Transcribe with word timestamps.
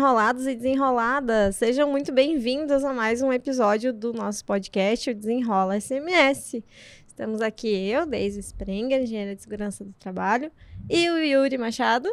desenrolados 0.00 0.46
e 0.46 0.54
desenroladas, 0.54 1.56
sejam 1.56 1.90
muito 1.90 2.10
bem-vindos 2.10 2.82
a 2.84 2.92
mais 2.94 3.20
um 3.20 3.30
episódio 3.30 3.92
do 3.92 4.14
nosso 4.14 4.42
podcast, 4.46 5.10
o 5.10 5.14
Desenrola 5.14 5.78
SMS. 5.78 6.64
Estamos 7.06 7.42
aqui 7.42 7.68
eu, 7.68 8.06
Deise 8.06 8.40
Sprenger, 8.40 9.02
engenheira 9.02 9.36
de 9.36 9.42
segurança 9.42 9.84
do 9.84 9.92
trabalho, 10.00 10.50
e 10.88 11.10
o 11.10 11.18
Yuri 11.18 11.58
Machado. 11.58 12.08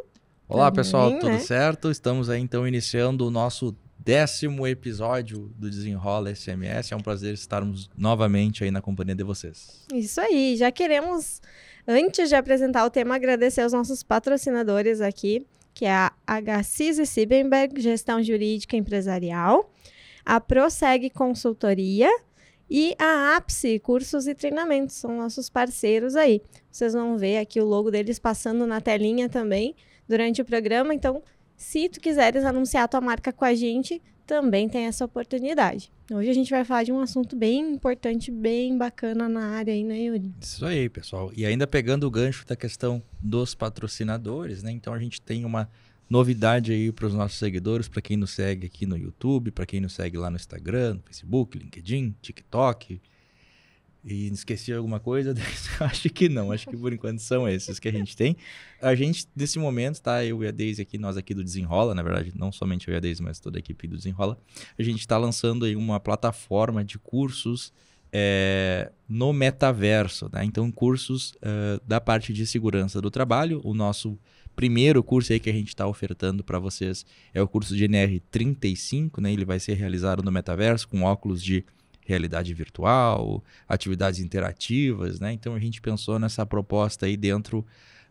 Olá, 0.50 0.65
também, 0.65 0.83
pessoal, 0.83 1.11
tudo 1.13 1.29
né? 1.29 1.39
certo? 1.39 1.89
Estamos 1.89 2.29
aí 2.29 2.41
então 2.41 2.68
iniciando 2.68 3.25
o 3.25 3.31
nosso 3.31 3.73
décimo 3.97 4.67
episódio 4.67 5.49
do 5.57 5.69
Desenrola 5.69 6.35
SMS. 6.35 6.91
É 6.91 6.95
um 6.95 6.99
prazer 6.99 7.33
estarmos 7.35 7.89
novamente 7.97 8.65
aí 8.65 8.71
na 8.71 8.81
companhia 8.81 9.15
de 9.15 9.23
vocês. 9.23 9.85
Isso 9.93 10.19
aí, 10.19 10.57
já 10.57 10.69
queremos, 10.73 11.41
antes 11.88 12.27
de 12.27 12.35
apresentar 12.35 12.85
o 12.85 12.89
tema, 12.89 13.15
agradecer 13.15 13.61
aos 13.61 13.71
nossos 13.71 14.04
patrocinadores 14.04 14.99
aqui, 14.99 15.47
que 15.77 15.86
é 15.86 15.93
a 16.25 16.41
e 16.79 17.05
Siebenberg, 17.05 17.79
Gestão 17.79 18.23
Jurídica 18.23 18.75
Empresarial, 18.75 19.71
a 20.25 20.41
Proseg 20.41 21.11
Consultoria 21.11 22.09
e 22.68 22.95
a 22.97 23.37
APSE, 23.37 23.77
Cursos 23.77 24.25
e 24.25 24.33
Treinamentos, 24.33 24.95
são 24.95 25.15
nossos 25.15 25.51
parceiros 25.51 26.15
aí. 26.15 26.41
Vocês 26.71 26.93
vão 26.93 27.15
ver 27.15 27.37
aqui 27.37 27.61
o 27.61 27.65
logo 27.65 27.91
deles 27.91 28.18
passando 28.18 28.65
na 28.65 28.82
telinha 28.82 29.29
também 29.29 29.75
durante 30.09 30.41
o 30.41 30.45
programa, 30.45 30.95
então 30.95 31.21
se 31.55 31.87
tu 31.89 31.99
quiseres 31.99 32.44
anunciar 32.44 32.85
tua 32.88 32.99
marca 32.99 33.31
com 33.31 33.45
a 33.45 33.53
gente, 33.53 34.02
também 34.27 34.67
tem 34.67 34.83
essa 34.83 35.05
oportunidade. 35.05 35.89
Hoje 36.11 36.30
a 36.30 36.33
gente 36.33 36.52
vai 36.52 36.66
falar 36.66 36.83
de 36.83 36.91
um 36.91 36.99
assunto 36.99 37.35
bem 37.35 37.72
importante, 37.72 38.30
bem 38.30 38.77
bacana 38.77 39.30
na 39.30 39.47
área 39.47 39.73
aí, 39.73 39.83
né, 39.83 39.97
Yuri? 40.02 40.33
Isso 40.39 40.66
aí, 40.66 40.89
pessoal. 40.89 41.31
E 41.35 41.45
ainda 41.45 41.66
pegando 41.66 42.05
o 42.05 42.11
gancho 42.11 42.45
da 42.45 42.55
questão 42.55 43.02
dos 43.19 43.55
patrocinadores, 43.55 44.61
né? 44.61 44.71
Então 44.71 44.93
a 44.93 44.99
gente 44.99 45.21
tem 45.21 45.45
uma 45.45 45.69
novidade 46.09 46.73
aí 46.73 46.91
para 46.91 47.07
os 47.07 47.13
nossos 47.13 47.39
seguidores, 47.39 47.87
para 47.87 48.02
quem 48.02 48.17
nos 48.17 48.31
segue 48.31 48.67
aqui 48.67 48.85
no 48.85 48.97
YouTube, 48.97 49.49
para 49.52 49.65
quem 49.65 49.79
nos 49.79 49.93
segue 49.93 50.17
lá 50.17 50.30
no 50.30 50.35
Instagram, 50.35 50.95
no 50.95 51.02
Facebook, 51.03 51.57
LinkedIn, 51.57 52.13
TikTok. 52.21 53.02
E 54.09 54.27
esqueci 54.27 54.72
alguma 54.72 55.02
coisa? 55.02 55.36
acho 55.81 56.09
que 56.09 56.30
não, 56.30 56.53
acho 56.53 56.66
que 56.66 56.77
por 56.77 56.94
enquanto 56.94 57.19
são 57.19 57.47
esses 57.47 57.77
que 57.77 57.89
a 57.89 57.91
gente 57.91 58.16
tem. 58.16 58.38
A 58.81 58.95
gente, 58.95 59.27
nesse 59.36 59.59
momento, 59.59 60.02
tá? 60.02 60.23
Eu 60.23 60.41
e 60.41 60.47
a 60.47 60.52
Deise 60.52 60.81
aqui, 60.81 60.97
nós 60.97 61.17
aqui 61.17 61.33
do 61.33 61.44
Desenrola, 61.44 61.94
na 61.94 62.02
verdade, 62.02 62.31
não 62.33 62.49
somente 62.49 62.88
eu 62.88 62.94
e 62.94 62.97
a 62.97 63.02
Deise, 63.02 63.22
mas 63.22 63.38
toda 63.38 63.58
a 63.58 63.59
equipe 63.59 63.86
do 63.86 63.97
Desenrola. 63.97 64.39
A 64.80 64.83
gente 64.83 65.02
está 65.02 65.17
lançando 65.17 65.66
aí 65.66 65.75
uma 65.75 65.99
plataforma 65.99 66.86
de 66.86 66.97
cursos 66.97 67.73
é, 68.09 68.94
no 69.09 69.33
metaverso, 69.33 70.30
né? 70.31 70.45
Então, 70.45 70.71
cursos 70.71 71.31
uh, 71.31 71.86
da 71.86 71.99
parte 71.99 72.31
de 72.31 72.47
segurança 72.47 73.02
do 73.02 73.11
trabalho. 73.11 73.59
O 73.61 73.73
nosso 73.73 74.17
primeiro 74.55 75.03
curso 75.03 75.33
aí 75.33 75.39
que 75.39 75.49
a 75.49 75.53
gente 75.53 75.67
está 75.67 75.86
ofertando 75.86 76.45
para 76.45 76.59
vocês 76.59 77.05
é 77.33 77.42
o 77.42 77.47
curso 77.47 77.75
de 77.75 77.86
NR35, 77.86 79.19
né? 79.21 79.33
Ele 79.33 79.44
vai 79.44 79.59
ser 79.59 79.73
realizado 79.73 80.23
no 80.23 80.31
metaverso 80.31 80.88
com 80.88 81.03
óculos 81.03 81.44
de 81.44 81.66
realidade 82.08 82.53
virtual, 82.53 83.44
atividades 83.67 84.22
interativas, 84.22 85.19
né? 85.19 85.33
Então 85.33 85.53
a 85.53 85.59
gente 85.59 85.81
pensou 85.81 86.17
nessa 86.17 86.45
proposta 86.45 87.05
aí 87.05 87.17
dentro 87.17 87.66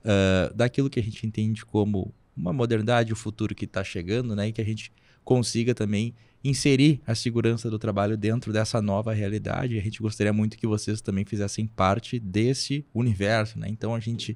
uh, 0.05 0.55
daquilo 0.55 0.91
que 0.91 1.01
a 1.01 1.03
gente 1.03 1.27
entende 1.27 1.65
como 1.65 2.13
uma 2.37 2.53
modernidade, 2.53 3.11
o 3.11 3.17
futuro 3.17 3.55
que 3.55 3.65
está 3.65 3.83
chegando, 3.83 4.37
né? 4.37 4.49
E 4.49 4.53
que 4.53 4.61
a 4.61 4.65
gente 4.65 4.93
consiga 5.25 5.75
também 5.75 6.15
inserir 6.45 7.01
a 7.07 7.15
segurança 7.15 7.71
do 7.71 7.79
trabalho 7.79 8.19
dentro 8.19 8.53
dessa 8.53 8.83
nova 8.83 9.15
realidade. 9.15 9.79
A 9.79 9.83
gente 9.83 10.01
gostaria 10.01 10.33
muito 10.33 10.59
que 10.59 10.67
vocês 10.67 11.01
também 11.01 11.25
fizessem 11.25 11.67
parte 11.67 12.19
desse 12.19 12.85
universo, 12.95 13.59
né? 13.59 13.67
Então 13.71 13.95
a 13.95 13.99
gente 13.99 14.33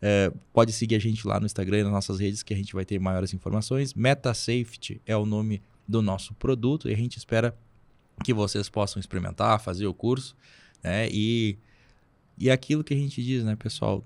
uh, 0.00 0.36
pode 0.50 0.72
seguir 0.72 0.94
a 0.94 0.98
gente 0.98 1.28
lá 1.28 1.38
no 1.38 1.44
Instagram 1.44 1.80
e 1.80 1.82
nas 1.82 1.92
nossas 1.92 2.18
redes 2.18 2.42
que 2.42 2.54
a 2.54 2.56
gente 2.56 2.72
vai 2.72 2.86
ter 2.86 2.98
maiores 2.98 3.34
informações. 3.34 3.92
MetaSafety 3.92 5.02
é 5.04 5.14
o 5.14 5.26
nome 5.26 5.60
do 5.86 6.00
nosso 6.00 6.32
produto 6.34 6.88
e 6.88 6.94
a 6.94 6.96
gente 6.96 7.18
espera 7.18 7.54
que 8.22 8.32
vocês 8.32 8.68
possam 8.68 9.00
experimentar, 9.00 9.60
fazer 9.60 9.86
o 9.86 9.94
curso, 9.94 10.36
né? 10.82 11.08
E, 11.10 11.58
e 12.38 12.50
aquilo 12.50 12.84
que 12.84 12.94
a 12.94 12.96
gente 12.96 13.22
diz, 13.22 13.44
né, 13.44 13.56
pessoal? 13.56 14.04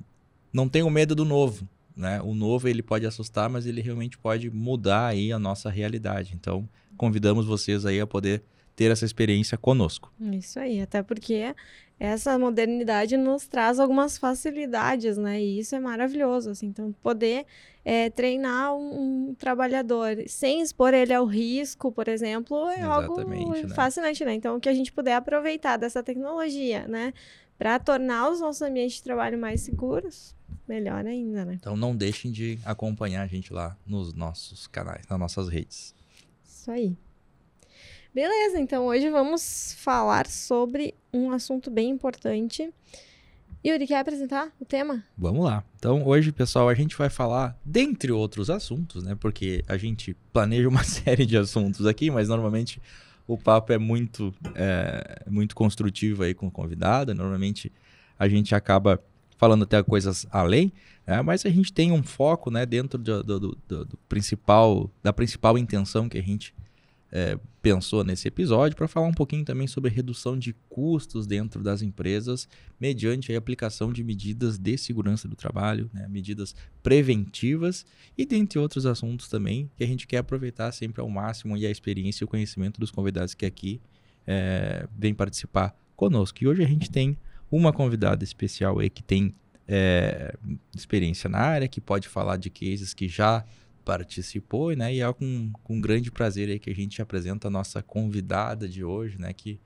Não 0.52 0.68
tenham 0.68 0.88
medo 0.88 1.14
do 1.14 1.24
novo, 1.24 1.68
né? 1.96 2.20
O 2.22 2.34
novo 2.34 2.68
ele 2.68 2.82
pode 2.82 3.04
assustar, 3.06 3.50
mas 3.50 3.66
ele 3.66 3.80
realmente 3.80 4.16
pode 4.16 4.50
mudar 4.50 5.06
aí 5.06 5.32
a 5.32 5.38
nossa 5.38 5.68
realidade. 5.68 6.32
Então, 6.34 6.68
convidamos 6.96 7.46
vocês 7.46 7.84
aí 7.84 8.00
a 8.00 8.06
poder 8.06 8.42
ter 8.78 8.92
essa 8.92 9.04
experiência 9.04 9.58
conosco. 9.58 10.12
Isso 10.20 10.60
aí, 10.60 10.80
até 10.80 11.02
porque 11.02 11.52
essa 11.98 12.38
modernidade 12.38 13.16
nos 13.16 13.48
traz 13.48 13.80
algumas 13.80 14.16
facilidades, 14.16 15.18
né? 15.18 15.42
E 15.42 15.58
isso 15.58 15.74
é 15.74 15.80
maravilhoso, 15.80 16.50
assim. 16.50 16.66
Então, 16.66 16.94
poder 17.02 17.44
é, 17.84 18.08
treinar 18.08 18.72
um, 18.76 19.30
um, 19.30 19.34
trabalhador 19.34 20.16
sem 20.28 20.62
expor 20.62 20.94
ele 20.94 21.12
ao 21.12 21.26
risco, 21.26 21.90
por 21.90 22.06
exemplo, 22.06 22.68
é 22.68 22.82
Exatamente, 22.82 23.42
algo 23.42 23.66
né? 23.66 23.74
fascinante, 23.74 24.24
né? 24.24 24.34
Então, 24.34 24.56
o 24.56 24.60
que 24.60 24.68
a 24.68 24.74
gente 24.74 24.92
puder 24.92 25.16
aproveitar 25.16 25.76
dessa 25.76 26.00
tecnologia, 26.00 26.86
né? 26.86 27.12
Para 27.58 27.80
tornar 27.80 28.30
os 28.30 28.38
nossos 28.38 28.62
ambientes 28.62 28.98
de 28.98 29.02
trabalho 29.02 29.36
mais 29.36 29.62
seguros, 29.62 30.36
melhor 30.68 31.04
ainda, 31.04 31.44
né? 31.44 31.54
Então, 31.54 31.76
não 31.76 31.96
deixem 31.96 32.30
de 32.30 32.60
acompanhar 32.64 33.22
a 33.22 33.26
gente 33.26 33.52
lá 33.52 33.76
nos 33.84 34.14
nossos 34.14 34.68
canais, 34.68 35.04
nas 35.10 35.18
nossas 35.18 35.48
redes. 35.48 35.96
Isso 36.44 36.70
aí. 36.70 36.96
Beleza, 38.14 38.58
então 38.58 38.86
hoje 38.86 39.10
vamos 39.10 39.74
falar 39.78 40.26
sobre 40.26 40.94
um 41.12 41.30
assunto 41.30 41.70
bem 41.70 41.90
importante. 41.90 42.72
Yuri, 43.64 43.86
quer 43.86 44.00
apresentar 44.00 44.50
o 44.58 44.64
tema? 44.64 45.04
Vamos 45.16 45.44
lá. 45.44 45.62
Então, 45.76 46.06
hoje, 46.06 46.32
pessoal, 46.32 46.68
a 46.68 46.74
gente 46.74 46.96
vai 46.96 47.10
falar, 47.10 47.58
dentre 47.64 48.10
outros 48.10 48.48
assuntos, 48.48 49.02
né? 49.02 49.14
Porque 49.14 49.62
a 49.68 49.76
gente 49.76 50.14
planeja 50.32 50.68
uma 50.68 50.82
série 50.84 51.26
de 51.26 51.36
assuntos 51.36 51.86
aqui, 51.86 52.10
mas 52.10 52.28
normalmente 52.28 52.80
o 53.26 53.36
papo 53.36 53.72
é 53.72 53.78
muito, 53.78 54.34
é, 54.54 55.22
muito 55.28 55.54
construtivo 55.54 56.22
aí 56.22 56.32
com 56.32 56.46
o 56.46 56.50
convidado. 56.50 57.14
Normalmente 57.14 57.70
a 58.18 58.26
gente 58.26 58.54
acaba 58.54 59.02
falando 59.36 59.64
até 59.64 59.82
coisas 59.82 60.26
além, 60.30 60.72
né? 61.06 61.20
mas 61.20 61.44
a 61.44 61.50
gente 61.50 61.72
tem 61.72 61.92
um 61.92 62.02
foco, 62.02 62.50
né? 62.50 62.64
Dentro 62.64 62.98
do, 62.98 63.22
do, 63.22 63.40
do, 63.40 63.84
do 63.84 63.96
principal, 64.08 64.90
da 65.02 65.12
principal 65.12 65.58
intenção 65.58 66.08
que 66.08 66.18
a 66.18 66.22
gente 66.22 66.54
é, 67.10 67.38
pensou 67.74 68.02
nesse 68.02 68.26
episódio 68.26 68.74
para 68.74 68.88
falar 68.88 69.06
um 69.06 69.12
pouquinho 69.12 69.44
também 69.44 69.66
sobre 69.66 69.90
redução 69.90 70.38
de 70.38 70.54
custos 70.70 71.26
dentro 71.26 71.62
das 71.62 71.82
empresas 71.82 72.48
mediante 72.80 73.30
a 73.30 73.36
aplicação 73.36 73.92
de 73.92 74.02
medidas 74.02 74.56
de 74.56 74.78
segurança 74.78 75.28
do 75.28 75.36
trabalho, 75.36 75.90
né, 75.92 76.08
medidas 76.08 76.54
preventivas 76.82 77.84
e 78.16 78.24
dentre 78.24 78.58
outros 78.58 78.86
assuntos 78.86 79.28
também 79.28 79.70
que 79.76 79.84
a 79.84 79.86
gente 79.86 80.06
quer 80.06 80.18
aproveitar 80.18 80.72
sempre 80.72 81.02
ao 81.02 81.10
máximo 81.10 81.58
e 81.58 81.66
a 81.66 81.70
experiência 81.70 82.24
e 82.24 82.26
o 82.26 82.28
conhecimento 82.28 82.80
dos 82.80 82.90
convidados 82.90 83.34
que 83.34 83.44
aqui 83.44 83.82
é, 84.26 84.88
vêm 84.96 85.12
participar 85.12 85.76
conosco. 85.94 86.42
E 86.42 86.48
hoje 86.48 86.62
a 86.64 86.66
gente 86.66 86.90
tem 86.90 87.18
uma 87.50 87.70
convidada 87.70 88.24
especial 88.24 88.78
aí 88.78 88.88
que 88.88 89.02
tem 89.02 89.34
é, 89.66 90.34
experiência 90.74 91.28
na 91.28 91.38
área, 91.38 91.68
que 91.68 91.82
pode 91.82 92.08
falar 92.08 92.38
de 92.38 92.48
cases 92.48 92.94
que 92.94 93.06
já 93.06 93.44
participou, 93.88 94.76
né? 94.76 94.92
E 94.92 95.00
é 95.00 95.10
com, 95.14 95.50
com 95.64 95.80
grande 95.80 96.10
prazer 96.10 96.50
aí 96.50 96.58
que 96.58 96.68
a 96.68 96.74
gente 96.74 97.00
apresenta 97.00 97.48
a 97.48 97.50
nossa 97.50 97.82
convidada 97.82 98.68
de 98.68 98.84
hoje, 98.84 99.18
né? 99.18 99.32
Que 99.32 99.58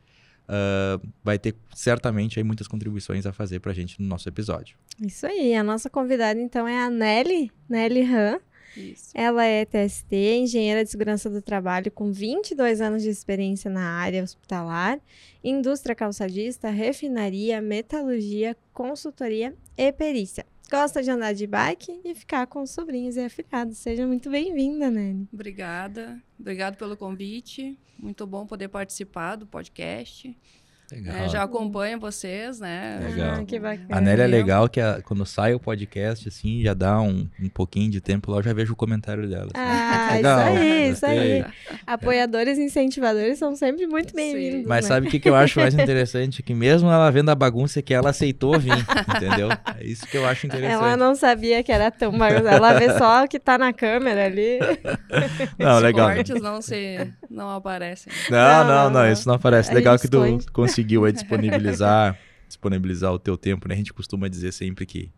uh, 0.44 1.04
vai 1.24 1.40
ter 1.40 1.56
certamente 1.74 2.38
aí 2.38 2.44
muitas 2.44 2.68
contribuições 2.68 3.26
a 3.26 3.32
fazer 3.32 3.58
para 3.58 3.72
a 3.72 3.74
gente 3.74 4.00
no 4.00 4.06
nosso 4.06 4.28
episódio. 4.28 4.76
Isso 5.04 5.26
aí, 5.26 5.56
a 5.56 5.64
nossa 5.64 5.90
convidada 5.90 6.40
então 6.40 6.68
é 6.68 6.84
a 6.84 6.88
Nelly, 6.88 7.50
Nelly 7.68 8.02
Han. 8.02 8.38
Isso. 8.76 9.10
Ela 9.12 9.44
é 9.44 9.64
TST, 9.64 10.14
engenheira 10.14 10.84
de 10.84 10.90
segurança 10.90 11.28
do 11.28 11.42
trabalho 11.42 11.90
com 11.90 12.12
22 12.12 12.80
anos 12.80 13.02
de 13.02 13.08
experiência 13.08 13.68
na 13.68 13.98
área 13.98 14.22
hospitalar, 14.22 15.00
indústria 15.42 15.96
calçadista, 15.96 16.70
refinaria, 16.70 17.60
metalurgia, 17.60 18.56
consultoria 18.72 19.52
e 19.76 19.92
perícia 19.92 20.46
gosta 20.72 21.02
de 21.02 21.10
andar 21.10 21.34
de 21.34 21.46
bike 21.46 22.00
e 22.02 22.14
ficar 22.14 22.46
com 22.46 22.62
os 22.62 22.70
sobrinhos 22.70 23.16
e 23.16 23.20
afilhados. 23.20 23.76
Seja 23.76 24.06
muito 24.06 24.30
bem-vinda, 24.30 24.90
Nelly. 24.90 25.28
Obrigada. 25.30 26.18
Obrigado 26.40 26.78
pelo 26.78 26.96
convite. 26.96 27.78
Muito 27.98 28.26
bom 28.26 28.46
poder 28.46 28.68
participar 28.68 29.36
do 29.36 29.46
podcast. 29.46 30.34
Legal. 30.92 31.16
É, 31.16 31.28
já 31.28 31.42
acompanho 31.42 31.98
vocês, 31.98 32.60
né? 32.60 33.00
Legal. 33.02 33.36
Ah, 33.40 33.44
que 33.44 33.58
bacana. 33.58 33.86
A 33.90 34.00
Nélia 34.00 34.24
é 34.24 34.26
legal 34.26 34.68
que 34.68 34.78
a- 34.78 35.00
quando 35.02 35.24
sai 35.24 35.54
o 35.54 35.58
podcast, 35.60 36.28
assim, 36.28 36.62
já 36.62 36.74
dá 36.74 37.00
um, 37.00 37.26
um 37.42 37.48
pouquinho 37.48 37.90
de 37.90 37.98
tempo 38.00 38.30
lá, 38.30 38.38
eu 38.38 38.42
já 38.42 38.52
vejo 38.52 38.74
o 38.74 38.76
comentário 38.76 39.26
dela. 39.26 39.48
assim. 39.54 39.56
Ah, 39.56 40.10
Legal, 40.16 40.38
isso 40.54 40.58
aí, 40.58 40.90
isso 40.90 41.06
aí. 41.06 41.44
Apoiadores 41.86 42.58
e 42.58 42.62
incentivadores 42.64 43.38
são 43.38 43.56
sempre 43.56 43.86
muito 43.86 44.14
bem-vindos. 44.14 44.66
Mas 44.66 44.84
né? 44.84 44.88
sabe 44.88 45.08
o 45.08 45.10
que, 45.10 45.18
que 45.18 45.28
eu 45.30 45.34
acho 45.34 45.58
mais 45.60 45.72
interessante? 45.72 46.42
Que 46.42 46.52
mesmo 46.52 46.90
ela 46.90 47.10
vendo 47.10 47.30
a 47.30 47.34
bagunça 47.34 47.80
que 47.80 47.94
ela 47.94 48.10
aceitou 48.10 48.58
vir, 48.60 48.72
entendeu? 49.16 49.48
É 49.50 49.84
isso 49.84 50.06
que 50.06 50.16
eu 50.18 50.26
acho 50.26 50.46
interessante. 50.46 50.74
Ela 50.74 50.96
não 50.96 51.14
sabia 51.14 51.62
que 51.62 51.72
era 51.72 51.90
tão 51.90 52.12
bagunçado. 52.16 52.48
Ela 52.48 52.74
vê 52.74 52.90
só 52.98 53.24
o 53.24 53.28
que 53.28 53.38
tá 53.40 53.56
na 53.56 53.72
câmera 53.72 54.26
ali. 54.26 54.58
Não, 55.58 55.76
Os 55.76 55.82
legal. 55.82 56.12
cortes 56.14 56.40
não, 56.42 56.60
se, 56.60 57.10
não 57.32 57.50
aparecem. 57.50 58.12
Não, 58.30 58.38
Não, 58.38 58.64
não, 58.64 58.66
não, 58.66 58.90
não, 58.90 59.00
não. 59.04 59.12
isso 59.12 59.26
não 59.28 59.34
aparece. 59.34 59.70
A 59.70 59.74
Legal 59.74 59.98
que 59.98 60.08
tu 60.08 60.24
esconde. 60.24 60.46
conseguiu 60.52 61.04
aí 61.04 61.12
disponibilizar, 61.12 62.18
disponibilizar 62.46 63.12
o 63.12 63.18
teu 63.18 63.36
tempo, 63.36 63.66
né? 63.68 63.74
A 63.74 63.76
gente 63.78 63.92
costuma 63.92 64.28
dizer 64.28 64.52
sempre 64.52 64.84
que 64.86 65.10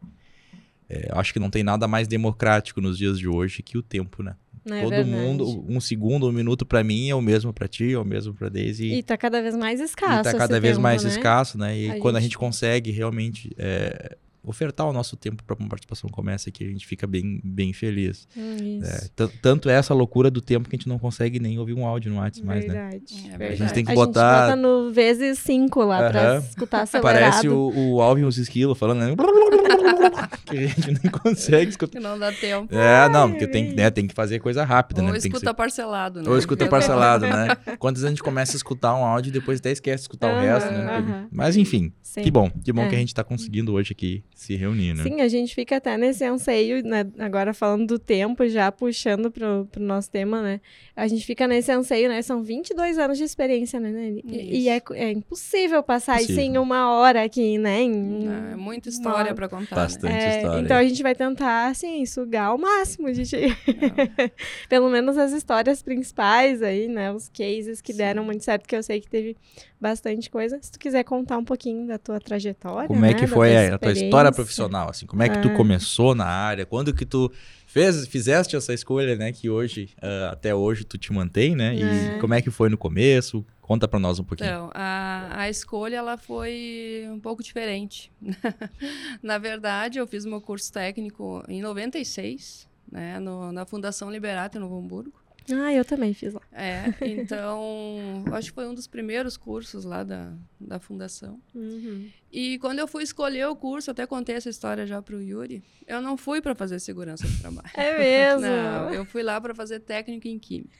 é, 0.88 1.08
acho 1.12 1.32
que 1.32 1.38
não 1.40 1.50
tem 1.50 1.62
nada 1.62 1.88
mais 1.88 2.06
democrático 2.06 2.80
nos 2.80 2.96
dias 2.98 3.18
de 3.18 3.26
hoje 3.28 3.62
que 3.62 3.76
o 3.78 3.82
tempo, 3.82 4.22
né? 4.22 4.34
É 4.66 4.80
Todo 4.80 4.90
verdade. 4.90 5.10
mundo, 5.10 5.64
um 5.68 5.78
segundo, 5.78 6.26
um 6.26 6.32
minuto 6.32 6.64
pra 6.64 6.82
mim 6.82 7.10
é 7.10 7.14
o 7.14 7.20
mesmo 7.20 7.52
pra 7.52 7.68
ti, 7.68 7.92
é 7.92 7.98
o 7.98 8.04
mesmo 8.04 8.32
pra 8.32 8.48
Daisy. 8.48 8.94
E 8.94 9.02
tá 9.02 9.14
cada 9.16 9.42
vez 9.42 9.54
mais 9.54 9.78
E 9.78 9.84
escasso. 9.84 10.22
tá 10.22 10.30
esse 10.30 10.38
cada 10.38 10.58
vez 10.58 10.74
tempo, 10.74 10.82
mais 10.82 11.04
né? 11.04 11.10
escasso, 11.10 11.58
né? 11.58 11.78
E 11.78 11.90
A 11.90 11.98
quando 11.98 12.16
a 12.16 12.20
gente- 12.20 12.30
gente 12.30 12.38
consegue 12.38 12.90
realmente 12.90 13.50
é, 13.58 14.16
ofertar 14.44 14.86
o 14.86 14.92
nosso 14.92 15.16
tempo 15.16 15.42
para 15.42 15.56
uma 15.58 15.68
participação 15.68 16.08
como 16.10 16.28
essa 16.30 16.50
aqui, 16.50 16.64
a 16.64 16.68
gente 16.68 16.86
fica 16.86 17.06
bem, 17.06 17.40
bem 17.42 17.72
feliz. 17.72 18.28
Hum, 18.36 18.56
Isso. 18.80 18.90
É, 18.90 19.08
tan- 19.16 19.30
tanto 19.40 19.70
é 19.70 19.74
essa 19.74 19.94
loucura 19.94 20.30
do 20.30 20.40
tempo 20.40 20.68
que 20.68 20.76
a 20.76 20.78
gente 20.78 20.88
não 20.88 20.98
consegue 20.98 21.40
nem 21.40 21.58
ouvir 21.58 21.72
um 21.74 21.86
áudio 21.86 22.12
no 22.12 22.18
WhatsApp 22.18 22.46
mais, 22.46 22.66
né? 22.66 22.72
Verdade. 22.74 23.04
É, 23.26 23.28
verdade. 23.38 23.52
a 23.52 23.56
gente 23.56 23.72
tem 23.74 23.84
que 23.84 23.90
A 23.92 23.94
botar- 23.94 24.48
gente 24.48 24.56
bota 24.56 24.56
no 24.56 24.92
vezes 24.92 25.38
5 25.38 25.82
lá 25.84 26.10
pra 26.10 26.20
Aham. 26.36 26.38
escutar 26.48 26.82
acelerado. 26.82 27.14
Parece 27.20 27.48
o, 27.48 27.72
o 27.74 28.02
Alvin 28.02 28.24
os 28.24 28.36
esquilos 28.38 28.78
falando, 28.78 28.98
né? 29.00 29.14
que 30.46 30.58
a 30.58 30.66
gente 30.66 30.86
nem 31.02 31.12
consegue 31.12 31.70
escutar. 31.70 31.98
Que 31.98 32.04
não 32.04 32.18
dá 32.18 32.32
tempo. 32.32 32.74
É, 32.74 33.08
não, 33.08 33.30
porque 33.30 33.46
tem, 33.46 33.68
que- 33.70 33.74
né, 33.74 33.90
tem 33.90 34.06
que 34.06 34.14
fazer 34.14 34.38
coisa 34.40 34.64
rápida, 34.64 35.00
Ou 35.00 35.06
né? 35.06 35.12
Tem 35.14 35.22
que 35.22 35.28
escuta 35.28 35.50
ser- 35.50 35.54
parcelado, 35.56 36.22
né? 36.22 36.28
Ou 36.28 36.38
escuta 36.38 36.66
parcelado, 36.68 37.26
né? 37.26 37.48
Quantas 37.78 38.02
vezes 38.02 38.06
a 38.06 38.10
gente 38.10 38.22
começa 38.22 38.52
a 38.52 38.56
escutar 38.56 38.94
um 38.94 39.04
áudio 39.04 39.30
e 39.30 39.32
depois 39.32 39.58
até 39.60 39.70
esquece 39.72 39.96
de 39.96 40.02
escutar 40.02 40.28
o 40.28 40.30
Aham, 40.36 40.40
resto, 40.42 40.70
né? 40.70 40.84
aham. 40.96 41.28
Mas 41.30 41.56
enfim, 41.56 41.92
Sim. 42.02 42.22
que 42.22 42.30
bom. 42.30 42.50
Que 42.50 42.72
bom 42.72 42.82
É. 42.82 42.88
que 42.88 42.94
a 42.94 42.98
gente 42.98 43.14
tá 43.14 43.24
conseguindo 43.24 43.72
hoje 43.72 43.92
aqui 43.92 44.22
se 44.34 44.56
reunir, 44.56 44.94
né? 44.94 45.02
Sim, 45.04 45.20
a 45.20 45.28
gente 45.28 45.54
fica 45.54 45.76
até 45.76 45.96
nesse 45.96 46.24
anseio, 46.24 46.82
né? 46.84 47.06
Agora 47.18 47.54
falando 47.54 47.86
do 47.86 47.98
tempo, 47.98 48.46
já 48.48 48.70
puxando 48.72 49.30
pro, 49.30 49.66
pro 49.70 49.80
nosso 49.82 50.10
tema, 50.10 50.42
né? 50.42 50.60
A 50.96 51.06
gente 51.06 51.24
fica 51.24 51.46
nesse 51.46 51.70
anseio, 51.70 52.08
né? 52.08 52.20
São 52.20 52.42
22 52.42 52.98
anos 52.98 53.16
de 53.16 53.22
experiência, 53.24 53.78
né? 53.78 54.16
E, 54.24 54.64
e 54.64 54.68
é, 54.68 54.82
é 54.94 55.10
impossível 55.12 55.82
passar 55.82 56.20
isso 56.20 56.38
em 56.40 56.58
uma 56.58 56.90
hora 56.90 57.22
aqui, 57.22 57.56
né? 57.58 57.80
Em- 57.82 58.26
É 58.52 58.56
muita 58.56 58.88
história 58.88 59.30
Uma- 59.30 59.34
pra 59.36 59.48
contar. 59.48 59.76
Bastante. 59.76 60.12
Né? 60.12 60.24
É, 60.24 60.36
história. 60.38 60.60
então 60.62 60.76
a 60.76 60.84
gente 60.84 61.02
vai 61.02 61.14
tentar, 61.14 61.68
assim, 61.68 62.04
sugar 62.04 62.54
o 62.54 62.58
máximo 62.58 63.12
de 63.12 63.22
pelo 64.68 64.90
menos 64.90 65.16
as 65.16 65.32
histórias 65.32 65.82
principais 65.82 66.62
aí, 66.62 66.88
né? 66.88 67.12
Os 67.12 67.28
cases 67.28 67.80
que 67.80 67.92
Sim. 67.92 67.98
deram 67.98 68.24
muito 68.24 68.44
certo, 68.44 68.66
que 68.66 68.76
eu 68.76 68.82
sei 68.82 69.00
que 69.00 69.08
teve 69.08 69.36
bastante 69.84 70.30
coisa. 70.30 70.58
Se 70.62 70.72
tu 70.72 70.78
quiser 70.78 71.04
contar 71.04 71.36
um 71.36 71.44
pouquinho 71.44 71.86
da 71.86 71.98
tua 71.98 72.18
trajetória, 72.18 72.88
Como 72.88 73.04
é 73.04 73.08
né, 73.08 73.14
que 73.14 73.26
da 73.26 73.28
foi 73.34 73.50
tua 73.50 73.74
a, 73.74 73.78
tua 73.78 73.92
história 73.92 74.32
profissional, 74.32 74.88
assim? 74.88 75.04
Como 75.06 75.22
é 75.22 75.28
que 75.28 75.40
tu 75.42 75.48
Ah. 75.48 75.54
começou 75.54 76.14
na 76.14 76.24
área? 76.24 76.64
Quando 76.64 76.94
que 76.94 77.04
tu 77.04 77.30
fez, 77.66 78.06
fizeste 78.08 78.56
essa 78.56 78.72
escolha, 78.72 79.14
né? 79.16 79.30
Que 79.32 79.50
hoje, 79.50 79.90
ah, 80.00 80.30
até 80.32 80.54
hoje, 80.54 80.84
tu 80.84 80.96
te 80.96 81.12
mantém, 81.12 81.54
né? 81.54 81.74
E 81.74 81.82
É. 81.82 82.18
como 82.18 82.32
é 82.32 82.40
que 82.40 82.50
foi 82.50 82.68
no 82.70 82.78
começo? 82.78 83.44
Conta 83.60 83.86
pra 83.86 83.98
nós 84.00 84.18
um 84.18 84.24
pouquinho. 84.24 84.48
Então, 84.48 84.70
a, 84.74 85.40
a 85.42 85.48
escolha 85.50 85.96
ela 85.96 86.16
foi 86.16 87.06
um 87.10 87.20
pouco 87.20 87.42
diferente. 87.42 88.10
na 89.22 89.38
verdade, 89.38 89.98
eu 89.98 90.06
fiz 90.06 90.24
meu 90.24 90.40
curso 90.40 90.72
técnico 90.72 91.42
em 91.48 91.60
96, 91.62 92.68
né, 92.90 93.18
no- 93.18 93.52
na 93.52 93.64
Fundação 93.66 94.10
Liberato, 94.10 94.56
em 94.58 94.60
Novo 94.60 94.78
Hamburgo. 94.78 95.12
Ah, 95.52 95.72
eu 95.72 95.84
também 95.84 96.14
fiz 96.14 96.32
lá. 96.32 96.40
É, 96.52 96.84
então, 97.02 98.24
acho 98.32 98.48
que 98.48 98.54
foi 98.54 98.66
um 98.66 98.74
dos 98.74 98.86
primeiros 98.86 99.36
cursos 99.36 99.84
lá 99.84 100.02
da, 100.02 100.32
da 100.58 100.78
fundação. 100.78 101.40
Uhum. 101.54 102.08
E 102.32 102.58
quando 102.58 102.78
eu 102.78 102.88
fui 102.88 103.02
escolher 103.02 103.46
o 103.46 103.54
curso, 103.56 103.90
até 103.90 104.06
contei 104.06 104.36
essa 104.36 104.48
história 104.48 104.86
já 104.86 105.02
para 105.02 105.16
o 105.16 105.20
Yuri, 105.22 105.62
eu 105.86 106.00
não 106.00 106.16
fui 106.16 106.40
para 106.40 106.54
fazer 106.54 106.78
segurança 106.80 107.26
do 107.26 107.38
trabalho. 107.40 107.70
É 107.74 107.98
mesmo? 107.98 108.40
Não, 108.40 108.94
eu 108.94 109.04
fui 109.04 109.22
lá 109.22 109.40
para 109.40 109.54
fazer 109.54 109.80
técnico 109.80 110.26
em 110.28 110.38
química. 110.38 110.70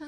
Ah, 0.00 0.06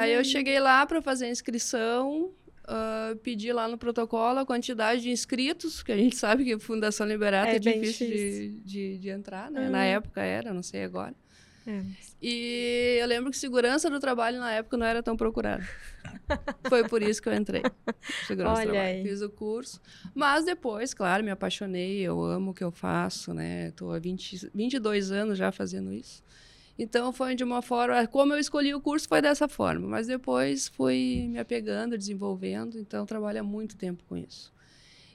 Aí 0.00 0.14
eu 0.14 0.24
cheguei 0.24 0.58
lá 0.60 0.86
para 0.86 1.02
fazer 1.02 1.26
a 1.26 1.30
inscrição, 1.30 2.32
ah, 2.64 3.14
pedi 3.22 3.52
lá 3.52 3.66
no 3.68 3.76
protocolo 3.76 4.38
a 4.38 4.46
quantidade 4.46 5.02
de 5.02 5.10
inscritos, 5.10 5.82
que 5.82 5.92
a 5.92 5.96
gente 5.96 6.16
sabe 6.16 6.44
que 6.44 6.52
a 6.52 6.58
Fundação 6.60 7.06
Liberato 7.06 7.50
É 7.50 7.56
é, 7.56 7.58
bem 7.58 7.80
difícil 7.80 8.06
de, 8.06 8.12
difícil. 8.14 8.60
de, 8.64 8.98
de 8.98 9.08
entrar, 9.10 9.50
né? 9.50 9.66
Uhum. 9.66 9.70
Na 9.70 9.84
época 9.84 10.22
era, 10.22 10.54
não 10.54 10.62
sei 10.62 10.84
agora. 10.84 11.14
É. 11.66 11.82
E 12.20 12.98
eu 13.00 13.06
lembro 13.06 13.30
que 13.30 13.36
segurança 13.36 13.88
do 13.90 13.98
trabalho 14.00 14.38
na 14.38 14.52
época 14.52 14.76
não 14.76 14.86
era 14.86 15.02
tão 15.02 15.16
procurada. 15.16 15.66
Foi 16.68 16.86
por 16.88 17.02
isso 17.02 17.20
que 17.22 17.28
eu 17.28 17.34
entrei. 17.34 17.62
Segurança 18.26 18.54
Olha 18.60 18.66
do 18.66 18.72
trabalho. 18.72 18.96
aí. 18.96 19.02
Fiz 19.02 19.22
o 19.22 19.30
curso. 19.30 19.80
Mas 20.14 20.44
depois, 20.44 20.92
claro, 20.94 21.22
me 21.24 21.30
apaixonei, 21.30 22.00
eu 22.00 22.22
amo 22.24 22.50
o 22.50 22.54
que 22.54 22.64
eu 22.64 22.70
faço, 22.70 23.32
né? 23.32 23.68
Estou 23.68 23.92
há 23.92 23.98
20, 23.98 24.50
22 24.54 25.10
anos 25.12 25.38
já 25.38 25.50
fazendo 25.52 25.92
isso. 25.92 26.22
Então 26.78 27.12
foi 27.12 27.34
de 27.34 27.44
uma 27.44 27.60
forma, 27.60 28.06
como 28.06 28.32
eu 28.32 28.38
escolhi 28.38 28.74
o 28.74 28.80
curso 28.80 29.06
foi 29.06 29.20
dessa 29.20 29.46
forma, 29.46 29.86
mas 29.86 30.06
depois 30.06 30.68
fui 30.68 31.26
me 31.28 31.38
apegando, 31.38 31.98
desenvolvendo, 31.98 32.78
então 32.78 33.04
trabalho 33.04 33.40
há 33.40 33.42
muito 33.42 33.76
tempo 33.76 34.02
com 34.08 34.16
isso. 34.16 34.50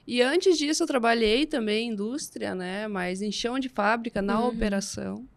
E 0.06 0.22
antes 0.22 0.56
disso 0.56 0.84
eu 0.84 0.86
trabalhei 0.86 1.44
também 1.46 1.88
em 1.88 1.92
indústria, 1.92 2.54
né, 2.54 2.86
mas 2.86 3.20
em 3.20 3.32
chão 3.32 3.58
de 3.58 3.68
fábrica, 3.68 4.22
na 4.22 4.40
Uhum. 4.40 4.48
operação. 4.48 5.28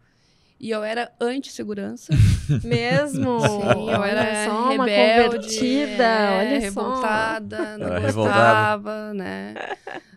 E 0.61 0.69
eu 0.69 0.83
era 0.83 1.11
anti-segurança. 1.19 2.13
Mesmo? 2.63 3.39
Sim, 3.39 3.89
eu 3.89 3.99
Olha 3.99 4.11
era 4.11 4.45
só, 4.45 4.71
uma 4.75 4.85
rebelde, 4.85 5.35
convertida, 5.37 6.03
é, 6.03 6.39
olha 6.39 6.59
revoltada, 6.59 7.77
não 7.79 7.87
Era 7.87 8.11
gostava, 8.11 9.13
né? 9.15 9.55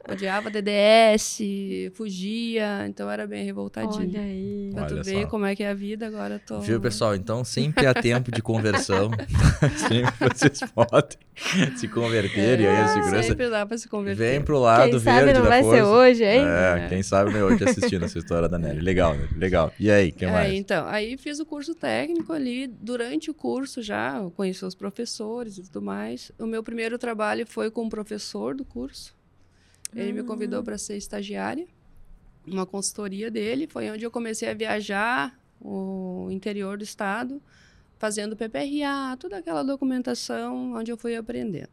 Odiava 0.07 0.51
DDS, 0.51 1.39
fugia, 1.95 2.85
então 2.87 3.11
era 3.11 3.27
bem 3.27 3.41
só. 3.41 3.47
revoltadinha. 3.47 4.21
Olha 4.21 4.21
aí. 4.21 4.71
Pra 4.75 4.85
tu 4.85 4.95
Olha 4.95 5.03
ver 5.03 5.23
só. 5.23 5.29
como 5.29 5.47
é 5.47 5.57
que 5.57 5.63
é 5.63 5.71
a 5.71 5.75
vida, 5.75 6.07
agora 6.07 6.35
eu 6.35 6.41
tô... 6.41 6.61
Viu, 6.61 6.79
pessoal? 6.79 7.15
Então 7.15 7.43
sempre 7.43 7.87
há 7.87 7.95
tempo 7.97 8.31
de 8.31 8.43
conversão. 8.43 9.11
sempre 9.89 10.13
vocês 10.35 10.61
podem 10.75 11.17
se 11.79 11.89
converter 11.89 12.61
e 12.61 12.67
aí 12.67 12.77
a 12.77 12.89
segurança 12.89 13.17
É, 13.17 13.23
Sempre 13.23 13.49
dá 13.49 13.65
pra 13.65 13.79
se 13.79 13.89
converter. 13.89 14.33
vem 14.33 14.43
pro 14.43 14.59
lado 14.59 14.91
Quem 14.91 15.01
sabe 15.01 15.25
verde 15.25 15.39
não 15.39 15.45
da 15.45 15.49
vai 15.49 15.63
força. 15.63 15.77
ser 15.79 15.83
hoje, 15.85 16.23
hein? 16.25 16.45
É, 16.47 16.87
quem 16.91 17.03
sabe 17.03 17.33
não 17.33 17.41
é 17.41 17.45
hoje 17.45 17.65
assistindo 17.65 18.05
essa 18.05 18.19
história 18.19 18.47
da 18.47 18.59
Nelly. 18.59 18.81
Legal, 18.83 19.15
né? 19.15 19.27
legal. 19.39 19.73
E 19.81 19.91
aí, 19.91 20.11
o 20.11 20.13
É, 20.35 20.49
mais? 20.49 20.55
então, 20.55 20.87
aí 20.87 21.17
fiz 21.17 21.39
o 21.39 21.47
curso 21.47 21.75
técnico 21.75 22.33
ali. 22.33 22.67
Durante 22.67 23.31
o 23.31 23.35
curso 23.35 23.83
já, 23.83 24.19
eu 24.19 24.31
conheci 24.31 24.65
os 24.65 24.75
professores 24.75 25.59
e 25.59 25.63
tudo 25.63 25.81
mais. 25.83 26.33
O 26.39 26.47
meu 26.47 26.63
primeiro 26.63 26.99
trabalho 26.99 27.47
foi 27.47 27.71
com 27.71 27.87
o 27.87 27.91
professor 27.91 28.55
do 28.55 28.65
curso. 28.65 29.15
Ele 29.95 30.13
me 30.13 30.23
convidou 30.25 30.63
para 30.63 30.77
ser 30.77 30.97
estagiária, 30.97 31.69
uma 32.45 32.67
consultoria 32.67 33.31
dele. 33.31 33.69
Foi 33.69 33.89
onde 33.91 34.05
eu 34.05 34.11
comecei 34.11 34.49
a 34.49 34.55
viajar 34.55 35.39
o 35.61 36.29
interior 36.31 36.77
do 36.77 36.85
estado, 36.85 37.41
fazendo 37.97 38.37
PPRA, 38.37 39.17
toda 39.19 39.39
aquela 39.39 39.63
documentação 39.63 40.75
onde 40.75 40.91
eu 40.91 40.97
fui 40.97 41.15
aprendendo. 41.15 41.69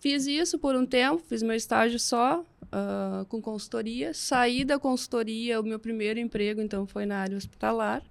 Fiz 0.00 0.26
isso 0.26 0.58
por 0.58 0.74
um 0.74 0.86
tempo, 0.86 1.22
fiz 1.28 1.42
meu 1.42 1.54
estágio 1.54 1.98
só 1.98 2.44
ah, 2.72 3.26
com 3.28 3.40
consultoria. 3.40 4.14
Saí 4.14 4.64
da 4.64 4.78
consultoria, 4.78 5.60
o 5.60 5.62
meu 5.62 5.78
primeiro 5.78 6.18
emprego, 6.18 6.60
então, 6.60 6.86
foi 6.86 7.04
na 7.04 7.18
área 7.18 7.36
hospitalar. 7.36 8.02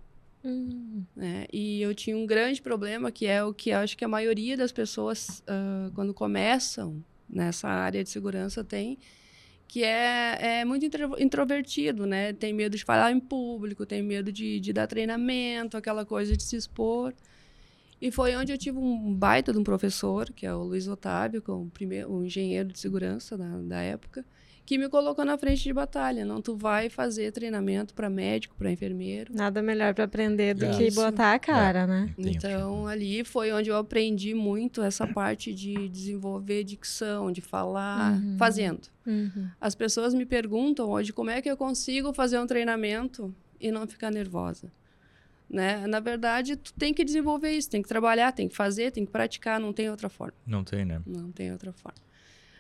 Hum, 0.46 1.04
né? 1.16 1.48
E 1.52 1.82
eu 1.82 1.94
tinha 1.94 2.16
um 2.16 2.26
grande 2.26 2.62
problema, 2.62 3.12
que 3.12 3.26
é 3.26 3.44
o 3.44 3.54
que 3.54 3.72
acho 3.72 3.98
que 3.98 4.06
a 4.06 4.08
maioria 4.08 4.56
das 4.56 4.72
pessoas, 4.72 5.44
ah, 5.48 5.90
quando 5.96 6.14
começam 6.14 7.04
nessa 7.28 7.68
área 7.68 8.04
de 8.04 8.10
segurança, 8.10 8.64
tem, 8.64 8.98
que 9.68 9.84
é, 9.84 10.60
é 10.60 10.66
muito 10.66 10.86
intro- 10.86 11.16
introvertido, 11.20 12.06
né? 12.06 12.34
Tem 12.34 12.54
medo 12.54 12.78
de 12.78 12.84
falar 12.84 13.12
em 13.12 13.20
público, 13.20 13.86
tem 13.86 14.04
medo 14.04 14.32
de, 14.32 14.60
de 14.60 14.72
dar 14.72 14.86
treinamento, 14.88 15.76
aquela 15.76 16.06
coisa 16.06 16.38
de 16.38 16.44
se 16.44 16.56
expor. 16.56 17.14
E 18.02 18.12
foi 18.12 18.36
onde 18.36 18.52
eu 18.52 18.58
tive 18.58 18.78
um 18.78 19.14
baita 19.14 19.52
de 19.52 19.60
um 19.60 19.64
professor, 19.64 20.32
que 20.34 20.46
é 20.46 20.54
o 20.54 20.64
Luiz 20.64 20.88
Otávio, 20.88 21.42
que 21.42 21.50
é 21.52 21.54
o, 21.54 21.66
primeiro, 21.74 22.12
o 22.12 22.24
engenheiro 22.26 22.70
de 22.72 22.80
segurança 22.80 23.38
da, 23.38 23.58
da 23.62 23.82
época, 23.82 24.26
que 24.66 24.78
me 24.78 24.88
colocou 24.88 25.26
na 25.26 25.36
frente 25.38 25.64
de 25.64 25.74
batalha. 25.74 26.24
Não, 26.24 26.42
tu 26.42 26.56
vai 26.56 26.90
fazer 26.90 27.32
treinamento 27.32 27.94
para 27.94 28.08
médico, 28.10 28.56
para 28.56 28.72
enfermeiro. 28.72 29.34
nada 29.36 29.62
melhor 29.64 29.94
pra 29.96 30.06
aprender 30.06 30.54
do 30.54 30.64
É. 30.66 30.78
que 30.78 30.92
botar 30.92 31.34
a 31.34 31.40
cara, 31.40 31.86
né? 31.88 32.14
Entendi. 32.18 32.38
Então, 32.38 32.86
ali 32.88 33.24
foi 33.26 33.52
onde 33.52 33.70
eu 33.70 33.76
aprendi 33.76 34.34
muito 34.36 34.82
essa 34.84 35.06
parte 35.08 35.54
de 35.54 35.90
desenvolver 35.90 36.64
dicção, 36.64 37.32
de 37.32 37.42
falar, 37.42 38.14
Uhum. 38.14 38.38
fazendo. 38.38 38.88
Uhum. 39.08 39.50
As 39.60 39.74
pessoas 39.76 40.14
me 40.14 40.26
perguntam 40.26 40.88
hoje 40.90 41.12
como 41.12 41.32
é 41.32 41.42
que 41.42 41.50
eu 41.50 41.58
consigo 41.58 42.14
fazer 42.14 42.38
um 42.40 42.46
treinamento 42.48 43.34
e 43.60 43.72
não 43.72 43.88
ficar 43.88 44.12
nervosa. 44.12 44.72
Né? 45.50 45.88
Na 45.88 46.00
verdade, 46.00 46.56
tu 46.56 46.72
tem 46.74 46.94
que 46.94 47.04
desenvolver 47.04 47.52
isso, 47.52 47.70
tem 47.70 47.82
que 47.82 47.90
trabalhar, 47.90 48.32
tem 48.32 48.48
que 48.48 48.56
fazer, 48.56 48.92
tem 48.92 49.06
que 49.06 49.12
praticar, 49.12 49.60
não 49.60 49.74
tem 49.74 49.90
outra 49.90 50.08
forma. 50.08 50.34
Não 50.46 50.64
tem, 50.64 50.86
né? 50.86 51.02
Não 51.06 51.32
tem 51.32 51.52
outra 51.52 51.74
forma. 51.74 51.98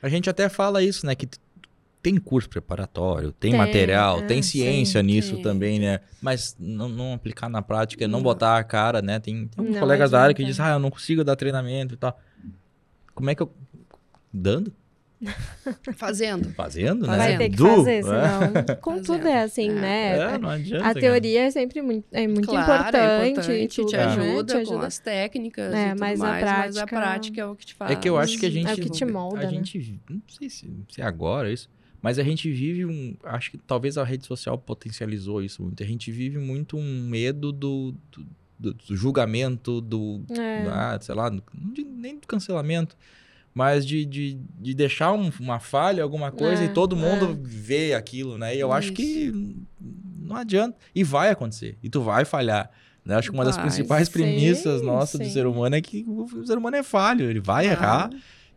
A 0.01 0.09
gente 0.09 0.29
até 0.29 0.49
fala 0.49 0.81
isso, 0.81 1.05
né? 1.05 1.13
Que 1.13 1.27
tem 2.01 2.17
curso 2.17 2.49
preparatório, 2.49 3.31
tem, 3.31 3.51
Tem, 3.51 3.59
material, 3.59 4.19
é, 4.19 4.25
tem 4.25 4.41
ciência 4.41 5.01
sim, 5.01 5.05
nisso 5.07 5.35
sim. 5.35 5.41
também, 5.41 5.79
né? 5.79 5.99
Mas 6.21 6.55
não, 6.57 6.87
não 6.87 7.13
aplicar 7.13 7.49
na 7.49 7.61
prática, 7.61 8.07
não 8.07 8.19
Não. 8.19 8.23
botar 8.23 8.57
a 8.57 8.63
cara, 8.63 9.01
né? 9.01 9.19
Tem, 9.19 9.47
tem 9.47 9.49
alguns 9.57 9.73
Não 9.73 9.81
colegas 9.81 10.11
da 10.11 10.21
área 10.21 10.33
que 10.33 10.43
dizem, 10.43 10.65
ah, 10.65 10.71
eu 10.71 10.79
não 10.79 10.89
consigo 10.89 11.23
dar 11.23 11.35
treinamento 11.35 11.93
e 11.93 11.97
tal. 11.97 12.17
Como 13.13 13.29
é 13.29 13.35
que 13.35 13.43
eu. 13.43 13.53
Dando? 14.31 14.73
Fazendo. 15.97 16.49
Fazendo, 16.53 17.05
né? 17.05 17.17
Vai 17.17 17.37
ter 17.37 17.49
que 17.49 17.57
fazer, 17.57 17.91
é. 17.91 18.01
senão... 18.03 18.75
Com 18.81 18.91
Fazendo. 18.91 19.05
tudo 19.05 19.27
é 19.27 19.43
assim, 19.43 19.69
É. 19.69 19.73
né? 19.73 20.17
É, 20.17 20.37
não 20.37 20.49
adianta. 20.49 20.83
A 20.85 20.87
cara. 20.87 20.99
teoria 20.99 21.41
é 21.45 21.51
sempre 21.51 21.81
muito, 21.81 22.05
é 22.11 22.27
muito 22.27 22.47
claro, 22.47 22.63
importante, 22.71 22.95
é 22.97 23.27
importante, 23.29 23.63
e 23.63 23.67
tudo, 23.67 23.87
te 23.89 23.97
né? 23.97 24.03
ajuda 24.05 24.63
Te 24.63 24.65
com 24.69 24.79
as 24.79 24.99
técnicas 24.99 25.73
É, 25.73 25.87
e 25.87 25.89
tudo 25.91 25.99
mas 25.99 26.21
a 26.21 26.23
mais, 26.25 26.43
mas 26.43 26.77
a 26.77 26.85
prática- 26.87 26.87
prática 27.01 27.41
é 27.41 27.45
o 27.45 27.55
que 27.55 27.65
te 27.65 27.75
faz. 27.75 27.91
É 27.91 27.95
que 27.95 28.07
eu 28.09 28.17
acho 28.17 28.37
que 28.39 28.45
a 28.45 28.49
gente. 28.49 28.69
É 28.69 28.73
o 28.73 28.77
que 28.77 28.89
te 28.89 29.05
molda, 29.05 29.39
a 29.41 29.43
né? 29.43 29.49
gente. 29.49 29.99
Não 30.09 30.21
sei 30.27 30.49
se, 30.49 30.69
se 30.89 31.01
é 31.01 31.05
agora 31.05 31.51
isso. 31.51 31.69
Mas 32.01 32.17
a 32.17 32.23
gente 32.23 32.49
vive 32.49 32.85
um. 32.85 33.13
Acho 33.23 33.51
que 33.51 33.57
talvez 33.57 33.97
a 33.97 34.05
rede 34.05 34.25
social 34.25 34.57
potencializou 34.57 35.43
isso 35.43 35.61
muito. 35.61 35.83
A 35.83 35.85
gente 35.85 36.09
vive 36.13 36.37
muito 36.37 36.77
um 36.77 37.03
medo 37.09 37.51
do, 37.51 37.93
do- 38.09 38.25
do, 38.57 38.73
do 38.73 38.95
julgamento, 38.95 39.81
do, 39.81 40.21
É. 40.31 40.65
ah, 40.69 40.97
sei 41.01 41.13
lá, 41.15 41.29
nem 41.75 42.17
do 42.17 42.25
cancelamento, 42.27 42.95
mas 43.53 43.85
de, 43.85 44.05
de, 44.05 44.39
de 44.59 44.73
deixar 44.73 45.11
um- 45.11 45.31
uma 45.39 45.59
falha, 45.59 46.03
alguma 46.03 46.31
coisa, 46.31 46.63
É, 46.63 46.65
e 46.65 46.69
todo 46.69 46.95
mundo 46.95 47.31
é. 47.31 47.37
vê 47.41 47.93
aquilo, 47.93 48.37
né? 48.37 48.55
E 48.55 48.59
eu 48.59 48.71
acho 48.71 48.87
Isso. 48.87 48.95
que 48.95 49.55
não 50.21 50.35
adianta. 50.35 50.77
E 50.93 51.03
vai 51.03 51.29
acontecer. 51.29 51.77
E 51.83 51.89
tu 51.89 52.01
vai 52.01 52.23
falhar. 52.25 52.69
Né? 53.03 53.15
Acho 53.15 53.29
que 53.31 53.35
uma 53.35 53.45
das 53.45 53.55
Vai, 53.55 53.65
principais 53.65 54.07
sim, 54.07 54.13
premissas 54.13 54.81
nossas 54.81 55.19
do 55.19 55.25
sim. 55.25 55.31
ser 55.31 55.47
humano 55.47 55.75
é 55.75 55.81
que 55.81 56.05
o 56.07 56.45
ser 56.45 56.57
humano 56.57 56.75
é 56.77 56.83
falho, 56.83 57.29
ele 57.29 57.39
vai 57.39 57.67
Ah, 57.67 57.71
errar. 57.71 58.09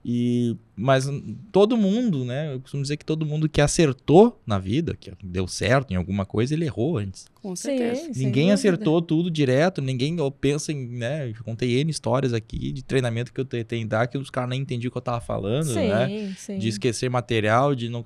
E, 0.04 0.56
mas 0.74 1.06
hum, 1.06 1.36
todo 1.50 1.76
mundo, 1.76 2.24
né? 2.24 2.54
Eu 2.54 2.60
costumo 2.60 2.82
dizer 2.82 2.96
que 2.96 3.04
todo 3.04 3.26
mundo 3.26 3.48
que 3.48 3.60
acertou 3.60 4.40
na 4.46 4.58
vida, 4.58 4.96
que 4.98 5.12
deu 5.22 5.46
certo 5.46 5.92
em 5.92 5.96
alguma 5.96 6.24
coisa, 6.24 6.54
ele 6.54 6.64
errou 6.64 6.98
antes. 6.98 7.26
Com 7.42 7.54
Sim, 7.56 7.76
certeza. 7.76 8.00
sem 8.14 8.26
ninguém 8.26 8.44
dúvida. 8.44 8.54
acertou 8.54 9.02
tudo 9.02 9.30
direto, 9.30 9.82
ninguém 9.82 10.16
pensa 10.40 10.72
em, 10.72 10.86
né? 10.86 11.28
Eu 11.28 11.44
contei 11.44 11.80
N 11.80 11.90
histórias 11.90 12.32
aqui 12.32 12.72
de 12.72 12.82
treinamento 12.84 13.32
que 13.32 13.40
eu 13.40 13.44
tentei 13.44 13.84
dar 13.84 14.06
que 14.06 14.16
os 14.16 14.30
caras 14.30 14.50
nem 14.50 14.60
entendiam 14.60 14.88
o 14.88 14.92
que 14.92 14.98
eu 14.98 15.02
tava 15.02 15.20
falando, 15.20 15.66
Sim, 15.74 15.88
né? 15.88 16.34
sim. 16.36 16.58
De 16.58 16.68
esquecer 16.68 17.10
material, 17.10 17.74
de 17.74 17.88
não. 17.88 18.04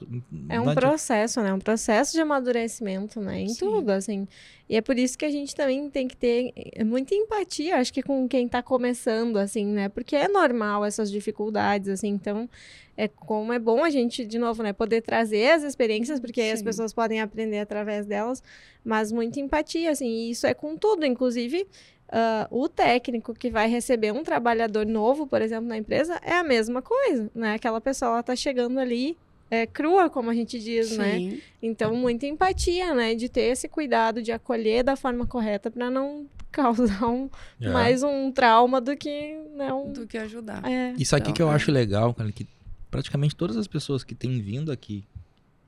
É 0.48 0.56
não 0.56 0.64
um 0.64 0.68
adianta. 0.70 0.80
processo, 0.80 1.42
né? 1.42 1.52
Um 1.52 1.58
processo 1.58 2.12
de 2.14 2.20
amadurecimento, 2.20 3.20
né? 3.20 3.42
Em 3.42 3.48
Sim. 3.48 3.58
tudo, 3.66 3.90
assim. 3.90 4.26
E 4.68 4.74
é 4.76 4.80
por 4.80 4.98
isso 4.98 5.16
que 5.16 5.24
a 5.24 5.30
gente 5.30 5.54
também 5.54 5.88
tem 5.90 6.08
que 6.08 6.16
ter 6.16 6.52
eh, 6.56 6.82
muita 6.82 7.14
empatia, 7.14 7.76
acho 7.76 7.92
que 7.92 8.02
com 8.02 8.26
quem 8.26 8.48
tá 8.48 8.62
começando, 8.62 9.36
assim, 9.36 9.64
né? 9.66 9.88
Porque 9.88 10.16
é 10.16 10.26
normal 10.28 10.84
essas 10.84 11.10
dificuldades, 11.10 11.88
assim. 11.88 12.08
Então, 12.08 12.48
é 12.96 13.08
como 13.08 13.52
é 13.52 13.58
bom 13.58 13.84
a 13.84 13.90
gente, 13.90 14.24
de 14.24 14.38
novo, 14.38 14.62
né? 14.62 14.72
Poder 14.72 15.02
trazer 15.02 15.50
as 15.52 15.62
experiências, 15.62 16.18
porque 16.18 16.40
aí 16.40 16.50
as 16.50 16.62
pessoas 16.62 16.92
podem 16.92 17.20
aprender 17.20 17.58
através 17.58 18.06
delas. 18.06 18.42
Mas 18.84 19.12
muita 19.12 19.38
empatia, 19.40 19.90
assim. 19.90 20.06
E 20.08 20.30
isso 20.30 20.46
é 20.46 20.54
com 20.54 20.76
tudo, 20.76 21.04
inclusive... 21.04 21.66
ah, 22.08 22.46
o 22.50 22.68
técnico 22.68 23.34
que 23.34 23.50
vai 23.50 23.68
receber 23.68 24.12
um 24.12 24.22
trabalhador 24.22 24.86
novo, 24.86 25.26
por 25.26 25.42
exemplo, 25.42 25.66
na 25.68 25.76
empresa, 25.76 26.20
é 26.24 26.34
a 26.34 26.44
mesma 26.44 26.80
coisa, 26.80 27.30
né? 27.34 27.54
Aquela 27.54 27.80
pessoa 27.80 28.12
ela 28.12 28.22
tá 28.22 28.36
chegando 28.36 28.78
ali 28.78 29.16
é, 29.50 29.66
crua, 29.66 30.08
como 30.08 30.30
a 30.30 30.34
gente 30.34 30.58
diz, 30.58 30.96
né? 30.96 31.18
Sim. 31.18 31.40
Então, 31.62 31.94
muita 31.96 32.26
empatia, 32.26 32.94
né? 32.94 33.14
De 33.14 33.28
ter 33.28 33.42
esse 33.52 33.68
cuidado 33.68 34.22
de 34.22 34.32
acolher 34.32 34.82
da 34.84 34.96
forma 34.96 35.26
correta 35.26 35.70
para 35.70 35.90
não 35.90 36.26
causar 36.50 37.06
um, 37.08 37.28
É. 37.60 37.68
mais 37.70 38.02
um 38.02 38.30
trauma 38.32 38.80
do 38.80 38.96
que 38.96 39.36
né, 39.56 39.72
um... 39.72 39.92
Do 39.92 40.06
que 40.06 40.18
ajudar. 40.18 40.64
É. 40.64 40.94
Isso 40.98 41.16
aqui 41.16 41.24
Então, 41.24 41.34
que 41.34 41.42
eu 41.42 41.50
é. 41.50 41.54
acho 41.54 41.72
legal, 41.72 42.14
cara, 42.14 42.30
que 42.30 42.46
praticamente 42.90 43.34
todas 43.34 43.56
as 43.56 43.66
pessoas 43.66 44.04
que 44.04 44.14
têm 44.14 44.40
vindo 44.40 44.70
aqui 44.70 45.04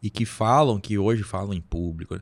e 0.03 0.09
que 0.09 0.25
falam, 0.25 0.79
que 0.79 0.97
hoje 0.99 1.23
falam 1.23 1.53
em 1.53 1.61
público, 1.61 2.21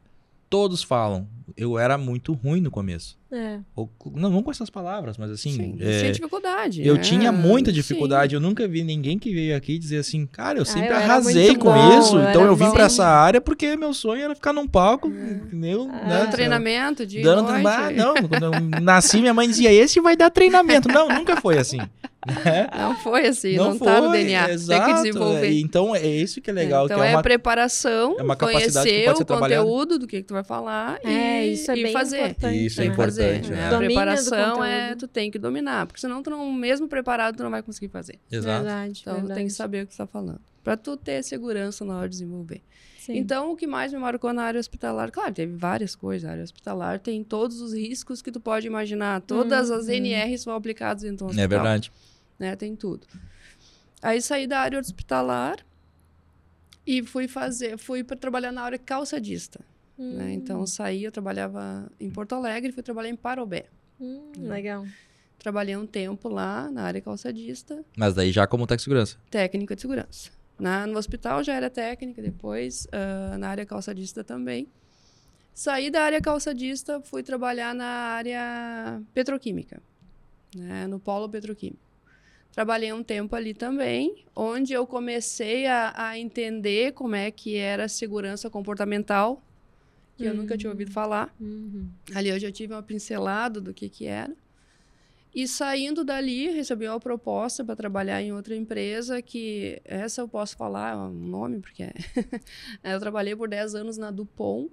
todos 0.49 0.83
falam. 0.83 1.27
Eu 1.57 1.79
era 1.79 1.97
muito 1.97 2.35
ruim 2.35 2.61
no 2.61 2.71
começo. 2.71 3.17
É. 3.33 3.61
Ou, 3.75 3.91
não, 4.15 4.29
não 4.31 4.43
com 4.43 4.51
essas 4.51 4.69
palavras, 4.69 5.17
mas 5.17 5.31
assim. 5.31 5.53
Sim, 5.53 5.77
é, 5.81 6.01
tinha 6.01 6.13
dificuldade. 6.13 6.87
eu 6.87 6.97
né? 6.97 7.01
tinha 7.01 7.33
muita 7.33 7.71
Sim. 7.71 7.75
dificuldade. 7.75 8.35
Eu 8.35 8.41
nunca 8.41 8.67
vi 8.69 8.83
ninguém 8.85 9.19
que 9.19 9.33
veio 9.33 9.57
aqui 9.57 9.79
dizer 9.79 9.99
assim, 9.99 10.27
cara, 10.27 10.59
eu 10.59 10.65
sempre 10.65 10.89
eu 10.89 10.95
era 10.97 11.05
arrasei 11.05 11.55
com 11.57 11.73
bom, 11.73 11.99
isso. 11.99 12.17
eu 12.19 12.29
então 12.31 12.43
eu 12.45 12.55
vim 12.57 12.67
bom." 12.67 12.73
pra 12.73 12.85
essa 12.85 13.07
área 13.07 13.41
porque 13.41 13.75
meu 13.77 13.95
sonho 13.95 14.23
era 14.23 14.35
ficar 14.35 14.53
num 14.53 14.67
palco, 14.67 15.09
É. 15.09 15.33
entendeu? 15.47 15.89
Ah, 15.91 16.07
né? 16.07 16.19
Dando 16.19 16.31
treinamento 16.33 17.07
de 17.07 17.23
Dando 17.23 17.49
noite. 17.51 17.67
ah, 17.67 17.91
não, 17.91 18.15
quando 18.29 18.43
eu 18.45 18.81
nasci, 18.83 19.21
minha 19.21 19.33
mãe 19.35 19.49
dizia: 19.49 19.73
esse 19.73 20.01
vai 20.01 20.17
dar 20.17 20.31
treinamento. 20.31 20.89
Não, 20.89 21.09
nunca 21.09 21.41
foi 21.41 21.59
assim. 21.59 21.79
Né? 22.27 22.69
Não 22.77 22.97
foi 22.97 23.27
assim, 23.27 23.57
não, 23.57 23.79
tá 23.79 24.01
no 24.01 24.09
foi, 24.09 24.19
DNA. 24.19 24.51
Exato, 24.51 24.85
Tem 24.85 24.95
que 24.95 25.03
desenvolver. 25.03 25.47
é, 25.47 25.53
Então 25.61 25.95
é 25.95 26.07
isso 26.07 26.41
que 26.41 26.51
é 26.51 26.53
legal. 26.53 26.87
então 26.87 26.99
que 26.99 27.03
é 27.05 27.11
é, 27.13 27.15
uma, 27.17 27.23
preparação, 27.23 28.17
é 28.19 28.23
uma 28.23 28.37
capacidade 28.37 28.89
que 28.89 28.95
conhecer 29.05 29.23
o 29.23 29.27
conteúdo 29.27 29.99
do 29.99 30.07
que, 30.07 30.19
que 30.23 30.27
tu 30.29 30.35
vai 30.35 30.45
falar 30.45 30.99
É, 31.05 31.47
e, 31.47 31.53
isso 31.53 31.71
é 31.71 31.77
e 31.79 31.83
bem 31.85 31.93
fazer. 31.93 32.19
importante. 32.29 32.67
Isso 32.67 32.81
é 32.81 32.85
né? 32.85 32.93
importante, 32.93 33.49
Fazer, 33.49 33.55
né? 33.55 33.69
né? 33.71 33.75
A 33.75 33.79
preparação 33.79 34.65
é 34.65 34.95
tu 34.95 35.07
tem 35.09 35.31
que 35.31 35.39
dominar, 35.39 35.87
porque 35.87 36.01
senão 36.01 36.23
tu 36.23 36.31
não, 36.31 36.53
mesmo 36.53 36.89
preparado 36.89 37.37
tu 37.37 37.43
não 37.43 37.51
vai 37.51 37.63
conseguir 37.63 37.89
fazer. 37.89 38.19
Exato. 38.31 38.65
Verdade, 38.65 38.99
Então 39.03 39.15
tu 39.15 39.19
verdade. 39.19 39.39
tem 39.41 39.47
que 39.47 39.53
saber 39.53 39.85
o 39.85 39.87
que 39.87 39.93
tu 39.95 39.99
tá 39.99 40.07
falando, 40.07 40.41
Pra 40.65 40.77
tu 40.77 40.97
ter 40.97 41.23
segurança 41.23 41.85
na 41.85 41.97
hora 41.97 42.09
de 42.09 42.13
desenvolver. 42.17 42.61
Sim. 42.99 43.19
Então, 43.19 43.53
o 43.53 43.57
que 43.57 43.69
mais 43.69 43.93
me 43.93 44.01
marcou 44.01 44.33
na 44.33 44.43
área 44.43 44.59
hospitalar, 44.59 45.13
claro, 45.13 45.33
teve 45.33 45.55
várias 45.57 45.95
coisas. 45.95 46.29
A 46.29 46.33
área 46.33 46.43
hospitalar 46.43 46.99
tem 46.99 47.23
todos 47.23 47.61
os 47.61 47.73
riscos 47.73 48.21
que 48.21 48.33
tu 48.33 48.41
pode 48.41 48.67
imaginar. 48.67 49.21
Todas 49.21 49.71
as 49.71 49.87
Uhum. 49.87 49.93
NRs 49.93 50.41
são 50.43 50.53
aplicadas 50.53 51.05
dentro 51.05 51.19
do 51.19 51.25
hospital. 51.27 51.45
É 51.45 51.47
verdade. 51.47 51.93
Né? 52.39 52.55
Tem 52.57 52.77
tudo. 52.77 53.07
Aí 54.03 54.21
saí 54.21 54.47
da 54.47 54.61
área 54.61 54.79
hospitalar 54.79 55.65
e 56.87 57.03
fui 57.03 57.27
fazer, 57.27 57.77
fui 57.79 58.05
para 58.05 58.17
trabalhar 58.17 58.53
na 58.53 58.63
área 58.63 58.79
calçadista. 58.79 59.61
Hum, 59.99 60.13
Né? 60.17 60.33
Então, 60.35 60.67
saí, 60.67 61.05
eu 61.05 61.11
trabalhava 61.13 61.91
em 61.99 62.11
Porto 62.11 62.35
Alegre, 62.35 62.73
fui 62.73 62.83
trabalhar 62.83 63.09
em 63.09 63.17
Parobé. 63.17 63.67
hum, 64.01 64.31
legal. 64.37 64.87
Trabalhei 65.39 65.77
um 65.77 65.87
tempo 65.87 66.29
lá 66.29 66.71
na 66.71 66.83
área 66.83 67.01
calçadista, 67.01 67.85
Mas 67.97 68.15
daí 68.15 68.33
já 68.33 68.47
como 68.47 68.67
técnico 68.67 68.79
de 68.79 68.85
segurança. 68.85 69.19
técnica 69.31 69.75
de 69.77 69.83
segurança. 69.83 70.31
Na, 70.59 70.87
no 70.87 70.99
hospital 70.99 71.45
já 71.45 71.55
era 71.55 71.69
técnica, 71.71 72.23
depois 72.23 72.87
ah, 72.93 73.37
na 73.39 73.49
área 73.49 73.67
calçadista 73.67 74.25
também. 74.25 74.69
Saí 75.55 75.91
da 75.91 76.03
área 76.03 76.21
calçadista, 76.21 77.01
fui 77.01 77.23
trabalhar 77.23 77.75
na 77.75 77.87
área 77.87 79.03
petroquímica, 79.15 79.83
né, 80.55 80.87
no 80.87 80.99
polo 80.99 81.29
petroquímico. 81.29 81.86
Trabalhei 82.57 82.91
um 82.91 83.03
tempo 83.03 83.37
ali 83.37 83.53
também, 83.53 84.25
onde 84.35 84.73
eu 84.73 84.87
comecei 84.87 85.67
a, 85.67 85.93
a 85.95 86.19
entender 86.19 86.95
como 86.95 87.15
é 87.15 87.31
que 87.31 87.55
era 87.57 87.85
a 87.85 87.89
segurança 87.89 88.49
comportamental, 88.49 89.43
que 90.17 90.25
eu 90.25 90.33
nunca 90.33 90.57
tinha 90.57 90.71
ouvido 90.71 90.91
falar. 90.91 91.37
Uhum. 91.39 91.87
Ali 92.15 92.31
eu 92.31 92.39
já 92.39 92.51
tive 92.51 92.73
uma 92.73 92.83
pincelada 92.83 93.61
do 93.61 93.75
que 93.75 93.91
que 93.91 94.07
era. 94.07 94.35
E 95.35 95.47
saindo 95.47 96.03
dali, 96.03 96.49
recebi 96.49 96.89
uma 96.89 96.99
proposta 96.99 97.63
para 97.63 97.77
trabalhar 97.77 98.23
em 98.23 98.33
outra 98.33 98.57
empresa 98.57 99.21
que 99.21 99.79
essa 99.85 100.23
eu 100.23 100.29
posso 100.29 100.57
falar 100.57 100.97
o 100.97 101.13
nome 101.13 101.61
porque 101.61 101.83
é- 101.83 101.95
eu 102.95 102.99
trabalhei 102.99 103.37
por 103.37 103.51
10 103.51 103.75
anos 103.75 103.99
na 103.99 104.11
Dupont. 104.11 104.71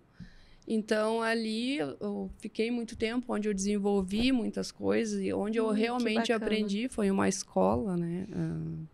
Então 0.67 1.21
ali 1.21 1.77
eu- 1.77 2.29
fiquei 2.37 2.71
muito 2.71 2.95
tempo 2.95 3.33
onde 3.33 3.47
eu 3.49 3.53
desenvolvi 3.53 4.31
muitas 4.31 4.71
coisas 4.71 5.21
e 5.21 5.33
onde 5.33 5.57
eu 5.57 5.67
Hum, 5.67 5.71
realmente 5.71 6.31
aprendi 6.31 6.87
foi 6.87 7.11
uma 7.11 7.27
escola, 7.27 7.97
né, 7.97 8.27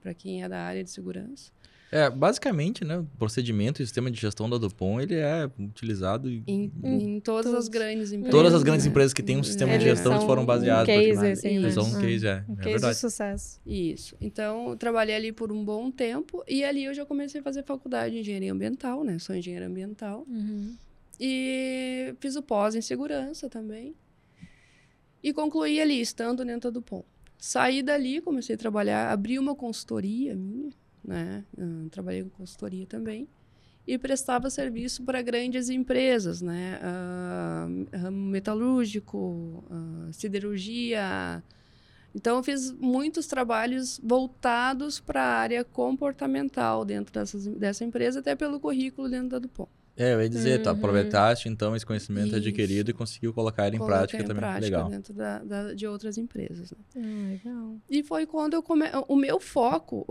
para 0.02 0.14
quem 0.14 0.44
é 0.44 0.50
da 0.50 0.60
área 0.62 0.84
de 0.84 0.90
segurança. 0.90 1.52
É, 1.92 2.08
basicamente, 2.08 2.86
né? 2.86 3.00
O 3.00 3.06
procedimento 3.18 3.82
e 3.82 3.84
o 3.84 3.86
sistema 3.88 4.12
de 4.12 4.22
gestão 4.22 4.48
da 4.48 4.60
Dupont, 4.60 5.02
ele 5.02 5.16
é 5.16 5.50
utilizado 5.58 6.30
em 6.30 6.44
Em, 6.46 6.72
Em 6.84 7.20
todas 7.20 7.46
todos- 7.46 7.60
as 7.66 7.68
grandes 7.68 8.12
empresas. 8.12 8.32
todas 8.32 8.54
as 8.54 8.62
grandes 8.62 8.86
né? 8.86 8.92
empresas 8.92 9.12
que 9.12 9.24
têm 9.24 9.38
um 9.38 9.44
sistema 9.44 9.72
de 9.76 9.86
É, 9.88 9.96
gestão 9.96 10.20
são 10.20 10.28
foram 10.28 10.46
baseadas. 10.46 10.84
um 10.84 10.86
case, 11.00 11.08
praticamente. 11.14 11.40
assim, 11.40 11.58
né? 11.58 11.64
Eles 11.66 11.74
são 11.74 11.84
um 11.86 11.96
Ah, 11.96 12.00
case, 12.00 12.28
é. 12.28 12.32
Um 12.48 12.54
é 12.54 12.56
case 12.58 12.62
de 12.62 12.70
verdade. 12.70 12.98
sucesso. 13.00 13.60
Isso. 13.66 14.16
Então, 14.22 14.70
eu 14.70 14.78
trabalhei 14.78 15.16
ali 15.16 15.32
por 15.32 15.52
um 15.52 15.66
bom 15.66 15.90
tempo 15.90 16.44
e 16.48 16.64
ali 16.64 16.84
eu 16.84 16.94
já 16.94 17.08
comecei 17.08 17.42
a 17.42 17.44
fazer 17.44 17.64
faculdade 17.64 18.14
de 18.14 18.20
engenharia 18.22 18.54
ambiental, 18.54 19.04
né? 19.04 19.18
Sou 19.18 19.36
engenheira 19.36 19.66
ambiental. 19.66 20.26
Uhum. 20.30 20.76
E 21.20 22.16
fiz 22.20 22.36
o 22.36 22.42
pós 22.42 22.76
em 22.76 22.82
segurança 22.82 23.50
também. 23.50 23.96
E 25.22 25.34
concluí 25.34 25.82
ali, 25.82 26.00
estando 26.00 26.46
dentro 26.46 26.72
do 26.72 26.82
POM. 26.82 27.04
Saí 27.38 27.84
dali, 27.84 28.22
comecei 28.22 28.56
a 28.56 28.58
trabalhar, 28.58 29.12
abri 29.12 29.38
uma 29.38 29.56
consultoria 29.56 30.36
minha, 30.36 30.72
né? 31.04 31.44
Ah, 31.58 31.88
trabalhei 31.92 32.24
com 32.24 32.30
consultoria 32.30 32.86
também. 32.86 33.28
E 33.86 33.98
prestava 33.98 34.50
serviço 34.50 35.04
para 35.04 35.22
grandes 35.22 35.70
empresas, 35.70 36.42
né? 36.42 36.80
Ramo 37.94 38.30
metalúrgico, 38.30 39.64
ah, 39.70 40.10
siderurgia. 40.14 41.44
Então, 42.16 42.38
eu 42.38 42.44
fiz 42.44 42.72
muitos 42.72 43.28
trabalhos 43.28 44.00
voltados 44.04 45.00
para 45.00 45.22
a 45.22 45.38
área 45.38 45.64
comportamental 45.64 46.84
dentro 46.86 47.14
dessas, 47.14 47.46
dessa 47.48 47.84
empresa, 47.84 48.20
até 48.20 48.36
pelo 48.36 48.60
currículo 48.60 49.10
dentro 49.10 49.30
da 49.30 49.40
Dupont. 49.40 49.70
É, 50.00 50.13
eu 50.13 50.22
ia 50.22 50.29
dizer, 50.29 50.62
tu 50.63 50.70
Uhum. 50.70 50.75
aproveitaste 50.77 51.50
então 51.50 51.75
esse 51.75 51.86
conhecimento 51.86 52.27
Isso. 52.27 52.38
adquirido 52.38 52.89
e 52.89 52.94
conseguiu 52.94 53.34
colocar 53.34 53.68
ele 53.68 53.75
em 53.75 53.79
Coloquei 53.79 53.98
prática 54.00 54.24
em 54.24 54.25
também. 54.25 54.39
prática 54.41 54.65
Legal. 54.65 54.89
dentro 54.89 55.13
da, 55.13 55.39
da- 55.39 55.74
de 55.74 55.86
outras 55.86 56.18
empresas. 56.18 56.72
né? 56.72 56.77
Ah, 56.96 57.29
legal. 57.32 57.75
E 57.89 58.01
foi 58.01 58.25
quando 58.25 58.53
eu 58.53 58.63
come... 58.63 58.86
o 59.10 59.15
meu 59.18 59.39
foco, 59.41 60.06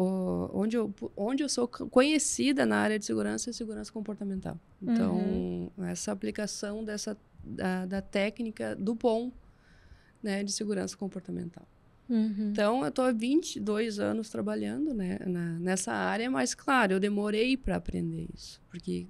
onde 0.53 0.77
eu, 0.77 0.95
onde 1.17 1.43
eu 1.43 1.49
sou 1.49 1.67
conhecida 1.67 2.67
na 2.67 2.77
área 2.77 2.99
de 2.99 3.07
segurança 3.07 3.49
é 3.49 3.53
segurança 3.55 3.91
comportamental. 3.91 4.59
Então, 4.83 5.17
Uhum. 5.17 5.71
essa 5.87 6.13
aplicação 6.13 6.85
dessa 6.85 7.17
da, 7.43 7.87
da 7.87 8.03
técnica 8.03 8.77
do 8.77 8.95
POM, 8.95 9.33
né, 10.23 10.45
de 10.45 10.53
segurança 10.53 10.95
comportamental. 10.97 11.67
Uhum. 12.11 12.51
Então, 12.53 12.83
eu 12.83 12.89
estou 12.89 13.05
há 13.07 13.13
22 13.13 13.99
anos 13.99 14.29
trabalhando 14.29 14.93
né, 14.93 15.19
na- 15.27 15.59
nessa 15.59 15.93
área, 15.93 16.31
mas, 16.31 16.55
claro, 16.55 16.93
eu 16.95 17.01
demorei 17.01 17.57
para 17.57 17.77
aprender 17.77 18.27
isso, 18.35 18.61
porque 18.71 19.07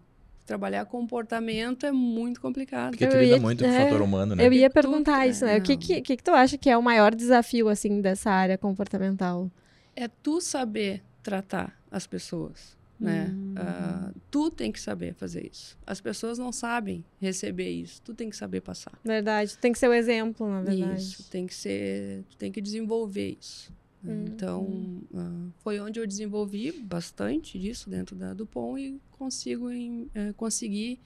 trabalhar 0.48 0.84
comportamento 0.86 1.84
é 1.86 1.92
muito 1.92 2.40
complicado. 2.40 2.90
Porque 2.92 3.06
tu 3.06 3.16
lida 3.16 3.36
ia- 3.36 3.40
muito 3.40 3.62
com 3.62 3.70
o 3.70 3.72
é, 3.72 3.84
fator 3.84 4.02
humano, 4.02 4.34
né? 4.34 4.44
Eu 4.46 4.52
ia 4.52 4.70
perguntar 4.70 5.18
né? 5.18 5.28
isso, 5.28 5.44
né? 5.44 5.58
O 5.58 5.62
que, 5.62 5.76
que, 5.76 6.00
que 6.00 6.16
tu 6.16 6.30
acha 6.32 6.56
que 6.58 6.68
é 6.70 6.76
o 6.76 6.82
maior 6.82 7.14
desafio, 7.14 7.68
assim, 7.68 8.00
dessa 8.00 8.30
área 8.30 8.58
comportamental? 8.58 9.50
é 9.94 10.06
tu 10.06 10.40
saber 10.40 11.02
tratar 11.24 11.76
as 11.90 12.06
pessoas. 12.06 12.76
né? 13.00 13.30
Hum. 13.32 13.54
Ah, 13.56 14.10
tu 14.30 14.48
tem 14.50 14.70
que 14.72 14.80
saber 14.80 15.12
fazer 15.14 15.48
isso. 15.52 15.76
As 15.86 16.00
pessoas 16.00 16.38
não 16.38 16.50
sabem 16.52 17.04
receber 17.20 17.68
isso. 17.68 18.00
Tu 18.02 18.14
tem 18.14 18.30
que 18.30 18.36
saber 18.36 18.60
passar. 18.60 18.92
Verdade. 19.04 19.58
Tem 19.58 19.72
que 19.72 19.78
ser 19.78 19.88
o 19.88 19.92
exemplo, 19.92 20.48
na 20.48 20.62
verdade. 20.62 21.00
Isso. 21.02 21.28
Tem 21.30 21.46
que 21.46 21.54
ser. 21.54 22.24
Tu 22.30 22.36
tem 22.36 22.50
que 22.52 22.60
desenvolver 22.60 23.36
isso. 23.40 23.72
Né? 24.02 24.14
Hum. 24.14 24.24
Então, 24.26 25.02
ah, 25.14 25.48
foi 25.58 25.80
onde 25.80 26.00
eu 26.00 26.06
desenvolvi 26.06 26.72
bastante 26.72 27.58
disso 27.58 27.90
dentro 27.90 28.16
da 28.16 28.34
Dupont 28.34 28.80
e 28.80 29.00
consigo 29.10 29.70
em, 29.70 30.08
eh, 30.14 30.32
conseguir 30.36 31.00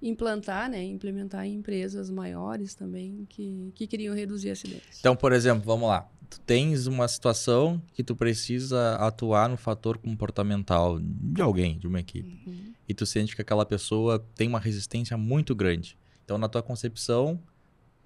implantar, 0.00 0.70
né, 0.70 0.82
implementar 0.84 1.46
em 1.46 1.54
empresas 1.54 2.10
maiores 2.10 2.74
também 2.74 3.26
que, 3.28 3.72
que 3.74 3.86
queriam 3.86 4.14
reduzir 4.14 4.50
acidentes. 4.50 5.00
Então, 5.00 5.16
por 5.16 5.32
exemplo, 5.32 5.64
vamos 5.64 5.88
lá. 5.88 6.08
Tu 6.28 6.40
tens 6.40 6.86
uma 6.86 7.06
situação 7.06 7.80
que 7.94 8.02
tu 8.02 8.14
precisa 8.14 8.96
atuar 8.96 9.48
no 9.48 9.56
fator 9.56 9.96
comportamental 9.96 10.98
de 11.00 11.40
alguém, 11.40 11.78
de 11.78 11.86
uma 11.86 12.00
equipe. 12.00 12.42
Uhum. 12.46 12.72
E 12.88 12.94
tu 12.94 13.06
sente 13.06 13.34
que 13.34 13.42
aquela 13.42 13.64
pessoa 13.64 14.24
tem 14.34 14.48
uma 14.48 14.58
resistência 14.58 15.16
muito 15.16 15.54
grande. 15.54 15.96
Então, 16.24 16.36
na 16.36 16.48
tua 16.48 16.62
concepção, 16.62 17.40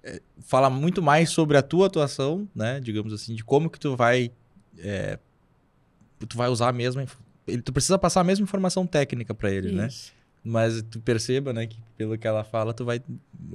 é, 0.03 0.21
fala 0.41 0.69
muito 0.69 1.01
mais 1.01 1.29
sobre 1.29 1.57
a 1.57 1.61
tua 1.61 1.87
atuação, 1.87 2.47
né? 2.55 2.79
Digamos 2.79 3.13
assim, 3.13 3.35
de 3.35 3.43
como 3.43 3.69
que 3.69 3.79
tu 3.79 3.95
vai... 3.95 4.31
é, 4.77 5.17
tu 6.27 6.37
vai 6.37 6.49
usar 6.49 6.69
a 6.69 6.73
mesma... 6.73 7.05
Ele, 7.47 7.61
tu 7.61 7.73
precisa 7.73 7.97
passar 7.97 8.21
a 8.21 8.23
mesma 8.23 8.43
informação 8.43 8.85
técnica 8.85 9.33
para 9.33 9.51
ele, 9.51 9.71
né? 9.71 9.87
Isso. 9.87 10.11
Mas 10.43 10.81
tu 10.81 10.99
perceba, 10.99 11.53
né, 11.53 11.67
que 11.67 11.77
pelo 11.95 12.17
que 12.17 12.27
ela 12.27 12.43
fala, 12.43 12.73
tu 12.73 12.83
vai 12.83 12.99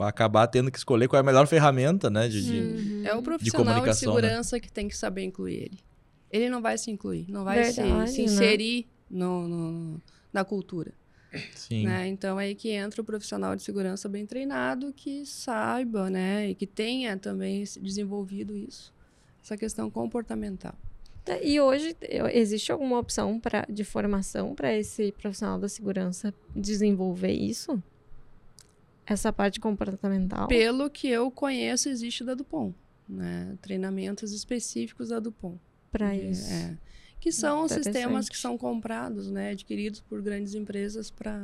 acabar 0.00 0.46
tendo 0.46 0.70
que 0.70 0.78
escolher 0.78 1.08
qual 1.08 1.18
é 1.18 1.20
a 1.20 1.24
melhor 1.26 1.46
ferramenta, 1.48 2.08
né? 2.08 2.28
De, 2.28 2.44
de- 2.44 2.60
Uhum. 2.60 3.00
É 3.04 3.14
o 3.14 3.22
profissional 3.22 3.64
de, 3.64 3.70
comunicação, 3.72 4.14
né? 4.14 4.20
segurança 4.22 4.60
que 4.60 4.70
tem 4.70 4.86
que 4.86 4.96
saber 4.96 5.24
incluir 5.24 5.54
ele. 5.56 5.78
Ele 6.30 6.48
não 6.48 6.62
vai 6.62 6.78
se 6.78 6.90
incluir, 6.90 7.26
não 7.28 7.42
vai 7.44 7.64
se, 7.72 7.80
Verdade, 7.80 8.10
se 8.12 8.18
né? 8.18 8.24
inserir 8.24 8.86
no, 9.10 9.48
no- 9.48 10.02
na 10.32 10.44
cultura. 10.44 10.92
Sim. 11.54 11.84
né? 11.84 12.06
Então 12.08 12.38
é 12.40 12.44
aí 12.46 12.54
que 12.54 12.70
entra 12.70 13.00
o 13.00 13.04
profissional 13.04 13.54
de 13.56 13.62
segurança 13.62 14.08
bem 14.08 14.26
treinado 14.26 14.92
que 14.92 15.24
saiba, 15.26 16.08
né, 16.10 16.50
e 16.50 16.54
que 16.54 16.66
tenha 16.66 17.16
também 17.16 17.64
se 17.66 17.80
desenvolvido 17.80 18.56
isso, 18.56 18.92
essa 19.42 19.56
questão 19.56 19.90
comportamental. 19.90 20.74
Tá, 21.24 21.38
E 21.42 21.60
hoje 21.60 21.96
existe 22.32 22.70
alguma 22.70 22.98
opção 22.98 23.40
pra, 23.40 23.66
de 23.68 23.82
formação 23.82 24.54
para 24.54 24.72
esse 24.72 25.10
profissional 25.12 25.58
da 25.58 25.68
segurança 25.68 26.32
desenvolver 26.54 27.32
isso? 27.32 27.82
Essa 29.04 29.32
parte 29.32 29.60
comportamental? 29.60 30.48
Pelo 30.48 30.88
que 30.90 31.08
eu 31.08 31.30
conheço, 31.30 31.88
existe 31.88 32.24
da 32.24 32.34
Dupont, 32.34 32.74
né? 33.08 33.56
Treinamentos 33.62 34.32
específicos 34.32 35.08
da 35.10 35.18
Dupont. 35.20 35.60
Para 35.92 36.14
É, 36.14 36.30
isso. 36.30 36.52
é. 36.52 36.76
Que 37.26 37.32
são 37.32 37.66
sistemas 37.66 38.28
que 38.28 38.38
são 38.38 38.56
comprados, 38.56 39.28
né, 39.32 39.50
adquiridos 39.50 39.98
por 39.98 40.22
grandes 40.22 40.54
empresas 40.54 41.10
para 41.10 41.40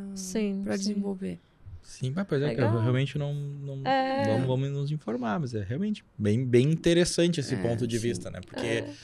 desenvolver. 0.77 1.41
Sim, 1.83 2.12
mas 2.15 2.25
pois 2.29 2.41
é 2.41 2.55
que 2.55 2.61
eu 2.61 2.81
realmente 2.81 3.19
não, 3.19 3.35
não 3.35 3.83
É. 3.85 4.23
vamos, 4.25 4.47
vamos 4.47 4.71
nos 4.71 4.93
informar, 4.93 5.41
mas 5.41 5.55
é 5.55 5.65
realmente 5.65 6.05
bem, 6.17 6.45
bem 6.47 6.71
interessante 6.71 7.41
esse 7.41 7.55
É, 7.55 7.57
ponto 7.61 7.85
de 7.85 7.99
sim. 7.99 8.03
vista, 8.09 8.31
né? 8.31 8.41
Porque 8.47 8.65
É. 8.65 8.95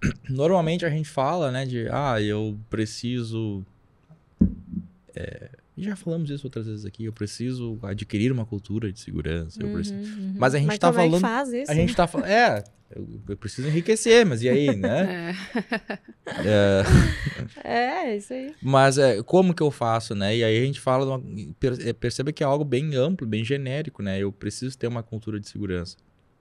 normalmente 0.30 0.86
a 0.86 0.90
gente 0.90 1.08
fala, 1.08 1.50
né, 1.50 1.66
de 1.66 1.88
ah, 1.90 2.22
eu 2.22 2.56
preciso. 2.70 3.66
É, 5.78 5.80
e 5.80 5.84
já 5.84 5.96
falamos 5.96 6.28
isso 6.30 6.46
outras 6.46 6.66
vezes 6.66 6.84
aqui, 6.84 7.04
eu 7.04 7.12
preciso 7.12 7.78
adquirir 7.82 8.32
uma 8.32 8.44
cultura 8.46 8.92
de 8.92 8.98
segurança. 9.00 9.62
Eu 9.62 9.68
preciso... 9.72 9.96
Uhum, 9.96 10.24
uhum. 10.26 10.34
Mas 10.38 10.54
a 10.54 10.58
gente 10.58 10.66
Mas 10.68 10.78
tá 10.78 10.88
como 10.88 11.00
é 11.00 11.04
falando- 11.04 11.20
faz 11.20 11.52
isso? 11.52 11.70
A 11.70 11.74
gente 11.74 11.94
tá 11.94 12.06
falando. 12.06 12.28
É, 12.28 12.64
eu, 12.94 13.06
eu 13.28 13.36
preciso 13.36 13.68
enriquecer, 13.68 14.24
mas 14.26 14.42
e 14.42 14.48
aí, 14.48 14.74
né? 14.76 15.34
É. 16.44 16.82
É, 17.64 18.08
É, 18.08 18.16
isso 18.16 18.32
aí. 18.32 18.54
Mas 18.62 18.98
é, 18.98 19.22
como 19.22 19.54
que 19.54 19.62
eu 19.62 19.70
faço, 19.70 20.14
né? 20.14 20.36
E 20.36 20.44
aí 20.44 20.58
a 20.62 20.64
gente 20.64 20.80
fala, 20.80 21.16
uma- 21.16 21.24
é, 21.84 21.92
perceba 21.92 22.32
que 22.32 22.42
é 22.42 22.46
algo 22.46 22.64
bem 22.64 22.94
amplo, 22.94 23.26
bem 23.26 23.44
genérico, 23.44 24.02
né? 24.02 24.18
Eu 24.18 24.30
preciso 24.32 24.76
ter 24.76 24.86
uma 24.86 25.02
cultura 25.02 25.38
de 25.40 25.48
segurança. 25.48 25.96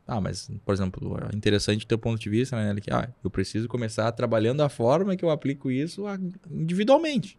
Ah, 0.05 0.21
mas, 0.21 0.49
por 0.65 0.73
exemplo, 0.73 1.17
é 1.31 1.35
interessante 1.35 1.83
o 1.83 1.88
teu 1.88 1.97
ponto 1.97 2.17
de 2.19 2.29
vista, 2.29 2.55
né? 2.55 2.79
Que, 2.79 2.89
ah, 2.93 3.09
eu 3.23 3.29
preciso 3.29 3.67
começar 3.67 4.09
trabalhando 4.13 4.62
a 4.62 4.69
forma 4.69 5.17
que 5.17 5.25
eu 5.25 5.29
aplico 5.29 5.69
isso 5.69 6.05
individualmente. 6.49 7.38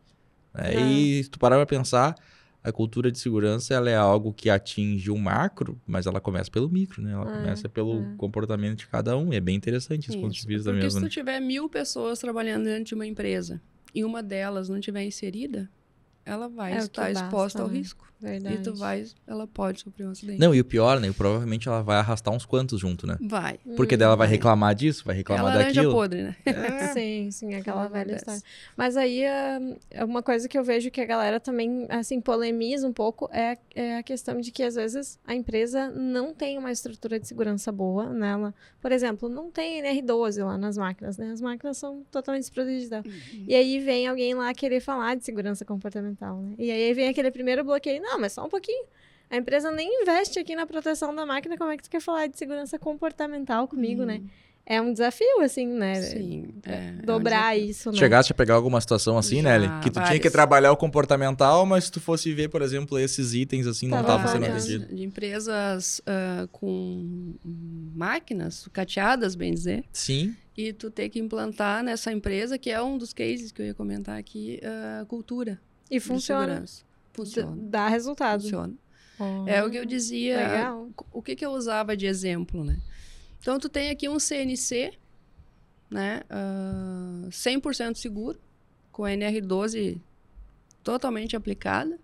Né? 0.54 0.74
E 0.74 1.22
se 1.24 1.30
tu 1.30 1.38
parar 1.38 1.56
pra 1.56 1.66
pensar, 1.66 2.14
a 2.62 2.72
cultura 2.72 3.10
de 3.10 3.18
segurança, 3.18 3.72
ela 3.74 3.88
é 3.88 3.94
algo 3.96 4.32
que 4.32 4.50
atinge 4.50 5.10
o 5.10 5.16
macro, 5.16 5.80
mas 5.86 6.06
ela 6.06 6.20
começa 6.20 6.50
pelo 6.50 6.68
micro, 6.68 7.00
né? 7.02 7.12
Ela 7.12 7.30
É, 7.30 7.36
começa 7.40 7.68
pelo 7.68 8.00
é. 8.02 8.14
comportamento 8.16 8.78
de 8.78 8.86
cada 8.88 9.16
um. 9.16 9.32
E 9.32 9.36
é 9.36 9.40
bem 9.40 9.56
interessante 9.56 10.08
esse 10.08 10.18
ponto 10.18 10.34
de 10.34 10.46
vista 10.46 10.70
Porque 10.70 10.84
mesmo. 10.84 10.98
se 10.98 11.04
né? 11.04 11.08
tu 11.08 11.12
tiver 11.12 11.40
mil 11.40 11.68
pessoas 11.68 12.18
trabalhando 12.18 12.64
dentro 12.64 12.84
de 12.84 12.94
uma 12.94 13.06
empresa 13.06 13.60
e 13.94 14.04
uma 14.04 14.22
delas 14.22 14.68
não 14.68 14.80
tiver 14.80 15.04
inserida, 15.04 15.70
ela 16.28 16.48
vai 16.48 16.72
É 16.74 16.78
estar 16.78 17.02
basta, 17.12 17.24
exposta 17.24 17.62
ao 17.62 17.68
né? 17.68 17.78
risco. 17.78 18.06
Verdade. 18.20 18.56
E 18.56 18.58
tu 18.64 18.74
vai, 18.74 19.04
ela 19.28 19.46
pode 19.46 19.78
sofrer 19.80 20.04
um 20.04 20.10
acidente. 20.10 20.40
Não, 20.40 20.52
e 20.52 20.58
o 20.60 20.64
pior, 20.64 20.98
né? 20.98 21.12
Provavelmente 21.16 21.68
ela 21.68 21.82
vai 21.84 21.98
arrastar 21.98 22.34
uns 22.34 22.44
quantos 22.44 22.80
junto, 22.80 23.06
né? 23.06 23.16
Vai. 23.20 23.60
Porque 23.76 23.96
dela 23.96 24.16
vai 24.16 24.26
reclamar 24.26 24.74
disso, 24.74 25.04
vai 25.04 25.14
É 25.14 25.18
reclamar 25.18 25.44
laranja 25.44 25.74
daquilo. 25.74 25.92
podre, 25.92 26.22
né? 26.24 26.36
Sim, 26.92 27.30
sim, 27.30 27.54
aquela 27.54 27.82
Ela 27.82 27.88
velha 27.88 28.16
história. 28.16 28.40
Mas 28.76 28.96
aí, 28.96 29.24
ah, 29.24 29.60
é 29.92 30.04
uma 30.04 30.20
coisa 30.20 30.48
que 30.48 30.58
eu 30.58 30.64
vejo 30.64 30.90
que 30.90 31.00
a 31.00 31.04
galera 31.04 31.38
também, 31.38 31.86
assim, 31.90 32.20
polemiza 32.20 32.88
um 32.88 32.92
pouco 32.92 33.30
é, 33.32 33.56
é 33.72 33.98
a 33.98 34.02
questão 34.02 34.40
de 34.40 34.50
que, 34.50 34.64
às 34.64 34.74
vezes, 34.74 35.16
a 35.24 35.32
empresa 35.32 35.88
não 35.88 36.34
tem 36.34 36.58
uma 36.58 36.72
estrutura 36.72 37.20
de 37.20 37.28
segurança 37.28 37.70
boa 37.70 38.12
nela. 38.12 38.52
Por 38.82 38.90
exemplo, 38.90 39.28
não 39.28 39.48
tem 39.48 39.80
NR12 39.80 40.44
lá 40.44 40.58
nas 40.58 40.76
máquinas, 40.76 41.16
né? 41.18 41.30
As 41.30 41.40
máquinas 41.40 41.76
são 41.78 42.02
totalmente 42.10 42.42
desprotegidas. 42.42 43.04
E 43.46 43.54
aí 43.54 43.78
vem 43.78 44.08
alguém 44.08 44.34
lá 44.34 44.52
querer 44.52 44.80
falar 44.80 45.14
de 45.14 45.24
segurança 45.24 45.64
comportamental, 45.64 46.17
né? 46.20 46.54
E 46.58 46.70
aí 46.70 46.92
vem 46.94 47.08
aquele 47.08 47.30
primeiro 47.30 47.64
bloqueio. 47.64 48.02
Não, 48.02 48.18
mas 48.18 48.32
só 48.32 48.44
um 48.44 48.48
pouquinho. 48.48 48.84
A 49.30 49.36
empresa 49.36 49.70
nem 49.70 50.02
investe 50.02 50.38
aqui 50.38 50.56
na 50.56 50.66
proteção 50.66 51.14
da 51.14 51.26
máquina, 51.26 51.56
como 51.58 51.70
é 51.70 51.76
que 51.76 51.82
tu 51.82 51.90
quer 51.90 52.00
falar 52.00 52.26
de 52.26 52.38
segurança 52.38 52.78
comportamental 52.78 53.68
comigo, 53.68 54.04
né? 54.04 54.22
É 54.70 54.82
um 54.82 54.92
desafio, 54.92 55.40
assim, 55.40 55.66
né? 55.66 55.94
Sim. 55.94 56.48
é, 56.66 56.72
é 56.74 56.94
um 57.02 57.06
Dobrar 57.06 57.58
isso, 57.58 57.90
né? 57.90 57.96
Chegasse 57.96 58.32
a 58.32 58.34
pegar 58.34 58.54
alguma 58.54 58.78
situação 58.82 59.16
assim, 59.16 59.40
né, 59.40 59.50
Já, 59.50 59.56
Ellen? 59.56 59.80
Que 59.80 59.88
tu 59.88 59.94
tinha 59.94 60.04
várias. 60.04 60.20
que 60.22 60.30
trabalhar 60.30 60.72
o 60.72 60.76
comportamental, 60.76 61.64
mas 61.64 61.84
se 61.84 61.92
tu 61.92 62.00
fosse 62.00 62.34
ver, 62.34 62.48
por 62.48 62.60
exemplo, 62.60 62.98
esses 62.98 63.32
itens 63.32 63.66
assim, 63.66 63.88
não 63.88 64.02
Tava 64.02 64.26
estavam 64.26 64.32
sendo 64.32 64.52
atendidos. 64.52 64.94
de 64.94 65.02
empresas 65.02 66.02
ah, 66.06 66.46
com 66.52 66.68
hum, 66.68 67.92
máquinas 67.94 68.56
sucateadas, 68.56 69.34
bem 69.34 69.54
dizer, 69.54 69.84
Sim, 69.90 70.36
e 70.54 70.70
tu 70.74 70.90
ter 70.90 71.08
que 71.08 71.18
implantar 71.18 71.82
nessa 71.82 72.12
empresa, 72.12 72.58
que 72.58 72.70
é 72.70 72.82
um 72.82 72.98
dos 72.98 73.14
cases 73.14 73.50
que 73.50 73.62
eu 73.62 73.66
ia 73.66 73.74
comentar 73.74 74.18
aqui, 74.18 74.60
a 75.00 75.06
cultura 75.06 75.58
E 75.90 76.00
funciona. 76.00 76.64
Funciona. 77.12 77.56
Dá 77.60 77.88
resultado. 77.88 78.42
Funciona. 78.42 78.74
Oh. 79.18 79.48
É 79.48 79.64
o 79.64 79.70
que 79.70 79.76
eu 79.76 79.84
dizia. 79.84 80.36
Legal. 80.36 80.88
O 81.12 81.22
que, 81.22 81.34
que 81.34 81.44
eu 81.44 81.50
usava 81.50 81.96
de 81.96 82.06
exemplo, 82.06 82.64
né? 82.64 82.78
Então, 83.40 83.58
tu 83.58 83.68
tem 83.68 83.90
aqui 83.90 84.08
um 84.08 84.18
CNC, 84.18 84.92
né? 85.90 86.22
ah, 86.28 87.28
100% 87.28 87.96
seguro, 87.96 88.38
com 88.92 89.04
a 89.04 89.10
NR12 89.10 90.00
totalmente 90.82 91.36
aplicada. 91.36 91.98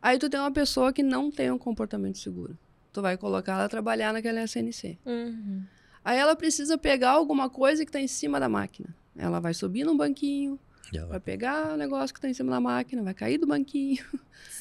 Aí 0.00 0.18
tu 0.18 0.28
tem 0.28 0.38
uma 0.38 0.52
pessoa 0.52 0.92
que 0.92 1.02
não 1.02 1.30
tem 1.30 1.50
um 1.50 1.58
comportamento 1.58 2.18
seguro. 2.18 2.56
Tu 2.92 3.02
vai 3.02 3.16
colocar 3.16 3.54
ela 3.54 3.68
trabalhar 3.68 4.12
naquela 4.12 4.46
CNC. 4.46 4.98
Uhum. 5.04 5.62
Aí 6.04 6.18
ela 6.18 6.36
precisa 6.36 6.78
pegar 6.78 7.10
alguma 7.10 7.50
coisa 7.50 7.84
que 7.84 7.88
está 7.88 8.00
em 8.00 8.06
cima 8.06 8.38
da 8.38 8.48
máquina. 8.48 8.94
Ela 9.16 9.40
vai 9.40 9.52
subir 9.52 9.84
num 9.84 9.96
banquinho, 9.96 10.58
Ela 10.94 11.06
vai 11.06 11.20
pegar 11.20 11.74
o 11.74 11.76
negócio 11.76 12.14
que 12.14 12.18
está 12.18 12.28
em 12.28 12.34
cima 12.34 12.50
da 12.50 12.60
máquina, 12.60 13.02
vai 13.02 13.14
cair 13.14 13.38
do 13.38 13.46
banquinho. 13.46 14.04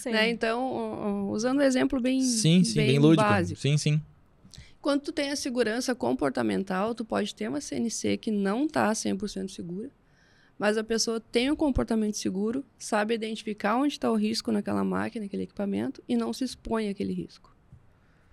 Né? 0.05 0.29
Então, 0.29 1.29
usando 1.31 1.59
um 1.59 1.61
exemplo 1.63 1.99
bem, 1.99 2.21
Sim, 2.21 2.63
sim, 2.63 2.75
bem, 2.75 2.99
lúdico. 2.99 3.23
básico. 3.23 3.59
Sim, 3.59 3.75
sim. 3.77 4.01
Quando 4.79 5.01
tu 5.01 5.11
tem 5.11 5.31
a 5.31 5.35
segurança 5.35 5.95
comportamental, 5.95 6.93
tu 6.93 7.03
pode 7.03 7.33
ter 7.33 7.47
uma 7.47 7.59
CNC 7.59 8.17
que 8.17 8.29
não 8.29 8.65
está 8.65 8.91
100% 8.91 9.49
segura, 9.49 9.89
mas 10.59 10.77
a 10.77 10.83
pessoa 10.83 11.19
tem 11.19 11.49
um 11.49 11.55
comportamento 11.55 12.17
seguro, 12.17 12.63
sabe 12.77 13.15
identificar 13.15 13.77
onde 13.77 13.93
está 13.93 14.11
o 14.11 14.15
risco 14.15 14.51
naquela 14.51 14.83
máquina, 14.83 15.25
naquele 15.25 15.43
equipamento, 15.43 16.03
e 16.07 16.15
não 16.15 16.31
se 16.31 16.43
expõe 16.43 16.87
àquele 16.87 17.13
risco. 17.13 17.54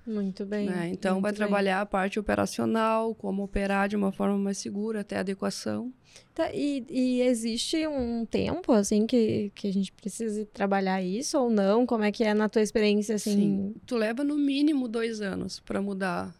Muito 0.07 0.45
bem. 0.45 0.67
né? 0.67 0.89
Então, 0.91 1.13
muito 1.15 1.23
vai 1.23 1.33
bem. 1.33 1.37
trabalhar 1.37 1.81
a 1.81 1.87
parte 1.87 2.19
operacional, 2.19 3.15
como 3.15 3.43
operar 3.45 3.89
de 3.89 3.95
uma 3.97 4.11
forma 4.13 4.37
mais 4.37 4.59
segura, 4.59 5.01
até 5.01 5.19
adequação. 5.19 5.93
Tá, 6.35 6.51
e, 6.53 6.85
e 6.91 7.23
existe 7.23 7.87
um 7.87 8.27
tempo, 8.27 8.73
assim, 8.73 9.07
que, 9.07 9.51
que 9.55 9.69
a 9.69 9.73
gente 9.73 9.93
precise 9.93 10.45
trabalhar 10.47 11.01
isso 11.03 11.39
ou 11.39 11.49
não? 11.51 11.87
Como 11.87 12.05
é 12.05 12.11
que 12.13 12.25
é 12.25 12.35
na 12.35 12.49
tua 12.49 12.63
experiência, 12.63 13.15
assim? 13.15 13.37
Sim. 13.37 13.75
Tu 13.87 13.97
leva 13.97 14.23
no 14.25 14.37
mínimo 14.37 14.89
dois 14.89 15.21
anos 15.21 15.61
para 15.61 15.81
mudar, 15.81 16.35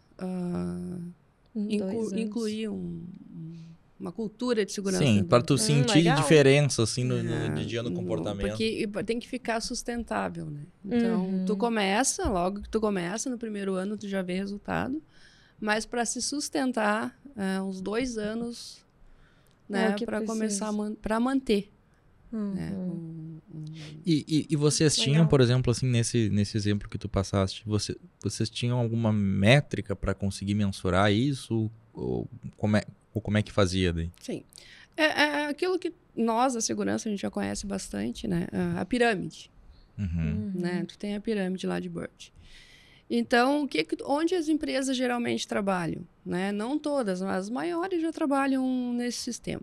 em 1.55 1.75
inclu- 1.75 1.99
anos? 1.99 2.13
incluir 2.13 2.69
um- 2.69 3.01
um- 3.33 3.72
uma 4.03 4.11
cultura 4.11 4.65
de 4.65 4.71
segurança. 4.73 5.03
Sim, 5.03 5.23
para 5.23 5.41
tu 5.41 5.53
Hum, 5.53 5.57
sentir 5.57 5.99
legal. 5.99 6.17
diferença 6.17 6.83
assim 6.83 7.05
no, 7.05 7.23
no 7.23 7.61
É, 7.61 7.63
dia 7.63 7.81
no 7.81 7.89
no- 7.89 7.95
comportamento. 7.95 8.49
Porque 8.49 8.85
tem 9.05 9.17
que 9.17 9.27
ficar 9.27 9.61
sustentável, 9.61 10.45
né? 10.51 10.65
Então, 10.83 11.23
Uhum. 11.25 11.45
tu 11.45 11.55
começa, 11.55 12.27
logo 12.29 12.61
que 12.61 12.69
tu 12.69 12.81
começa, 12.81 13.29
no 13.29 13.37
primeiro 13.37 13.75
ano 13.75 13.97
tu 13.97 14.07
já 14.07 14.21
vê 14.21 14.33
resultado. 14.33 15.01
Mas 15.59 15.85
para 15.85 16.03
se 16.05 16.21
sustentar, 16.21 17.17
é, 17.37 17.61
uns 17.61 17.79
dois 17.79 18.17
anos, 18.17 18.83
É 19.69 19.73
né? 19.89 19.93
que 19.93 20.05
para 20.05 20.21
começar 20.21 20.69
para 21.01 21.19
manter. 21.21 21.71
né? 22.31 22.71
Uhum. 22.73 23.39
Um- 23.53 23.57
um- 23.57 23.73
E, 24.05 24.25
e, 24.27 24.47
e 24.49 24.55
vocês 24.57 24.97
Legal. 24.97 25.13
tinham, 25.13 25.27
por 25.27 25.39
exemplo, 25.39 25.71
assim, 25.71 25.85
nesse, 25.87 26.29
nesse 26.29 26.57
exemplo 26.57 26.89
que 26.89 26.97
tu 26.97 27.07
passaste, 27.07 27.63
você, 27.65 27.95
vocês 28.21 28.49
tinham 28.49 28.77
alguma 28.79 29.13
métrica 29.13 29.95
para 29.95 30.13
conseguir 30.13 30.55
mensurar 30.55 31.09
isso? 31.13 31.71
Ou 31.93 32.27
como, 32.57 32.75
é, 32.75 32.83
ou 33.13 33.21
como 33.21 33.37
é 33.37 33.41
que 33.43 33.51
fazia 33.51 33.91
daí? 33.93 34.09
Sim. 34.21 34.43
É, 34.97 35.03
é 35.03 35.45
aquilo 35.47 35.77
que 35.79 35.93
nós, 36.15 36.53
da 36.53 36.61
segurança, 36.61 37.07
a 37.07 37.11
gente 37.11 37.21
já 37.21 37.31
conhece 37.31 37.65
bastante, 37.65 38.27
né? 38.27 38.47
A- 38.51 38.81
A 38.81 38.85
pirâmide. 38.85 39.49
Uhum. 39.97 40.51
né? 40.55 40.83
Tu 40.87 40.97
tem 40.97 41.15
a 41.15 41.21
pirâmide 41.21 41.67
lá 41.67 41.79
de 41.79 41.87
Burt. 41.89 42.29
Então, 43.09 43.63
o 43.63 43.67
que, 43.67 43.85
onde 44.05 44.33
as 44.33 44.47
empresas 44.47 44.97
geralmente 44.97 45.47
trabalham? 45.47 46.01
Né? 46.25 46.51
Não 46.51 46.79
todas, 46.79 47.21
mas 47.21 47.37
as 47.45 47.49
maiores 47.49 48.01
já 48.01 48.11
trabalham 48.11 48.93
nesse 48.93 49.19
sistema. 49.19 49.61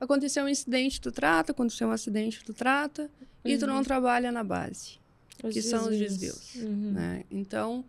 Aconteceu 0.00 0.44
um 0.44 0.48
incidente, 0.48 1.00
tu 1.00 1.12
trata, 1.12 1.52
aconteceu 1.52 1.86
um 1.88 1.92
acidente, 1.92 2.42
tu 2.44 2.52
trata, 2.52 3.08
e 3.44 3.56
tu 3.56 3.66
não 3.66 3.82
trabalha 3.84 4.32
na 4.32 4.42
base, 4.42 4.98
Os 5.44 5.54
que 5.54 5.62
são 5.62 5.88
os 5.88 5.96
desvios. 5.96 6.54
Uhum. 6.56 6.92
né? 6.92 7.24
Então, 7.30 7.84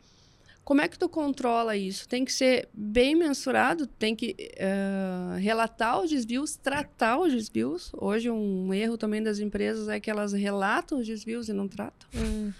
como 0.68 0.82
é 0.82 0.88
que 0.90 1.00
tu 1.00 1.08
controla 1.08 1.78
isso? 1.78 2.10
Tem 2.10 2.26
que 2.26 2.34
ser 2.34 2.68
bem 2.74 3.16
mensurado, 3.16 3.88
tem 3.88 4.14
que 4.14 4.36
eh, 4.58 5.38
relatar 5.40 6.02
os 6.02 6.10
desvios, 6.10 6.58
tratar 6.58 7.18
os 7.20 7.32
desvios. 7.32 7.90
Hoje, 7.94 8.30
um 8.30 8.74
erro 8.74 8.98
também 8.98 9.24
das 9.24 9.40
empresas 9.40 9.88
é 9.88 9.98
que 9.98 10.12
elas 10.12 10.34
relatam 10.34 11.00
os 11.00 11.08
desvios 11.08 11.48
e 11.48 11.54
não 11.54 11.70
tratam. 11.70 12.10
Hum. 12.14 12.52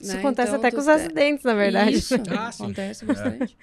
Isso 0.00 0.14
né? 0.14 0.20
acontece 0.20 0.48
Então, 0.48 0.58
até 0.58 0.70
com 0.70 0.78
os 0.78 0.86
te- 0.86 0.90
acidentes, 0.92 1.44
na 1.44 1.52
verdade. 1.52 1.92
Isso, 1.98 2.14
Ah, 2.30 2.48
acontece 2.48 3.04
bastante. 3.04 3.58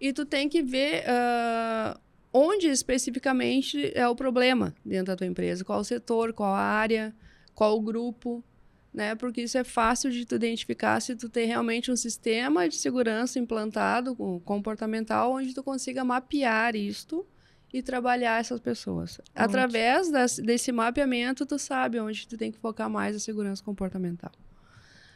E 0.00 0.12
tu 0.12 0.24
tem 0.24 0.48
que 0.48 0.62
ver 0.62 1.02
ah, 1.08 1.98
onde 2.32 2.68
especificamente 2.68 3.90
é 3.92 4.06
o 4.06 4.14
problema 4.14 4.72
dentro 4.86 5.06
da 5.06 5.16
tua 5.16 5.26
empresa, 5.26 5.64
qual 5.64 5.80
o 5.80 5.84
setor, 5.84 6.32
qual 6.32 6.54
a 6.54 6.60
área, 6.60 7.12
qual 7.56 7.76
o 7.76 7.80
grupo, 7.80 8.44
né? 8.92 9.14
Porque 9.14 9.42
isso 9.42 9.56
é 9.56 9.64
fácil 9.64 10.10
de 10.10 10.24
tu 10.24 10.34
identificar 10.34 11.00
se 11.00 11.14
tu 11.14 11.28
tem 11.28 11.46
realmente 11.46 11.90
um 11.90 11.96
sistema 11.96 12.68
de 12.68 12.76
segurança 12.76 13.38
implantado, 13.38 14.14
com- 14.16 14.40
comportamental, 14.40 15.32
onde 15.32 15.54
tu 15.54 15.62
consiga 15.62 16.04
mapear 16.04 16.74
isto 16.74 17.24
e 17.72 17.82
trabalhar 17.82 18.40
essas 18.40 18.58
pessoas. 18.58 19.20
Através 19.34 20.10
das- 20.10 20.38
desse 20.38 20.72
mapeamento, 20.72 21.46
tu 21.46 21.56
sabe 21.58 22.00
onde 22.00 22.26
tu 22.26 22.36
tem 22.36 22.50
que 22.50 22.58
focar 22.58 22.90
mais 22.90 23.14
a 23.14 23.20
segurança 23.20 23.62
comportamental. 23.62 24.32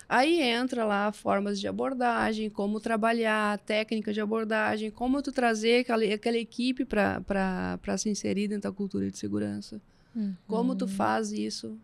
Aí 0.09 0.41
entra 0.41 0.85
lá 0.85 1.11
formas 1.11 1.59
de 1.59 1.67
abordagem, 1.67 2.51
como 2.51 2.79
trabalhar, 2.79 3.59
técnicas 3.59 4.15
de 4.15 4.21
abordagem, 4.21 4.91
como 4.91 5.23
tu 5.23 5.33
trazer 5.33 5.81
aquela, 5.81 6.05
aquela 6.05 6.37
equipe 6.37 6.85
para 6.85 7.99
se 7.99 8.09
inserir 8.11 8.47
dentro 8.49 8.71
da 8.71 8.73
cultura 8.77 9.11
de 9.11 9.19
segurança. 9.19 9.81
Como 10.47 10.75
tu 10.77 10.87
faz 10.87 11.33
isso. 11.33 11.77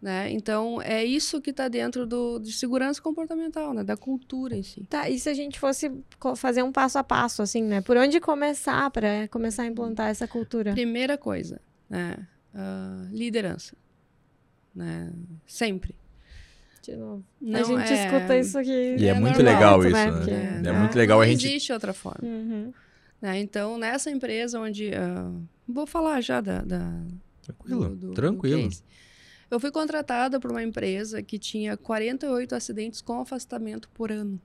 Né? 0.00 0.30
Então, 0.32 0.80
é 0.80 1.04
isso 1.04 1.42
que 1.42 1.50
está 1.50 1.68
dentro 1.68 2.06
do, 2.06 2.38
de 2.38 2.52
segurança 2.52 3.02
comportamental, 3.02 3.74
né? 3.74 3.84
da 3.84 3.98
cultura 3.98 4.56
em 4.56 4.62
si. 4.62 4.82
Tá, 4.88 5.10
e 5.10 5.18
se 5.20 5.28
a 5.28 5.34
gente 5.34 5.58
fosse 5.60 5.92
fazer 6.36 6.62
um 6.62 6.72
passo 6.72 6.98
a 6.98 7.04
passo, 7.04 7.42
assim, 7.42 7.62
né? 7.62 7.82
Por 7.82 7.98
onde 7.98 8.18
começar 8.18 8.90
para 8.90 9.28
começar 9.28 9.64
a 9.64 9.66
implantar 9.66 10.08
essa 10.08 10.26
cultura? 10.26 10.72
Primeira 10.72 11.18
coisa, 11.18 11.60
né? 11.88 12.16
ah, 12.54 13.04
liderança. 13.12 13.76
Né? 14.74 15.12
Sempre. 15.46 15.94
De 16.82 16.96
novo. 16.96 17.22
Não 17.38 17.60
a 17.60 17.62
gente 17.62 17.92
é- 17.92 18.06
escuta 18.06 18.38
isso 18.38 18.58
aqui. 18.58 18.96
E 18.98 19.04
é, 19.06 19.08
É 19.10 19.14
muito 19.14 19.42
normal, 19.42 19.78
legal 19.78 19.80
né? 19.82 19.88
isso, 19.88 19.96
né? 19.96 20.12
Porque- 20.12 20.30
É, 20.30 20.70
É. 20.70 20.72
muito 20.78 20.96
legal 20.96 21.18
não 21.18 21.24
a 21.24 21.28
gente... 21.28 21.46
existe 21.46 21.72
outra 21.74 21.92
forma. 21.92 22.26
Uhum. 22.26 22.72
né? 23.20 23.38
Então, 23.38 23.76
nessa 23.76 24.10
empresa 24.10 24.58
onde. 24.58 24.94
ah, 24.94 25.30
vou 25.68 25.86
falar 25.86 26.22
já 26.22 26.40
da. 26.40 26.62
da 26.62 27.02
Tranquilo, 27.42 27.80
do- 27.90 27.96
do- 27.96 28.06
do 28.08 28.14
tranquilo. 28.14 28.62
case. 28.70 28.82
Eu 29.50 29.58
fui 29.58 29.70
contratada 29.70 30.38
por 30.38 30.50
uma 30.50 30.62
empresa 30.62 31.22
que 31.22 31.38
tinha 31.38 31.76
48 31.76 32.54
acidentes 32.54 33.00
com 33.00 33.20
afastamento 33.20 33.88
por 33.92 34.12
ano. 34.12 34.40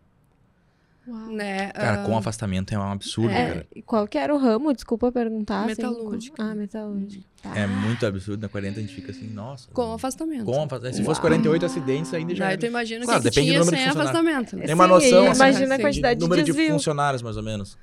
Uau. 1.07 1.27
Né? 1.27 1.69
Cara, 1.69 2.03
com 2.03 2.17
afastamento 2.17 2.73
é 2.73 2.79
um 2.79 2.91
absurdo, 2.91 3.29
É, 3.29 3.47
cara. 3.47 3.67
e 3.75 3.81
qual 3.83 4.07
que 4.07 4.17
era 4.17 4.33
o 4.33 4.39
ramo? 4.39 4.73
Desculpa 4.73 5.11
perguntar. 5.11 5.59
assim, 5.59 5.67
Metalúrgica. 5.67 6.35
com- 6.35 6.41
ah, 6.49 6.55
metalúrgica. 6.55 7.23
Tá. 7.43 7.55
É 7.55 7.67
muito 7.67 8.03
absurdo. 8.07 8.41
Na 8.41 8.49
40 8.49 8.79
a 8.79 8.81
gente 8.81 8.95
fica 8.95 9.11
assim, 9.11 9.27
nossa. 9.29 9.69
com 9.71 9.93
afastamento. 9.93 10.45
Com 10.45 10.63
afastamento. 10.63 10.95
Se 10.95 11.03
fosse 11.03 11.19
Uau. 11.19 11.27
48 11.29 11.63
acidentes, 11.67 12.11
ainda 12.11 12.33
já. 12.33 12.47
Daí 12.47 12.57
tu 12.57 12.65
imagina 12.65 13.05
Claro, 13.05 13.19
que 13.21 13.29
depende 13.29 13.45
do 13.45 13.51
tinha 13.51 13.59
número 13.59 13.75
de 13.77 13.83
sem 13.83 13.91
funcionários. 13.91 14.19
afastamento. 14.25 14.55
né? 14.57 14.65
Tem 14.65 14.73
uma 14.73 14.83
Sim, 14.85 14.89
noção, 14.89 15.23
e 15.25 15.27
assim, 15.27 15.35
imagina 15.43 15.75
a 15.75 15.79
quantidade 15.79 16.19
de, 16.19 16.23
número 16.25 16.41
de 16.43 16.51
desvio. 16.51 16.73
funcionários, 16.73 17.21
mais 17.21 17.37
ou 17.37 17.43
menos. 17.43 17.77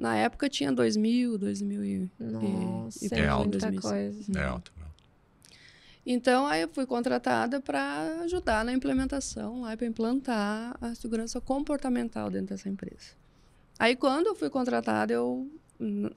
Na 0.00 0.16
época 0.16 0.48
tinha 0.48 0.72
2.000, 0.72 1.36
2.000 1.38 1.84
e... 1.84 2.10
Nossa, 2.18 3.04
e- 3.04 3.08
é, 3.12 3.20
É 3.20 3.28
alto. 3.28 3.42
muita 3.50 3.58
2006. 3.70 4.24
coisa. 4.24 4.40
É 4.40 4.44
alto. 4.46 4.72
Então, 6.06 6.46
aí 6.46 6.60
eu 6.62 6.68
fui 6.68 6.84
contratada 6.86 7.60
para 7.60 8.20
ajudar 8.24 8.64
na 8.64 8.72
implementação, 8.72 9.62
lá 9.62 9.74
para 9.76 9.86
implantar 9.86 10.76
a 10.80 10.94
segurança 10.94 11.40
comportamental 11.40 12.30
dentro 12.30 12.48
dessa 12.48 12.68
empresa. 12.68 13.12
Aí, 13.78 13.96
quando 13.96 14.26
eu 14.26 14.34
fui 14.34 14.50
contratada, 14.50 15.12
eu 15.12 15.50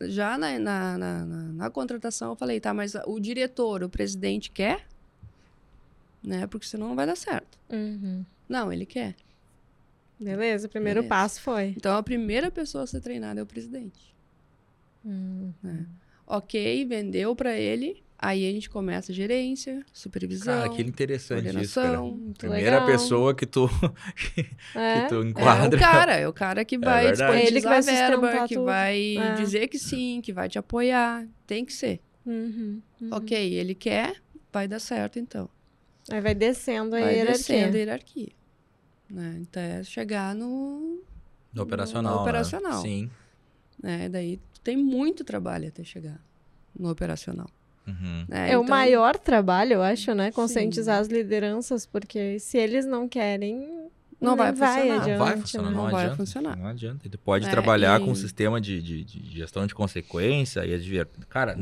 já 0.02 0.38
na, 0.38 0.60
na, 0.60 0.98
na, 0.98 1.26
na- 1.26 1.54
na 1.54 1.70
contratação 1.70 2.32
eu 2.32 2.36
falei, 2.36 2.60
tá, 2.60 2.74
mas 2.74 2.94
o 3.06 3.20
diretor, 3.20 3.82
o 3.82 3.90
presidente 3.90 4.52
quer? 4.52 4.86
Né? 6.24 6.46
Porque 6.48 6.68
senão 6.68 6.90
não 6.90 6.96
vai 6.96 7.06
dar 7.06 7.16
certo. 7.16 7.58
Uhum. 7.70 8.26
Não, 8.50 8.72
ele 8.72 8.86
quer. 8.86 9.16
Beleza, 10.20 10.68
o 10.68 10.70
primeiro 10.70 11.02
Beleza. 11.02 11.10
passo 11.16 11.42
foi. 11.42 11.74
Então, 11.78 11.96
a 11.96 12.04
primeira 12.04 12.52
pessoa 12.52 12.84
a 12.84 12.88
ser 12.88 13.00
treinada 13.02 13.40
é 13.40 13.44
o 13.44 13.46
presidente. 13.46 14.14
Hum. 15.06 15.54
Ok, 16.26 16.86
vendeu 16.86 17.36
para 17.36 17.56
ele, 17.58 18.04
aí 18.20 18.48
a 18.48 18.52
gente 18.52 18.70
começa 18.70 19.12
a 19.12 19.16
gerência, 19.16 19.86
supervisão, 19.94 20.62
Cara, 20.62 20.70
que 20.70 20.82
interessante 20.82 21.62
isso, 21.62 21.80
cara. 21.82 22.00
Primeira 22.38 22.72
legal. 22.80 22.86
pessoa 22.88 23.36
que 23.36 23.46
tu, 23.46 23.70
É. 24.76 25.02
que 25.04 25.10
tu 25.10 25.16
É 25.16 25.18
o 25.20 25.24
enquadra. 25.28 25.80
cara, 25.80 26.16
é 26.16 26.28
o 26.28 26.34
cara 26.34 26.66
que 26.66 26.78
vai 26.78 27.06
verdade. 27.06 27.38
Ele 27.48 27.62
que 27.62 27.68
vai 27.68 27.80
disponibilizar 27.80 28.14
a 28.14 28.18
verba, 28.32 28.48
que 28.48 28.56
tudo. 28.56 28.66
vai 28.66 29.18
É. 29.18 29.34
dizer 29.36 29.68
que 29.68 29.78
sim, 29.80 30.20
que 30.24 30.34
vai 30.34 30.50
te 30.50 30.58
apoiar. 30.60 31.28
Tem 31.46 31.64
que 31.66 31.74
ser. 31.74 32.00
Uhum, 32.26 32.82
uhum. 33.02 33.10
Ok, 33.12 33.38
ele 33.54 33.74
quer, 33.74 34.22
vai 34.52 34.68
dar 34.68 34.80
certo 34.80 35.18
então. 35.20 35.50
Aí 36.12 36.20
vai 36.22 36.34
descendo 36.36 36.96
a 36.96 37.00
Vai 37.00 37.16
hierarquia. 37.16 37.34
descendo 37.38 37.76
a 37.76 37.80
hierarquia. 37.80 38.30
Né? 39.10 39.42
Até 39.48 39.84
chegar 39.84 40.34
no. 40.36 41.02
No 41.54 41.64
operacional. 41.64 42.12
No 42.12 42.18
né? 42.18 42.24
operacional. 42.24 42.82
Sim. 42.82 43.10
Né? 43.82 44.10
Daí 44.10 44.40
tem 44.64 44.76
muito 44.76 45.24
trabalho 45.24 45.68
até 45.68 45.84
chegar 45.84 46.20
no 46.78 46.90
operacional. 46.90 47.48
Uhum. 47.88 48.26
né? 48.28 48.52
É 48.52 48.58
o 48.58 48.64
Então, 48.64 48.76
maior 48.76 49.18
trabalho, 49.18 49.74
eu 49.74 49.82
acho, 49.84 50.14
né? 50.14 50.32
Conscientizar 50.32 50.96
Sim. 50.98 51.02
as 51.02 51.08
lideranças, 51.08 51.86
porque 51.86 52.38
se 52.40 52.58
eles 52.58 52.86
não 52.86 53.08
querem, 53.08 53.88
Não 54.20 54.36
vai 54.36 54.52
vai 54.52 54.82
funcionar. 54.82 55.02
adiante. 55.02 55.18
Não 55.20 55.26
vai 55.26 55.38
funcionar, 55.38 55.70
né? 55.70 55.76
não, 55.76 55.84
Não 55.84 55.92
vai 55.92 56.02
adianta. 56.04 56.18
funcionar. 56.18 56.58
Não 56.58 56.66
adianta. 56.68 57.10
Tu 57.10 57.18
pode 57.20 57.46
É, 57.48 57.50
trabalhar 57.52 58.02
e- 58.02 58.04
com 58.04 58.12
um 58.12 58.16
sistema 58.16 58.60
de, 58.60 58.82
de, 58.82 59.04
de 59.04 59.38
gestão 59.38 59.66
de 59.68 59.76
consequência 59.76 60.66
e 60.66 60.74
adver... 60.74 61.08
Cara, 61.30 61.58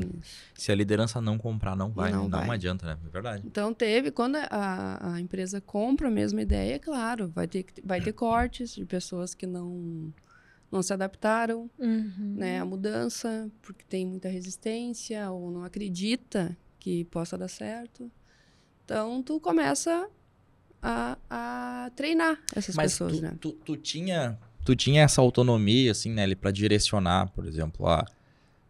se 0.54 0.72
a 0.72 0.76
liderança 0.76 1.20
não 1.22 1.38
comprar, 1.38 1.76
não 1.76 1.92
vai. 1.92 2.12
Não, 2.12 2.24
Não 2.30 2.40
não 2.40 2.48
vai. 2.48 2.56
adianta, 2.56 2.86
né? 2.88 2.98
É 3.06 3.10
verdade. 3.10 3.44
Então 3.46 3.74
teve, 3.74 4.10
quando 4.10 4.38
a, 4.38 5.14
a 5.16 5.20
empresa 5.22 5.60
compra 5.62 6.08
a 6.08 6.12
mesma 6.12 6.42
ideia, 6.42 6.80
claro, 6.80 7.28
vai 7.36 7.48
ter, 7.48 7.66
vai 7.84 8.00
ter 8.02 8.14
cortes 8.14 8.74
de 8.74 8.86
pessoas 8.86 9.36
que 9.36 9.46
não, 9.46 10.12
não 10.72 10.82
se 10.82 10.94
adaptaram 10.94 11.70
Uhum. 11.80 12.36
né, 12.38 12.60
à 12.60 12.66
mudança, 12.66 13.50
porque 13.62 13.84
tem 13.88 14.06
muita 14.06 14.28
resistência 14.30 15.30
ou 15.32 15.52
não 15.52 15.64
acredita 15.64 16.58
que 16.80 17.04
possa 17.06 17.38
dar 17.38 17.48
certo. 17.48 18.12
Então 18.84 19.24
tu 19.24 19.40
começa 19.40 20.08
a, 20.82 21.18
a 21.30 21.92
treinar 21.96 22.40
essas 22.56 22.76
Mas 22.76 22.92
pessoas, 22.94 23.18
tu, 23.18 23.22
né? 23.22 23.38
tu, 23.40 23.52
tu 23.54 23.78
tinha, 23.78 24.38
tu 24.64 24.76
tinha 24.76 25.02
essa 25.04 25.22
autonomia, 25.22 25.92
assim, 25.92 26.12
né, 26.12 26.34
para 26.36 26.52
direcionar, 26.52 27.32
por 27.32 27.46
exemplo, 27.46 27.86
ó, 27.86 28.04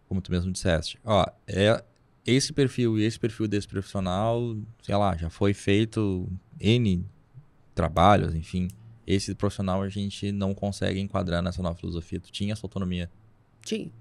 como 0.08 0.22
tu 0.22 0.32
mesmo 0.32 0.52
disseste, 0.52 1.00
ó, 1.04 1.26
é 1.48 1.84
esse 2.26 2.54
perfil 2.54 2.98
e 2.98 3.04
esse 3.04 3.20
perfil 3.20 3.48
desse 3.48 3.68
profissional, 3.68 4.56
sei 4.82 4.96
lá, 4.96 5.16
já 5.18 5.30
foi 5.30 5.54
feito 5.54 6.28
N 6.60 7.06
trabalhos, 7.74 8.34
enfim. 8.34 8.68
Esse 9.08 9.36
profissional 9.36 9.82
a 9.82 9.90
gente 9.90 10.32
não 10.32 10.54
consegue 10.54 11.00
enquadrar 11.00 11.42
nessa 11.42 11.62
nova 11.62 11.76
filosofia. 11.76 12.20
Tu 12.20 12.32
tinha 12.32 12.54
essa 12.54 12.66
autonomia. 12.66 13.10
Tinha. 13.64 13.92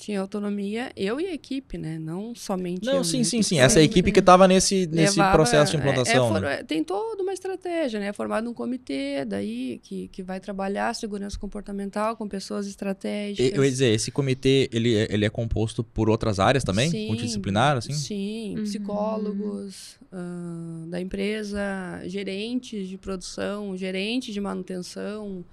Tinha 0.00 0.18
autonomia, 0.18 0.90
eu 0.96 1.20
e 1.20 1.26
a 1.26 1.34
equipe, 1.34 1.76
né? 1.76 1.98
Não 1.98 2.34
somente 2.34 2.86
eu. 2.86 2.92
Não, 2.92 2.98
né? 3.00 3.04
sim, 3.04 3.22
sim, 3.22 3.36
equipe 3.40 3.44
sim. 3.44 3.58
Essa 3.60 3.80
é 3.80 3.82
a 3.82 3.84
equipe 3.84 4.10
que 4.10 4.20
estava 4.20 4.48
nesse, 4.48 4.86
nesse 4.86 5.18
levava- 5.18 5.36
processo 5.36 5.70
de 5.72 5.76
é- 5.76 5.80
implantação, 5.80 6.26
é 6.26 6.32
for- 6.32 6.40
né? 6.40 6.54
é, 6.60 6.64
Tem 6.64 6.82
toda 6.82 7.22
uma 7.22 7.34
estratégia, 7.34 8.00
né? 8.00 8.06
É 8.06 8.12
formado 8.14 8.48
um 8.48 8.54
comitê 8.54 9.26
daí 9.26 9.78
que, 9.82 10.08
que 10.08 10.22
vai 10.22 10.40
trabalhar 10.40 10.94
segurança 10.94 11.38
comportamental 11.38 12.16
com 12.16 12.26
pessoas 12.26 12.66
estratégicas. 12.66 13.52
Eu 13.54 13.62
ia 13.62 13.70
dizer, 13.70 13.92
esse 13.92 14.10
comitê, 14.10 14.70
ele, 14.72 14.96
é- 14.96 15.06
ele 15.12 15.26
é 15.26 15.28
composto 15.28 15.84
por 15.84 16.08
outras 16.08 16.40
áreas 16.40 16.64
também? 16.64 16.90
Sim, 16.90 17.06
Multidisciplinar, 17.08 17.76
assim? 17.76 17.92
Sim, 17.92 18.54
Uhum. 18.56 18.64
psicólogos 18.64 19.96
ah, 20.12 20.84
da 20.88 21.00
empresa, 21.00 21.60
gerentes 22.06 22.88
de 22.88 22.96
produção, 22.96 23.76
gerentes 23.76 24.32
de 24.32 24.40
manutenção, 24.40 25.44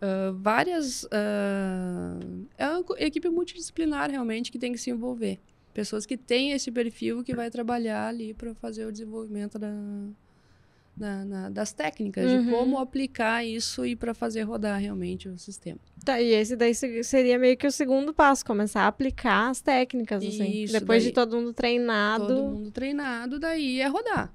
ah, 0.00 0.32
várias. 0.36 1.06
ah, 1.10 2.18
é 2.58 2.68
uma 2.68 2.84
equipe 2.98 3.28
multidisciplinar 3.28 4.10
realmente 4.10 4.50
que 4.50 4.58
tem 4.58 4.72
que 4.72 4.78
se 4.78 4.90
envolver. 4.90 5.38
Pessoas 5.72 6.04
que 6.04 6.16
têm 6.16 6.52
esse 6.52 6.70
perfil 6.70 7.22
que 7.22 7.34
vai 7.34 7.48
trabalhar 7.50 8.08
ali 8.08 8.34
para 8.34 8.54
fazer 8.54 8.84
o 8.86 8.90
desenvolvimento 8.92 9.56
da, 10.96 11.24
na- 11.24 11.48
das 11.48 11.72
técnicas, 11.72 12.30
Uhum. 12.30 12.44
de 12.44 12.50
como 12.50 12.78
aplicar 12.78 13.44
isso 13.44 13.86
e 13.86 13.94
para 13.96 14.12
fazer 14.12 14.42
rodar 14.42 14.78
realmente 14.80 15.28
o 15.28 15.38
sistema. 15.38 15.78
Tá, 16.04 16.20
e 16.20 16.32
esse 16.32 16.56
daí 16.56 16.74
se- 16.74 17.02
seria 17.04 17.38
meio 17.38 17.56
que 17.56 17.66
o 17.66 17.70
segundo 17.72 18.12
passo, 18.12 18.44
começar 18.44 18.82
a 18.82 18.86
aplicar 18.88 19.48
as 19.48 19.60
técnicas, 19.62 20.22
assim. 20.24 20.64
Isso, 20.64 20.72
Depois 20.74 21.02
de 21.02 21.08
daí- 21.10 21.14
todo 21.14 21.36
mundo 21.36 21.52
treinado. 21.54 22.26
Todo 22.26 22.42
mundo 22.42 22.70
treinado, 22.70 23.38
daí 23.38 23.80
é 23.80 23.86
rodar. 23.86 24.34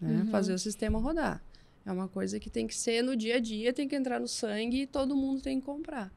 né? 0.00 0.22
Uhum. 0.22 0.26
Fazer 0.30 0.52
o 0.54 0.58
sistema 0.58 0.98
rodar. 0.98 1.42
É 1.84 1.90
uma 1.92 2.08
coisa 2.08 2.38
que 2.38 2.48
tem 2.48 2.66
que 2.66 2.74
ser 2.76 3.02
no 3.02 3.16
dia 3.16 3.36
a 3.36 3.40
dia, 3.40 3.72
tem 3.72 3.88
que 3.88 3.96
entrar 3.96 4.20
no 4.20 4.28
sangue 4.28 4.82
e 4.82 4.86
todo 4.86 5.16
mundo 5.16 5.42
tem 5.42 5.58
que 5.60 5.66
comprar. 5.66 6.12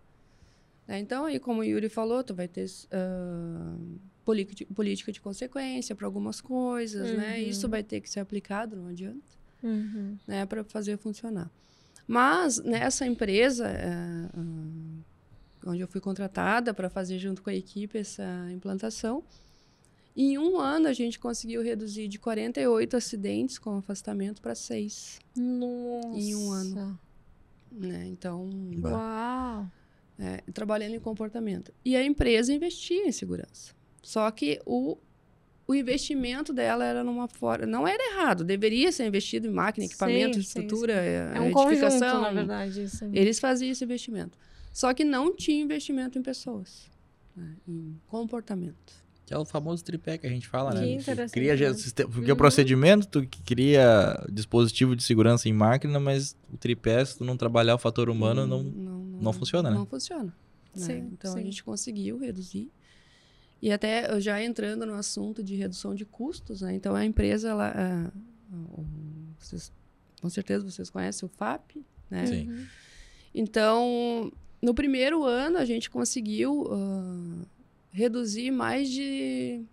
né? 0.87 0.99
Então, 0.99 1.25
aí, 1.25 1.39
como 1.39 1.61
o 1.61 1.63
Yuri 1.63 1.89
falou, 1.89 2.23
tu 2.23 2.33
vai 2.35 2.47
ter 2.47 2.65
ah, 2.91 3.75
política 4.23 5.11
de- 5.11 5.19
consequência 5.21 5.95
para 5.95 6.05
algumas 6.05 6.39
coisas, 6.41 7.15
né? 7.17 7.37
Uhum. 7.39 7.47
Isso 7.49 7.67
vai 7.67 7.83
ter 7.83 8.01
que 8.01 8.09
ser 8.09 8.19
aplicado, 8.19 8.75
não 8.75 8.87
adianta. 8.89 9.35
Uhum. 9.63 10.15
né, 10.27 10.45
para 10.45 10.63
fazer 10.63 10.95
funcionar. 10.97 11.49
Mas 12.07 12.59
nessa 12.63 13.07
empresa, 13.07 13.65
ah, 13.67 14.29
onde 15.65 15.81
eu 15.81 15.87
fui 15.87 15.99
contratada 15.99 16.71
para 16.71 16.87
fazer 16.87 17.17
junto 17.17 17.41
com 17.41 17.49
a 17.49 17.55
equipe 17.55 17.97
essa 17.97 18.23
implantação, 18.51 19.23
em 20.15 20.37
um 20.37 20.59
ano 20.59 20.87
a 20.87 20.93
gente 20.93 21.19
conseguiu 21.19 21.61
reduzir 21.61 22.07
de 22.07 22.17
48 22.17 22.95
acidentes 22.95 23.57
com 23.57 23.77
afastamento 23.77 24.41
para 24.41 24.55
6. 24.55 25.19
Nossa. 25.35 26.17
Em 26.17 26.35
um 26.35 26.51
ano. 26.51 26.99
Né? 27.71 28.05
Então. 28.07 28.49
Uau. 28.81 29.69
é, 30.17 30.41
trabalhando 30.53 30.93
em 30.95 30.99
comportamento. 30.99 31.73
E 31.83 31.95
a 31.95 32.03
empresa 32.03 32.53
investia 32.53 33.05
em 33.05 33.11
segurança. 33.11 33.73
Só 34.01 34.29
que 34.31 34.61
o, 34.65 34.97
o 35.67 35.75
investimento 35.75 36.53
dela 36.53 36.85
era 36.85 37.03
numa 37.03 37.27
forma. 37.27 37.65
Não 37.65 37.85
era 37.85 38.01
errado, 38.13 38.43
deveria 38.45 38.91
ser 38.93 39.05
investido 39.07 39.47
em 39.47 39.51
máquina, 39.51 39.85
equipamento, 39.85 40.35
Sim, 40.35 40.41
sim, 40.41 40.47
estrutura, 40.47 40.93
É 40.93 41.41
um 41.41 41.47
edificação. 41.47 41.99
conjunto, 41.99 42.21
na 42.21 42.31
verdade, 42.31 42.83
isso. 42.83 43.05
Eles 43.11 43.39
faziam 43.39 43.71
esse 43.71 43.83
investimento. 43.83 44.37
Só 44.71 44.93
que 44.93 45.03
não 45.03 45.35
tinha 45.35 45.61
investimento 45.61 46.17
em 46.17 46.21
pessoas, 46.21 46.89
né, 47.35 47.55
em 47.67 47.99
comportamento. 48.07 49.04
Que 49.25 49.33
é 49.33 49.37
o 49.37 49.43
famoso 49.43 49.83
tripé 49.83 50.17
que 50.19 50.27
a 50.27 50.29
gente 50.29 50.47
fala, 50.47 50.71
Que 50.71 50.77
né? 50.81 50.91
interessante, 50.93 51.31
Cria 51.33 51.55
né? 51.55 51.73
sistema, 51.73 52.09
porque 52.11 52.29
Uhum. 52.29 52.33
o 52.35 52.37
procedimento, 52.37 53.07
tu 53.07 53.27
cria 53.43 54.23
dispositivo 54.31 54.95
de 54.95 55.03
segurança 55.03 55.49
em 55.49 55.53
máquina, 55.53 55.99
mas 55.99 56.37
o 56.53 56.57
tripé, 56.57 57.03
se 57.03 57.17
tu 57.17 57.25
não 57.25 57.35
trabalhar 57.35 57.73
o 57.73 57.79
fator 57.79 58.07
humano, 58.09 58.45
não. 58.45 58.61
não 58.63 59.33
funciona, 59.33 59.69
né? 59.71 59.75
Não 59.77 59.85
funciona. 59.85 60.25
né? 60.25 60.31
Sim, 60.85 61.09
então 61.13 61.33
sim. 61.33 61.39
a 61.39 61.43
gente 61.43 61.63
conseguiu 61.63 62.17
reduzir. 62.19 62.69
E 63.61 63.71
até 63.71 64.19
já 64.21 64.43
entrando 64.43 64.85
no 64.85 64.93
assunto 64.93 65.41
de 65.41 65.55
redução 65.55 65.95
de 65.95 66.05
custos, 66.05 66.61
né? 66.61 66.75
Então 66.75 66.93
a 66.93 67.03
empresa, 67.03 67.49
ela, 67.49 68.11
vocês- 69.39 69.71
com 70.21 70.29
certeza 70.29 70.69
vocês 70.69 70.89
conhecem 70.89 71.25
o 71.25 71.29
FAP, 71.29 71.83
né? 72.11 72.25
Sim. 72.27 72.49
Uhum. 72.49 72.65
Então, 73.33 74.31
no 74.61 74.73
primeiro 74.73 75.23
ano, 75.23 75.57
a 75.57 75.65
gente 75.65 75.89
conseguiu 75.89 76.67
ah, 76.71 77.45
reduzir 77.95 78.51
mais 78.51 78.89
de. 78.89 79.63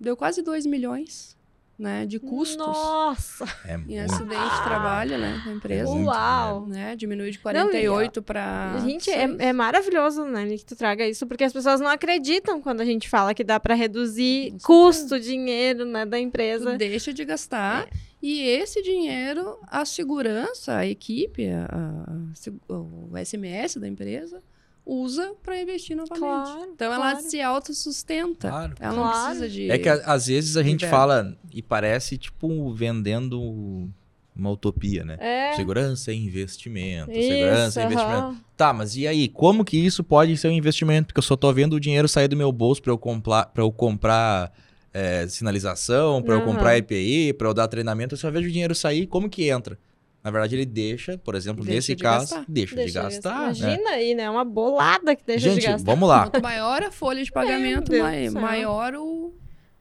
Deu 0.00 0.16
quase 0.16 0.42
2 0.42 0.64
milhões 0.64 1.36
né, 1.76 2.06
de 2.06 2.18
custos 2.18 2.56
Nossa. 2.56 3.44
É 3.64 3.74
em 3.74 3.78
muito. 3.78 4.12
acidente 4.12 4.54
de 4.56 4.62
trabalho 4.64 5.18
né, 5.18 5.42
na 5.46 5.52
empresa. 5.52 5.90
muito 5.90 6.06
Uau. 6.08 6.66
Né, 6.66 6.96
diminuiu 6.96 7.30
de 7.30 7.36
Não, 7.38 7.42
48 7.42 8.22
para. 8.22 8.78
gente, 8.84 9.10
é, 9.10 9.22
é 9.38 9.52
maravilhoso, 9.52 10.24
né, 10.24 10.46
que 10.56 10.64
tu 10.64 10.74
traga 10.76 11.06
isso, 11.06 11.26
porque 11.26 11.44
as 11.44 11.52
pessoas 11.52 11.80
não 11.80 11.88
acreditam 11.88 12.60
quando 12.60 12.80
a 12.80 12.84
gente 12.84 13.08
fala 13.08 13.32
que 13.34 13.42
dá 13.44 13.58
pra 13.60 13.74
reduzir 13.74 14.52
Com 14.52 14.58
custo, 14.58 15.18
dinheiro, 15.20 15.84
né, 15.84 16.04
da 16.06 16.18
empresa. 16.18 16.76
deixa 16.76 17.12
de 17.12 17.24
gastar. 17.24 17.88
E 18.20 18.40
esse 18.40 18.82
dinheiro, 18.82 19.58
a 19.68 19.84
segurança, 19.84 20.76
a 20.78 20.86
equipe, 20.86 21.48
a- 21.48 21.68
a- 21.70 22.74
o 22.74 23.16
SMS 23.16 23.78
da 23.78 23.86
empresa, 23.86 24.42
usa 24.88 25.34
para 25.42 25.60
investir 25.60 25.94
novamente. 25.94 26.18
Claro, 26.18 26.70
então 26.74 26.92
ela 26.92 27.10
claro. 27.12 27.28
se 27.28 27.40
autossustenta. 27.40 28.48
Claro. 28.48 28.74
Ela 28.80 28.94
não 28.94 29.02
Claro. 29.02 29.24
precisa 29.36 29.48
de. 29.48 29.70
É 29.70 29.78
que 29.78 29.88
às 29.88 30.26
vezes 30.26 30.56
a 30.56 30.62
gente 30.62 30.86
fala 30.86 31.36
e 31.52 31.62
parece 31.62 32.16
tipo 32.16 32.72
vendendo 32.72 33.90
uma 34.34 34.50
utopia, 34.50 35.04
né? 35.04 35.18
É. 35.20 35.52
Segurança 35.52 36.10
é 36.10 36.14
investimento, 36.14 37.10
Isso, 37.10 37.28
segurança 37.28 37.82
é 37.82 37.84
investimento. 37.84 38.36
Tá, 38.56 38.72
mas 38.72 38.96
e 38.96 39.06
aí? 39.06 39.28
Como 39.28 39.64
que 39.64 39.76
isso 39.76 40.02
pode 40.02 40.36
ser 40.36 40.48
um 40.48 40.52
investimento? 40.52 41.08
Porque 41.08 41.18
eu 41.18 41.22
só 41.22 41.36
tô 41.36 41.52
vendo 41.52 41.74
o 41.74 41.80
dinheiro 41.80 42.08
sair 42.08 42.28
do 42.28 42.36
meu 42.36 42.50
bolso 42.50 42.80
para 42.80 42.92
eu 42.92 42.98
comprar, 42.98 43.46
para 43.46 43.62
eu 43.62 43.70
comprar 43.70 44.52
é, 44.94 45.26
sinalização, 45.28 46.22
para 46.22 46.34
eu 46.34 46.38
Aham. 46.38 46.46
comprar 46.52 46.78
EPI, 46.78 47.32
para 47.34 47.48
eu 47.48 47.54
dar 47.54 47.68
treinamento. 47.68 48.14
Eu 48.14 48.18
só 48.18 48.30
vejo 48.30 48.48
o 48.48 48.52
dinheiro 48.52 48.74
sair. 48.74 49.06
Como 49.06 49.28
que 49.28 49.48
entra? 49.50 49.78
Na 50.22 50.30
verdade, 50.30 50.56
ele 50.56 50.66
deixa, 50.66 51.16
por 51.18 51.34
exemplo, 51.34 51.64
Deixa 51.64 51.76
nesse 51.76 51.94
de 51.94 52.02
caso, 52.02 52.34
gastar. 52.34 52.44
deixa, 52.48 52.74
Deixa 52.76 52.88
de 53.00 53.04
gastar. 53.14 53.38
né? 53.38 53.44
Imagina 53.44 53.90
aí, 53.90 54.14
né? 54.14 54.28
Uma 54.28 54.44
bolada 54.44 55.14
que 55.14 55.22
deixa 55.24 55.48
Gente, 55.50 55.60
de 55.60 55.66
gastar. 55.68 55.84
vamos 55.90 56.08
lá. 56.08 56.28
Quanto 56.28 56.42
maior 56.42 56.82
a 56.82 56.90
folha 56.90 57.22
de 57.22 57.30
pagamento, 57.30 57.92
maior 58.34 58.94
o, 58.96 59.32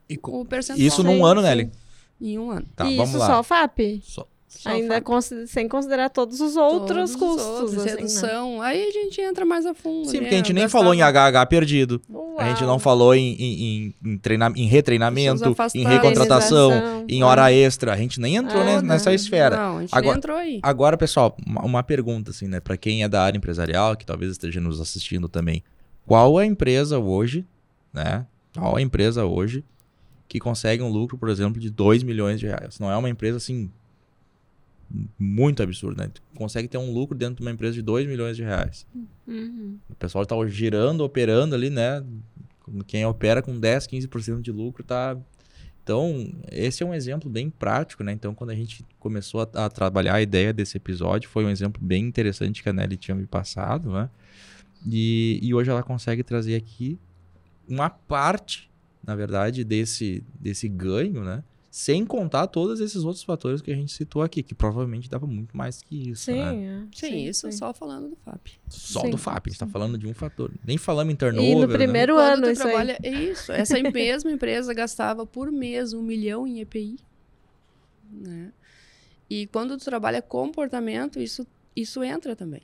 E 0.09 0.17
o 0.23 0.45
percentual. 0.45 0.87
Isso 0.87 1.03
num 1.03 1.25
ano. 1.25 1.41
Nelly? 1.41 1.71
Em 2.21 2.37
um 2.39 2.51
ano. 2.51 2.65
Tá, 2.75 2.85
e 2.85 2.95
vamos 2.97 3.09
isso 3.11 3.19
lá. 3.19 3.25
só 3.27 3.39
o 3.39 3.43
FAP? 3.43 3.99
Só- 4.03 4.21
Só 4.21 4.27
Ainda 4.65 4.87
faz 4.95 5.03
consi- 5.03 5.47
sem 5.47 5.67
considerar 5.67 6.09
todos 6.09 6.39
os 6.41 6.55
outros 6.55 6.87
todos 6.87 7.09
os 7.11 7.15
custos. 7.15 7.45
outros, 7.45 7.77
assim, 7.77 7.85
né? 7.89 7.95
redução. 7.95 8.61
Aí 8.61 8.87
a 8.87 8.91
gente 8.91 9.19
entra 9.21 9.45
mais 9.45 9.65
a 9.65 9.73
fundo. 9.73 10.07
Sim, 10.09 10.17
né? 10.17 10.19
porque 10.23 10.35
a 10.35 10.37
gente 10.37 10.53
nem 10.53 10.67
falou 10.67 10.93
em 10.93 11.01
HH 11.01 11.45
perdido. 11.47 12.01
Uau. 12.09 12.35
A 12.39 12.49
gente 12.49 12.63
não 12.63 12.79
falou 12.79 13.13
em, 13.15 13.33
em, 13.35 13.63
em, 13.63 13.95
em 14.13 14.17
treina- 14.17 14.51
em 14.55 14.65
retreinamento, 14.67 15.55
em 15.75 15.83
recontratação, 15.85 17.05
em 17.07 17.23
hora 17.23 17.51
extra. 17.51 17.93
A 17.93 17.97
gente 17.97 18.19
nem 18.19 18.35
entrou 18.35 18.61
Ah, 18.61 18.65
ne- 18.65 18.75
não. 18.75 18.81
nessa 18.83 19.13
esfera. 19.13 19.55
Não, 19.57 19.77
a 19.77 19.81
gente 19.81 19.89
Agora- 19.93 20.07
nem 20.13 20.17
entrou 20.17 20.37
aí. 20.37 20.59
Agora, 20.63 20.97
pessoal, 20.97 21.35
uma, 21.45 21.61
uma 21.63 21.83
pergunta, 21.83 22.31
assim, 22.31 22.47
né? 22.47 22.59
Pra 22.59 22.77
quem 22.77 23.03
é 23.03 23.07
da 23.09 23.21
área 23.23 23.37
empresarial, 23.37 23.95
que 23.95 24.05
talvez 24.05 24.31
esteja 24.31 24.59
nos 24.59 24.79
assistindo 24.81 25.27
também. 25.27 25.63
Qual 26.05 26.39
é 26.39 26.43
a 26.43 26.45
empresa 26.45 26.99
hoje, 26.99 27.45
né? 27.93 28.25
Qual 28.57 28.75
é 28.77 28.79
a 28.79 28.83
empresa 28.83 29.25
hoje 29.25 29.63
que 30.27 30.39
consegue 30.39 30.81
um 30.83 30.89
lucro, 30.89 31.17
por 31.17 31.29
exemplo, 31.29 31.59
de 31.59 31.69
2 31.69 32.03
milhões 32.03 32.39
de 32.39 32.47
reais? 32.47 32.79
Não 32.79 32.91
é 32.91 32.97
uma 32.97 33.09
empresa, 33.09 33.37
assim, 33.37 33.69
muito 35.17 35.61
absurda, 35.61 36.03
né? 36.03 36.11
Tu 36.13 36.21
consegue 36.35 36.67
ter 36.67 36.77
um 36.77 36.91
lucro 36.91 37.17
dentro 37.17 37.35
de 37.35 37.41
uma 37.41 37.51
empresa 37.51 37.73
de 37.73 37.81
2 37.81 38.07
milhões 38.07 38.37
de 38.37 38.43
reais. 38.43 38.85
Uhum. 39.27 39.77
O 39.89 39.95
pessoal 39.95 40.25
tá 40.25 40.35
girando, 40.47 41.01
operando 41.01 41.55
ali, 41.55 41.69
né? 41.69 42.03
Quem 42.85 43.05
opera 43.05 43.41
com 43.41 43.57
10, 43.59 43.87
15% 43.87 44.41
de 44.41 44.51
lucro 44.51 44.83
tá. 44.83 45.17
Então, 45.83 46.33
esse 46.51 46.83
é 46.83 46.85
um 46.85 46.93
exemplo 46.93 47.29
bem 47.29 47.49
prático, 47.49 48.03
né? 48.03 48.11
Então, 48.11 48.35
quando 48.35 48.49
a 48.49 48.55
gente 48.55 48.85
começou 48.99 49.41
a, 49.41 49.65
a 49.65 49.69
trabalhar 49.69 50.15
a 50.15 50.21
ideia 50.21 50.51
desse 50.51 50.75
episódio, 50.75 51.29
foi 51.29 51.45
um 51.45 51.49
exemplo 51.49 51.81
bem 51.81 52.03
interessante 52.03 52.61
que 52.61 52.67
a 52.67 52.73
Nelly 52.73 52.97
tinha 52.97 53.15
me 53.15 53.25
passado, 53.25 53.91
né? 53.91 54.09
E, 54.85 55.39
e 55.41 55.53
hoje 55.53 55.69
ela 55.69 55.83
consegue 55.83 56.23
trazer 56.23 56.55
aqui 56.55 56.99
uma 57.67 57.89
parte, 57.89 58.69
na 59.05 59.15
verdade, 59.15 59.63
desse, 59.63 60.23
desse 60.39 60.67
ganho, 60.67 61.23
né? 61.23 61.43
Sem 61.69 62.05
contar 62.05 62.47
todos 62.47 62.79
esses 62.79 63.03
outros 63.03 63.23
fatores 63.23 63.61
que 63.61 63.69
a 63.69 63.75
gente 63.75 63.91
citou 63.91 64.21
aqui, 64.21 64.41
que 64.41 64.55
provavelmente 64.55 65.09
dava 65.09 65.27
muito 65.27 65.55
mais 65.55 65.81
que 65.81 66.09
isso, 66.11 66.23
Sim, 66.25 66.33
né? 66.33 66.87
é. 66.91 66.95
Sim, 66.95 67.25
isso 67.25 67.51
só 67.51 67.73
falando 67.73 68.09
do 68.09 68.15
FAP. 68.15 68.47
Só 68.69 69.01
Sim. 69.01 69.09
do 69.11 69.17
FAP, 69.17 69.47
a 69.47 69.49
gente 69.49 69.59
tá 69.59 69.67
falando 69.67 69.97
de 69.97 70.07
um 70.07 70.13
fator. 70.13 70.51
Nem 70.65 70.77
falamos 70.77 71.13
em 71.13 71.17
turnover, 71.17 71.49
E 71.51 71.55
no 71.55 71.67
né? 71.67 71.73
primeiro 71.73 72.15
Quando 72.15 72.43
ano, 72.45 72.49
isso 72.51 72.63
aí. 72.63 72.67
trabalha, 72.69 72.97
é 73.03 73.09
isso. 73.11 73.51
Essa 73.51 73.77
mesma 73.83 74.31
empresa 74.31 74.73
gastava 74.73 75.25
por 75.25 75.51
mês 75.51 75.93
um 75.93 76.01
milhão 76.01 76.47
em 76.47 76.61
EPI. 76.61 76.97
Né? 78.11 78.51
E 79.29 79.45
quando 79.47 79.77
tu 79.77 79.83
trabalha 79.83 80.21
comportamento, 80.21 81.19
isso, 81.19 81.45
isso 81.75 82.01
entra 82.03 82.35
também. 82.35 82.61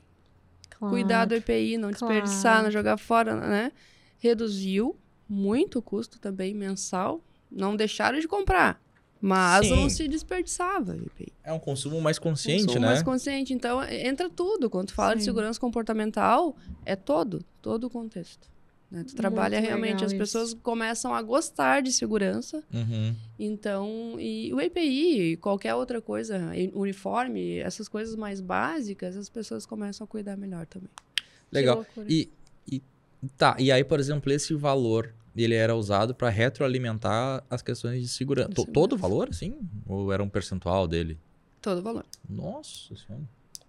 Claro. 0.70 0.94
Cuidar 0.94 1.26
do 1.26 1.36
EPI, 1.36 1.78
não 1.78 1.92
desperdiçar, 1.92 2.42
Claro. 2.54 2.64
não 2.64 2.72
jogar 2.72 2.98
fora, 2.98 3.36
né? 3.36 3.72
Reduziu 4.18 4.96
muito 5.28 5.80
o 5.80 5.82
custo 5.82 6.20
também 6.20 6.54
mensal. 6.54 7.22
Não 7.52 7.76
deixaram 7.76 8.20
de 8.20 8.28
comprar. 8.28 8.82
Mas 9.26 9.68
Sim. 9.68 9.76
não 9.78 9.90
se 9.90 10.06
desperdiçava. 10.06 10.98
É 11.46 11.54
um 11.54 11.58
consumo 11.60 12.02
mais 12.02 12.20
consciente, 12.20 12.66
Consumo 12.66 12.82
né? 12.82 12.88
mais 12.88 13.02
consciente. 13.02 13.54
Então, 13.54 13.82
entra 13.86 14.30
tudo. 14.30 14.70
Quando 14.70 14.88
tu 14.88 14.94
fala 14.94 15.16
de 15.16 15.22
Sim. 15.22 15.28
segurança 15.28 15.58
comportamental, 15.58 16.58
é 16.86 16.94
todo, 16.94 17.42
todo 17.62 17.86
o 17.86 17.90
contexto. 17.90 18.50
né? 18.92 19.06
Tu 19.08 19.16
trabalha 19.16 19.56
Muito 19.60 19.68
realmente, 19.70 19.92
legal 19.94 20.06
as 20.08 20.12
isso. 20.12 20.20
pessoas 20.20 20.54
começam 20.54 21.16
a 21.16 21.22
gostar 21.22 21.82
de 21.82 21.94
segurança. 21.94 22.62
Uhum. 22.74 23.16
Então, 23.40 24.18
e 24.20 24.54
o 24.54 24.60
EPI, 24.60 25.38
qualquer 25.38 25.74
outra 25.74 26.02
coisa, 26.02 26.52
uniforme, 26.74 27.60
essas 27.60 27.88
coisas 27.88 28.18
mais 28.18 28.42
básicas, 28.42 29.16
as 29.16 29.30
pessoas 29.30 29.66
começam 29.66 30.04
a 30.04 30.08
cuidar 30.08 30.36
melhor 30.36 30.66
também. 30.66 30.90
Legal. 31.50 31.86
E, 32.10 32.30
e 32.70 32.82
tá, 33.38 33.56
e 33.58 33.72
aí, 33.72 33.86
por 33.86 34.02
exemplo, 34.02 34.30
esse 34.34 34.54
valor, 34.54 35.14
ele 35.42 35.56
era 35.56 35.76
usado 35.76 36.14
para 36.14 36.30
retroalimentar 36.30 37.44
as 37.50 37.62
questões 37.62 38.02
de 38.02 38.08
segurança. 38.08 38.50
De 38.50 38.56
segurança. 38.56 38.74
Todo 38.74 38.94
o 38.94 38.98
valor, 38.98 39.30
assim? 39.30 39.58
Ou 39.88 40.12
era 40.14 40.22
um 40.22 40.30
percentual 40.30 40.88
dele? 40.88 41.18
Todo 41.62 41.80
o 41.80 41.82
valor. 41.82 42.06
Nossa 42.30 42.96
senhora. 42.96 43.24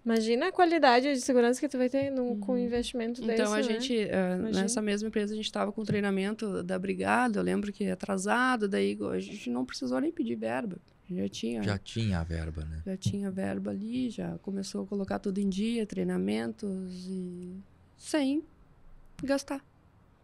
Imagina 0.05 0.49
a 0.49 0.51
qualidade 0.51 1.11
de 1.13 1.19
segurança 1.21 1.59
que 1.59 1.67
tu 1.67 1.79
vai 1.79 1.89
ter 1.89 2.11
no, 2.11 2.35
com 2.37 2.53
o 2.53 2.57
investimento 2.59 3.21
desse, 3.21 3.41
Então, 3.41 3.51
a 3.51 3.57
né? 3.57 3.63
gente, 3.63 3.93
Imagina. 3.93 4.61
nessa 4.61 4.79
mesma 4.79 5.07
empresa, 5.07 5.33
a 5.33 5.35
gente 5.35 5.45
estava 5.45 5.71
com 5.71 5.83
treinamento 5.83 6.61
da 6.61 6.77
brigada, 6.77 7.39
eu 7.39 7.43
lembro 7.43 7.73
que 7.73 7.89
atrasado, 7.89 8.67
daí 8.67 8.95
a 9.11 9.19
gente 9.19 9.49
não 9.49 9.65
precisou 9.65 9.99
nem 9.99 10.11
pedir 10.11 10.35
verba. 10.35 10.77
Já 11.09 11.29
tinha, 11.29 11.63
Já 11.63 11.71
já. 11.71 11.77
tinha 11.79 12.19
a 12.19 12.23
verba, 12.23 12.65
né? 12.65 12.97
tinha 12.97 13.31
verba 13.31 13.71
ali, 13.71 14.09
já 14.11 14.37
começou 14.39 14.83
a 14.83 14.87
colocar 14.87 15.17
tudo 15.19 15.39
em 15.39 15.49
dia, 15.49 15.85
treinamentos 15.87 17.07
e 17.07 17.55
sem 17.97 18.43
gastar, 19.23 19.63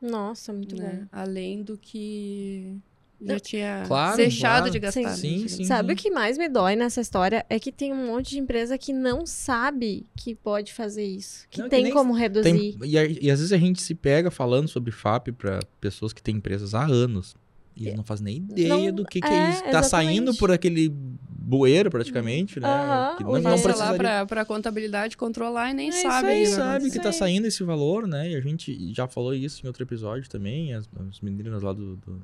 Nossa, 0.02 0.52
muito 0.52 0.76
né? 0.76 1.08
Além 1.12 1.62
do 1.64 1.78
que 1.78 2.76
já 3.22 3.34
Não, 3.34 3.40
tinha 3.40 3.84
Claro, 3.86 4.18
deixado 4.18 4.56
claro. 4.62 4.72
de 4.72 4.80
gastar. 4.80 5.16
Sim, 5.16 5.30
digamos. 5.34 5.52
sim. 5.52 5.64
Sabe 5.66 5.94
o 5.94 5.96
que 5.96 6.10
mais 6.10 6.40
me 6.40 6.50
dói 6.50 6.76
nessa 6.76 7.02
história? 7.02 7.46
É 7.50 7.60
que 7.60 7.72
tem 7.72 7.94
um 7.94 8.08
monte 8.08 8.32
de 8.32 8.40
empresa 8.40 8.78
que 8.80 8.92
não 8.92 9.28
sabe 9.28 10.08
que 10.18 10.34
pode 10.34 10.74
fazer 10.74 11.06
isso. 11.06 11.46
Que 11.52 11.60
Não, 11.60 11.66
que 11.66 11.70
tem 11.76 11.84
nem 11.84 11.94
como 11.94 12.14
reduzir. 12.14 12.52
Tem- 12.52 12.76
e, 12.84 13.26
e 13.26 13.30
às 13.30 13.38
vezes 13.40 13.52
a 13.54 13.58
gente 13.58 13.80
se 13.82 13.94
pega 13.94 14.32
falando 14.32 14.68
sobre 14.68 14.92
FAP 14.92 15.28
para 15.34 15.60
pessoas 15.80 16.12
que 16.14 16.24
têm 16.24 16.38
empresas 16.38 16.74
há 16.74 16.84
anos. 16.84 17.36
E 17.76 17.86
eles 17.86 17.98
não 17.98 18.04
fazem 18.04 18.26
nem 18.26 18.38
ideia 18.38 18.70
Não- 18.70 18.92
do 18.94 19.06
que, 19.06 19.22
que 19.22 19.28
é, 19.28 19.34
é 19.34 19.50
isso. 19.52 19.64
Tá 19.72 19.82
saindo 19.84 20.14
exatamente. 20.32 20.40
por 20.40 20.52
aquele 20.52 20.90
bueiro, 20.90 21.90
praticamente, 21.90 22.60
né? 22.60 22.68
Aham, 22.68 23.16
que 23.18 23.24
não, 23.24 23.32
não. 23.34 23.42
Passa 23.42 23.56
lá 23.58 23.64
precisaria... 23.64 23.98
pra, 23.98 24.26
pra 24.26 24.46
contabilidade 24.46 25.18
controlar 25.18 25.72
e 25.72 25.74
nem 25.74 25.90
É 25.90 25.92
sabe. 25.92 26.28
aí, 26.28 26.44
que 26.44 26.50
vai 26.50 26.56
sabe 26.60 26.92
que 26.92 27.00
tá 27.00 27.12
saindo 27.12 27.48
esse 27.48 27.64
valor, 27.64 28.08
né? 28.08 28.30
E 28.32 28.36
a 28.36 28.42
gente 28.42 28.94
já 28.94 29.08
falou 29.08 29.34
isso 29.34 29.64
em 29.64 29.68
outro 29.68 29.84
episódio 29.84 30.30
também. 30.30 30.74
As, 30.74 30.88
as 31.10 31.20
meninas 31.22 31.62
lá 31.64 31.74
do, 31.74 31.96
do- 31.98 32.22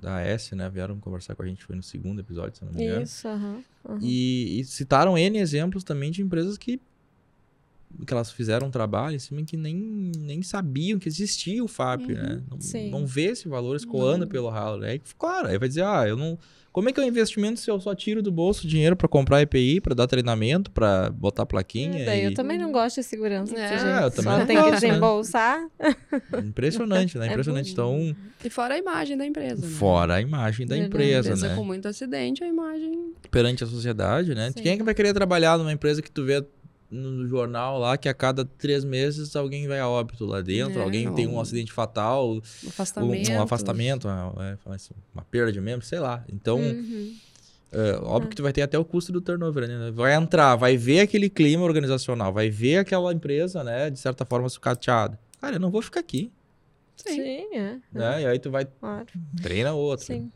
da 0.00 0.20
S, 0.20 0.54
né, 0.56 0.68
vieram 0.68 0.98
conversar 0.98 1.36
com 1.36 1.42
a 1.44 1.46
gente, 1.46 1.62
foi 1.64 1.76
no 1.76 1.82
segundo 1.82 2.20
episódio, 2.20 2.56
se 2.58 2.64
não 2.64 2.72
me 2.72 2.82
engano. 2.82 3.02
Isso, 3.02 3.28
aham. 3.28 3.62
aham. 3.88 3.98
E, 4.02 4.58
e 4.60 4.64
citaram 4.64 5.16
N 5.16 5.38
exemplos 5.38 5.84
também 5.84 6.10
de 6.10 6.20
empresas 6.22 6.58
que, 6.58 6.80
que 8.06 8.12
elas 8.12 8.30
fizeram 8.32 8.66
um 8.66 8.70
trabalho 8.70 9.16
em 9.16 9.18
cima 9.18 9.42
que 9.44 9.56
nem, 9.56 10.10
nem 10.18 10.42
sabiam 10.42 10.98
que 10.98 11.08
existia 11.08 11.62
o 11.62 11.68
FAP, 11.68 12.08
né? 12.08 12.42
Não, 12.50 12.60
Sim. 12.60 12.90
não 12.90 13.06
vê 13.06 13.26
esse 13.26 13.48
valor 13.48 13.76
escoando 13.76 14.24
Não. 14.24 14.28
pelo 14.28 14.48
ralo. 14.48 14.78
Né? 14.78 14.90
Aí, 14.92 15.02
claro, 15.18 15.48
aí 15.48 15.58
vai 15.58 15.68
dizer, 15.68 15.84
ah, 15.84 16.04
eu 16.06 16.16
não... 16.16 16.38
Como 16.72 16.88
é 16.88 16.92
que 16.92 16.98
é 16.98 17.04
o 17.04 17.06
investimento 17.06 17.60
se 17.60 17.70
eu 17.70 17.78
só 17.78 17.94
tiro 17.94 18.22
do 18.22 18.32
bolso 18.32 18.66
dinheiro 18.66 18.96
pra 18.96 19.06
comprar 19.06 19.42
EPI, 19.42 19.78
pra 19.78 19.94
dar 19.94 20.06
treinamento, 20.06 20.70
pra 20.70 21.10
botar 21.10 21.44
plaquinha? 21.44 22.00
É, 22.00 22.04
daí 22.06 22.20
e... 22.22 22.24
eu 22.24 22.34
também 22.34 22.56
não 22.56 22.72
gosto 22.72 22.96
de 22.96 23.02
segurança. 23.02 23.54
É, 23.54 23.68
desse 23.72 23.84
eu 23.84 24.10
também 24.10 24.32
Só 24.32 24.38
não 24.38 24.46
tem 24.46 24.56
que 24.56 24.62
gosto, 24.62 24.72
né? 24.82 24.88
desembolsar. 24.88 25.68
Impressionante, 26.42 27.18
né? 27.18 27.26
É 27.26 27.30
Impressionante. 27.30 27.74
bom. 27.74 27.98
então, 28.00 28.16
E 28.44 28.48
fora 28.48 28.74
a 28.74 28.78
imagem 28.78 29.18
da 29.18 29.26
empresa. 29.26 29.66
né? 29.66 29.72
fora 29.74 30.14
a 30.14 30.20
imagem 30.22 30.66
da 30.66 30.74
Verdade. 30.76 30.94
empresa, 30.94 31.28
Empresa 31.28 31.48
né? 31.48 31.54
com 31.56 31.64
muito 31.64 31.88
acidente, 31.88 32.42
a 32.42 32.48
imagem. 32.48 33.12
Perante 33.30 33.62
a 33.64 33.66
sociedade, 33.66 34.34
né? 34.34 34.50
Sim. 34.56 34.62
Quem 34.62 34.72
é 34.72 34.76
que 34.78 34.82
vai 34.82 34.94
querer 34.94 35.12
trabalhar 35.12 35.58
numa 35.58 35.72
empresa 35.72 36.00
que 36.00 36.10
tu 36.10 36.24
vê 36.24 36.42
no 36.94 37.26
jornal 37.26 37.78
lá 37.78 37.96
que 37.96 38.08
a 38.08 38.12
cada 38.14 38.44
três 38.44 38.84
meses 38.84 39.34
alguém 39.34 39.66
vai 39.66 39.80
a 39.80 39.88
óbito 39.88 40.26
lá 40.26 40.40
dentro, 40.42 40.78
É, 40.80 40.82
alguém 40.84 41.12
tem 41.14 41.26
um 41.26 41.40
acidente 41.40 41.72
fatal, 41.72 42.34
um, 42.34 42.38
Afastamento. 42.68 43.30
um 43.32 43.40
afastamento, 43.40 44.08
uma, 44.08 44.34
é, 44.44 44.56
uma 45.14 45.24
perda 45.24 45.50
de 45.50 45.60
membro, 45.60 45.84
sei 45.86 45.98
lá. 45.98 46.22
Então, 46.30 46.58
Uhum. 46.58 47.14
é, 47.72 47.92
óbvio 48.02 48.28
que 48.28 48.36
tu 48.36 48.42
vai 48.42 48.52
ter 48.52 48.60
até 48.62 48.78
o 48.78 48.84
custo 48.84 49.10
do 49.10 49.20
turnover, 49.22 49.66
né? 49.66 49.90
Vai 49.90 50.14
entrar, 50.14 50.54
vai 50.56 50.76
ver 50.76 51.00
aquele 51.00 51.30
clima 51.30 51.64
organizacional, 51.64 52.32
vai 52.32 52.50
ver 52.50 52.76
aquela 52.78 53.10
empresa, 53.12 53.64
né, 53.64 53.88
de 53.88 53.98
certa 53.98 54.24
forma 54.26 54.48
sucateada. 54.50 55.18
Cara, 55.40 55.56
eu 55.56 55.60
não 55.60 55.70
vou 55.70 55.80
ficar 55.82 56.00
aqui, 56.00 56.30
Sim. 56.94 57.14
Sim, 57.16 57.56
é. 57.56 57.78
né? 57.90 58.22
E 58.22 58.26
aí 58.26 58.38
tu 58.38 58.50
vai 58.50 58.64
Claro. 58.66 59.06
treina 59.42 59.72
outro. 59.72 60.04
Sim. 60.06 60.30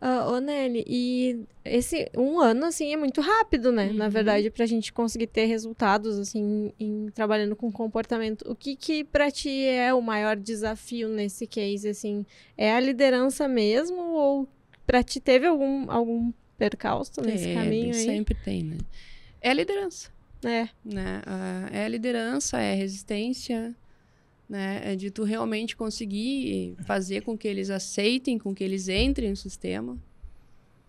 Ah, 0.00 0.28
ô, 0.30 0.38
Nelly, 0.40 0.84
e 0.86 1.46
esse 1.64 2.10
um 2.16 2.38
ano, 2.38 2.66
assim, 2.66 2.92
é 2.92 2.96
muito 2.96 3.20
rápido, 3.20 3.72
né? 3.72 3.90
Na 3.92 4.04
Uhum. 4.04 4.10
verdade, 4.10 4.50
pra 4.50 4.66
gente 4.66 4.92
conseguir 4.92 5.26
ter 5.26 5.46
resultados, 5.46 6.18
assim, 6.18 6.70
em, 6.78 7.08
trabalhando 7.14 7.56
com 7.56 7.72
comportamento. 7.72 8.42
O 8.50 8.54
que 8.54 8.76
que 8.76 9.04
pra 9.04 9.30
ti 9.30 9.64
é 9.64 9.94
o 9.94 10.02
maior 10.02 10.36
desafio 10.36 11.08
nesse 11.08 11.46
case, 11.46 11.88
assim? 11.88 12.26
É 12.58 12.72
a 12.74 12.80
liderança 12.80 13.48
mesmo 13.48 13.96
ou 13.98 14.46
pra 14.86 15.02
ti 15.02 15.18
teve 15.18 15.46
algum, 15.46 15.90
algum 15.90 16.30
percalço 16.58 17.20
nesse 17.22 17.48
É, 17.48 17.54
caminho 17.54 17.94
aí? 17.94 18.04
Sempre 18.04 18.34
tem, 18.34 18.62
né? 18.62 18.76
É 19.40 19.50
a 19.50 19.54
liderança. 19.54 20.10
É, 20.44 20.68
Né? 20.84 21.22
Ah, 21.26 21.68
É 21.72 21.84
a 21.86 21.88
liderança, 21.88 22.60
é 22.60 22.72
a 22.72 22.76
resistência, 22.76 23.74
né? 24.48 24.92
É 24.92 24.96
de 24.96 25.10
tu 25.10 25.24
realmente 25.24 25.76
conseguir 25.76 26.76
fazer 26.84 27.22
com 27.22 27.36
que 27.36 27.48
eles 27.48 27.70
aceitem, 27.70 28.38
com 28.38 28.54
que 28.54 28.62
eles 28.62 28.88
entrem 28.88 29.30
no 29.30 29.36
sistema. 29.36 29.98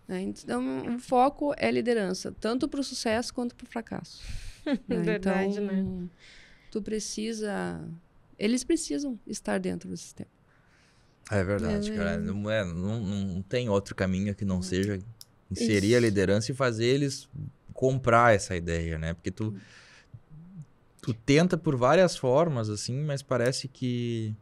né? 0.06 0.22
Então, 0.22 0.94
o 0.94 0.98
foco 0.98 1.54
é 1.56 1.70
liderança, 1.70 2.34
tanto 2.40 2.68
para 2.68 2.80
o 2.80 2.84
sucesso 2.84 3.32
quanto 3.34 3.54
para 3.54 3.64
o 3.64 3.68
fracasso. 3.68 4.22
né? 4.86 4.98
Verdade, 5.02 5.60
então, 5.60 5.64
né? 5.64 6.08
Tu 6.70 6.82
precisa. 6.82 7.80
Eles 8.38 8.62
precisam 8.62 9.18
estar 9.26 9.58
dentro 9.58 9.88
do 9.88 9.96
sistema. 9.96 10.30
É 11.30 11.42
verdade, 11.44 11.92
É 11.92 11.96
cara. 11.96 12.18
Não, 12.18 12.50
é, 12.50 12.64
não, 12.64 13.00
não 13.00 13.42
tem 13.42 13.68
outro 13.68 13.94
caminho 13.94 14.34
que 14.34 14.44
não 14.44 14.62
seja 14.62 14.98
inserir 15.50 15.88
Isso. 15.88 15.96
a 15.96 16.00
liderança 16.00 16.52
e 16.52 16.54
fazer 16.54 16.86
eles 16.86 17.28
comprar 17.74 18.34
essa 18.34 18.56
ideia, 18.56 18.98
né? 18.98 19.14
Porque 19.14 19.30
tu, 19.30 19.54
tu 21.00 21.12
tenta 21.14 21.56
por 21.56 21.76
várias 21.76 22.16
formas, 22.16 22.68
assim, 22.68 23.00
mas 23.02 23.22
parece 23.22 23.68
que 23.68 24.34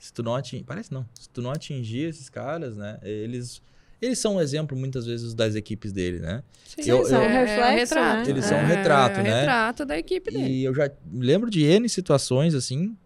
se 0.00 0.12
tu 0.12 0.22
não 0.22 0.34
atingir... 0.34 0.64
Parece 0.64 0.92
não. 0.92 1.06
Se 1.14 1.28
tu 1.28 1.40
não 1.42 1.50
atingir 1.50 2.08
esses 2.08 2.28
caras, 2.28 2.76
né? 2.76 2.98
Eles... 3.02 3.62
Eles 4.00 4.18
são 4.18 4.34
um 4.34 4.40
exemplo, 4.40 4.76
muitas 4.76 5.06
vezes, 5.06 5.32
das 5.32 5.54
equipes 5.54 5.92
dele, 5.92 6.18
né? 6.18 6.42
Sim, 6.64 6.90
Eu- 6.90 7.04
são 7.04 7.22
eu- 7.22 7.28
um 7.28 7.30
é, 7.30 7.44
reflexo, 7.44 7.94
retrato. 7.94 8.24
né? 8.24 8.30
Eles 8.30 8.44
são 8.44 8.58
um 8.58 8.60
É, 8.62 8.66
retrato, 8.66 9.20
é 9.20 9.22
né? 9.22 9.40
retrato 9.42 9.86
da 9.86 9.96
equipe 9.96 10.28
dele. 10.32 10.44
E 10.52 10.64
eu 10.64 10.74
já 10.74 10.90
me 11.06 11.24
lembro 11.24 11.48
de 11.48 11.62
N 11.62 11.88
situações, 11.88 12.52
assim, 12.52 12.96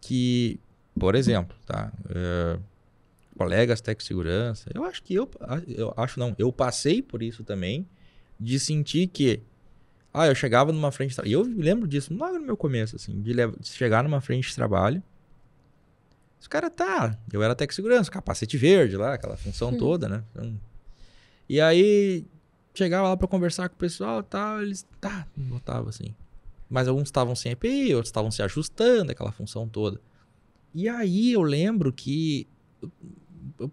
que, 0.00 0.58
por 0.98 1.14
exemplo, 1.14 1.56
tá? 1.64 1.92
É, 2.10 2.58
colegas 3.36 3.80
tech 3.80 4.02
segurança, 4.02 4.68
eu 4.74 4.82
acho 4.84 5.00
que 5.04 5.14
eu, 5.14 5.30
eu 5.68 5.94
acho 5.96 6.18
não, 6.18 6.34
eu 6.36 6.52
passei 6.52 7.00
por 7.00 7.22
isso 7.22 7.44
também, 7.44 7.86
de 8.40 8.58
sentir 8.58 9.06
que, 9.06 9.40
ah, 10.18 10.26
eu 10.26 10.34
chegava 10.34 10.72
numa 10.72 10.90
frente, 10.92 11.10
de 11.10 11.16
tra- 11.16 11.26
e 11.28 11.32
eu 11.32 11.44
me 11.44 11.62
lembro 11.62 11.86
disso 11.88 12.12
logo 12.14 12.38
no 12.38 12.44
meu 12.46 12.56
começo, 12.56 12.96
assim, 12.96 13.20
de, 13.20 13.32
de 13.34 13.68
chegar 13.68 14.02
numa 14.02 14.20
frente 14.20 14.48
de 14.48 14.54
trabalho, 14.54 15.02
os 16.40 16.46
caras, 16.46 16.70
tá, 16.74 17.18
eu 17.32 17.42
era 17.42 17.54
tech 17.54 17.74
segurança, 17.74 18.10
capacete 18.10 18.56
verde 18.56 18.96
lá, 18.96 19.14
aquela 19.14 19.36
função 19.36 19.76
toda, 19.76 20.08
né? 20.08 20.24
Então, 20.32 20.60
e 21.48 21.60
aí, 21.60 22.24
chegava 22.74 23.08
lá 23.08 23.16
pra 23.16 23.26
conversar 23.26 23.68
com 23.68 23.74
o 23.74 23.78
pessoal 23.78 24.20
e 24.20 24.24
tal, 24.24 24.62
eles, 24.62 24.86
tá, 25.00 25.26
botava 25.36 25.88
assim. 25.88 26.14
Mas 26.70 26.86
alguns 26.86 27.08
estavam 27.08 27.34
sem 27.34 27.52
EPI, 27.52 27.94
outros 27.94 28.08
estavam 28.08 28.30
se 28.30 28.42
ajustando, 28.42 29.10
aquela 29.10 29.32
função 29.32 29.66
toda. 29.68 30.00
E 30.74 30.88
aí 30.88 31.32
eu 31.32 31.42
lembro 31.42 31.92
que 31.92 32.46
eu, 32.80 32.90
eu 33.58 33.70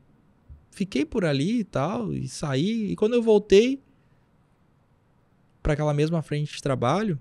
fiquei 0.72 1.06
por 1.06 1.24
ali 1.26 1.60
e 1.60 1.64
tal, 1.66 2.14
e 2.14 2.28
saí, 2.28 2.92
e 2.92 2.96
quando 2.96 3.14
eu 3.14 3.22
voltei 3.22 3.82
para 5.66 5.74
aquela 5.74 5.96
mesma 5.96 6.22
frente 6.22 6.54
de 6.54 6.62
trabalho, 6.62 7.20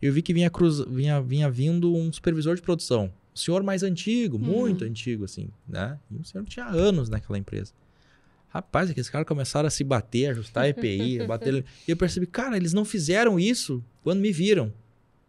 eu 0.00 0.12
vi 0.12 0.22
que 0.22 0.32
vinha, 0.32 0.48
cruz, 0.48 0.78
vinha, 0.86 1.20
vinha 1.20 1.50
vindo 1.50 1.92
um 1.92 2.12
supervisor 2.12 2.54
de 2.54 2.62
produção. 2.62 3.12
Um 3.34 3.36
senhor 3.36 3.64
mais 3.64 3.82
antigo, 3.82 4.38
muito 4.38 4.84
antigo, 4.84 5.24
assim, 5.24 5.48
né? 5.68 5.98
E 6.08 6.14
o 6.14 6.24
senhor 6.24 6.44
tinha 6.44 6.66
anos 6.66 7.08
naquela 7.08 7.36
empresa. 7.36 7.72
Rapaz, 8.48 8.90
aqueles 8.90 9.10
caras 9.10 9.26
começaram 9.26 9.66
a 9.66 9.70
se 9.70 9.82
bater, 9.82 10.30
ajustar 10.30 10.68
EPI, 10.68 11.26
bater. 11.26 11.64
E 11.88 11.90
eu 11.90 11.96
percebi, 11.96 12.28
cara, 12.28 12.56
eles 12.56 12.72
não 12.72 12.84
fizeram 12.84 13.40
isso 13.40 13.82
quando 14.04 14.20
me 14.20 14.30
viram. 14.30 14.72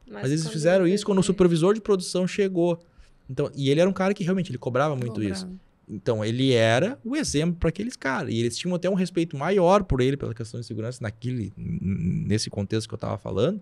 Mas, 0.08 0.26
eles 0.26 0.44
quando 0.44 0.54
fizeram 0.54 0.88
isso 0.88 1.04
quando 1.04 1.18
o 1.18 1.24
supervisor 1.24 1.74
de 1.74 1.82
produção 1.82 2.28
chegou. 2.28 2.80
Então, 3.28 3.50
e 3.56 3.72
ele 3.72 3.82
era 3.82 3.90
um 3.90 3.94
cara 3.94 4.14
que 4.14 4.24
realmente 4.24 4.52
ele 4.52 4.60
cobrava 4.60 4.96
muito 4.96 5.14
Cobrava. 5.14 5.34
isso. 5.34 5.50
Então, 5.88 6.26
ele 6.26 6.52
era 6.54 6.98
o 7.06 7.16
exemplo 7.16 7.58
para 7.60 7.70
aqueles 7.70 7.96
caras. 7.96 8.34
E 8.34 8.40
eles 8.40 8.58
tinham 8.58 8.74
até 8.76 8.90
um 8.90 8.96
respeito 8.96 9.38
maior 9.38 9.84
por 9.84 10.02
ele 10.02 10.18
pela 10.18 10.34
questão 10.34 10.60
de 10.60 10.66
segurança 10.66 11.00
naquele 11.02 11.54
nesse 11.58 12.50
contexto 12.50 12.88
que 12.88 12.94
eu 12.96 12.98
tava 13.00 13.18
falando, 13.18 13.62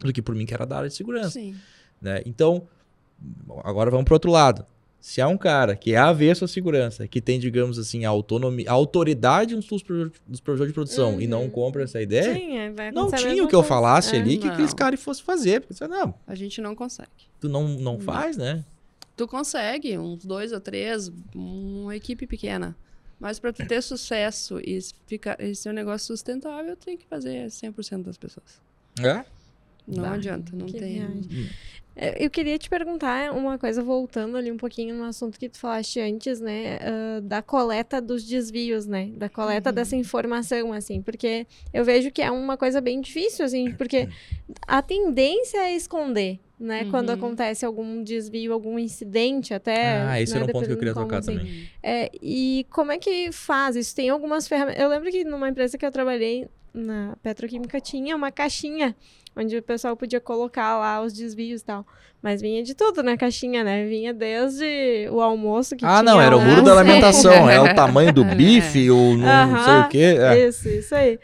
do 0.00 0.12
que 0.12 0.22
por 0.22 0.34
mim 0.34 0.46
que 0.46 0.54
era 0.54 0.64
da 0.66 0.78
área 0.78 0.88
de 0.88 0.94
segurança, 0.94 1.30
Sim. 1.30 1.54
né? 2.00 2.22
Então, 2.24 2.66
agora 3.64 3.90
vamos 3.90 4.04
pro 4.04 4.14
outro 4.14 4.30
lado. 4.30 4.64
Se 5.00 5.20
há 5.20 5.26
um 5.26 5.36
cara 5.36 5.74
que 5.74 5.94
é 5.94 5.98
avesso 5.98 6.44
à 6.44 6.48
segurança, 6.48 7.08
que 7.08 7.20
tem, 7.20 7.38
digamos 7.40 7.76
assim, 7.76 8.04
a 8.04 8.08
autonomia, 8.08 8.70
a 8.70 8.72
autoridade 8.72 9.54
dos 9.56 9.66
dos 9.66 9.82
supervisores 10.38 10.70
de 10.70 10.74
produção 10.74 11.20
e 11.20 11.26
não 11.26 11.42
Uhum. 11.42 11.50
compra 11.50 11.82
essa 11.82 12.00
ideia, 12.00 12.32
Sim, 12.34 12.56
é, 12.56 12.92
não 12.92 13.10
tinha 13.10 13.42
o 13.42 13.48
que 13.48 13.54
eu 13.54 13.64
falasse 13.64 14.14
É. 14.14 14.20
ali 14.20 14.38
que 14.38 14.46
Não. 14.46 14.52
aqueles 14.54 14.72
caras 14.72 15.00
fossem 15.02 15.24
fazer. 15.24 15.60
Porque 15.60 15.74
você, 15.74 15.88
não, 15.88 16.14
A 16.24 16.36
gente 16.36 16.60
não 16.60 16.74
consegue. 16.76 17.10
tu 17.40 17.48
não, 17.48 17.66
não 17.66 17.98
faz, 17.98 18.36
né? 18.36 18.64
Tu 19.16 19.26
consegue, 19.28 19.96
uns 19.98 20.24
dois 20.24 20.52
ou 20.52 20.60
três, 20.60 21.10
uma 21.34 21.94
equipe 21.96 22.26
pequena. 22.26 22.76
Mas 23.20 23.38
para 23.38 23.52
tu 23.52 23.64
ter 23.66 23.80
sucesso 23.82 24.58
e 24.60 24.78
ficar, 25.06 25.40
e 25.40 25.54
ser 25.54 25.70
um 25.70 25.72
negócio 25.74 26.08
sustentável, 26.08 26.76
tem 26.76 26.96
que 26.96 27.06
fazer 27.06 27.48
100% 27.50 28.02
das 28.04 28.18
pessoas. 28.18 28.60
É? 29.00 29.24
Não 29.86 30.02
Bah, 30.02 30.12
adianta, 30.14 30.56
não 30.56 30.66
que 30.66 30.78
tem. 30.78 30.94
viagem. 30.94 31.50
É, 31.94 32.24
Eu 32.24 32.30
queria 32.30 32.58
te 32.58 32.70
perguntar 32.70 33.32
uma 33.32 33.58
coisa, 33.58 33.82
voltando 33.82 34.36
ali 34.36 34.50
um 34.50 34.56
pouquinho 34.56 34.94
no 34.96 35.04
assunto 35.04 35.38
que 35.38 35.48
tu 35.48 35.58
falaste 35.58 36.00
antes, 36.00 36.40
né? 36.40 36.78
ah, 36.80 37.20
da 37.20 37.42
coleta 37.42 38.00
dos 38.00 38.24
desvios, 38.24 38.86
né? 38.86 39.10
Da 39.16 39.28
coleta 39.28 39.70
Uhum. 39.70 39.74
dessa 39.74 39.94
informação, 39.96 40.72
assim. 40.72 41.02
Porque 41.02 41.46
eu 41.72 41.84
vejo 41.84 42.10
que 42.10 42.22
é 42.22 42.30
uma 42.30 42.56
coisa 42.56 42.80
bem 42.80 43.00
difícil, 43.00 43.44
assim, 43.44 43.72
porque 43.72 44.08
a 44.66 44.80
tendência 44.82 45.58
é 45.58 45.76
esconder, 45.76 46.40
né? 46.62 46.84
Quando 46.90 47.08
Uhum. 47.08 47.14
acontece 47.16 47.66
algum 47.66 48.02
desvio, 48.04 48.52
algum 48.52 48.78
incidente, 48.78 49.52
até. 49.52 49.96
Ah, 50.02 50.20
esse 50.20 50.32
né, 50.32 50.38
era 50.40 50.48
um 50.48 50.52
ponto 50.52 50.66
que 50.66 50.72
eu 50.72 50.76
queria 50.78 50.94
tocar 50.94 51.18
assim. 51.18 51.36
também. 51.36 51.68
É, 51.82 52.10
e 52.22 52.64
como 52.70 52.92
é 52.92 52.98
que 52.98 53.32
faz? 53.32 53.74
Isso 53.74 53.94
tem 53.94 54.08
algumas 54.10 54.46
ferramentas. 54.46 54.80
Eu 54.80 54.88
lembro 54.88 55.10
que 55.10 55.24
numa 55.24 55.48
empresa 55.48 55.76
que 55.76 55.84
eu 55.84 55.90
trabalhei, 55.90 56.46
na 56.72 57.16
Petroquímica, 57.22 57.80
tinha 57.80 58.14
uma 58.16 58.30
caixinha 58.30 58.96
onde 59.36 59.56
o 59.56 59.62
pessoal 59.62 59.96
podia 59.96 60.20
colocar 60.20 60.78
lá 60.78 61.02
os 61.02 61.12
desvios 61.12 61.62
e 61.62 61.64
tal. 61.64 61.86
Mas 62.22 62.40
vinha 62.40 62.62
de 62.62 62.74
tudo 62.74 63.02
na 63.02 63.16
caixinha, 63.16 63.64
né? 63.64 63.84
Vinha 63.86 64.14
desde 64.14 65.08
o 65.10 65.20
almoço 65.20 65.74
que 65.74 65.84
Ah, 65.84 66.00
tinha 66.00 66.04
não, 66.04 66.20
era 66.20 66.36
o 66.36 66.40
muro 66.40 66.62
da 66.62 66.78
alimentação. 66.78 67.50
É 67.50 67.60
o 67.60 67.64
tamanho 67.74 68.12
do 68.12 68.24
bife, 68.24 68.88
o 68.90 69.16
não 69.16 69.26
Aham, 69.26 69.64
sei 69.64 69.80
o 69.80 69.88
quê. 69.88 70.16
É. 70.20 70.48
Isso, 70.48 70.68
isso 70.68 70.94
aí. 70.94 71.18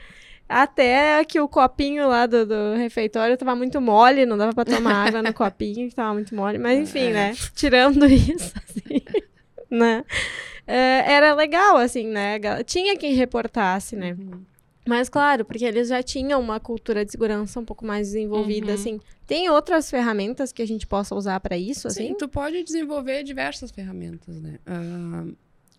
Até 0.48 1.24
que 1.24 1.38
o 1.40 1.46
copinho 1.48 2.08
lá 2.08 2.24
do, 2.26 2.46
do 2.46 2.74
refeitório 2.76 3.36
tava 3.36 3.54
muito 3.54 3.80
mole, 3.80 4.24
não 4.24 4.38
dava 4.38 4.54
pra 4.54 4.64
tomar 4.64 4.94
água 5.06 5.22
no 5.22 5.34
copinho, 5.34 5.88
que 5.88 5.94
tava 5.94 6.14
muito 6.14 6.34
mole. 6.34 6.56
Mas 6.58 6.78
enfim, 6.88 7.08
É. 7.08 7.12
né? 7.12 7.32
Tirando 7.54 8.06
isso, 8.08 8.52
assim, 8.56 9.02
né? 9.70 10.04
É, 10.66 11.12
era 11.12 11.34
legal, 11.34 11.76
assim, 11.76 12.06
né? 12.06 12.38
Tinha 12.64 12.96
quem 12.96 13.14
reportasse, 13.14 13.94
né? 13.96 14.16
Uhum. 14.18 14.40
Mas 14.86 15.10
claro, 15.10 15.44
porque 15.44 15.66
eles 15.66 15.88
já 15.88 16.02
tinham 16.02 16.40
uma 16.40 16.58
cultura 16.58 17.04
de 17.04 17.10
segurança 17.12 17.60
um 17.60 17.64
pouco 17.64 17.84
mais 17.84 18.06
desenvolvida, 18.08 18.68
Uhum. 18.68 18.74
assim. 18.74 19.00
Tem 19.26 19.50
outras 19.50 19.90
ferramentas 19.90 20.50
que 20.50 20.62
a 20.62 20.66
gente 20.66 20.86
possa 20.86 21.14
usar 21.14 21.38
pra 21.40 21.58
isso, 21.58 21.88
assim? 21.88 22.08
Sim, 22.08 22.14
tu 22.14 22.26
pode 22.26 22.62
desenvolver 22.64 23.22
diversas 23.22 23.70
ferramentas, 23.70 24.40
né? 24.40 24.58
Ah, 24.66 25.26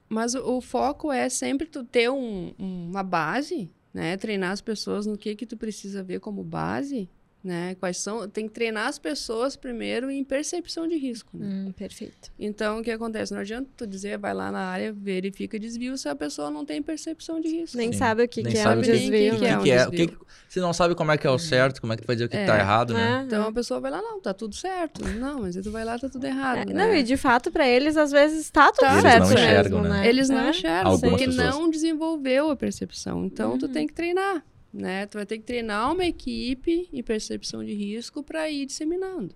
mas 0.08 0.36
o, 0.36 0.58
o 0.58 0.62
foco 0.62 1.12
é 1.12 1.28
sempre 1.28 1.66
tu 1.66 1.84
ter 1.84 2.10
um- 2.12 2.54
uma 2.60 3.02
base, 3.02 3.72
né? 3.94 4.18
Treinar 4.18 4.52
as 4.52 4.62
pessoas 4.62 5.06
no 5.06 5.18
que 5.18 5.36
que 5.36 5.46
tu 5.46 5.58
precisa 5.58 6.04
ver 6.04 6.20
como 6.20 6.44
base, 6.44 7.10
né? 7.44 7.76
Quais 7.80 7.98
são... 7.98 8.28
Tem 8.28 8.48
que 8.48 8.54
treinar 8.54 8.88
as 8.88 9.00
pessoas 9.00 9.56
primeiro 9.56 10.10
em 10.12 10.24
percepção 10.24 10.88
de 10.88 10.96
risco, 10.98 11.38
né? 11.38 11.46
Hum, 11.68 11.72
perfeito. 11.72 12.30
Então, 12.38 12.80
o 12.80 12.84
que 12.84 12.92
acontece? 12.92 13.34
Não 13.34 13.40
adianta 13.40 13.70
tu 13.78 13.88
dizer, 13.88 14.18
vai 14.18 14.34
lá 14.34 14.52
na 14.52 14.60
área, 14.60 14.92
verifica 14.94 15.58
desvio, 15.58 15.98
se 15.98 16.10
a 16.10 16.16
pessoa 16.16 16.50
não 16.52 16.66
tem 16.66 16.82
percepção 16.82 17.40
de 17.40 17.48
risco. 17.48 17.78
Nem 17.78 17.92
Sim. 17.94 17.98
sabe 18.00 18.24
o 18.24 18.28
que, 18.28 18.44
Nem 18.44 18.52
que 18.54 18.60
é 18.60 18.64
sabe 18.64 18.78
um 18.78 18.80
o 18.82 18.84
que- 18.84 18.92
desvio, 18.92 19.38
que 19.38 19.46
é 19.46 19.58
um 19.58 19.64
que 19.64 19.72
é, 19.72 19.88
o 19.88 19.92
desvio. 19.92 20.08
que, 20.10 20.18
você 20.50 20.60
não 20.60 20.74
sabe 20.74 20.96
como 20.96 21.12
é 21.12 21.18
que 21.18 21.26
é 21.26 21.30
o 21.30 21.38
certo, 21.40 21.80
como 21.80 21.94
é 21.94 21.96
que 21.96 22.02
tu 22.04 22.08
vai 22.08 22.16
dizer 22.16 22.26
o 22.26 22.30
que 22.30 22.38
É. 22.38 22.46
tá 22.46 22.58
errado, 22.58 22.94
né? 22.94 23.20
É, 23.22 23.26
Então, 23.26 23.46
é. 23.46 23.48
a 23.48 23.52
pessoa 23.52 23.80
vai 23.80 23.92
lá, 23.92 24.02
não, 24.02 24.20
tá 24.20 24.34
tudo 24.34 24.56
certo. 24.56 25.04
Não, 25.08 25.42
mas 25.42 25.56
aí 25.56 25.64
tu 25.64 25.72
vai 25.72 25.86
lá, 25.86 25.98
tá 25.98 26.10
tudo 26.10 26.26
errado, 26.26 26.58
É, 26.60 26.66
né? 26.66 26.74
Não, 26.88 26.94
e 26.96 27.04
de 27.04 27.16
fato, 27.16 27.52
pra 27.52 27.68
eles, 27.68 27.96
às 27.98 28.12
vezes, 28.12 28.50
tá 28.50 28.72
tudo 28.72 28.80
Tá. 28.82 28.92
Eles 28.92 29.02
certo 29.04 29.24
não 29.26 29.34
enxergam, 29.34 29.82
mesmo, 29.82 29.94
né? 29.96 30.02
né? 30.02 30.08
Eles 30.10 30.30
não 30.30 30.40
É. 30.40 30.50
enxergam, 30.50 30.92
Algumas 30.92 31.10
porque 31.12 31.26
pessoas. 31.26 31.48
não 31.56 31.70
desenvolveu 31.70 32.50
a 32.50 32.56
percepção. 32.56 33.24
Então, 33.26 33.58
tu 33.58 33.66
Uhum. 33.68 33.72
tem 33.72 33.88
que 33.88 33.94
treinar, 33.94 34.44
né? 34.74 35.06
Tu 35.06 35.18
vai 35.18 35.26
ter 35.26 35.38
que 35.38 35.44
treinar 35.44 35.92
uma 35.92 36.06
equipe 36.06 36.88
em 36.94 37.02
percepção 37.04 37.64
de 37.64 37.74
risco 37.74 38.24
para 38.24 38.50
ir 38.50 38.66
disseminando. 38.66 39.36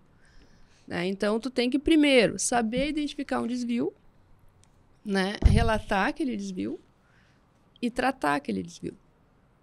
né? 0.87 1.05
Então, 1.07 1.39
tu 1.39 1.49
tem 1.49 1.69
que, 1.69 1.79
primeiro, 1.79 2.37
saber 2.37 2.89
identificar 2.89 3.41
um 3.41 3.47
desvio, 3.47 3.93
né? 5.03 5.35
Relatar 5.45 6.07
aquele 6.09 6.35
desvio 6.37 6.79
e 7.81 7.89
tratar 7.89 8.35
aquele 8.35 8.61
desvio. 8.63 8.95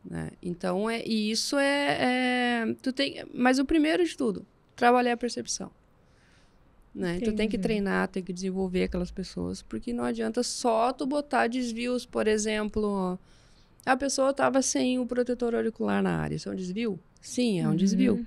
Né? 0.05 0.31
Então, 0.43 0.89
é, 0.89 1.03
e 1.07 1.31
isso 1.31 1.59
é, 1.59 1.99
é- 2.01 2.75
Tu 2.83 2.93
tem, 2.93 3.25
mas 3.35 3.59
o 3.59 3.64
primeiro 3.64 4.05
de 4.05 4.16
tudo, 4.16 4.47
trabalhar 4.75 5.12
a 5.12 5.16
percepção. 5.16 5.71
Né? 6.95 7.21
Tu 7.21 7.33
tem 7.33 7.49
que 7.49 7.57
treinar, 7.59 8.09
tem 8.09 8.23
que 8.23 8.33
desenvolver 8.33 8.85
aquelas 8.85 9.11
pessoas, 9.11 9.62
porque 9.62 9.93
não 9.93 10.05
adianta 10.05 10.43
só 10.43 10.93
tu 10.93 11.07
botar 11.07 11.47
desvios, 11.47 12.05
por 12.05 12.27
exemplo, 12.27 13.18
a 13.85 13.97
pessoa 13.97 14.31
estava 14.31 14.61
sem 14.62 14.99
o 14.99 15.07
protetor 15.07 15.55
auricular 15.55 16.03
na 16.03 16.16
área. 16.18 16.35
Isso 16.37 16.49
é 16.49 16.53
um 16.53 16.57
desvio? 16.57 16.99
Sim, 17.20 17.61
é 17.61 17.66
um 17.66 17.70
Uhum. 17.70 17.76
desvio. 17.76 18.26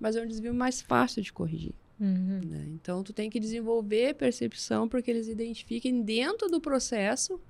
Mas 0.00 0.16
é 0.16 0.22
um 0.22 0.26
desvio 0.26 0.52
mais 0.54 0.80
fácil 0.80 1.22
de 1.22 1.32
corrigir. 1.32 1.74
Uhum. 2.00 2.40
né? 2.44 2.64
Então, 2.70 3.04
tu 3.04 3.12
tem 3.12 3.30
que 3.30 3.38
desenvolver 3.38 4.14
percepção 4.14 4.88
para 4.88 5.00
que 5.00 5.10
eles 5.10 5.28
identifiquem 5.28 6.02
dentro 6.02 6.48
do 6.48 6.60
processo, 6.60 7.40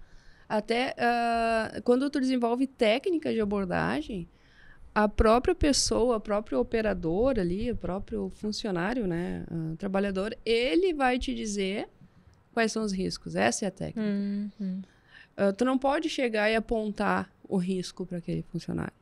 até 0.46 0.94
ah, 0.98 1.80
quando 1.82 2.08
tu 2.10 2.20
desenvolve 2.20 2.66
técnicas 2.66 3.32
de 3.32 3.40
abordagem, 3.40 4.28
a 4.94 5.08
própria 5.08 5.54
pessoa, 5.54 6.16
o 6.16 6.20
próprio 6.20 6.60
operador 6.60 7.38
ali, 7.40 7.70
o 7.72 7.76
próprio 7.76 8.30
funcionário, 8.36 9.06
né, 9.06 9.44
ah, 9.50 9.74
trabalhador, 9.78 10.36
ele 10.44 10.92
vai 10.92 11.18
te 11.18 11.34
dizer 11.34 11.88
quais 12.52 12.70
são 12.70 12.84
os 12.84 12.92
riscos. 12.92 13.34
Essa 13.34 13.64
é 13.64 13.68
a 13.68 13.70
técnica. 13.70 14.00
Uhum. 14.60 14.82
Ah, 15.36 15.52
tu 15.54 15.64
não 15.64 15.78
pode 15.78 16.08
chegar 16.10 16.50
e 16.50 16.54
apontar 16.54 17.32
o 17.48 17.56
risco 17.56 18.04
para 18.06 18.18
aquele 18.18 18.42
funcionário. 18.42 18.92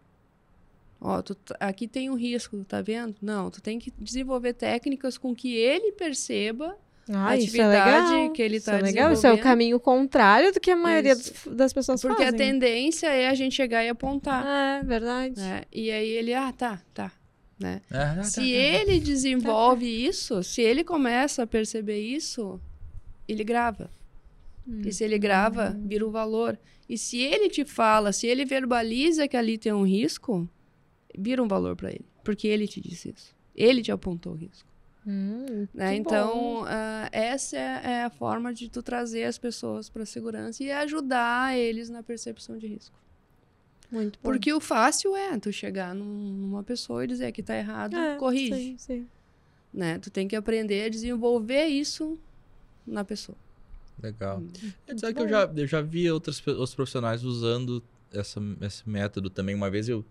Ó, 1.00 1.20
tu 1.20 1.34
tá- 1.34 1.56
aqui 1.58 1.88
tem 1.88 2.08
um 2.10 2.14
risco, 2.14 2.56
tá 2.64 2.80
vendo? 2.80 3.16
Não, 3.20 3.50
tu 3.50 3.60
tem 3.60 3.78
que 3.78 3.92
desenvolver 3.98 4.52
técnicas 4.52 5.18
com 5.18 5.34
que 5.34 5.52
ele 5.56 5.90
perceba 5.92 6.76
Ah, 7.10 7.30
a 7.30 7.36
isso 7.36 7.56
é 7.56 7.60
atividade 7.64 8.12
legal. 8.12 8.30
que 8.30 8.42
ele 8.42 8.56
Isso 8.58 8.70
está 8.70 8.78
é 8.78 8.82
legal. 8.82 9.12
Isso 9.12 9.26
é 9.26 9.32
o 9.32 9.38
caminho 9.38 9.80
contrário 9.80 10.52
do 10.52 10.60
que 10.60 10.70
a 10.70 10.76
maioria 10.76 11.16
dos- 11.16 11.32
das 11.50 11.72
pessoas 11.72 12.00
Porque 12.00 12.22
a 12.22 12.26
fazem. 12.26 12.38
tendência 12.38 13.08
é 13.08 13.28
a 13.28 13.34
gente 13.34 13.54
chegar 13.56 13.84
e 13.84 13.88
apontar. 13.88 14.44
Ah, 14.46 14.78
é 14.80 14.84
verdade. 14.84 15.34
né? 15.40 15.62
E 15.72 15.90
aí 15.90 16.08
ele, 16.08 16.32
ah, 16.34 16.52
tá, 16.52 16.80
tá. 16.94 17.10
Né? 17.58 17.80
É, 17.90 17.94
tá, 17.98 18.14
tá, 18.16 18.22
Se 18.24 18.34
tá, 18.36 18.40
tá. 18.46 18.46
ele 18.46 19.00
desenvolve 19.00 19.86
isso, 19.86 20.40
se 20.44 20.62
ele 20.62 20.84
começa 20.84 21.42
a 21.42 21.46
perceber 21.48 22.00
isso, 22.00 22.60
ele 23.26 23.42
grava. 23.42 23.90
E 24.84 24.92
se 24.92 25.02
ele 25.02 25.18
grava, 25.18 25.76
vira 25.84 26.06
um 26.06 26.10
valor. 26.12 26.56
E 26.88 26.98
se 26.98 27.18
ele 27.20 27.48
te 27.48 27.64
fala, 27.64 28.12
se 28.12 28.26
ele 28.26 28.44
verbaliza 28.44 29.26
que 29.28 29.36
ali 29.36 29.56
tem 29.58 29.72
um 29.72 29.86
risco, 29.86 30.48
vira 31.16 31.42
um 31.42 31.48
valor 31.48 31.76
para 31.76 31.90
ele. 31.90 32.04
Porque 32.24 32.46
ele 32.46 32.66
te 32.68 32.80
disse 32.80 33.10
isso. 33.16 33.34
Ele 33.54 33.82
te 33.82 33.90
apontou 33.92 34.32
o 34.32 34.36
risco. 34.36 34.68
Hum, 35.06 35.66
né? 35.74 35.96
Então, 35.96 36.64
ah, 36.66 37.08
essa 37.10 37.56
é, 37.56 37.80
é 37.84 38.02
a 38.04 38.10
forma 38.10 38.54
de 38.54 38.68
tu 38.68 38.82
trazer 38.82 39.24
as 39.24 39.36
pessoas 39.36 39.88
para 39.90 40.04
a 40.04 40.06
segurança 40.06 40.62
e 40.62 40.70
ajudar 40.70 41.56
eles 41.58 41.88
na 41.90 42.02
percepção 42.02 42.56
de 42.56 42.66
risco. 42.68 42.96
muito 43.90 44.18
bom. 44.22 44.30
Porque 44.30 44.52
o 44.52 44.60
fácil 44.60 45.16
é 45.16 45.36
tu 45.38 45.52
chegar 45.52 45.92
num- 45.94 46.04
numa 46.32 46.62
pessoa 46.62 47.02
e 47.04 47.08
dizer 47.08 47.32
que 47.32 47.42
tá 47.42 47.56
errado, 47.56 47.96
É, 47.96 48.16
corrige. 48.16 48.54
Sim, 48.54 48.74
sim. 48.78 49.08
Né? 49.74 49.98
Tu 49.98 50.08
tem 50.10 50.28
que 50.28 50.36
aprender 50.36 50.84
a 50.84 50.88
desenvolver 50.88 51.66
isso 51.66 52.18
na 52.86 53.04
pessoa. 53.04 53.36
Legal. 54.02 54.38
Hum. 54.38 54.50
É, 54.86 54.98
sabe 54.98 55.14
que 55.14 55.20
bom. 55.20 55.26
eu 55.26 55.28
já, 55.28 55.44
eu 55.44 55.66
já 55.66 55.80
vi 55.80 56.10
outros, 56.10 56.44
outros 56.46 56.74
profissionais 56.74 57.24
usando 57.24 57.82
essa, 58.12 58.40
esse 58.60 58.88
método 58.88 59.30
também. 59.30 59.54
Uma 59.54 59.70
vez 59.70 59.88
eu. 59.88 60.04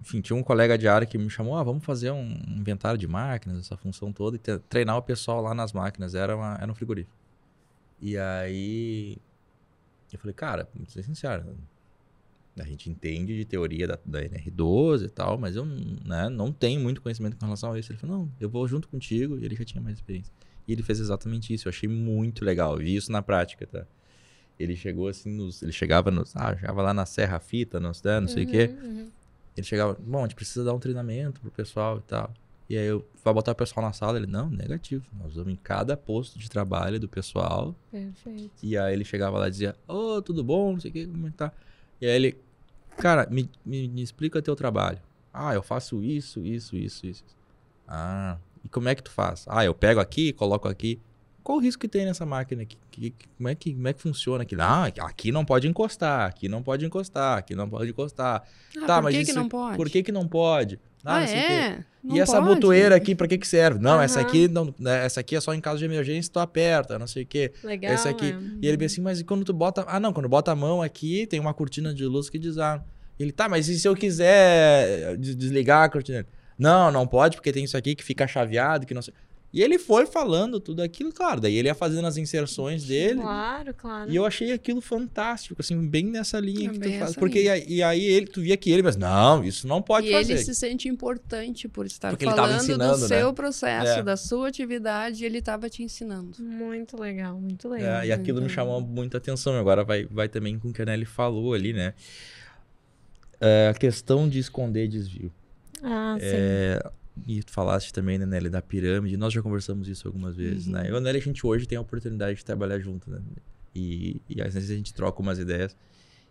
Enfim, 0.00 0.20
tinha 0.20 0.36
um 0.36 0.42
colega 0.42 0.78
de 0.78 0.88
área 0.88 1.06
que 1.06 1.16
me 1.16 1.30
chamou: 1.30 1.56
ah, 1.56 1.62
vamos 1.62 1.84
fazer 1.84 2.10
um 2.10 2.28
inventário 2.48 2.98
de 2.98 3.06
máquinas, 3.06 3.58
essa 3.58 3.76
função 3.76 4.12
toda, 4.12 4.36
e 4.36 4.58
treinar 4.58 4.96
o 4.96 5.02
pessoal 5.02 5.40
lá 5.40 5.54
nas 5.54 5.72
máquinas. 5.72 6.14
Era, 6.14 6.36
uma, 6.36 6.58
era 6.60 6.70
um 6.70 6.74
frigorífico. 6.74 7.16
E 8.00 8.16
aí. 8.16 9.16
Eu 10.12 10.18
falei, 10.18 10.34
cara, 10.34 10.68
vou 10.74 10.86
ser 10.88 11.04
sincero. 11.04 11.56
A 12.58 12.64
gente 12.64 12.90
entende 12.90 13.36
de 13.36 13.44
teoria 13.44 13.86
da, 13.86 13.98
da 14.04 14.20
NR12 14.22 15.04
e 15.04 15.08
tal, 15.08 15.38
mas 15.38 15.54
eu 15.54 15.64
né, 15.64 16.28
não 16.28 16.52
tenho 16.52 16.80
muito 16.80 17.00
conhecimento 17.00 17.36
com 17.36 17.44
relação 17.44 17.72
a 17.72 17.78
isso. 17.78 17.92
Ele 17.92 17.98
falou, 17.98 18.18
não, 18.18 18.32
eu 18.40 18.50
vou 18.50 18.66
junto 18.66 18.88
contigo, 18.88 19.38
e 19.38 19.44
ele 19.44 19.54
já 19.54 19.64
tinha 19.64 19.80
mais 19.80 19.96
experiência. 19.96 20.32
E 20.70 20.72
ele 20.72 20.84
fez 20.84 21.00
exatamente 21.00 21.52
isso. 21.52 21.66
Eu 21.66 21.70
achei 21.70 21.88
muito 21.88 22.44
legal. 22.44 22.76
Vi 22.76 22.94
isso 22.94 23.10
na 23.10 23.20
prática, 23.20 23.66
tá? 23.66 23.84
Ele 24.56 24.76
chegou 24.76 25.08
assim 25.08 25.28
nos. 25.28 25.60
Ele 25.62 25.72
chegava 25.72 26.12
nos. 26.12 26.36
Ah, 26.36 26.54
chegava 26.54 26.80
lá 26.80 26.94
na 26.94 27.04
Serra 27.04 27.40
Fita, 27.40 27.80
né, 27.80 27.86
não 28.20 28.28
sei 28.28 28.44
o 28.44 28.46
quê. 28.46 28.72
Uhum, 28.80 28.88
uhum. 28.88 29.10
Ele 29.56 29.66
chegava, 29.66 29.98
bom, 29.98 30.18
a 30.18 30.22
gente 30.22 30.36
precisa 30.36 30.64
dar 30.64 30.72
um 30.72 30.78
treinamento 30.78 31.40
pro 31.40 31.50
pessoal 31.50 31.98
e 31.98 32.02
tal. 32.02 32.32
E 32.68 32.78
aí 32.78 32.86
eu 32.86 33.04
vai 33.24 33.34
botar 33.34 33.50
o 33.50 33.54
pessoal 33.56 33.84
na 33.84 33.92
sala, 33.92 34.16
ele, 34.16 34.28
não, 34.28 34.48
negativo. 34.48 35.04
Nós 35.18 35.34
vamos 35.34 35.52
em 35.52 35.56
cada 35.56 35.96
posto 35.96 36.38
de 36.38 36.48
trabalho 36.48 37.00
do 37.00 37.08
pessoal. 37.08 37.74
Perfeito. 37.90 38.52
E 38.62 38.78
aí 38.78 38.92
ele 38.92 39.04
chegava 39.04 39.40
lá 39.40 39.48
e 39.48 39.50
dizia, 39.50 39.74
ô, 39.88 40.22
tudo 40.22 40.44
bom, 40.44 40.74
não 40.74 40.80
sei 40.80 40.92
o 40.92 40.94
que, 40.94 41.04
como 41.04 41.26
é 41.26 41.30
que 41.30 41.36
tá? 41.36 41.52
E 42.00 42.06
aí 42.06 42.12
ele, 42.12 42.38
cara, 42.96 43.26
me, 43.28 43.50
me, 43.66 43.88
me 43.88 44.02
explica 44.02 44.40
teu 44.40 44.54
trabalho. 44.54 45.00
Ah, 45.34 45.52
eu 45.52 45.64
faço 45.64 46.00
isso, 46.04 46.46
isso, 46.46 46.76
isso, 46.76 47.08
isso. 47.08 47.24
Ah, 47.88 48.38
e 48.64 48.68
como 48.68 48.88
é 48.88 48.94
que 48.94 49.02
tu 49.02 49.10
faz? 49.10 49.44
Ah, 49.48 49.64
eu 49.64 49.74
pego 49.74 50.00
aqui, 50.00 50.32
coloco 50.32 50.68
aqui. 50.68 51.00
Qual 51.42 51.56
o 51.58 51.60
risco 51.60 51.80
que 51.80 51.88
tem 51.88 52.04
nessa 52.04 52.26
máquina 52.26 52.62
aqui? 52.62 52.76
Que- 52.90 53.10
que- 53.10 53.28
como, 53.36 53.48
é 53.48 53.54
que, 53.54 53.72
como 53.74 53.88
é 53.88 53.92
que 53.94 54.02
funciona 54.02 54.42
aqui? 54.42 54.54
Ah, 54.58 54.84
aqui 55.00 55.32
não 55.32 55.44
pode 55.44 55.66
encostar, 55.66 56.28
aqui 56.28 56.48
não 56.48 56.62
pode 56.62 56.84
encostar, 56.84 57.38
aqui 57.38 57.54
não 57.54 57.68
pode 57.68 57.90
encostar. 57.90 58.42
Ah, 58.76 58.86
Tá, 58.86 58.94
por 58.96 59.04
mas 59.04 59.16
que, 59.16 59.24
que 59.24 59.30
isso- 59.30 59.38
não 59.40 59.48
pode? 59.48 59.76
Por 59.76 59.88
que 59.90 60.02
que 60.02 60.12
não 60.12 60.28
pode? 60.28 60.78
Ah, 61.02 61.20
não 61.20 61.26
sei 61.26 61.38
o 61.38 61.46
quê. 61.46 61.52
é? 61.52 61.84
Não 62.04 62.16
E 62.16 62.20
essa 62.20 62.40
pode? 62.40 62.54
botoeira 62.54 62.94
aqui, 62.94 63.14
pra 63.14 63.26
que 63.26 63.38
que 63.38 63.48
serve? 63.48 63.78
Não, 63.80 64.00
essa 64.00 64.20
Aham. 64.20 64.28
aqui 64.28 64.48
não, 64.48 64.74
né, 64.78 65.04
essa 65.04 65.20
aqui 65.20 65.34
é 65.34 65.40
só 65.40 65.54
em 65.54 65.60
caso 65.60 65.78
de 65.78 65.84
emergência, 65.86 66.30
tu 66.32 66.38
aperta, 66.38 66.98
não 66.98 67.06
sei 67.06 67.22
o 67.22 67.26
quê. 67.26 67.52
Legal. 67.64 67.92
Esse 67.94 68.06
aqui. 68.08 68.32
né? 68.32 68.58
E 68.60 68.66
ele 68.68 68.76
bem 68.76 68.86
assim, 68.86 69.00
mas 69.00 69.18
e 69.20 69.24
quando 69.24 69.42
tu 69.44 69.52
bota. 69.54 69.84
Ah, 69.88 69.98
não, 69.98 70.12
quando 70.12 70.28
bota 70.28 70.52
a 70.52 70.54
mão 70.54 70.82
aqui, 70.82 71.26
tem 71.26 71.40
uma 71.40 71.54
cortina 71.54 71.92
de 71.94 72.04
luz 72.04 72.28
que 72.28 72.38
desarma. 72.38 72.84
Ele, 73.18 73.32
tá, 73.32 73.48
mas 73.48 73.68
e 73.68 73.78
se 73.78 73.86
eu 73.88 73.94
quiser 73.96 75.16
des- 75.16 75.36
desligar 75.36 75.84
a 75.84 75.88
cortina? 75.88 76.26
Não, 76.60 76.92
não 76.92 77.06
pode, 77.06 77.36
porque 77.36 77.50
tem 77.52 77.64
isso 77.64 77.76
aqui 77.76 77.94
que 77.94 78.04
fica 78.04 78.28
chaveado, 78.28 78.86
que 78.86 78.94
não 78.94 79.02
sei. 79.02 79.14
E 79.52 79.60
ele 79.60 79.80
foi 79.80 80.06
falando 80.06 80.60
tudo 80.60 80.80
aquilo, 80.80 81.12
claro. 81.12 81.40
Daí 81.40 81.56
ele 81.56 81.66
ia 81.66 81.74
fazendo 81.74 82.06
as 82.06 82.16
inserções 82.16 82.84
dele. 82.84 83.20
Claro, 83.20 83.74
claro. 83.74 84.08
E 84.08 84.14
eu 84.14 84.24
achei 84.24 84.52
aquilo 84.52 84.80
fantástico, 84.80 85.56
assim, 85.58 85.76
bem 85.88 86.04
nessa 86.06 86.38
linha 86.38 86.70
É 86.70 86.72
que 86.72 86.78
tu 86.78 86.98
faz. 87.00 87.16
Porque 87.16 87.38
e 87.40 87.42
linha. 87.42 87.52
aí, 87.54 87.64
e 87.66 87.82
aí 87.82 88.00
ele, 88.04 88.26
tu 88.28 88.40
via 88.42 88.56
que 88.56 88.70
ele, 88.70 88.80
mas 88.80 88.94
não, 88.94 89.42
isso 89.42 89.66
não 89.66 89.82
pode 89.82 90.06
e 90.06 90.12
fazer. 90.12 90.34
ele 90.34 90.44
se 90.44 90.54
sente 90.54 90.86
importante 90.88 91.66
por 91.66 91.84
estar 91.84 92.10
Porque 92.10 92.26
falando 92.26 92.58
ensinando, 92.62 92.94
do 92.94 93.00
né? 93.00 93.08
seu 93.08 93.32
processo, 93.34 93.98
É. 93.98 94.02
da 94.04 94.16
sua 94.16 94.46
atividade, 94.46 95.24
e 95.24 95.26
ele 95.26 95.38
estava 95.38 95.68
te 95.68 95.82
ensinando. 95.82 96.36
Muito 96.38 96.96
legal, 97.00 97.36
muito 97.36 97.68
legal. 97.68 98.02
É, 98.02 98.06
e 98.06 98.12
aquilo 98.12 98.40
me 98.40 98.48
chamou 98.48 98.80
muita 98.80 99.16
atenção. 99.18 99.58
Agora 99.58 99.82
vai, 99.82 100.04
vai 100.04 100.28
também 100.28 100.60
com 100.60 100.68
o 100.68 100.72
que 100.72 100.80
a 100.80 100.84
Nelly 100.84 101.06
falou 101.06 101.54
ali, 101.54 101.72
né? 101.72 101.92
É, 103.40 103.68
a 103.68 103.74
questão 103.74 104.28
de 104.28 104.38
esconder 104.38 104.86
desvio. 104.86 105.32
Ah, 105.82 106.16
sim. 106.18 106.26
É, 106.26 106.90
e 107.26 107.42
tu 107.42 107.50
falaste 107.52 107.92
também, 107.92 108.18
né, 108.18 108.26
Nelly, 108.26 108.48
da 108.48 108.62
pirâmide. 108.62 109.16
Nós 109.16 109.32
já 109.32 109.42
conversamos 109.42 109.88
isso 109.88 110.06
algumas 110.08 110.36
vezes, 110.36 110.66
Uhum. 110.66 110.72
né? 110.74 110.88
Eu 110.88 110.94
e 110.94 110.96
a 110.98 111.00
Nelly, 111.00 111.18
a 111.18 111.22
gente 111.22 111.46
hoje 111.46 111.66
tem 111.66 111.76
a 111.78 111.80
oportunidade 111.80 112.38
de 112.38 112.44
trabalhar 112.44 112.78
junto, 112.78 113.10
né? 113.10 113.20
E, 113.74 114.20
e 114.28 114.40
às 114.42 114.54
vezes 114.54 114.70
a 114.70 114.74
gente 114.74 114.92
troca 114.92 115.20
umas 115.20 115.38
ideias. 115.38 115.76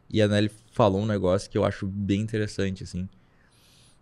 E 0.09 0.21
a 0.21 0.27
Nelly 0.27 0.51
falou 0.71 1.01
um 1.01 1.05
negócio 1.05 1.49
que 1.49 1.57
eu 1.57 1.63
acho 1.63 1.87
bem 1.87 2.21
interessante, 2.21 2.83
assim. 2.83 3.07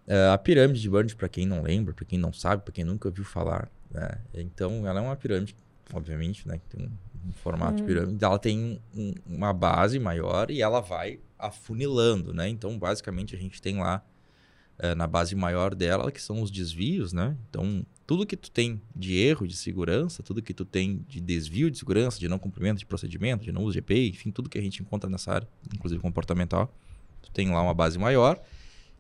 É, 0.06 0.30
a 0.30 0.38
pirâmide 0.38 0.80
de 0.80 0.90
Burns, 0.90 1.14
para 1.14 1.28
quem 1.28 1.46
não 1.46 1.62
lembra, 1.62 1.94
para 1.94 2.06
quem 2.06 2.18
não 2.18 2.32
sabe, 2.32 2.64
para 2.64 2.72
quem 2.74 2.86
nunca 2.86 3.10
ouviu 3.10 3.26
falar, 3.26 3.70
né? 3.92 4.10
Então, 4.34 4.88
ela 4.88 5.00
é 5.00 5.04
uma 5.04 5.16
pirâmide, 5.18 5.54
obviamente, 5.94 6.48
né? 6.48 6.58
Que 6.60 6.78
tem 6.78 6.86
um, 6.88 7.28
um 7.28 7.32
formato 7.34 7.78
de 7.78 7.84
Hum. 7.84 7.86
pirâmide. 7.86 8.24
Ela 8.24 8.40
tem 8.40 8.82
um- 8.96 9.14
uma 9.26 9.52
base 9.52 10.00
maior 10.00 10.50
e 10.50 10.62
ela 10.62 10.80
vai 10.80 11.20
afunilando, 11.38 12.34
né? 12.34 12.48
Então, 12.48 12.80
basicamente, 12.80 13.36
a 13.36 13.40
gente 13.40 13.62
tem 13.62 13.78
lá 13.78 14.02
eh, 14.80 14.96
na 14.96 15.08
base 15.08 15.36
maior 15.36 15.74
dela, 15.74 16.12
que 16.12 16.22
são 16.22 16.42
os 16.42 16.52
desvios, 16.52 17.14
né? 17.14 17.36
Então, 17.50 17.86
tudo 18.06 18.26
que 18.26 18.38
tu 18.38 18.50
tem 18.50 18.82
de 18.96 19.18
erro 19.18 19.48
de 19.48 19.56
segurança, 19.56 20.24
tudo 20.24 20.42
que 20.42 20.54
tu 20.54 20.64
tem 20.64 21.04
de 21.08 21.20
desvio 21.20 21.70
de 21.70 21.78
segurança, 21.78 22.20
de 22.20 22.30
não 22.30 22.40
cumprimento 22.40 22.78
de 22.78 22.86
procedimento, 22.86 23.44
de 23.44 23.52
não 23.52 23.64
uso 23.64 23.74
de 23.74 23.80
EPI, 23.80 24.10
enfim, 24.10 24.32
tudo 24.32 24.50
que 24.50 24.58
a 24.58 24.62
gente 24.62 24.82
encontra 24.82 25.10
nessa 25.10 25.34
área, 25.34 25.48
inclusive 25.74 26.02
comportamental, 26.02 26.74
tu 27.22 27.32
tem 27.32 27.50
lá 27.50 27.62
uma 27.62 27.74
base 27.74 27.98
maior, 27.98 28.42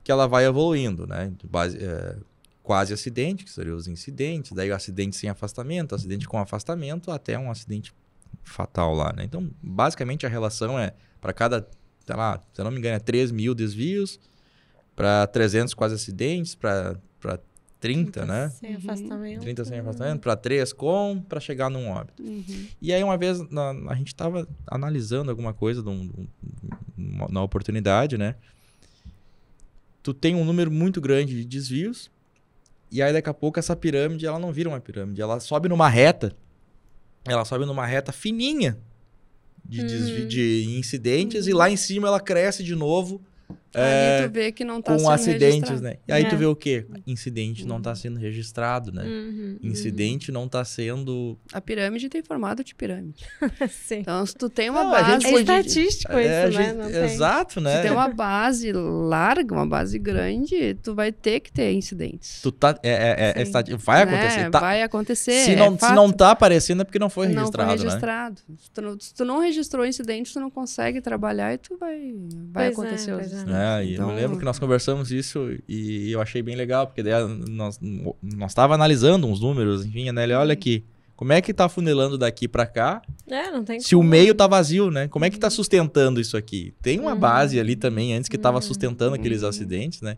que 0.04 0.12
ela 0.12 0.28
vai 0.28 0.46
evoluindo, 0.46 1.06
né? 1.08 1.32
Base, 1.50 1.78
eh, 1.80 2.18
quase 2.64 2.94
acidente, 2.94 3.46
que 3.46 3.50
seriam 3.50 3.78
os 3.78 3.88
incidentes, 3.88 4.52
daí 4.52 4.70
o 4.70 4.76
acidente 4.76 5.16
sem 5.16 5.30
afastamento, 5.30 5.96
acidente 5.96 6.28
com 6.28 6.38
afastamento, 6.38 7.12
até 7.12 7.40
um 7.40 7.50
acidente 7.50 7.94
fatal 8.44 8.94
lá, 8.94 9.14
né? 9.14 9.24
Então, 9.24 9.50
basicamente, 9.62 10.26
a 10.26 10.30
relação 10.30 10.78
é, 10.78 10.94
para 11.22 11.32
cada, 11.32 11.66
sei 12.06 12.16
lá, 12.16 12.42
se 12.52 12.60
eu 12.60 12.66
não 12.66 12.72
me 12.72 12.80
engano, 12.80 12.96
é 12.96 13.00
3 13.00 13.32
mil 13.32 13.56
desvios, 13.56 14.20
para 14.98 15.28
300 15.28 15.74
quase 15.76 15.93
acidentes, 15.93 16.56
para 16.56 16.98
30, 17.80 18.26
né? 18.26 18.50
Sem 18.50 18.72
Uhum. 18.72 18.78
afastamento. 18.78 19.41
30 19.41 19.64
sem 19.64 19.80
afastamento, 19.80 20.20
para 20.22 20.36
3 20.36 20.74
com, 20.74 21.24
para 21.30 21.39
chegar 21.39 21.70
num 21.70 21.88
óbito. 21.89 22.24
Uhum. 22.24 22.66
E 22.82 22.91
aí, 22.91 23.04
uma 23.04 23.16
vez, 23.16 23.39
na- 23.52 23.70
a 23.91 23.93
gente 23.95 24.08
estava 24.08 24.48
analisando 24.66 25.30
alguma 25.30 25.54
coisa 25.54 25.84
num- 25.84 26.28
na 27.30 27.43
oportunidade, 27.43 28.18
né? 28.18 28.34
Tu 30.02 30.14
tem 30.14 30.34
um 30.36 30.43
número 30.43 30.72
muito 30.72 31.00
grande 31.00 31.36
de 31.36 31.45
desvios, 31.45 32.10
e 32.91 33.00
aí 33.02 33.14
daqui 33.14 33.30
a 33.30 33.34
pouco 33.34 33.60
essa 33.60 33.76
pirâmide, 33.76 34.26
ela 34.26 34.39
não 34.39 34.52
vira 34.52 34.70
uma 34.70 34.80
pirâmide, 34.80 35.22
ela 35.22 35.39
sobe 35.39 35.70
numa 35.70 35.88
reta, 35.89 36.36
ela 37.26 37.45
sobe 37.45 37.66
numa 37.66 37.86
reta 37.86 38.12
fininha 38.12 38.78
de, 39.64 39.82
Uhum. 39.82 40.28
de 40.28 40.66
incidentes, 40.80 41.45
e 41.45 41.54
lá 41.54 41.70
em 41.70 41.76
cima 41.78 42.08
ela 42.08 42.20
cresce 42.20 42.64
de 42.64 42.74
novo. 42.74 43.22
Aí 43.74 43.84
é, 43.84 44.28
tu 44.28 44.32
vê 44.34 44.51
que 44.51 44.63
não 44.65 44.82
tá 44.82 44.93
com 44.93 44.99
sendo 44.99 45.11
acidentes, 45.11 45.70
registrado. 45.70 45.82
né? 45.82 45.95
E 46.07 46.11
aí 46.11 46.26
tu 46.28 46.36
É. 46.36 46.38
vê 46.38 46.45
o 46.45 46.55
quê? 46.55 46.86
Incidente 47.05 47.65
não 47.65 47.78
está 47.78 47.93
sendo 47.95 48.18
registrado, 48.20 48.91
né? 48.91 49.03
Uhum, 49.03 49.57
Incidente 49.61 50.32
não 50.32 50.45
está 50.45 50.63
sendo. 50.65 51.38
A 51.53 51.59
pirâmide 51.61 52.09
tem 52.09 52.24
formato 52.24 52.63
de 52.63 52.74
pirâmide. 52.74 53.26
uhum. 53.41 53.49
Sim. 53.70 53.99
Então, 53.99 54.26
se 54.26 54.36
tu 54.36 54.49
tem 54.49 54.70
uma 54.70 54.84
Não, 54.84 54.91
base... 54.91 55.28
É 55.28 55.32
foi 55.32 55.41
estatístico 55.41 56.13
É, 56.13 56.47
isso, 56.49 56.57
né? 56.59 56.65
gente- 56.65 56.78
Não. 56.78 56.89
Exato, 57.03 57.61
né? 57.61 57.76
Se 57.78 57.82
tem 57.84 57.91
uma 57.91 58.07
base 58.09 58.72
larga, 58.72 59.53
uma 59.53 59.68
base 59.68 59.99
grande, 59.99 60.76
tu 60.82 60.95
vai 60.95 61.11
ter 61.11 61.39
que 61.39 61.51
ter 61.51 61.72
incidentes. 61.74 62.41
Tu 62.41 62.51
tá, 62.51 62.78
é, 62.84 62.89
é, 62.89 62.95
é, 62.95 63.30
é 63.30 63.34
Sim. 63.36 63.41
estati- 63.41 63.76
vai 63.76 64.05
Né? 64.05 64.13
acontecer. 64.15 64.49
tá- 64.49 64.59
Vai 64.59 64.82
acontecer. 64.82 65.45
se, 65.45 65.51
é 65.51 65.55
não, 65.55 65.78
se 65.78 65.91
não 65.93 66.11
tá 66.11 66.32
aparecendo 66.32 66.82
é 66.82 66.86
porque 66.86 66.99
não 66.99 67.09
foi 67.09 67.28
Não 67.28 67.36
registrado, 67.36 67.70
foi 67.70 67.78
né? 67.78 67.84
registrado. 67.84 68.41
Se, 68.57 68.72
tu 68.72 68.82
não, 68.82 68.99
se 68.99 69.13
tu 69.13 69.26
não 69.26 69.39
registrou 69.39 69.86
incidente, 69.86 70.34
tu 70.34 70.39
não 70.39 70.49
consegue 70.49 71.01
trabalhar 71.01 71.53
e 71.53 71.57
tu 71.57 71.78
vai, 71.78 72.13
vai 72.51 72.65
Pois 72.65 72.68
é, 72.68 72.72
acontecer 72.72 73.11
os 73.13 73.20
é. 73.22 73.26
incidentes. 73.26 73.53
É, 73.58 73.84
e 73.86 73.89
eu 73.89 73.93
Então, 73.95 74.08
me 74.10 74.16
lembro 74.16 74.38
que 74.38 74.45
nós 74.45 74.60
conversamos 74.60 75.12
isso 75.12 75.49
e 75.68 76.12
eu 76.12 76.22
achei 76.22 76.41
bem 76.41 76.55
legal, 76.55 76.86
porque 76.88 77.01
daí 77.03 77.14
a- 77.14 77.28
nós, 77.28 77.80
nós 78.22 78.53
tava 78.53 78.74
analisando 78.76 79.26
uns 79.28 79.39
números, 79.41 79.86
enfim, 79.86 80.10
a 80.10 80.14
Nelly, 80.14 80.34
olha 80.34 80.53
aqui, 80.53 80.84
como 81.16 81.34
é 81.34 81.41
que 81.41 81.51
tá 81.53 81.68
funilando 81.68 82.18
daqui 82.18 82.47
pra 82.47 82.66
cá, 82.68 83.01
É, 83.28 83.49
não 83.49 83.64
tem 83.64 83.80
se 83.80 83.95
o 83.95 83.99
como. 83.99 84.10
meio 84.12 84.36
tá 84.36 84.45
vazio, 84.45 84.91
né? 84.91 85.08
Como 85.08 85.26
é 85.26 85.30
que 85.32 85.39
tá 85.39 85.49
sustentando 85.49 86.22
isso 86.22 86.38
aqui? 86.38 86.74
Tem 86.82 86.99
uma 86.99 87.14
Uhum. 87.14 87.20
base 87.20 87.60
ali 87.60 87.76
também, 87.76 88.14
antes 88.14 88.30
que 88.30 88.38
tava 88.38 88.58
Uhum. 88.58 88.62
sustentando 88.62 89.16
aqueles 89.16 89.41
Uhum. 89.41 89.49
acidentes, 89.49 90.01
né? 90.01 90.18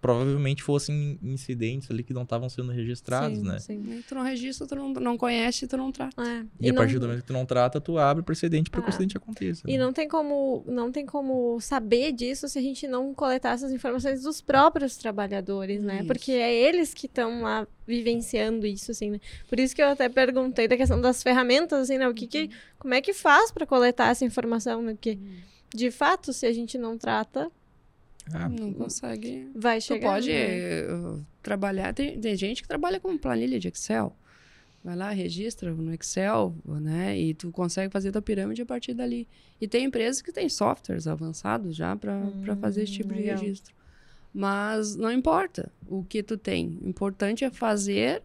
Provavelmente 0.00 0.62
fossem 0.62 1.18
incidentes 1.22 1.90
ali 1.90 2.02
que 2.02 2.12
não 2.12 2.22
estavam 2.22 2.48
sendo 2.48 2.70
registrados, 2.72 3.38
sim, 3.38 3.44
né? 3.44 3.58
Sim. 3.58 3.98
E 3.98 4.02
Tu 4.02 4.14
não 4.14 4.22
registra, 4.22 4.66
tu 4.66 4.74
não, 4.74 4.92
não 4.92 5.16
conhece, 5.16 5.66
tu 5.66 5.76
não 5.76 5.90
trata. 5.92 6.22
É. 6.22 6.44
E, 6.60 6.68
a 6.70 6.72
não- 6.72 6.78
partir 6.78 6.98
do 6.98 7.06
momento 7.06 7.20
que 7.20 7.26
tu 7.26 7.32
não 7.32 7.46
trata, 7.46 7.80
tu 7.80 7.98
abre 7.98 8.22
precedente 8.22 8.70
para 8.70 8.80
que 8.80 8.86
o 8.86 8.88
Ah. 8.88 8.90
acidente 8.90 9.16
aconteça. 9.16 9.62
E 9.68 9.76
né? 9.76 9.84
não 9.84 9.92
tem 9.92 10.08
como 10.08 10.64
não 10.66 10.90
tem 10.92 11.06
como 11.06 11.60
saber 11.60 12.12
disso 12.12 12.48
se 12.48 12.58
a 12.58 12.62
gente 12.62 12.86
não 12.88 13.12
coletar 13.14 13.54
essas 13.54 13.72
informações 13.72 14.22
dos 14.22 14.40
próprios 14.40 14.96
trabalhadores, 14.96 15.82
né? 15.82 15.98
Isso. 15.98 16.06
Porque 16.06 16.32
é 16.32 16.52
eles 16.54 16.92
que 16.94 17.06
estão 17.06 17.42
lá 17.42 17.66
vivenciando 17.86 18.66
isso, 18.66 18.90
assim, 18.90 19.10
né? 19.10 19.20
Por 19.48 19.58
isso 19.58 19.74
que 19.74 19.82
eu 19.82 19.88
até 19.88 20.08
perguntei 20.08 20.68
da 20.68 20.76
questão 20.76 21.00
das 21.00 21.22
ferramentas, 21.22 21.80
assim, 21.82 21.98
né? 21.98 22.08
O 22.08 22.14
que 22.14 22.26
que, 22.26 22.50
como 22.78 22.94
é 22.94 23.00
que 23.00 23.12
faz 23.12 23.50
para 23.50 23.66
coletar 23.66 24.08
essa 24.10 24.24
informação, 24.24 24.82
né? 24.82 24.92
Porque, 24.94 25.18
de 25.74 25.90
fato, 25.90 26.32
se 26.32 26.46
a 26.46 26.52
gente 26.52 26.76
não 26.78 26.96
trata, 26.98 27.50
Ah, 28.32 28.48
Não 28.48 28.72
consegue. 28.72 29.48
vai 29.54 29.78
Tu 29.78 29.84
chegar... 29.84 30.08
pode 30.12 30.30
né? 30.30 31.22
trabalhar. 31.42 31.92
Tem, 31.94 32.18
tem 32.20 32.36
gente 32.36 32.62
que 32.62 32.68
trabalha 32.68 32.98
com 33.00 33.16
planilha 33.16 33.58
de 33.58 33.68
Excel. 33.68 34.14
Vai 34.84 34.94
lá, 34.94 35.10
registra 35.10 35.74
no 35.74 35.92
Excel, 35.92 36.54
né? 36.64 37.18
E 37.18 37.34
tu 37.34 37.50
consegue 37.50 37.92
fazer 37.92 38.12
tua 38.12 38.22
pirâmide 38.22 38.62
a 38.62 38.66
partir 38.66 38.94
dali. 38.94 39.26
E 39.60 39.66
tem 39.66 39.84
empresas 39.86 40.22
que 40.22 40.32
têm 40.32 40.48
softwares 40.48 41.06
avançados 41.06 41.74
já 41.74 41.96
para 41.96 42.20
fazer 42.60 42.84
esse 42.84 42.92
tipo 42.92 43.12
de 43.12 43.20
legal. 43.20 43.38
registro. 43.38 43.74
Mas 44.32 44.94
não 44.94 45.10
importa 45.10 45.72
o 45.86 46.04
que 46.04 46.22
tu 46.22 46.36
tem. 46.38 46.78
O 46.82 46.88
importante 46.88 47.44
é 47.44 47.50
fazer, 47.50 48.22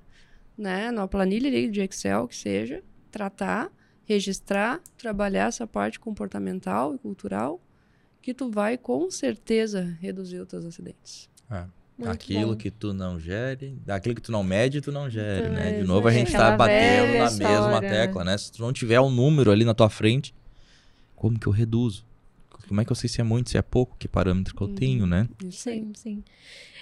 né? 0.57 0.91
Na 0.91 1.07
planilha 1.07 1.49
de 1.69 1.81
Excel, 1.81 2.27
que 2.27 2.35
seja, 2.35 2.83
tratar, 3.09 3.71
registrar, 4.05 4.79
trabalhar 4.97 5.47
essa 5.47 5.65
parte 5.65 5.99
comportamental 5.99 6.93
e 6.93 6.97
cultural, 6.99 7.59
que 8.23 8.33
tu 8.33 8.49
vai 8.49 8.77
com 8.77 9.11
certeza 9.11 9.95
reduzir 10.01 10.39
os 10.39 10.47
teus 10.47 10.65
acidentes. 10.65 11.29
Muito 11.95 12.11
aquilo 12.11 12.47
bom. 12.51 12.55
que 12.55 12.71
tu 12.71 12.91
não 12.93 13.19
gere, 13.19 13.77
aquilo 13.87 14.15
que 14.15 14.21
tu 14.21 14.31
não 14.31 14.43
mede, 14.43 14.81
tu 14.81 14.91
não 14.91 15.07
gere, 15.09 15.41
Então, 15.45 15.53
né? 15.53 15.75
é 15.77 15.79
De 15.81 15.85
novo 15.85 16.07
a 16.07 16.11
aí, 16.11 16.17
gente 16.17 16.31
tá 16.31 16.37
aquela 16.53 16.57
batendo 16.57 17.05
na 17.05 17.29
mesma 17.29 17.43
história, 17.43 17.81
né? 17.81 17.89
tecla, 17.89 18.23
né? 18.23 18.37
Se 18.37 18.51
tu 18.51 18.61
não 18.63 18.73
tiver 18.73 18.99
um 18.99 19.11
número 19.11 19.51
ali 19.51 19.63
na 19.63 19.75
tua 19.75 19.89
frente, 19.89 20.33
como 21.15 21.37
que 21.37 21.45
eu 21.45 21.51
reduzo? 21.51 22.03
Como 22.67 22.81
é 22.81 22.85
que 22.85 22.91
eu 22.91 22.95
sei 22.95 23.09
se 23.09 23.19
é 23.21 23.23
muito, 23.23 23.49
se 23.49 23.57
é 23.57 23.61
pouco? 23.61 23.95
Que 23.97 24.07
parâmetro 24.07 24.55
que 24.55 24.61
eu 24.61 24.67
Uhum. 24.67 24.75
tenho, 24.75 25.05
né? 25.05 25.27
Sim, 25.51 25.91
sim. 25.95 26.23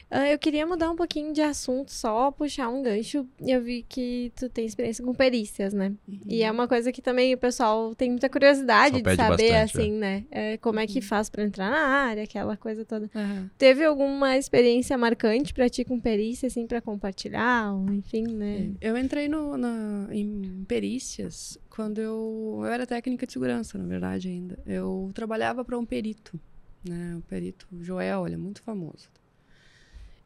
Ah, 0.09 0.27
eu 0.29 0.38
queria 0.38 0.65
mudar 0.67 0.89
um 0.91 0.95
pouquinho 0.95 1.34
de 1.34 1.41
assunto, 1.41 1.91
só 1.91 2.32
puxar 2.32 2.67
um 2.69 2.84
gancho. 2.84 3.25
Eu 3.39 3.61
vi 3.61 3.86
que 3.88 4.32
tu 4.36 4.49
tem 4.49 4.65
experiência 4.65 5.03
com 5.05 5.13
perícias, 5.13 5.73
né? 5.73 5.93
E 6.27 6.43
é 6.43 6.51
uma 6.51 6.67
coisa 6.67 6.91
que 6.91 7.01
também 7.01 7.34
o 7.34 7.38
pessoal 7.38 7.95
tem 7.95 8.09
muita 8.11 8.29
curiosidade 8.29 8.97
Uhum. 8.97 9.01
De 9.01 9.15
saber, 9.15 9.51
bastante, 9.51 9.77
assim, 9.82 9.91
né? 9.93 10.25
É, 10.29 10.57
como 10.57 10.79
é 10.79 10.88
que 10.88 10.99
Uhum. 10.99 11.01
faz 11.05 11.29
pra 11.29 11.43
entrar 11.43 11.69
na 11.71 11.77
área, 11.79 12.23
aquela 12.23 12.57
coisa 12.57 12.84
toda. 12.84 13.09
Aham. 13.15 13.49
Teve 13.57 13.86
alguma 13.86 14.38
experiência 14.38 14.97
marcante 14.97 15.53
pra 15.53 15.69
ti 15.69 15.86
com 15.86 15.99
perícia, 15.99 16.47
assim, 16.47 16.67
pra 16.67 16.82
compartilhar? 16.82 17.73
Ou, 17.73 17.93
enfim, 17.93 18.23
né? 18.27 18.71
Eu 18.82 18.97
entrei 18.97 19.27
no, 19.29 19.55
na- 19.57 20.07
em 20.11 20.65
perícias 20.67 21.57
quando 21.69 21.99
eu, 21.99 22.59
eu 22.59 22.65
era 22.65 22.86
técnica 22.86 23.25
de 23.25 23.32
segurança, 23.32 23.77
na 23.77 23.86
verdade, 23.86 24.27
ainda. 24.27 24.59
Eu 24.65 25.09
trabalhava 25.13 25.63
para 25.72 25.80
um 25.80 25.86
perito, 25.86 26.38
né? 26.86 27.15
O 27.17 27.22
perito 27.22 27.65
Joel, 27.80 28.26
ele 28.26 28.36
é 28.36 28.38
muito 28.38 28.61
famoso. 28.61 29.09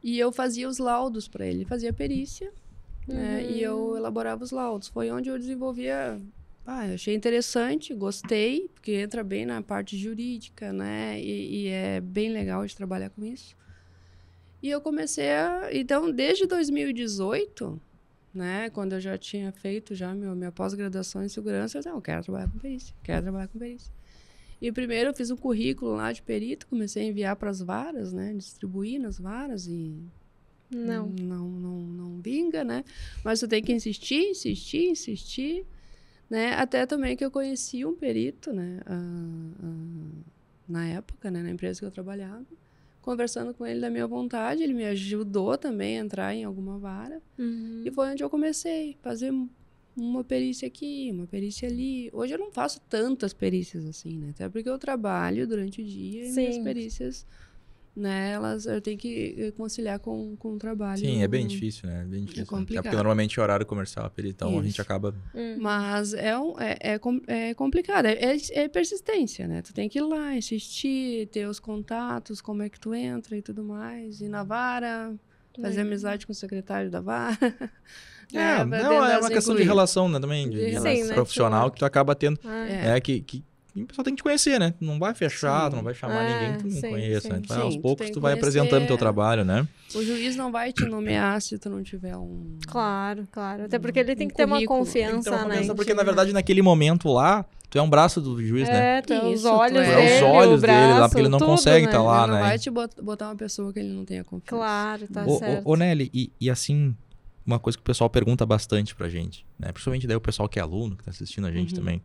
E 0.02 0.18
eu 0.18 0.32
fazia 0.32 0.68
os 0.68 0.78
laudos 0.78 1.28
para 1.28 1.46
ele, 1.46 1.64
fazia 1.64 1.92
perícia, 1.92 2.52
né? 3.06 3.46
E 3.48 3.62
eu 3.62 3.96
elaborava 3.96 4.42
os 4.42 4.50
laudos. 4.50 4.88
Foi 4.88 5.08
onde 5.08 5.28
eu 5.28 5.38
desenvolvia. 5.38 6.20
Ah, 6.66 6.88
eu 6.88 6.94
achei 6.94 7.14
interessante, 7.14 7.94
gostei, 7.94 8.68
porque 8.74 8.90
entra 8.90 9.22
bem 9.22 9.46
na 9.46 9.62
parte 9.62 9.96
jurídica, 9.96 10.72
né? 10.72 11.20
E, 11.20 11.62
e 11.62 11.68
é 11.68 12.00
bem 12.00 12.32
legal 12.32 12.66
de 12.66 12.74
trabalhar 12.74 13.10
com 13.10 13.24
isso. 13.24 13.56
E 14.60 14.68
eu 14.68 14.80
comecei 14.80 15.30
a. 15.30 15.68
Então, 15.72 16.10
desde 16.10 16.44
2018, 16.44 17.80
né? 18.34 18.68
Quando 18.70 18.94
eu 18.94 19.00
já 19.00 19.16
tinha 19.16 19.52
feito 19.52 19.94
já 19.94 20.12
meu, 20.12 20.34
minha 20.34 20.50
pós-graduação 20.50 21.22
em 21.22 21.28
segurança, 21.28 21.78
eu 21.78 21.80
disse, 21.80 21.88
não, 21.88 21.98
eu 21.98 22.02
quero 22.02 22.24
trabalhar 22.24 22.50
com 22.50 22.58
perícia, 22.58 22.92
quero 23.04 23.22
trabalhar 23.22 23.46
com 23.46 23.60
perícia. 23.60 23.94
E 24.60 24.72
primeiro 24.72 25.10
eu 25.10 25.14
fiz 25.14 25.30
um 25.30 25.36
currículo 25.36 25.94
lá 25.96 26.12
de 26.12 26.22
perito, 26.22 26.66
comecei 26.66 27.04
a 27.04 27.06
enviar 27.06 27.36
para 27.36 27.50
as 27.50 27.60
varas, 27.60 28.12
né? 28.12 28.32
Distribuir 28.34 29.00
nas 29.00 29.18
varas 29.18 29.66
e 29.66 29.94
Não. 30.70 31.08
Não, 31.08 31.48
não, 31.48 31.80
não 31.80 32.20
vinga, 32.20 32.64
né? 32.64 32.84
Mas 33.22 33.40
tu 33.40 33.48
tem 33.48 33.62
que 33.62 33.72
insistir, 33.72 34.30
insistir, 34.30 34.90
insistir, 34.90 35.66
né? 36.28 36.54
Até 36.54 36.86
também 36.86 37.16
que 37.16 37.24
eu 37.24 37.30
conheci 37.30 37.84
um 37.84 37.94
perito, 37.94 38.52
né? 38.52 38.80
ah, 38.86 39.50
ah, 39.62 40.22
na 40.68 40.86
época, 40.88 41.30
né? 41.30 41.42
Na 41.42 41.50
empresa 41.50 41.80
que 41.80 41.86
eu 41.86 41.90
trabalhava. 41.90 42.44
Conversando 43.02 43.54
com 43.54 43.64
ele 43.64 43.80
da 43.80 43.88
minha 43.88 44.06
vontade, 44.06 44.64
ele 44.64 44.74
me 44.74 44.84
ajudou 44.86 45.56
também 45.56 45.96
a 45.96 46.00
entrar 46.00 46.34
em 46.34 46.42
alguma 46.42 46.76
vara. 46.76 47.22
Uhum. 47.38 47.82
E 47.84 47.90
foi 47.92 48.10
onde 48.10 48.24
eu 48.24 48.28
comecei 48.28 48.96
a 48.98 49.02
fazer 49.04 49.32
uma 49.96 50.22
perícia 50.22 50.68
aqui, 50.68 51.10
uma 51.12 51.26
perícia 51.26 51.68
ali. 51.68 52.10
Hoje 52.12 52.34
eu 52.34 52.38
não 52.38 52.52
faço 52.52 52.80
tantas 52.88 53.32
perícias 53.32 53.86
assim, 53.86 54.18
né? 54.18 54.30
Até 54.30 54.48
porque 54.48 54.68
eu 54.68 54.78
trabalho 54.78 55.46
durante 55.46 55.80
o 55.80 55.84
dia 55.84 56.28
e 56.28 56.32
minhas 56.32 56.54
Sim. 56.56 56.64
perícias, 56.64 57.26
né? 57.94 58.32
Elas 58.32 58.66
eu 58.66 58.78
tenho 58.82 58.98
que 58.98 59.34
eh, 59.38 59.50
conciliar 59.52 59.98
com, 59.98 60.36
com 60.36 60.52
o 60.52 60.58
trabalho. 60.58 61.00
Sim, 61.00 61.22
é 61.22 61.28
bem 61.28 61.46
difícil, 61.46 61.88
né? 61.88 62.02
É 62.02 62.04
bem 62.04 62.20
difícil. 62.24 62.36
né? 62.36 62.42
Até 62.42 62.50
complicado. 62.50 62.82
porque 62.84 62.96
normalmente 62.96 63.40
é 63.40 63.42
horário 63.42 63.64
comercial, 63.64 64.12
então 64.18 64.58
a 64.58 64.62
gente 64.62 64.72
Isso. 64.72 64.82
acaba. 64.82 65.14
Uhum. 65.34 65.56
Mas 65.60 66.12
é, 66.12 66.38
um, 66.38 66.60
é, 66.60 66.76
é, 66.80 67.00
é 67.50 67.54
complicado, 67.54 68.04
é, 68.04 68.12
é, 68.12 68.36
é 68.52 68.68
persistência, 68.68 69.48
né? 69.48 69.62
Tu 69.62 69.72
tem 69.72 69.88
que 69.88 69.98
ir 69.98 70.02
lá, 70.02 70.36
insistir, 70.36 71.26
ter 71.28 71.48
os 71.48 71.58
contatos, 71.58 72.42
como 72.42 72.62
é 72.62 72.68
que 72.68 72.78
tu 72.78 72.92
entra 72.94 73.34
e 73.34 73.40
tudo 73.40 73.64
mais, 73.64 74.20
ir 74.20 74.28
na 74.28 74.44
vara, 74.44 75.14
fazer 75.58 75.78
É. 75.78 75.82
amizade 75.82 76.26
com 76.26 76.32
o 76.32 76.34
secretário 76.34 76.90
da 76.90 77.00
vara. 77.00 77.38
É, 78.32 78.56
pra 78.56 78.64
não, 78.82 79.04
é 79.04 79.18
uma 79.18 79.28
se 79.28 79.34
questão 79.34 79.54
de 79.54 79.62
relação, 79.62 80.08
né? 80.08 80.18
Também, 80.20 80.48
de, 80.48 80.58
De 80.58 80.64
de 80.66 80.70
relação. 80.72 81.06
Sim, 81.08 81.14
profissional 81.14 81.52
network. 81.60 81.74
que 81.74 81.78
tu 81.80 81.84
acaba 81.84 82.14
tendo. 82.14 82.38
Ah, 82.44 82.66
É. 82.68 82.96
É, 82.96 83.00
que, 83.00 83.20
que 83.20 83.44
o 83.76 83.86
pessoal 83.86 84.04
tem 84.04 84.14
que 84.14 84.18
te 84.18 84.22
conhecer, 84.22 84.58
né? 84.58 84.72
Tu 84.78 84.84
Não 84.84 84.98
vai 84.98 85.14
fechar, 85.14 85.64
Sim. 85.64 85.70
tu 85.70 85.76
não 85.76 85.82
vai 85.82 85.92
chamar 85.94 86.24
É, 86.24 86.32
ninguém 86.32 86.52
que 86.56 86.58
tu 86.64 86.74
não 86.74 86.80
sim, 86.80 86.88
conheça, 86.88 87.28
né? 87.28 87.36
sim. 87.36 87.42
Tu 87.42 87.48
vai, 87.48 87.58
aos 87.58 87.74
Sim, 87.74 87.78
tu 87.78 87.82
poucos 87.82 88.10
tu 88.10 88.14
que 88.14 88.20
vai 88.20 88.32
apresentando 88.32 88.68
o 88.68 88.70
teu 88.70 88.86
conhecer. 88.86 88.98
trabalho, 88.98 89.44
né? 89.44 89.68
O 89.94 90.02
juiz 90.02 90.34
não 90.34 90.50
vai 90.50 90.72
te 90.72 90.86
nomear 90.86 91.40
se 91.42 91.58
tu 91.58 91.68
não 91.68 91.82
tiver 91.82 92.16
um. 92.16 92.56
Claro, 92.66 93.28
claro. 93.30 93.64
Até 93.64 93.78
porque 93.78 93.98
ele 94.00 94.16
tem 94.16 94.26
Um 94.26 94.30
que 94.30 94.36
ter 94.36 94.44
uma 94.46 94.64
confiança, 94.64 95.28
Então, 95.30 95.48
né? 95.48 95.62
em 95.62 95.74
porque 95.74 95.92
na 95.92 95.98
né? 96.02 96.04
verdade 96.04 96.32
naquele 96.32 96.62
momento 96.62 97.12
lá, 97.12 97.44
tu 97.68 97.78
é 97.78 97.82
um 97.82 97.90
braço 97.90 98.18
do 98.20 98.42
juiz, 98.42 98.68
né? 98.70 98.98
É, 98.98 99.02
tu 99.02 99.12
é 99.12 99.22
os 99.26 99.34
Isso, 99.40 99.42
tu 99.48 99.54
olhos 99.54 99.76
é. 99.78 99.84
Tu 99.84 99.90
dele, 99.90 100.10
é 100.10 100.16
os 100.16 100.22
o 100.22 100.26
olhos 100.26 100.60
dele 100.62 100.72
lá, 100.72 100.94
braço, 100.94 101.08
porque 101.10 101.20
ele 101.20 101.28
não 101.28 101.38
tudo, 101.38 101.48
consegue 101.48 101.86
né? 101.86 101.92
tá 101.92 102.02
lá, 102.02 102.22
Ele 102.22 102.32
não 102.32 102.38
né? 102.38 102.44
vai 102.46 102.58
te 102.58 102.70
bot- 102.70 103.02
botar 103.02 103.26
uma 103.28 103.36
pessoa 103.36 103.72
que 103.74 103.78
ele 103.78 103.90
não 103.92 104.04
tenha 104.06 104.24
confiança. 104.24 104.56
Claro, 104.56 105.06
tá 105.12 105.26
Ô, 105.26 105.38
certo. 105.38 105.66
ô, 105.66 105.72
ô, 105.72 105.76
Nelly, 105.76 106.10
e, 106.14 106.32
e 106.40 106.48
assim, 106.50 106.96
uma 107.46 107.58
coisa 107.58 107.78
que 107.78 107.82
o 107.82 107.84
pessoal 107.84 108.10
pergunta 108.10 108.44
bastante 108.44 108.94
pra 108.94 109.08
gente, 109.08 109.46
né? 109.58 109.70
Principalmente 109.72 110.06
daí 110.06 110.16
o 110.16 110.20
pessoal 110.20 110.48
que 110.48 110.58
é 110.58 110.62
aluno, 110.62 110.96
que 110.96 111.04
tá 111.04 111.10
assistindo 111.10 111.46
a 111.46 111.52
gente 111.52 111.72
Uhum. 111.74 111.78
também. 111.80 112.02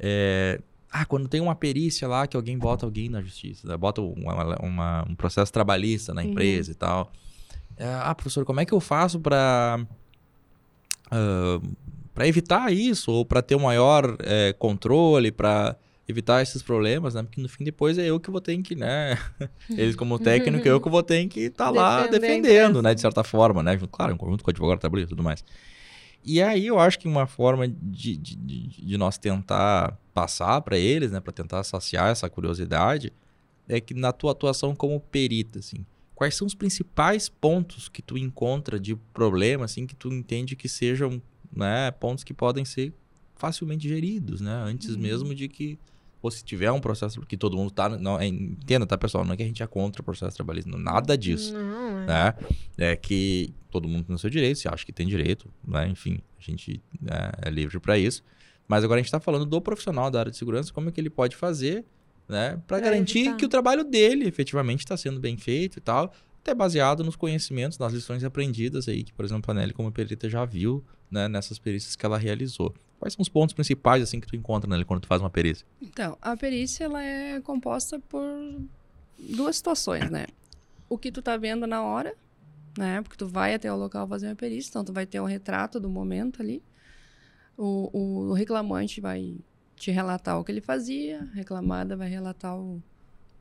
É, 0.00 0.60
ah, 0.90 1.04
quando 1.04 1.28
tem 1.28 1.40
uma 1.40 1.54
perícia 1.54 2.08
lá 2.08 2.26
que 2.26 2.36
alguém 2.36 2.58
bota 2.58 2.84
alguém 2.84 3.08
na 3.08 3.22
justiça, 3.22 3.66
né? 3.68 3.76
bota 3.76 4.00
uma- 4.02 4.56
uma- 4.60 5.04
um 5.08 5.14
processo 5.14 5.52
trabalhista 5.52 6.12
na 6.12 6.22
Uhum. 6.22 6.30
empresa 6.30 6.72
e 6.72 6.74
tal. 6.74 7.12
É, 7.76 7.86
ah, 7.86 8.14
professor, 8.14 8.44
como 8.44 8.60
é 8.60 8.64
que 8.64 8.72
eu 8.72 8.80
faço 8.80 9.18
pra, 9.20 9.80
ah, 11.10 11.60
pra 12.14 12.26
evitar 12.26 12.72
isso? 12.72 13.10
Ou 13.12 13.24
pra 13.24 13.42
ter 13.42 13.54
um 13.56 13.60
maior 13.62 14.16
é, 14.20 14.52
controle, 14.54 15.30
pra 15.32 15.76
evitar 16.06 16.42
esses 16.42 16.62
problemas, 16.62 17.14
né? 17.14 17.22
Porque 17.22 17.40
no 17.40 17.48
fim 17.48 17.64
depois 17.64 17.98
é 17.98 18.06
eu 18.06 18.20
que 18.20 18.30
vou 18.30 18.40
ter 18.40 18.60
que, 18.62 18.74
né? 18.74 19.18
Eles 19.70 19.96
como 19.96 20.18
técnico, 20.18 20.66
eu 20.68 20.80
que 20.80 20.88
vou 20.88 21.02
ter 21.02 21.26
que 21.28 21.40
estar 21.40 21.70
lá 21.70 22.02
Defender 22.02 22.16
a 22.16 22.20
defendendo, 22.20 22.82
né? 22.82 22.94
De 22.94 23.00
certa 23.00 23.24
forma, 23.24 23.62
né? 23.62 23.78
Claro, 23.90 24.12
em 24.12 24.16
conjunto 24.16 24.44
com 24.44 24.50
o 24.50 24.52
advogado 24.52 24.78
trabalhista 24.78 25.08
e 25.08 25.16
tudo 25.16 25.22
mais. 25.22 25.44
E 26.24 26.42
aí 26.42 26.66
eu 26.66 26.78
acho 26.78 26.98
que 26.98 27.06
uma 27.06 27.26
forma 27.26 27.68
de, 27.68 28.16
de, 28.16 28.36
de, 28.36 28.96
nós 28.96 29.18
tentar 29.18 29.98
passar 30.12 30.60
para 30.62 30.78
eles, 30.78 31.10
né? 31.10 31.20
Para 31.20 31.32
tentar 31.32 31.62
saciar 31.64 32.10
essa 32.10 32.28
curiosidade, 32.28 33.12
é 33.68 33.80
que 33.80 33.94
na 33.94 34.12
tua 34.12 34.32
atuação 34.32 34.74
como 34.74 34.98
perita, 35.00 35.58
assim, 35.58 35.84
quais 36.14 36.34
são 36.34 36.46
os 36.46 36.54
principais 36.54 37.28
pontos 37.28 37.88
que 37.88 38.00
tu 38.00 38.16
encontra 38.16 38.78
de 38.78 38.96
problema, 39.12 39.66
assim, 39.66 39.86
que 39.86 39.94
tu 39.94 40.08
entende 40.12 40.56
que 40.56 40.68
sejam, 40.68 41.20
né? 41.54 41.90
Pontos 41.90 42.24
que 42.24 42.32
podem 42.32 42.64
ser 42.64 42.92
facilmente 43.36 43.86
geridos, 43.88 44.40
né? 44.40 44.54
Antes 44.66 44.96
mesmo 44.96 45.34
de 45.34 45.48
que 45.48 45.78
ou 46.24 46.30
se 46.30 46.42
tiver 46.42 46.72
um 46.72 46.80
processo 46.80 47.20
que 47.20 47.36
todo 47.36 47.54
mundo 47.54 47.70
tá, 47.70 47.86
não, 47.86 48.18
é, 48.18 48.26
entenda, 48.26 48.86
tá, 48.86 48.96
pessoal, 48.96 49.26
não 49.26 49.34
é 49.34 49.36
que 49.36 49.42
a 49.42 49.46
gente 49.46 49.62
é 49.62 49.66
contra 49.66 50.00
o 50.00 50.04
processo 50.04 50.34
trabalhista, 50.34 50.70
nada 50.74 51.18
disso 51.18 51.52
Não, 51.52 52.00
é. 52.00 52.06
né? 52.06 52.34
É 52.78 52.96
que 52.96 53.52
todo 53.70 53.86
mundo 53.86 54.06
tem 54.06 54.16
o 54.16 54.18
seu 54.18 54.30
direito, 54.30 54.58
se 54.58 54.66
acha 54.66 54.86
que 54.86 54.92
tem 54.92 55.06
direito, 55.06 55.52
né? 55.62 55.86
Enfim, 55.86 56.22
a 56.38 56.42
gente 56.42 56.82
né, 56.98 57.30
é 57.42 57.50
livre 57.50 57.78
para 57.78 57.98
isso. 57.98 58.24
Mas 58.66 58.82
agora 58.82 59.00
a 59.00 59.02
gente 59.02 59.08
está 59.08 59.20
falando 59.20 59.44
do 59.44 59.60
profissional 59.60 60.10
da 60.10 60.20
área 60.20 60.30
de 60.30 60.38
segurança, 60.38 60.72
como 60.72 60.88
é 60.88 60.92
que 60.92 60.98
ele 60.98 61.10
pode 61.10 61.36
fazer, 61.36 61.84
né? 62.26 62.58
Para 62.66 62.80
garantir 62.80 63.18
evitar. 63.18 63.36
que 63.36 63.44
o 63.44 63.48
trabalho 63.48 63.84
dele 63.84 64.26
efetivamente 64.26 64.80
está 64.80 64.96
sendo 64.96 65.20
bem 65.20 65.36
feito 65.36 65.76
e 65.76 65.80
tal, 65.82 66.10
até 66.40 66.54
baseado 66.54 67.04
nos 67.04 67.16
conhecimentos, 67.16 67.78
nas 67.78 67.92
lições 67.92 68.24
aprendidas 68.24 68.88
aí, 68.88 69.04
que, 69.04 69.12
por 69.12 69.26
exemplo, 69.26 69.50
a 69.50 69.54
Nelly 69.54 69.74
como 69.74 69.92
perita 69.92 70.26
já 70.26 70.46
viu, 70.46 70.82
né? 71.10 71.28
Nessas 71.28 71.58
perícias 71.58 71.94
que 71.94 72.06
ela 72.06 72.16
realizou. 72.16 72.74
Quais 73.04 73.12
são 73.12 73.20
os 73.20 73.28
pontos 73.28 73.52
principais, 73.52 74.02
assim, 74.02 74.18
que 74.18 74.26
tu 74.26 74.34
encontra, 74.34 74.66
Nelly, 74.66 74.86
quando 74.86 75.02
tu 75.02 75.06
faz 75.06 75.20
uma 75.20 75.28
perícia? 75.28 75.66
Então, 75.82 76.16
a 76.22 76.34
perícia 76.38 76.84
ela 76.84 77.02
é 77.02 77.38
composta 77.38 78.00
por 78.00 78.24
duas 79.18 79.56
situações, 79.56 80.10
né? 80.10 80.24
O 80.88 80.96
que 80.96 81.12
tu 81.12 81.20
tá 81.20 81.36
vendo 81.36 81.66
na 81.66 81.82
hora, 81.82 82.16
né? 82.78 83.02
Porque 83.02 83.18
tu 83.18 83.28
vai 83.28 83.52
até 83.52 83.70
o 83.70 83.76
local 83.76 84.08
fazer 84.08 84.28
uma 84.28 84.34
perícia, 84.34 84.70
então 84.70 84.82
tu 84.82 84.90
vai 84.90 85.04
ter 85.04 85.20
um 85.20 85.26
retrato 85.26 85.78
do 85.78 85.86
momento 85.86 86.40
ali. 86.40 86.62
O, 87.58 87.90
o, 87.92 88.30
o 88.30 88.32
reclamante 88.32 89.02
vai 89.02 89.36
te 89.76 89.90
relatar 89.90 90.40
o 90.40 90.42
que 90.42 90.50
ele 90.50 90.62
fazia, 90.62 91.28
a 91.30 91.36
reclamada 91.36 91.98
vai 91.98 92.08
relatar 92.08 92.56
o, 92.58 92.82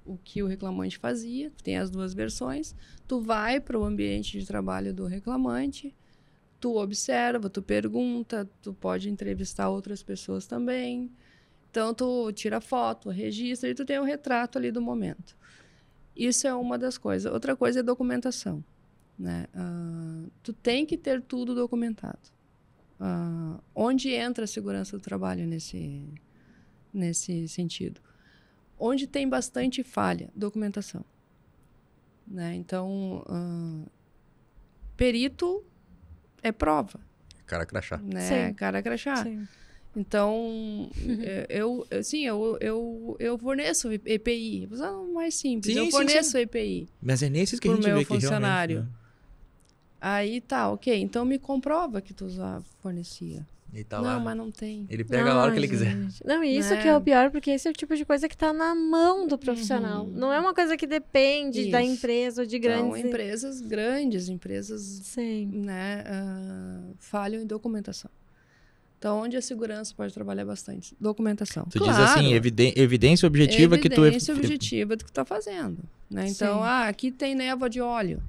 o 0.05 0.17
que 0.17 0.43
o 0.43 0.47
reclamante 0.47 0.97
fazia. 0.97 1.49
Tem 1.63 1.77
as 1.77 1.89
duas 1.89 2.13
versões. 2.13 2.75
Tu 3.07 3.21
vai 3.21 3.61
para 3.61 3.79
o 3.79 3.85
ambiente 3.85 4.37
de 4.37 4.45
trabalho 4.45 4.93
do 4.93 5.05
reclamante, 5.05 5.95
tu 6.63 6.77
observa, 6.77 7.49
tu 7.49 7.61
pergunta, 7.61 8.49
tu 8.61 8.73
pode 8.73 9.09
entrevistar 9.09 9.67
outras 9.67 10.01
pessoas 10.01 10.47
também. 10.47 11.11
Então, 11.69 11.93
tu 11.93 12.31
tira 12.31 12.61
foto, 12.61 13.09
registra 13.09 13.69
e 13.69 13.75
tu 13.75 13.83
tem 13.83 13.99
o 13.99 14.03
retrato 14.05 14.57
ali 14.57 14.71
do 14.71 14.81
momento. 14.81 15.35
Isso 16.15 16.47
é 16.47 16.55
uma 16.55 16.77
das 16.77 16.97
coisas. 16.97 17.29
Outra 17.29 17.53
coisa 17.53 17.81
é 17.81 17.83
documentação. 17.83 18.63
Né? 19.19 19.45
Ah, 19.53 20.23
tu 20.41 20.53
tem 20.53 20.85
que 20.85 20.97
ter 20.97 21.21
tudo 21.21 21.53
documentado. 21.53 22.31
Ah, 22.97 23.59
onde 23.75 24.11
entra 24.11 24.45
a 24.45 24.47
segurança 24.47 24.97
do 24.97 25.03
trabalho 25.03 25.45
nesse, 25.45 26.07
nesse 26.93 27.45
sentido? 27.49 27.99
Onde 28.79 29.05
tem 29.05 29.27
bastante 29.27 29.83
falha, 29.83 30.29
documentação. 30.33 31.03
Né? 32.25 32.55
Então, 32.55 33.21
ah, 33.27 33.85
perito 34.95 35.61
é 36.43 36.51
prova, 36.51 36.99
Cara 37.45 37.65
crachá. 37.65 37.97
né? 37.97 38.47
Sim. 38.49 38.53
Cara 38.53 38.81
crachá. 38.83 39.23
Sim. 39.23 39.47
Então, 39.95 40.89
é, 41.21 41.45
eu, 41.49 41.85
eu- 41.89 42.03
sim, 42.03 42.25
eu, 42.25 42.57
eu, 42.59 43.15
eu 43.19 43.37
forneço 43.37 43.91
EPI. 43.93 44.65
Vou 44.65 44.75
usar 44.75 44.91
o 44.91 45.13
mais 45.13 45.35
simples. 45.35 45.73
Sim, 45.73 45.79
eu 45.79 45.85
sim, 45.85 45.91
forneço 45.91 46.37
EPI. 46.37 46.89
Mas 47.01 47.21
é 47.21 47.29
nesses 47.29 47.59
que 47.59 47.67
a 47.67 47.75
gente 47.75 47.83
meu 47.85 47.97
vê 47.97 48.05
que 48.05 48.07
funcionário. 48.13 48.75
realmente... 48.77 48.91
Né? 48.93 48.99
Aí 50.01 50.41
tá, 50.41 50.69
ok. 50.71 50.99
Então 51.01 51.23
me 51.23 51.39
comprova 51.39 52.01
que 52.01 52.13
tu 52.13 52.27
já 52.29 52.61
fornecia. 52.81 53.45
Ele 53.73 53.83
tá 53.83 53.97
não, 53.97 54.03
lá, 54.05 54.19
mas 54.19 54.37
não 54.37 54.51
tem. 54.51 54.85
ele 54.89 55.03
pega 55.03 55.33
na 55.33 55.41
hora 55.41 55.51
que 55.51 55.57
ele 55.57 55.65
Ai, 55.65 55.69
quiser. 55.71 55.97
Não, 56.23 56.43
e 56.43 56.57
isso 56.57 56.69
Né? 56.75 56.81
que 56.81 56.87
é 56.87 56.95
o 56.95 57.01
pior, 57.01 57.31
porque 57.31 57.49
esse 57.51 57.67
é 57.67 57.71
o 57.71 57.73
tipo 57.73 57.95
de 57.95 58.05
coisa 58.05 58.29
que 58.29 58.37
tá 58.37 58.53
na 58.53 58.75
mão 58.75 59.27
do 59.27 59.37
profissional. 59.37 60.05
Uhum. 60.05 60.11
Não 60.11 60.31
é 60.31 60.39
uma 60.39 60.53
coisa 60.53 60.77
que 60.77 60.85
depende 60.85 61.71
da 61.71 61.81
Isso. 61.81 61.93
empresa 61.93 62.41
ou 62.43 62.47
de 62.47 62.57
Então, 62.57 62.91
grandes... 62.91 63.05
empresas 63.05 63.61
grandes, 63.61 64.29
empresas 64.29 64.81
Sim. 64.81 65.47
né, 65.65 66.03
ah, 66.05 66.81
falham 66.99 67.41
em 67.41 67.47
documentação. 67.47 68.11
Então, 68.99 69.19
onde 69.19 69.35
a 69.35 69.41
segurança 69.41 69.93
pode 69.97 70.13
trabalhar 70.13 70.45
bastante? 70.45 70.95
Documentação. 70.99 71.65
Tu 71.65 71.79
diz 71.79 71.87
Claro, 71.87 72.03
assim, 72.03 72.33
eviden- 72.33 72.73
evidência 72.77 73.27
objetiva 73.27 73.77
que 73.77 73.89
tu... 73.89 74.01
evidência 74.05 74.33
objetiva 74.33 74.95
do 74.95 75.03
que 75.03 75.11
tu 75.11 75.13
tá 75.15 75.25
fazendo. 75.25 75.79
Né? 76.09 76.27
Então, 76.29 76.59
Sim. 76.59 76.63
ah, 76.63 76.87
aqui 76.87 77.11
tem 77.11 77.35
névoa 77.35 77.69
de 77.69 77.81
óleo. 77.81 78.23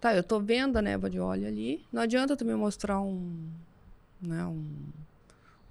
Tá, 0.00 0.14
eu 0.14 0.22
tô 0.22 0.38
vendo 0.40 0.76
a 0.76 0.82
névoa 0.82 1.08
de 1.08 1.18
óleo 1.18 1.46
ali. 1.48 1.82
Não 1.92 2.02
adianta 2.02 2.36
tu 2.36 2.44
me 2.44 2.54
mostrar 2.54 3.00
um, 3.00 3.48
né, 4.20 4.44
um, 4.44 4.64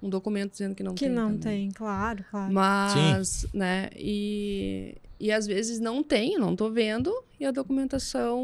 um 0.02 0.08
documento 0.08 0.52
dizendo 0.52 0.74
que 0.74 0.82
não 0.82 0.94
Que 0.94 1.06
tem. 1.06 1.14
não 1.14 1.36
também. 1.38 1.40
tem, 1.40 1.70
claro, 1.70 2.24
claro. 2.30 2.52
Mas, 2.52 3.46
né, 3.52 3.90
e, 3.96 4.96
e 5.18 5.30
às 5.32 5.46
vezes 5.46 5.80
não 5.80 6.02
tem, 6.02 6.38
não 6.38 6.54
tô 6.56 6.70
vendo, 6.70 7.12
e 7.38 7.44
a 7.44 7.50
documentação 7.50 8.40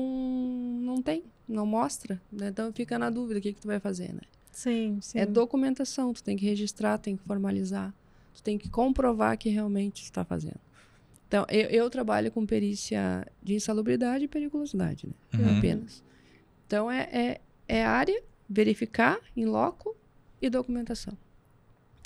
não 0.82 1.00
tem, 1.02 1.22
não 1.48 1.66
mostra. 1.66 2.20
Né? 2.32 2.48
Então 2.48 2.72
fica 2.72 2.98
na 2.98 3.10
dúvida 3.10 3.38
o 3.38 3.42
que, 3.42 3.52
que 3.52 3.60
tu 3.60 3.68
vai 3.68 3.80
fazer, 3.80 4.12
né? 4.12 4.20
Sim, 4.52 4.98
sim. 5.02 5.18
É 5.18 5.26
documentação, 5.26 6.12
tu 6.12 6.22
tem 6.22 6.36
que 6.36 6.44
registrar, 6.44 6.96
tem 6.98 7.16
que 7.16 7.24
formalizar, 7.24 7.92
tu 8.34 8.42
tem 8.42 8.56
que 8.56 8.68
comprovar 8.68 9.36
que 9.36 9.48
realmente 9.48 10.02
está 10.02 10.24
fazendo. 10.24 10.60
Então, 11.26 11.44
eu, 11.50 11.68
eu 11.70 11.90
trabalho 11.90 12.30
com 12.30 12.46
perícia 12.46 13.26
de 13.42 13.54
insalubridade 13.56 14.24
e 14.24 14.28
periculosidade, 14.28 15.08
né? 15.08 15.14
Uhum. 15.44 15.58
Apenas. 15.58 16.04
Então, 16.66 16.88
é, 16.88 17.08
é, 17.12 17.40
é 17.66 17.84
área, 17.84 18.22
verificar, 18.54 19.18
em 19.36 19.44
loco 19.44 19.96
e 20.40 20.48
documentação. 20.48 21.16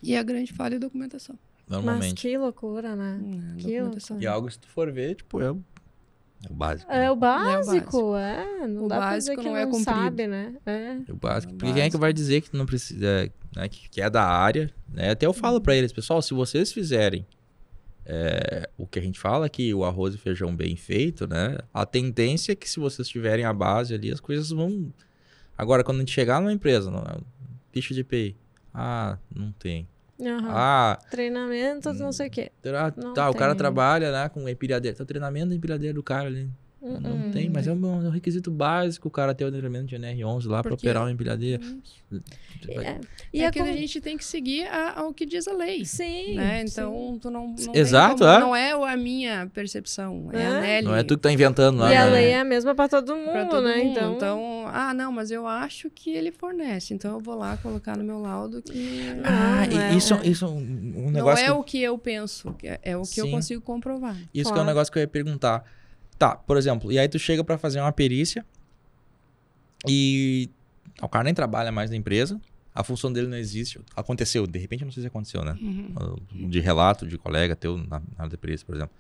E 0.03 0.17
a 0.17 0.23
grande 0.23 0.53
falha 0.53 0.77
é 0.77 0.79
documentação. 0.79 1.39
Mas 1.67 1.71
Normalmente. 1.85 2.15
que 2.23 2.39
loucura, 2.39 2.97
né? 2.97 3.19
Né? 3.21 3.55
Que 3.59 3.79
documentação. 3.79 4.21
E 4.21 4.27
algo, 4.27 4.51
se 4.51 4.59
tu 4.59 4.69
for 4.69 4.91
ver, 4.91 5.17
tipo, 5.17 5.41
é 5.43 5.47
É 5.47 6.51
o 6.51 6.55
básico. 6.55 6.91
É 6.91 6.99
né? 7.01 7.11
o 7.11 7.17
básico, 7.17 8.17
é. 8.17 8.67
Não 8.67 8.85
O 8.85 8.89
dá 8.89 8.97
pra 8.97 9.19
dizer 9.19 9.37
básico 9.37 9.43
que 9.43 9.45
não 9.49 9.53
não, 9.55 9.61
é 9.61 9.65
cumprido. 9.67 9.85
sabe, 9.85 10.27
né? 10.27 10.55
É. 10.65 10.97
É 11.07 11.13
o 11.13 11.17
básico. 11.17 11.53
É 11.53 11.55
o 11.57 11.59
Porque 11.59 11.73
quem 11.75 11.83
é 11.83 11.85
que 11.87 11.91
básico. 11.91 11.99
vai 11.99 12.13
dizer 12.13 12.41
que 12.41 12.57
não 12.57 12.65
precisa, 12.65 13.07
é, 13.07 13.31
né, 13.55 13.69
que, 13.69 13.89
que 13.91 14.01
é 14.01 14.09
da 14.09 14.25
área, 14.25 14.73
né? 14.89 15.11
Até 15.11 15.27
eu 15.27 15.33
falo 15.35 15.61
pra 15.61 15.77
eles, 15.77 15.93
pessoal, 15.93 16.23
se 16.23 16.33
vocês 16.33 16.73
fizerem 16.73 17.27
é, 18.07 18.71
o 18.79 18.87
que 18.87 18.99
a 18.99 19.03
gente 19.03 19.19
fala 19.19 19.49
que 19.51 19.75
o 19.75 19.85
arroz 19.85 20.15
e 20.15 20.19
feijão 20.19 20.55
bem 20.57 20.77
feito, 20.77 21.27
né? 21.27 21.59
A 21.75 21.85
tendência 21.85 22.53
é 22.53 22.55
que 22.55 22.71
se 22.71 22.81
vocês 22.81 23.07
tiverem 23.09 23.45
a 23.45 23.53
base 23.53 23.93
ali, 23.93 24.11
as 24.11 24.21
coisas 24.21 24.49
vão. 24.51 24.91
Agora, 25.59 25.83
quando 25.83 25.97
a 25.97 26.01
gente 26.01 26.13
chegar 26.13 26.41
numa 26.41 26.53
empresa, 26.53 26.89
ficha 27.73 27.93
de 27.93 28.01
EPI, 28.01 28.37
ah, 28.73 29.19
não 29.35 29.51
tem. 29.53 29.89
Aham. 30.21 30.49
Ah, 30.51 30.99
Treinamento, 31.11 31.93
não 31.95 32.13
sei 32.13 32.29
o 32.29 32.31
quê. 32.31 32.53
tá, 33.15 33.29
o 33.29 33.35
cara 33.35 33.55
trabalha 33.57 34.13
né, 34.13 34.29
com 34.29 34.49
empilhadeira. 34.49 34.97
Tá 34.97 35.05
treinamento 35.05 35.49
da 35.49 35.55
empilhadeira 35.57 35.95
do 35.95 36.03
cara 36.03 36.29
ali. 36.29 36.49
Não 36.81 37.13
hum. 37.13 37.31
tem, 37.33 37.51
mas 37.51 37.67
é 37.67 37.73
um, 37.73 37.85
é 38.05 38.09
um 38.09 38.11
requisito 38.11 38.51
básico 38.53 39.09
o 39.09 39.11
cara 39.11 39.35
ter 39.35 39.45
o 39.45 39.51
treinamento 39.51 39.87
de 39.87 39.97
NR11 39.97 40.47
lá 40.47 40.63
pra 40.63 40.71
Porque- 40.71 40.87
operar 40.87 41.03
uma 41.03 41.11
empilhadeira. 41.11 41.61
É. 42.69 42.99
E 43.33 43.39
E 43.39 43.43
é 43.43 43.47
a 43.47 43.51
que 43.51 43.59
con- 43.59 43.65
a 43.67 43.73
gente 43.73 44.01
tem 44.01 44.17
que 44.17 44.25
seguir 44.25 44.67
a- 44.69 45.01
ao 45.01 45.13
que 45.13 45.27
diz 45.27 45.47
a 45.49 45.53
lei. 45.53 45.85
Sim. 45.85 46.35
Né? 46.37 46.59
sim. 46.67 46.73
Então, 46.73 47.19
tu 47.21 47.31
não, 47.31 47.49
não 47.59 47.75
Exato, 47.75 48.19
como- 48.19 48.31
é. 48.31 48.39
não 48.41 48.57
é 48.57 48.73
a 48.93 48.97
minha 48.97 49.51
percepção, 49.53 50.31
é, 50.33 50.41
É. 50.41 50.47
a 50.47 50.61
Nelly. 50.61 50.87
Não 50.87 50.95
é 50.95 51.03
tu 51.03 51.17
que 51.17 51.23
tá 51.23 51.33
inventando 51.33 51.79
lá. 51.79 51.93
E 51.93 51.97
a 51.97 52.07
né? 52.07 52.11
lei 52.13 52.27
é 52.31 52.39
a 52.41 52.45
mesma 52.45 52.75
pra 52.75 52.89
todo 52.89 53.15
mundo, 53.17 53.33
pra 53.33 53.47
todo 53.47 53.65
né? 53.65 53.77
mundo. 53.79 53.91
Então, 53.91 54.15
Então... 54.15 54.65
ah, 54.69 54.95
não, 54.95 55.11
mas 55.13 55.31
eu 55.31 55.47
acho 55.47 55.91
que 55.91 56.11
ele 56.11 56.31
fornece. 56.33 56.95
Então 56.95 57.15
eu 57.15 57.21
vou 57.21 57.35
lá 57.37 57.57
colocar 57.59 57.97
no 57.97 58.05
meu 58.05 58.19
laudo 58.21 58.63
que 58.63 59.03
Ah, 59.25 59.67
Não, 59.67 59.73
e 59.77 59.83
é, 59.83 59.95
isso, 59.95 60.15
é. 60.15 60.27
isso 60.27 60.45
é 60.45 60.49
um 60.49 60.59
um 60.59 61.03
não 61.07 61.11
negócio. 61.11 61.43
é 61.43 61.47
que- 61.47 61.53
o 61.53 61.63
que 61.65 61.83
eu 61.83 61.99
penso, 61.99 62.55
é, 62.63 62.79
é 62.83 62.97
o 62.97 63.03
que 63.03 63.21
eu 63.21 63.25
Sim. 63.27 63.31
consigo 63.33 63.61
comprovar. 63.63 64.17
Isso 64.17 64.29
que 64.33 64.39
é 64.41 64.43
um 64.43 64.45
Claro. 64.55 64.67
negócio 64.69 64.93
que 64.93 64.99
eu 64.99 65.03
ia 65.03 65.09
perguntar. 65.09 65.65
Tá, 66.19 66.35
por 66.37 66.57
exemplo, 66.57 66.91
e 66.91 66.99
aí 66.99 67.09
tu 67.09 67.19
chega 67.19 67.45
pra 67.45 67.57
fazer 67.57 67.81
uma 67.81 67.93
perícia 67.93 68.45
e 69.87 70.51
o 71.01 71.09
cara 71.09 71.25
nem 71.25 71.35
trabalha 71.35 71.71
mais 71.71 71.91
na 71.91 71.97
empresa, 71.97 72.41
a 72.75 72.83
função 72.83 73.13
dele 73.13 73.29
não 73.29 73.37
existe. 73.37 73.81
Aconteceu, 73.95 74.47
de 74.47 74.59
repente 74.59 74.85
não 74.85 74.91
sei 74.93 75.03
se 75.03 75.07
aconteceu, 75.07 75.45
né? 75.45 75.57
Uhum. 75.61 76.49
De 76.49 76.61
relato 76.61 77.07
de 77.07 77.17
colega 77.17 77.55
teu 77.55 77.77
na, 77.77 78.01
na 78.01 78.03
área 78.19 78.31
da 78.31 78.39
perícia, 78.39 78.67
por 78.67 78.75
exemplo. 78.75 78.95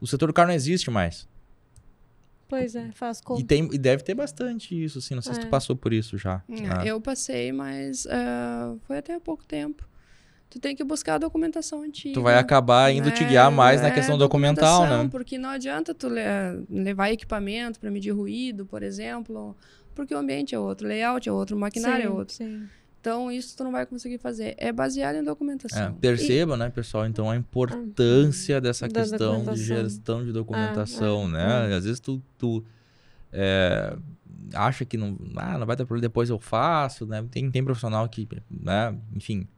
O 0.00 0.06
setor 0.06 0.26
do 0.26 0.32
carro 0.32 0.48
não 0.48 0.54
existe 0.54 0.90
mais. 0.90 1.26
pois 2.48 2.74
é, 2.74 2.90
faz 2.92 3.18
E, 3.20 3.22
conta. 3.22 3.44
tem, 3.46 3.68
e 3.72 3.78
deve 3.78 4.02
ter 4.02 4.14
bastante 4.14 4.74
isso, 4.84 4.98
assim. 4.98 5.14
Não 5.14 5.22
sei 5.22 5.34
se 5.34 5.40
É. 5.40 5.44
tu 5.44 5.48
passou 5.48 5.74
por 5.74 5.92
isso 5.92 6.18
já. 6.18 6.42
É, 6.50 6.60
né? 6.60 6.82
Eu 6.84 7.00
passei, 7.00 7.50
mas 7.52 8.06
ah, 8.10 8.74
foi 8.86 8.98
até 8.98 9.14
há 9.14 9.20
pouco 9.20 9.44
tempo. 9.44 9.88
Tu 10.52 10.60
tem 10.60 10.76
que 10.76 10.84
buscar 10.84 11.14
a 11.14 11.18
documentação 11.18 11.80
antiga. 11.80 12.14
Tu 12.14 12.20
vai 12.22 12.36
acabar 12.36 12.92
indo 12.92 13.10
te 13.10 13.24
guiar 13.24 13.50
mais 13.50 13.80
na 13.80 13.88
É, 13.88 13.90
questão 13.90 14.18
documental, 14.18 14.82
né? 14.86 15.08
Porque 15.10 15.38
não 15.38 15.48
adianta 15.48 15.94
tu 15.94 16.10
le- 16.10 16.20
levar 16.68 17.10
equipamento 17.10 17.80
para 17.80 17.90
medir 17.90 18.10
ruído, 18.10 18.66
por 18.66 18.82
exemplo, 18.82 19.56
porque 19.94 20.14
o 20.14 20.18
ambiente 20.18 20.54
é 20.54 20.58
outro, 20.58 20.86
o 20.86 20.88
layout 20.90 21.26
é 21.26 21.32
outro, 21.32 21.56
o 21.56 21.58
maquinário 21.58 22.04
é 22.04 22.06
Sim, 22.06 22.12
outro. 22.12 22.34
sim. 22.34 22.68
Então, 23.00 23.32
isso 23.32 23.56
tu 23.56 23.64
não 23.64 23.72
vai 23.72 23.86
conseguir 23.86 24.18
fazer. 24.18 24.54
É 24.58 24.70
baseado 24.70 25.14
em 25.16 25.20
É, 25.20 25.24
documentação. 25.24 25.94
perceba, 25.94 26.54
né, 26.54 26.68
pessoal, 26.68 27.06
então 27.06 27.30
a 27.30 27.34
importância 27.36 28.60
dessa 28.60 28.86
Da 28.86 29.00
questão 29.00 29.42
de 29.44 29.56
gestão 29.64 30.22
de 30.22 30.32
documentação, 30.32 31.24
é, 31.24 31.28
né? 31.68 31.74
Às 31.76 31.84
vezes 31.86 31.98
tu, 31.98 32.22
tu, 32.36 32.62
é, 33.32 33.96
acha 34.52 34.84
que 34.84 34.98
não, 34.98 35.18
ah, 35.36 35.56
não 35.56 35.66
vai 35.66 35.76
ter 35.76 35.86
problema, 35.86 36.02
depois 36.02 36.28
eu 36.28 36.38
faço, 36.38 37.06
né? 37.06 37.26
Tem, 37.30 37.50
tem 37.50 37.64
profissional 37.64 38.06
que, 38.06 38.28
né, 38.50 38.94
enfim, 39.14 39.48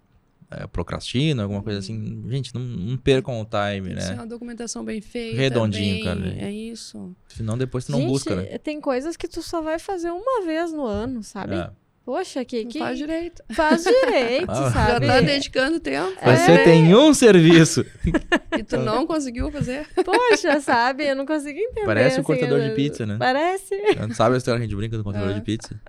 é, 0.51 0.67
procrastina, 0.67 1.43
alguma 1.43 1.63
coisa 1.63 1.79
assim. 1.81 2.25
Gente, 2.29 2.55
não, 2.55 2.61
não 2.63 2.97
percam 2.97 3.41
o 3.41 3.45
time, 3.45 3.89
Tem 3.89 3.97
que 3.97 4.03
ser 4.03 4.09
né? 4.11 4.15
uma 4.17 4.27
documentação 4.27 4.85
bem 4.85 5.01
feita. 5.01 5.37
Redondinho, 5.37 5.95
bem- 5.97 6.05
cara. 6.05 6.35
É 6.39 6.51
isso. 6.51 7.15
Senão 7.29 7.57
depois 7.59 7.85
tu 7.87 7.93
não 7.93 8.01
Gente, 8.01 8.09
busca, 8.11 8.37
né? 8.37 8.59
tem 8.59 8.81
coisas 8.81 9.17
que 9.17 9.27
tu 9.29 9.43
só 9.43 9.61
vai 9.63 9.79
fazer 9.79 10.11
uma 10.11 10.45
vez 10.45 10.73
no 10.73 10.85
ano, 10.85 11.23
sabe? 11.23 11.55
É. 11.57 11.71
Poxa, 12.05 12.45
que, 12.45 12.67
que 12.67 12.79
faz 12.79 12.99
direito. 12.99 13.43
faz 13.55 13.83
direito, 13.83 14.51
Ah. 14.51 14.55
Já 14.55 14.71
sabe? 14.73 15.07
tá 15.07 15.21
dedicando 15.23 15.81
tempo 15.81 16.13
Você 16.23 16.51
É. 16.53 16.63
tem 16.65 16.95
um 16.95 17.15
serviço. 17.15 17.83
e 18.59 18.63
tu 18.63 18.77
não 18.77 19.07
conseguiu 19.07 19.51
fazer. 19.51 19.87
Poxa, 20.05 20.61
sabe? 20.61 21.09
Eu 21.09 21.17
não 21.17 21.25
consigo 21.25 21.59
entender. 21.59 21.87
Parece 21.87 22.19
o 22.19 22.21
assim, 22.21 22.27
cortador 22.27 22.61
de 22.61 22.69
eu- 22.69 22.75
pizza, 22.75 23.07
né? 23.07 23.17
Parece. 23.19 23.75
Sabe 24.15 24.35
a 24.35 24.37
história 24.39 24.59
que 24.61 24.65
a 24.67 24.69
gente 24.69 24.77
brinca 24.77 24.99
do 24.99 25.03
controlador 25.03 25.35
É. 25.35 25.39
de 25.39 25.45
pizza? 25.47 25.81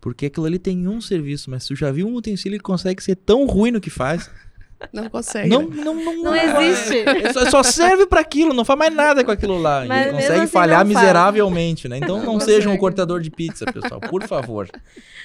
Porque 0.00 0.26
aquilo 0.26 0.46
ali 0.46 0.58
tem 0.58 0.88
um 0.88 1.00
serviço, 1.00 1.50
mas 1.50 1.66
tu 1.66 1.74
já 1.76 1.90
viu 1.92 2.06
um 2.08 2.14
utensílio 2.14 2.58
que 2.58 2.64
consegue 2.64 3.02
ser 3.02 3.16
tão 3.16 3.44
ruim 3.46 3.70
no 3.70 3.80
que 3.80 3.90
faz? 3.90 4.30
Não 4.94 5.10
consegue. 5.10 5.48
Não, 5.48 5.68
né? 5.68 5.84
não, 5.84 5.94
não, 5.94 6.22
Não 6.22 6.34
existe. 6.34 7.00
É 7.00 7.32
só, 7.34 7.50
só 7.50 7.62
serve 7.62 8.06
pra 8.06 8.20
aquilo, 8.20 8.54
não 8.54 8.64
faz 8.64 8.78
mais 8.78 8.94
nada 8.94 9.22
com 9.22 9.30
aquilo 9.30 9.58
lá. 9.58 9.84
E 9.84 9.88
Mas 9.88 10.06
ele 10.06 10.14
consegue 10.16 10.40
assim 10.40 10.46
falhar 10.46 10.78
não 10.80 10.86
miseravelmente, 10.86 11.86
né? 11.86 11.98
Então 11.98 12.18
não, 12.24 12.32
Não 12.32 12.40
sejam 12.40 12.72
um 12.72 12.78
cortador 12.78 13.20
de 13.20 13.30
pizza, 13.30 13.70
pessoal, 13.70 14.00
por 14.00 14.26
favor. 14.26 14.70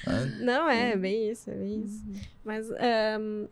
Né? 0.06 0.36
Não, 0.44 0.68
é 0.68 0.94
bem 0.94 1.30
isso, 1.30 1.48
é 1.50 1.54
bem 1.54 1.84
isso. 1.84 2.04
Mas 2.44 2.70
ehm, 2.70 3.46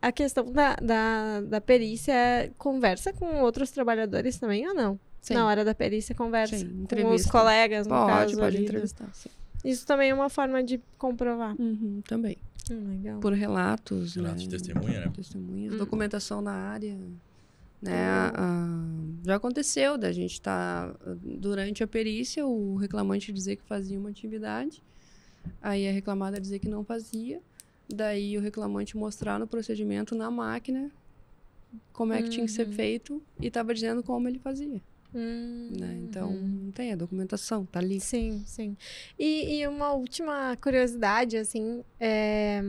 a 0.00 0.12
questão 0.12 0.44
da, 0.44 0.76
da, 0.76 1.40
da 1.40 1.60
perícia 1.60 2.12
é 2.12 2.50
conversa 2.56 3.12
com 3.12 3.40
outros 3.42 3.72
trabalhadores 3.72 4.38
também 4.38 4.68
ou 4.68 4.74
não? 4.74 4.98
Sim. 5.20 5.34
Na 5.34 5.46
hora 5.46 5.64
da 5.64 5.74
perícia, 5.74 6.14
conversa 6.14 6.56
Sim, 6.56 6.86
com 6.88 7.10
os 7.10 7.26
colegas, 7.26 7.86
no 7.86 7.94
Pode, 7.94 8.10
caso. 8.12 8.34
pode 8.36 8.46
ali, 8.46 8.56
do- 8.58 8.62
entrevistar. 8.62 9.08
sim. 9.12 9.28
Isso 9.64 9.86
também 9.86 10.10
é 10.10 10.14
uma 10.14 10.28
forma 10.28 10.62
de 10.62 10.80
comprovar. 10.98 11.54
Uhum, 11.60 12.00
também. 12.06 12.36
Hum, 12.70 12.88
legal. 12.88 13.20
Por 13.20 13.32
relatos. 13.32 14.14
Relatos 14.14 14.42
né? 14.42 14.48
de 14.48 14.50
testemunha, 14.50 15.00
né? 15.00 15.06
Hum. 15.08 15.12
Testemunhas, 15.12 15.76
documentação 15.76 16.40
na 16.40 16.52
área. 16.52 16.98
Né? 17.80 18.06
Ah, 18.34 18.86
já 19.24 19.34
aconteceu 19.36 19.98
da 19.98 20.12
gente 20.12 20.34
estar, 20.34 20.94
durante 21.20 21.82
a 21.82 21.86
perícia, 21.86 22.46
o 22.46 22.76
reclamante 22.76 23.32
dizer 23.32 23.56
que 23.56 23.64
fazia 23.64 23.98
uma 23.98 24.10
atividade, 24.10 24.82
aí 25.60 25.88
a 25.88 25.92
reclamada 25.92 26.40
dizer 26.40 26.60
que 26.60 26.68
não 26.68 26.84
fazia, 26.84 27.40
daí 27.92 28.38
o 28.38 28.40
reclamante 28.40 28.96
mostrar 28.96 29.38
no 29.40 29.48
procedimento 29.48 30.14
na 30.14 30.30
máquina 30.30 30.92
como 31.92 32.12
é 32.12 32.22
que 32.22 32.28
tinha 32.28 32.46
que 32.46 32.52
ser 32.52 32.66
Uhum. 32.68 32.72
feito 32.72 33.22
e 33.40 33.48
estava 33.48 33.74
dizendo 33.74 34.00
como 34.02 34.28
ele 34.28 34.38
fazia. 34.38 34.80
Hum, 35.14 35.68
Né? 35.78 35.98
Então, 36.02 36.30
uhum. 36.30 36.70
tem 36.74 36.92
a 36.92 36.96
documentação, 36.96 37.64
tá 37.66 37.78
ali. 37.80 38.00
Sim, 38.00 38.42
sim. 38.46 38.76
E, 39.18 39.60
e 39.60 39.66
uma 39.66 39.92
última 39.92 40.56
curiosidade, 40.60 41.36
assim, 41.36 41.82
é, 42.00 42.62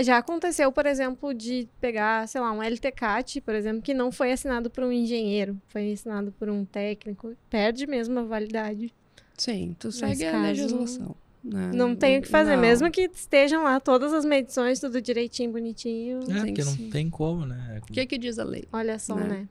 já 0.00 0.18
aconteceu, 0.18 0.70
por 0.72 0.86
exemplo, 0.86 1.32
de 1.34 1.68
pegar, 1.80 2.26
sei 2.28 2.40
lá, 2.40 2.52
um 2.52 2.62
LTCAT, 2.62 3.40
por 3.40 3.54
exemplo, 3.54 3.82
que 3.82 3.94
não 3.94 4.10
foi 4.12 4.32
assinado 4.32 4.70
por 4.70 4.84
um 4.84 4.92
engenheiro, 4.92 5.60
foi 5.68 5.92
assinado 5.92 6.32
por 6.32 6.48
um 6.48 6.64
técnico, 6.64 7.34
perde 7.50 7.86
mesmo 7.86 8.18
a 8.18 8.22
validade. 8.24 8.92
Sim, 9.36 9.74
tu 9.78 9.88
Nesse 9.88 9.98
segue 9.98 10.24
a 10.26 10.32
caso, 10.32 10.46
legislação. 10.48 11.16
né? 11.44 11.70
Não 11.72 11.94
tem 11.94 12.18
o 12.18 12.22
que 12.22 12.28
fazer, 12.28 12.54
Não. 12.56 12.60
mesmo 12.62 12.90
que 12.90 13.02
estejam 13.02 13.62
lá 13.62 13.78
todas 13.80 14.12
as 14.12 14.24
medições, 14.24 14.80
tudo 14.80 15.00
direitinho, 15.00 15.52
bonitinho. 15.52 16.20
É, 16.30 16.34
porque 16.38 16.52
que 16.54 16.64
não 16.64 16.90
tem 16.90 17.08
como, 17.08 17.46
né? 17.46 17.80
O 17.88 17.92
que 17.92 18.04
que 18.06 18.18
diz 18.18 18.38
a 18.40 18.44
lei? 18.44 18.64
Olha 18.72 18.98
só, 18.98 19.14
Né? 19.14 19.28
né? 19.28 19.48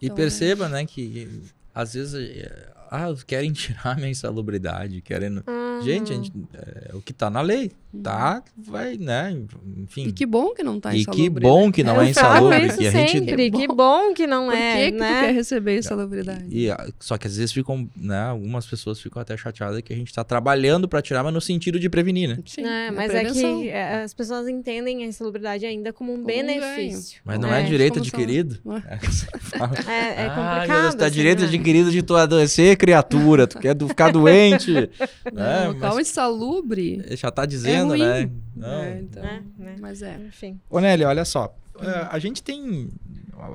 E 0.00 0.06
Então, 0.06 0.16
perceba, 0.16 0.68
né, 0.68 0.84
que 0.86 1.42
às 1.74 1.94
vezes 1.94 2.14
é, 2.14 2.68
ah, 2.90 3.14
querem 3.26 3.52
tirar 3.52 3.92
a 3.92 3.94
minha 3.94 4.08
insalubridade, 4.10 5.00
querem. 5.00 5.42
Gente, 5.82 6.12
a 6.12 6.16
Aham. 6.16 6.22
gente, 6.24 6.32
é 6.54 6.94
o 6.94 7.00
que 7.00 7.12
tá 7.12 7.30
na 7.30 7.40
lei, 7.40 7.70
tá? 8.02 8.42
Vai, 8.56 8.96
né? 8.96 9.36
Enfim. 9.76 10.06
E 10.08 10.12
que 10.12 10.26
bom 10.26 10.52
que 10.54 10.62
não 10.62 10.80
tá 10.80 10.92
E 10.94 11.04
que 11.04 11.10
insalubre, 11.10 11.42
bom 11.42 11.70
que 11.70 11.84
não 11.84 12.00
é 12.00 12.08
insalubre, 12.10 12.72
que 12.76 12.86
a 12.86 12.90
gente 12.90 13.20
Que 13.20 13.50
que 13.50 13.68
bom. 13.68 13.74
bom 13.76 14.14
que 14.14 14.26
não 14.26 14.46
Por 14.46 14.54
é, 14.56 14.86
que, 14.86 14.92
que 14.92 14.98
né? 14.98 15.20
tu 15.20 15.26
quer 15.26 15.34
receber 15.34 15.78
insalubridade? 15.78 16.44
E, 16.48 16.70
ah, 16.70 16.88
só 16.98 17.16
que 17.16 17.26
às 17.26 17.36
vezes 17.36 17.52
ficam, 17.52 17.88
né? 17.96 18.20
Algumas 18.22 18.66
pessoas 18.66 19.00
ficam 19.00 19.20
até 19.22 19.36
chateadas 19.36 19.80
que 19.82 19.92
a 19.92 19.96
gente 19.96 20.12
tá 20.12 20.24
trabalhando 20.24 20.88
pra 20.88 21.00
tirar, 21.00 21.22
mas 21.22 21.32
no 21.32 21.40
sentido 21.40 21.78
de 21.78 21.88
prevenir, 21.88 22.28
né? 22.28 22.38
Sim, 22.44 22.64
É, 22.64 22.90
mas 22.90 23.14
é 23.14 23.24
que 23.24 23.68
é, 23.68 24.02
as 24.02 24.14
pessoas 24.14 24.48
entendem 24.48 25.04
a 25.04 25.06
insalubridade 25.06 25.64
ainda 25.64 25.92
como 25.92 26.12
um 26.12 26.16
Como 26.16 26.24
um 26.24 26.26
benefício. 26.26 27.20
Mas 27.24 27.38
não 27.38 27.52
é, 27.54 27.60
É, 27.62 27.64
direito 27.64 27.98
adquirido. 27.98 28.58
É? 28.88 28.94
É. 28.94 28.98
É, 29.88 30.22
é 30.22 30.26
ah, 30.26 30.34
complicado. 30.60 30.96
tá 30.96 31.06
assim, 31.06 31.14
direito 31.14 31.40
né? 31.40 31.46
adquirido 31.46 31.90
de 31.90 32.02
tu 32.02 32.16
adoecer, 32.16 32.76
criatura. 32.78 33.46
Tu 33.46 33.58
quer 33.58 33.74
do- 33.74 33.88
ficar 33.88 34.10
doente. 34.10 34.72
né? 35.32 35.64
Não, 35.64 35.72
local 35.72 35.94
Mas 35.96 36.08
insalubre. 36.08 37.04
já 37.16 37.30
tá 37.30 37.44
dizendo, 37.44 37.88
ruim. 37.90 37.98
né? 38.00 38.30
Não. 38.56 38.68
É, 38.82 39.00
então, 39.00 39.22
É, 39.24 39.42
né? 39.58 39.76
Mas 39.80 40.00
é. 40.02 40.18
Enfim. 40.26 40.58
Ô, 40.70 40.80
Nelly, 40.80 41.04
olha 41.04 41.24
só. 41.24 41.54
é, 41.80 42.08
a 42.10 42.18
gente 42.18 42.42
tem. 42.42 42.88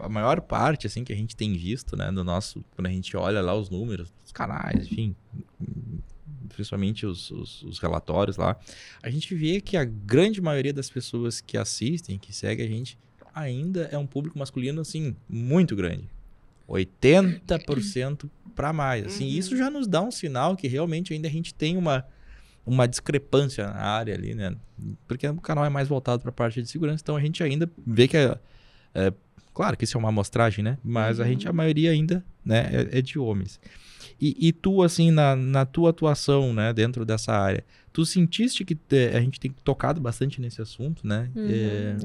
A 0.01 0.07
maior 0.07 0.39
parte, 0.39 0.87
assim, 0.87 1.03
que 1.03 1.11
a 1.11 1.15
gente 1.15 1.35
tem 1.35 1.53
visto, 1.53 1.97
né? 1.97 2.09
No 2.11 2.23
nosso. 2.23 2.63
Quando 2.75 2.87
a 2.87 2.89
gente 2.91 3.17
olha 3.17 3.41
lá 3.41 3.53
os 3.55 3.69
números, 3.69 4.13
os 4.25 4.31
canais, 4.31 4.85
enfim. 4.85 5.15
Principalmente 6.49 7.05
os, 7.05 7.31
os, 7.31 7.63
os 7.63 7.79
relatórios 7.79 8.37
lá. 8.37 8.55
A 9.01 9.09
gente 9.09 9.33
vê 9.33 9.59
que 9.59 9.75
a 9.75 9.83
grande 9.83 10.39
maioria 10.39 10.71
das 10.71 10.89
pessoas 10.89 11.41
que 11.41 11.57
assistem, 11.57 12.17
que 12.19 12.31
seguem 12.31 12.65
a 12.65 12.69
gente, 12.69 12.97
ainda 13.33 13.89
é 13.91 13.97
um 13.97 14.05
público 14.05 14.37
masculino, 14.37 14.79
assim, 14.79 15.15
muito 15.27 15.75
grande. 15.75 16.07
80% 16.69 18.29
para 18.55 18.71
mais. 18.73 19.05
Assim, 19.05 19.25
Uhum. 19.25 19.39
Isso 19.39 19.57
já 19.57 19.69
nos 19.69 19.87
dá 19.87 20.01
um 20.01 20.11
sinal 20.11 20.55
que 20.55 20.67
realmente 20.67 21.13
ainda 21.13 21.27
a 21.27 21.31
gente 21.31 21.53
tem 21.53 21.77
uma, 21.77 22.05
uma 22.65 22.87
discrepância 22.87 23.65
na 23.67 23.73
área 23.81 24.13
ali, 24.13 24.33
né? 24.33 24.55
Porque 25.07 25.27
o 25.27 25.41
canal 25.41 25.65
é 25.65 25.69
mais 25.69 25.87
voltado 25.87 26.21
para 26.21 26.29
a 26.29 26.33
parte 26.33 26.61
de 26.61 26.69
segurança, 26.69 27.01
então 27.03 27.15
a 27.15 27.21
gente 27.21 27.41
ainda 27.43 27.69
vê 27.85 28.07
que 28.07 28.17
a, 28.17 28.37
É, 28.95 29.11
claro 29.53 29.75
que 29.75 29.83
isso 29.85 29.97
é 29.97 29.99
uma 29.99 30.09
amostragem, 30.09 30.63
né? 30.63 30.77
Mas 30.83 31.19
a 31.19 31.25
gente, 31.25 31.47
a 31.47 31.53
maioria 31.53 31.91
ainda, 31.91 32.23
né, 32.45 32.69
é, 32.91 32.99
é 32.99 33.01
de 33.01 33.17
homens. 33.17 33.59
E, 34.21 34.47
e 34.47 34.51
tu, 34.53 34.83
assim, 34.83 35.09
na, 35.11 35.35
na 35.35 35.65
tua 35.65 35.89
atuação, 35.89 36.53
né, 36.53 36.71
dentro 36.73 37.03
dessa 37.05 37.31
área, 37.33 37.63
tu 37.91 38.05
sentiste 38.05 38.63
que 38.63 38.75
te- 38.75 39.11
a 39.15 39.19
gente 39.19 39.39
tem 39.39 39.51
tocado 39.63 39.99
bastante 39.99 40.39
nesse 40.39 40.61
assunto, 40.61 41.05
né? 41.07 41.29
Uhum. 41.35 41.43
É, 41.49 41.95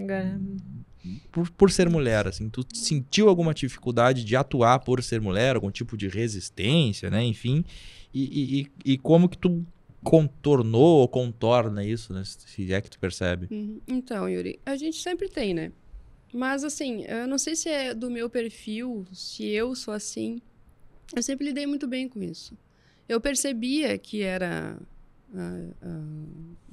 por, 1.31 1.51
por 1.51 1.71
ser 1.71 1.89
mulher, 1.89 2.27
assim, 2.27 2.49
tu 2.49 2.65
sentiu 2.75 3.29
alguma 3.29 3.55
dificuldade 3.55 4.25
de 4.25 4.37
atuar 4.37 4.81
por 4.81 5.03
ser 5.03 5.21
mulher, 5.21 5.55
algum 5.57 5.71
tipo 5.71 5.97
de 5.97 6.09
resistência, 6.09 7.11
né? 7.11 7.25
Enfim, 7.25 7.65
e, 8.13 8.69
e, 8.85 8.93
e- 8.93 8.99
como 8.99 9.29
que 9.29 9.39
tu 9.39 9.65
contornou 10.03 10.99
ou 11.01 11.09
contorna 11.09 11.85
isso, 11.85 12.13
né? 12.13 12.23
Se 12.25 12.73
é 12.73 12.81
que 12.81 12.91
tu 12.91 12.99
percebe. 12.99 13.49
Uhum. 13.51 13.81
Então, 13.87 14.29
Yuri, 14.29 14.59
a 14.65 14.77
gente 14.77 14.97
sempre 14.99 15.29
tem, 15.29 15.55
né? 15.55 15.73
Mas 16.33 16.63
assim, 16.65 17.05
eu 17.05 17.27
não 17.27 17.39
sei 17.39 17.57
se 17.57 17.69
é 17.69 17.95
do 17.95 18.11
meu 18.11 18.29
perfil, 18.29 19.07
se 19.13 19.47
eu 19.47 19.75
sou 19.75 19.95
assim. 19.95 20.41
Eu 21.15 21.23
sempre 21.23 21.47
lidei 21.47 21.67
muito 21.67 21.87
bem 21.87 22.09
com 22.09 22.23
isso. 22.23 22.57
Eu 23.09 23.21
percebia 23.21 23.97
que 23.97 24.21
era 24.23 24.79
ah, 25.35 25.69
ah, 25.83 26.03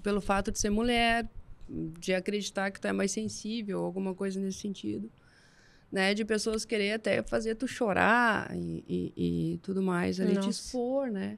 pelo 0.03 0.19
fato 0.19 0.51
de 0.51 0.59
ser 0.59 0.69
mulher, 0.69 1.27
de 1.67 2.13
acreditar 2.13 2.71
que 2.71 2.79
tu 2.79 2.87
é 2.87 2.93
mais 2.93 3.11
sensível, 3.11 3.83
alguma 3.83 4.13
coisa 4.13 4.39
nesse 4.39 4.59
sentido. 4.59 5.11
Né, 5.91 6.13
de 6.13 6.25
pessoas 6.25 6.65
querer 6.65 6.93
até 6.93 7.21
fazer 7.21 7.55
tu 7.55 7.67
chorar 7.67 8.51
e, 8.53 8.83
e, 8.87 9.53
e 9.53 9.57
tudo 9.59 9.81
mais 9.81 10.19
ali, 10.19 10.33
te 10.33 10.35
Nossa. 10.35 10.49
expor, 10.49 11.09
né? 11.09 11.37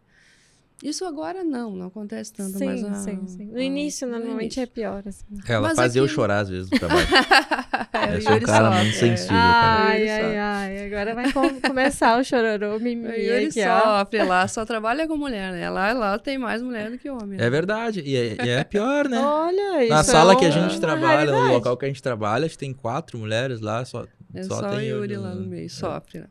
Isso 0.83 1.03
agora 1.05 1.43
não, 1.43 1.75
não 1.75 1.87
acontece 1.87 2.31
tanto, 2.31 2.57
sim, 2.59 2.65
mas 2.65 2.83
a- 2.83 2.93
sim, 2.93 3.25
sim. 3.27 3.45
No 3.47 3.57
a- 3.57 3.63
início, 3.63 4.05
no 4.07 4.13
normalmente, 4.13 4.57
início. 4.57 4.61
é 4.61 4.65
pior, 4.67 5.01
assim. 5.07 5.25
Ela 5.47 5.69
Mas 5.69 5.75
fazia 5.75 5.99
eu 6.01 6.05
aquilo- 6.05 6.15
chorar 6.15 6.39
às 6.41 6.49
vezes 6.49 6.69
no 6.69 6.77
trabalho. 6.79 7.07
É, 7.93 8.13
Eu 8.13 8.19
o 8.19 8.21
sou 8.21 8.31
um 8.31 8.33
Yuri 8.35 8.45
cara 8.45 8.65
sofre, 8.69 8.83
muito 8.83 8.95
é. 8.95 8.99
sensível, 8.99 9.35
cara. 9.37 9.83
Ai, 9.87 10.09
ai, 10.09 10.37
ai. 10.37 10.85
Agora 10.85 11.15
vai 11.15 11.31
com- 11.31 11.61
começar 11.61 12.19
o 12.19 12.23
chororô, 12.23 12.77
O 12.77 12.79
mimimi 12.79 13.09
Yuri 13.17 13.45
aqui, 13.47 13.65
ó. 13.65 13.99
sofre 13.99 14.23
lá, 14.23 14.47
só 14.47 14.65
trabalha 14.65 15.07
com 15.07 15.17
mulher, 15.17 15.51
né? 15.51 15.67
Lá, 15.69 15.93
lá 15.93 16.19
tem 16.19 16.37
mais 16.37 16.61
mulher 16.61 16.91
do 16.91 16.97
que 16.99 17.09
homem. 17.09 17.39
né? 17.39 17.45
É 17.45 17.49
verdade. 17.49 18.01
E 18.05 18.15
é, 18.15 18.45
e 18.45 18.49
é 18.49 18.63
pior, 18.63 19.07
né? 19.09 19.17
Olha, 19.19 19.83
isso 19.83 19.93
Na 19.93 19.99
é 20.01 20.03
sala 20.03 20.35
que 20.35 20.45
a 20.45 20.51
gente 20.51 20.73
uma 20.73 20.79
trabalha, 20.79 21.25
no 21.25 21.31
raridade. 21.37 21.53
local 21.55 21.75
que 21.77 21.85
a 21.85 21.87
gente 21.87 22.03
trabalha, 22.03 22.45
a 22.45 22.47
gente 22.47 22.57
tem 22.57 22.71
quatro 22.71 23.17
mulheres 23.17 23.61
lá, 23.61 23.83
só, 23.83 24.05
É 24.33 24.43
só, 24.43 24.59
só, 24.59 24.69
tem 24.69 24.85
eu, 24.85 24.97
Yuri 24.97 25.13
né? 25.15 25.19
lá 25.19 25.33
no 25.33 25.47
meio, 25.47 25.69
sofre, 25.69 26.19
né? 26.19 26.27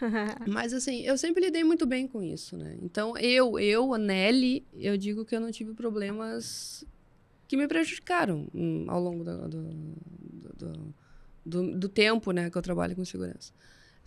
Mas 0.46 0.72
assim, 0.72 1.00
eu 1.02 1.16
sempre 1.18 1.44
lidei 1.44 1.64
muito 1.64 1.86
bem 1.86 2.06
com 2.06 2.22
isso, 2.22 2.56
né? 2.56 2.76
Então, 2.82 3.16
eu, 3.18 3.58
eu, 3.58 3.92
a 3.94 3.98
Nelly, 3.98 4.64
eu 4.74 4.96
digo 4.96 5.24
que 5.24 5.34
eu 5.34 5.40
não 5.40 5.50
tive 5.50 5.72
problemas 5.74 6.84
que 7.46 7.56
me 7.56 7.66
prejudicaram 7.66 8.46
hum, 8.54 8.84
ao 8.88 9.00
longo 9.00 9.24
do, 9.24 9.48
do, 9.48 9.62
do, 10.54 10.94
do- 11.44 11.78
do 11.78 11.88
tempo, 11.88 12.30
né, 12.32 12.50
que 12.50 12.58
eu 12.58 12.62
trabalho 12.62 12.94
com 12.94 13.04
segurança. 13.04 13.52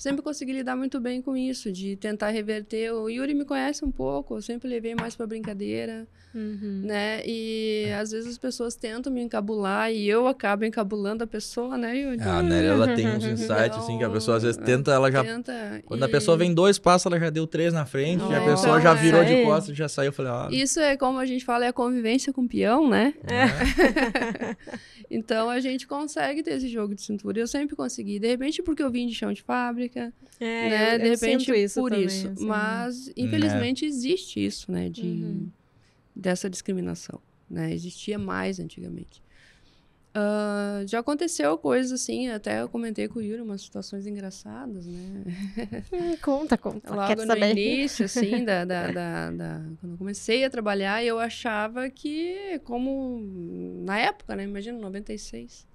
Sempre 0.02 0.24
consegui 0.24 0.52
lidar 0.52 0.76
muito 0.76 1.00
bem 1.00 1.22
com 1.22 1.38
isso, 1.38 1.72
de 1.72 1.96
tentar 1.96 2.30
reverter. 2.30 2.92
O 2.92 3.08
Yuri 3.08 3.36
me 3.36 3.46
conhece 3.46 3.86
um 3.86 3.92
pouco, 3.92 4.36
eu 4.36 4.42
sempre 4.42 4.68
levei 4.68 4.96
mais 4.96 5.16
pra 5.16 5.28
brincadeira. 5.28 6.08
Uhum. 6.34 6.84
né? 6.86 7.22
E 7.26 7.92
às 8.00 8.12
vezes 8.12 8.32
as 8.32 8.38
pessoas 8.38 8.74
tentam 8.74 9.12
me 9.12 9.22
encabular 9.22 9.92
e 9.92 10.08
eu 10.08 10.28
acabo 10.28 10.64
encabulando 10.64 11.26
a 11.26 11.28
pessoa, 11.28 11.78
né, 11.78 11.94
Yuri? 11.98 12.22
A 12.22 12.42
Nelly, 12.42 12.68
ela 12.68 12.96
tem 12.96 13.06
uns 13.06 13.26
insights, 13.26 13.78
assim, 13.78 13.98
que 13.98 14.04
a 14.06 14.10
pessoa 14.10 14.38
às 14.38 14.44
vezes 14.44 14.56
tenta, 14.56 14.92
ela 14.94 15.12
já... 15.12 15.24
Tenta, 15.26 15.82
Quando 15.86 16.02
a 16.04 16.08
e 16.08 16.12
pessoa 16.12 16.38
vem 16.38 16.54
dois 16.54 16.80
passos, 16.80 17.06
ela 17.06 17.20
já 17.20 17.30
deu 17.30 17.46
três 17.46 17.74
na 17.74 17.86
frente, 17.86 18.24
e 18.24 18.34
a 18.34 18.42
É, 18.42 18.46
pessoa 18.46 18.80
então, 18.80 18.82
já 18.82 18.92
é. 18.94 18.96
virou 18.96 19.24
de 19.26 19.34
Aí. 19.34 19.44
costas 19.44 19.76
e 19.76 19.78
já 19.78 19.90
saiu. 19.90 20.08
Eu 20.08 20.14
falei, 20.14 20.32
ah, 20.32 20.48
Isso 20.52 20.80
é 20.80 20.96
como 20.96 21.20
a 21.20 21.26
gente 21.26 21.44
fala, 21.44 21.66
é 21.66 21.68
a 21.68 21.74
convivência 21.74 22.32
com 22.32 22.44
o 22.44 22.48
peão, 22.48 22.90
né? 22.90 23.14
Então 25.14 25.50
a 25.50 25.60
gente 25.60 25.86
consegue 25.86 26.42
ter 26.42 26.52
esse 26.52 26.70
jogo 26.70 26.96
de 26.96 27.02
cintura. 27.02 27.38
Eu 27.38 27.46
sempre 27.48 27.76
consegui. 27.76 28.18
De 28.18 28.28
repente, 28.28 28.64
porque 28.64 28.82
eu 28.82 28.90
vim 28.90 29.08
de 29.08 29.14
chão 29.14 29.34
de 29.34 29.42
fábrica, 29.42 29.91
É, 30.40 30.70
né? 30.70 30.96
eu, 30.96 31.00
de 31.00 31.06
eu 31.06 31.12
repente, 31.12 31.46
sinto 31.46 31.54
isso 31.56 31.80
por 31.80 31.90
também, 31.92 32.06
isso. 32.06 32.28
assim. 32.30 32.46
Mas, 32.46 33.12
infelizmente, 33.18 33.86
existe 33.86 34.44
isso, 34.46 34.72
né? 34.72 34.90
De, 34.90 35.02
Uhum. 35.04 35.50
Dessa 36.16 36.50
discriminação. 36.50 37.22
Né? 37.50 37.74
Existia 37.74 38.18
mais 38.20 38.60
antigamente. 38.60 39.24
Ah, 40.14 40.84
já 40.88 41.00
aconteceu 41.00 41.58
coisas 41.58 41.94
assim, 41.94 42.28
até 42.28 42.62
eu 42.62 42.68
comentei 42.68 43.08
com 43.08 43.20
o 43.20 43.22
Yuri, 43.22 43.42
umas 43.42 43.62
situações 43.62 44.06
engraçadas, 44.06 44.86
né? 44.86 45.24
Hum, 45.94 46.18
conta, 46.22 46.58
conta. 46.58 46.94
Logo 46.94 47.08
Quero 47.08 47.22
no 47.22 47.28
saber. 47.28 47.52
início, 47.52 48.04
assim, 48.06 48.44
da, 48.44 48.66
da, 48.66 48.92
da, 48.92 49.32
da- 49.32 49.62
quando 49.80 49.94
eu 49.94 49.98
comecei 49.98 50.44
a 50.44 50.50
trabalhar, 50.50 51.02
eu 51.04 51.18
achava 51.18 51.90
que, 51.90 52.60
como 52.66 53.22
na 53.86 53.98
época, 54.00 54.36
né? 54.36 54.44
Imagina, 54.44 54.78
96. 54.80 55.66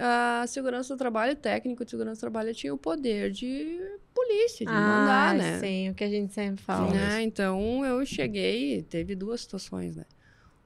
A 0.00 0.44
segurança 0.46 0.94
do 0.94 0.98
trabalho, 0.98 1.32
o 1.32 1.36
técnico 1.36 1.84
de 1.84 1.90
segurança 1.90 2.18
do 2.18 2.20
trabalho 2.20 2.54
tinha 2.54 2.72
o 2.72 2.78
poder 2.78 3.32
de 3.32 3.80
polícia, 4.14 4.64
de 4.64 4.72
mandar, 4.72 5.30
ah, 5.30 5.34
né? 5.34 5.58
sim, 5.58 5.90
o 5.90 5.94
que 5.94 6.04
a 6.04 6.08
gente 6.08 6.32
sempre 6.32 6.62
fala. 6.62 6.92
Né? 6.92 7.22
Então 7.22 7.84
eu 7.84 8.06
cheguei, 8.06 8.82
teve 8.84 9.16
duas 9.16 9.40
situações, 9.40 9.96
né? 9.96 10.04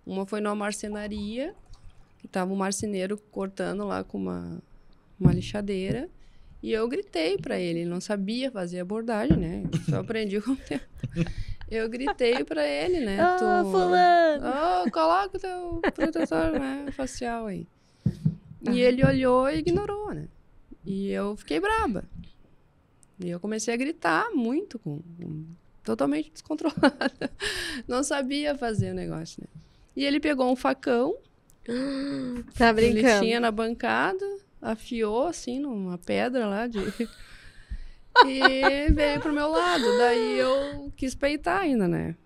Uma 0.05 0.27
foi 0.27 0.41
numa 0.41 0.55
marcenaria, 0.55 1.55
que 2.19 2.29
tava 2.29 2.53
um 2.53 2.57
marceneiro 2.57 3.17
cortando 3.31 3.85
lá 3.85 4.05
com 4.05 4.19
uma, 4.19 4.63
uma 5.19 5.33
lixadeira. 5.33 6.11
E 6.63 6.71
eu 6.73 6.87
gritei 6.89 7.39
pra 7.39 7.59
ele, 7.59 7.81
ele 7.81 7.89
não 7.89 8.01
sabia 8.01 8.51
fazer 8.51 8.81
abordagem, 8.81 9.37
né? 9.37 9.63
Só 9.89 9.97
aprendi 10.01 10.41
com 10.41 10.53
o 10.53 10.57
tempo. 10.57 10.85
Eu 11.71 11.89
gritei 11.89 12.45
pra 12.45 12.67
ele, 12.67 13.01
né? 13.01 13.17
Ah, 13.25 13.37
tu- 13.39 13.71
fulano! 13.71 14.47
Oh, 14.87 14.91
coloca 14.91 15.37
o 15.37 15.41
teu 15.41 15.81
protetor 15.95 16.53
né, 16.53 16.87
facial 16.93 17.47
aí. 17.47 17.67
E 18.71 18.81
ele 18.81 19.05
olhou 19.05 19.49
e 19.51 19.59
ignorou, 19.59 20.13
né? 20.15 20.29
E 20.85 21.11
eu 21.11 21.37
fiquei 21.37 21.59
braba. 21.61 22.05
E 23.19 23.29
eu 23.31 23.41
comecei 23.41 23.73
a 23.73 23.77
gritar 23.77 24.31
muito, 24.33 24.79
com, 24.79 25.01
com- 25.01 25.47
totalmente 25.85 26.31
descontrolada. 26.31 27.31
Não 27.89 28.03
sabia 28.03 28.57
fazer 28.57 28.91
o 28.93 28.95
negócio, 28.95 29.43
né? 29.43 29.61
E 29.97 30.05
ele 30.05 30.19
pegou 30.21 30.51
um 30.51 30.57
facão, 30.57 31.17
Tá 32.57 32.71
ele 32.71 32.93
brincando. 32.93 33.25
tinha 33.25 33.39
na 33.41 33.51
bancada, 33.51 34.25
afiou 34.61 35.27
assim 35.29 35.59
numa 35.61 35.99
pedra 35.99 36.47
lá 36.47 36.67
de. 36.67 36.79
e 38.27 38.91
veio 38.93 39.21
pro 39.21 39.33
meu 39.33 39.49
lado. 39.49 39.85
Daí 39.99 40.39
eu 40.39 40.93
quis 40.97 41.15
peitar 41.15 41.61
ainda, 41.63 41.87
né? 41.89 42.17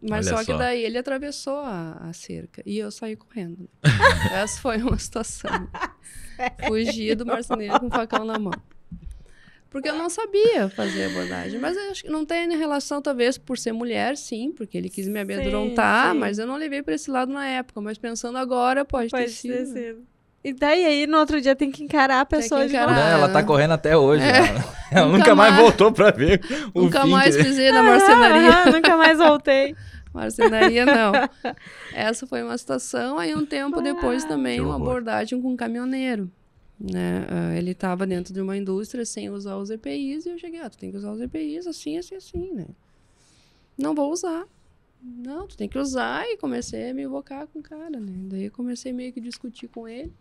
Mas 0.00 0.26
Olha 0.28 0.36
só 0.36 0.44
que 0.44 0.56
daí 0.56 0.84
ele 0.84 0.98
atravessou 0.98 1.58
a, 1.58 1.92
a 2.08 2.12
cerca 2.12 2.62
e 2.64 2.78
eu 2.78 2.90
saí 2.90 3.16
correndo. 3.16 3.68
Essa 4.32 4.60
foi 4.60 4.78
uma 4.78 4.98
situação. 4.98 5.50
Fugi 6.66 7.14
do 7.14 7.26
marceneiro 7.26 7.80
com 7.80 7.86
o 7.86 7.90
facão 7.90 8.24
na 8.24 8.38
mão. 8.38 8.52
Porque 9.70 9.88
eu 9.88 9.94
não 9.94 10.10
sabia 10.10 10.68
fazer 10.68 11.04
abordagem. 11.04 11.60
Mas 11.60 11.76
eu 11.76 11.90
acho 11.90 12.02
que 12.02 12.10
não 12.10 12.24
tem 12.24 12.48
relação, 12.56 13.00
talvez, 13.00 13.38
por 13.38 13.56
ser 13.56 13.72
mulher, 13.72 14.16
sim, 14.16 14.52
porque 14.52 14.76
ele 14.76 14.88
quis 14.88 15.06
me 15.06 15.20
amedrontar, 15.20 16.12
sim. 16.12 16.18
mas 16.18 16.38
eu 16.40 16.46
não 16.46 16.56
levei 16.56 16.82
para 16.82 16.94
esse 16.94 17.08
lado 17.08 17.32
na 17.32 17.46
época. 17.46 17.80
Mas 17.80 17.96
pensando 17.96 18.36
agora, 18.36 18.84
pode, 18.84 19.10
ter 19.10 19.16
Pode 19.16 19.30
sido. 19.30 19.52
ter 19.52 19.66
sido. 19.66 20.06
E 20.42 20.54
daí 20.54 20.84
aí 20.86 21.06
no 21.06 21.18
outro 21.18 21.40
dia 21.40 21.54
tem 21.54 21.70
que 21.70 21.84
encarar 21.84 22.20
a 22.20 22.24
pessoa 22.24 22.62
que 22.62 22.68
de 22.68 22.72
encarar. 22.74 22.92
novo. 22.94 23.00
Não, 23.04 23.12
ela 23.18 23.28
tá 23.28 23.42
correndo 23.42 23.72
até 23.72 23.96
hoje. 23.96 24.22
É. 24.24 24.38
Ela, 24.38 24.64
ela 24.90 25.06
Nunca 25.06 25.18
nunca 25.18 25.34
mais 25.34 25.52
mais- 25.52 25.62
voltou 25.64 25.92
pra 25.92 26.10
ver 26.10 26.40
o 26.72 26.82
Nunca 26.82 27.02
fim 27.02 27.10
mais 27.10 27.36
que- 27.36 27.42
pisei 27.44 27.70
na 27.70 27.82
marcenaria. 27.82 28.50
Ah, 28.50 28.70
nunca 28.72 28.96
mais 28.96 29.18
voltei. 29.18 29.76
Marcenaria, 30.12 30.84
não. 30.84 31.12
Essa 31.94 32.26
foi 32.26 32.42
uma 32.42 32.58
situação. 32.58 33.16
Aí, 33.18 33.32
um 33.34 33.46
tempo 33.46 33.80
depois, 33.80 34.24
também, 34.24 34.60
uma 34.60 34.74
abordagem 34.76 35.40
com 35.40 35.52
um 35.52 35.56
caminhoneiro. 35.56 36.28
Né? 36.80 37.26
Ah, 37.30 37.54
ele 37.56 37.70
estava 37.72 38.06
dentro 38.06 38.32
de 38.34 38.40
uma 38.40 38.56
indústria 38.56 39.04
sem 39.04 39.28
usar 39.30 39.56
os 39.56 39.70
EPIs 39.70 40.24
e 40.26 40.30
eu 40.30 40.38
cheguei, 40.38 40.58
ah, 40.60 40.68
tu 40.70 40.78
tem 40.78 40.90
que 40.90 40.96
usar 40.96 41.12
os 41.12 41.20
EPIs 41.20 41.66
assim, 41.66 41.96
assim, 41.98 42.16
assim, 42.16 42.50
né? 42.54 42.66
Não 43.78 43.94
vou 43.94 44.10
usar. 44.10 44.44
Não, 45.02 45.46
tu 45.46 45.56
tem 45.56 45.68
que 45.68 45.78
usar 45.78 46.26
e 46.26 46.36
comecei 46.38 46.90
a 46.90 46.94
me 46.94 47.02
invocar 47.04 47.46
com 47.46 47.58
o 47.60 47.62
cara, 47.62 48.00
né? 48.00 48.12
Daí 48.30 48.46
eu 48.46 48.50
comecei 48.50 48.92
meio 48.92 49.12
que 49.12 49.20
discutir 49.20 49.68
com 49.68 49.86
ele. 49.86 50.12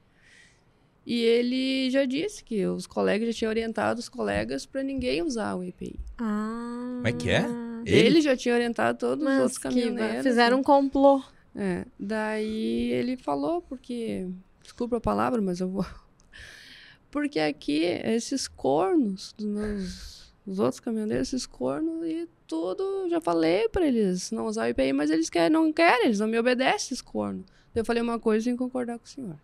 E 1.05 1.21
ele 1.21 1.89
já 1.89 2.05
disse 2.05 2.43
que 2.43 2.65
os 2.67 2.85
colegas 2.85 3.27
já 3.29 3.33
tinham 3.33 3.49
orientado 3.49 3.99
os 3.99 4.07
colegas 4.09 4.65
para 4.65 4.83
ninguém 4.83 5.21
usar 5.23 5.55
o 5.55 5.63
EPI. 5.63 5.99
Ah. 6.17 6.93
Como 6.97 7.07
é 7.07 7.11
que 7.13 7.29
é? 7.29 7.45
Ele, 7.85 8.07
Ele? 8.07 8.21
já 8.21 8.35
tinha 8.35 8.53
orientado 8.53 8.97
todos 8.97 9.23
os 9.23 9.23
Mas 9.23 9.39
outros 9.41 9.57
que 9.57 9.63
caminhoneiros. 9.63 10.23
fizeram 10.23 10.57
né? 10.57 10.61
um 10.61 10.63
complô. 10.63 11.21
É, 11.55 11.85
daí 11.99 12.91
ele 12.91 13.17
falou, 13.17 13.61
porque. 13.61 14.27
Desculpa 14.61 14.97
a 14.97 15.01
palavra, 15.01 15.41
mas 15.41 15.59
eu 15.59 15.67
vou. 15.69 15.85
Porque 17.11 17.39
aqui, 17.39 17.81
esses 18.03 18.47
cornos 18.47 19.33
dos 19.35 19.47
meus. 19.47 20.33
Os 20.45 20.59
outros 20.59 20.79
caminhoneiros, 20.79 21.27
esses 21.29 21.47
cornos 21.47 22.05
e 22.05 22.27
tudo, 22.47 23.07
já 23.09 23.19
falei 23.19 23.67
pra 23.69 23.85
eles 23.85 24.29
não 24.31 24.45
usar 24.45 24.65
o 24.65 24.69
IPI, 24.69 24.93
mas 24.93 25.09
eles 25.09 25.29
querem, 25.29 25.49
não 25.49 25.73
querem, 25.73 26.05
eles 26.05 26.19
não 26.19 26.27
me 26.27 26.37
obedecem, 26.37 26.75
esses 26.93 27.01
cornos. 27.01 27.45
Eu 27.73 27.83
falei 27.85 28.01
uma 28.01 28.19
coisa 28.19 28.43
sem 28.43 28.55
concordar 28.55 28.97
com 28.99 29.05
o 29.05 29.07
senhor. 29.07 29.35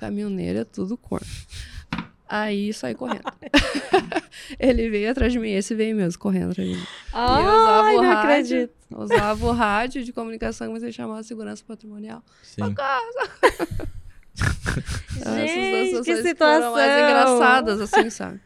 Caminhoneiro 0.00 0.60
é 0.60 0.64
tudo 0.64 0.96
corno. 0.96 1.26
Aí 2.26 2.72
saí 2.72 2.94
correndo. 2.94 3.24
ele 4.58 4.88
veio 4.88 5.10
atrás 5.10 5.30
de 5.30 5.38
mim, 5.38 5.50
esse 5.50 5.74
veio 5.74 5.94
mesmo, 5.94 6.18
correndo 6.18 6.52
atrás 6.52 6.66
de 6.70 6.74
mim. 6.74 6.82
E 6.82 7.16
eu 7.16 7.60
usava 7.60 7.92
não 7.92 7.98
o 7.98 8.00
rádio, 8.00 8.18
acredito. 8.18 8.72
Usava 8.90 9.46
o 9.46 9.52
rádio 9.52 10.02
de 10.02 10.10
comunicação, 10.10 10.72
mas 10.72 10.82
ele 10.82 10.92
chamava 10.92 11.22
segurança 11.22 11.62
patrimonial. 11.68 12.24
Sim. 12.42 12.62
Gente, 15.12 16.02
que 16.02 16.16
situações 16.16 16.22
situação. 16.22 16.72
foram 16.72 16.72
mais 16.72 17.02
engraçadas, 17.02 17.80
assim, 17.82 18.08
sabe? 18.08 18.40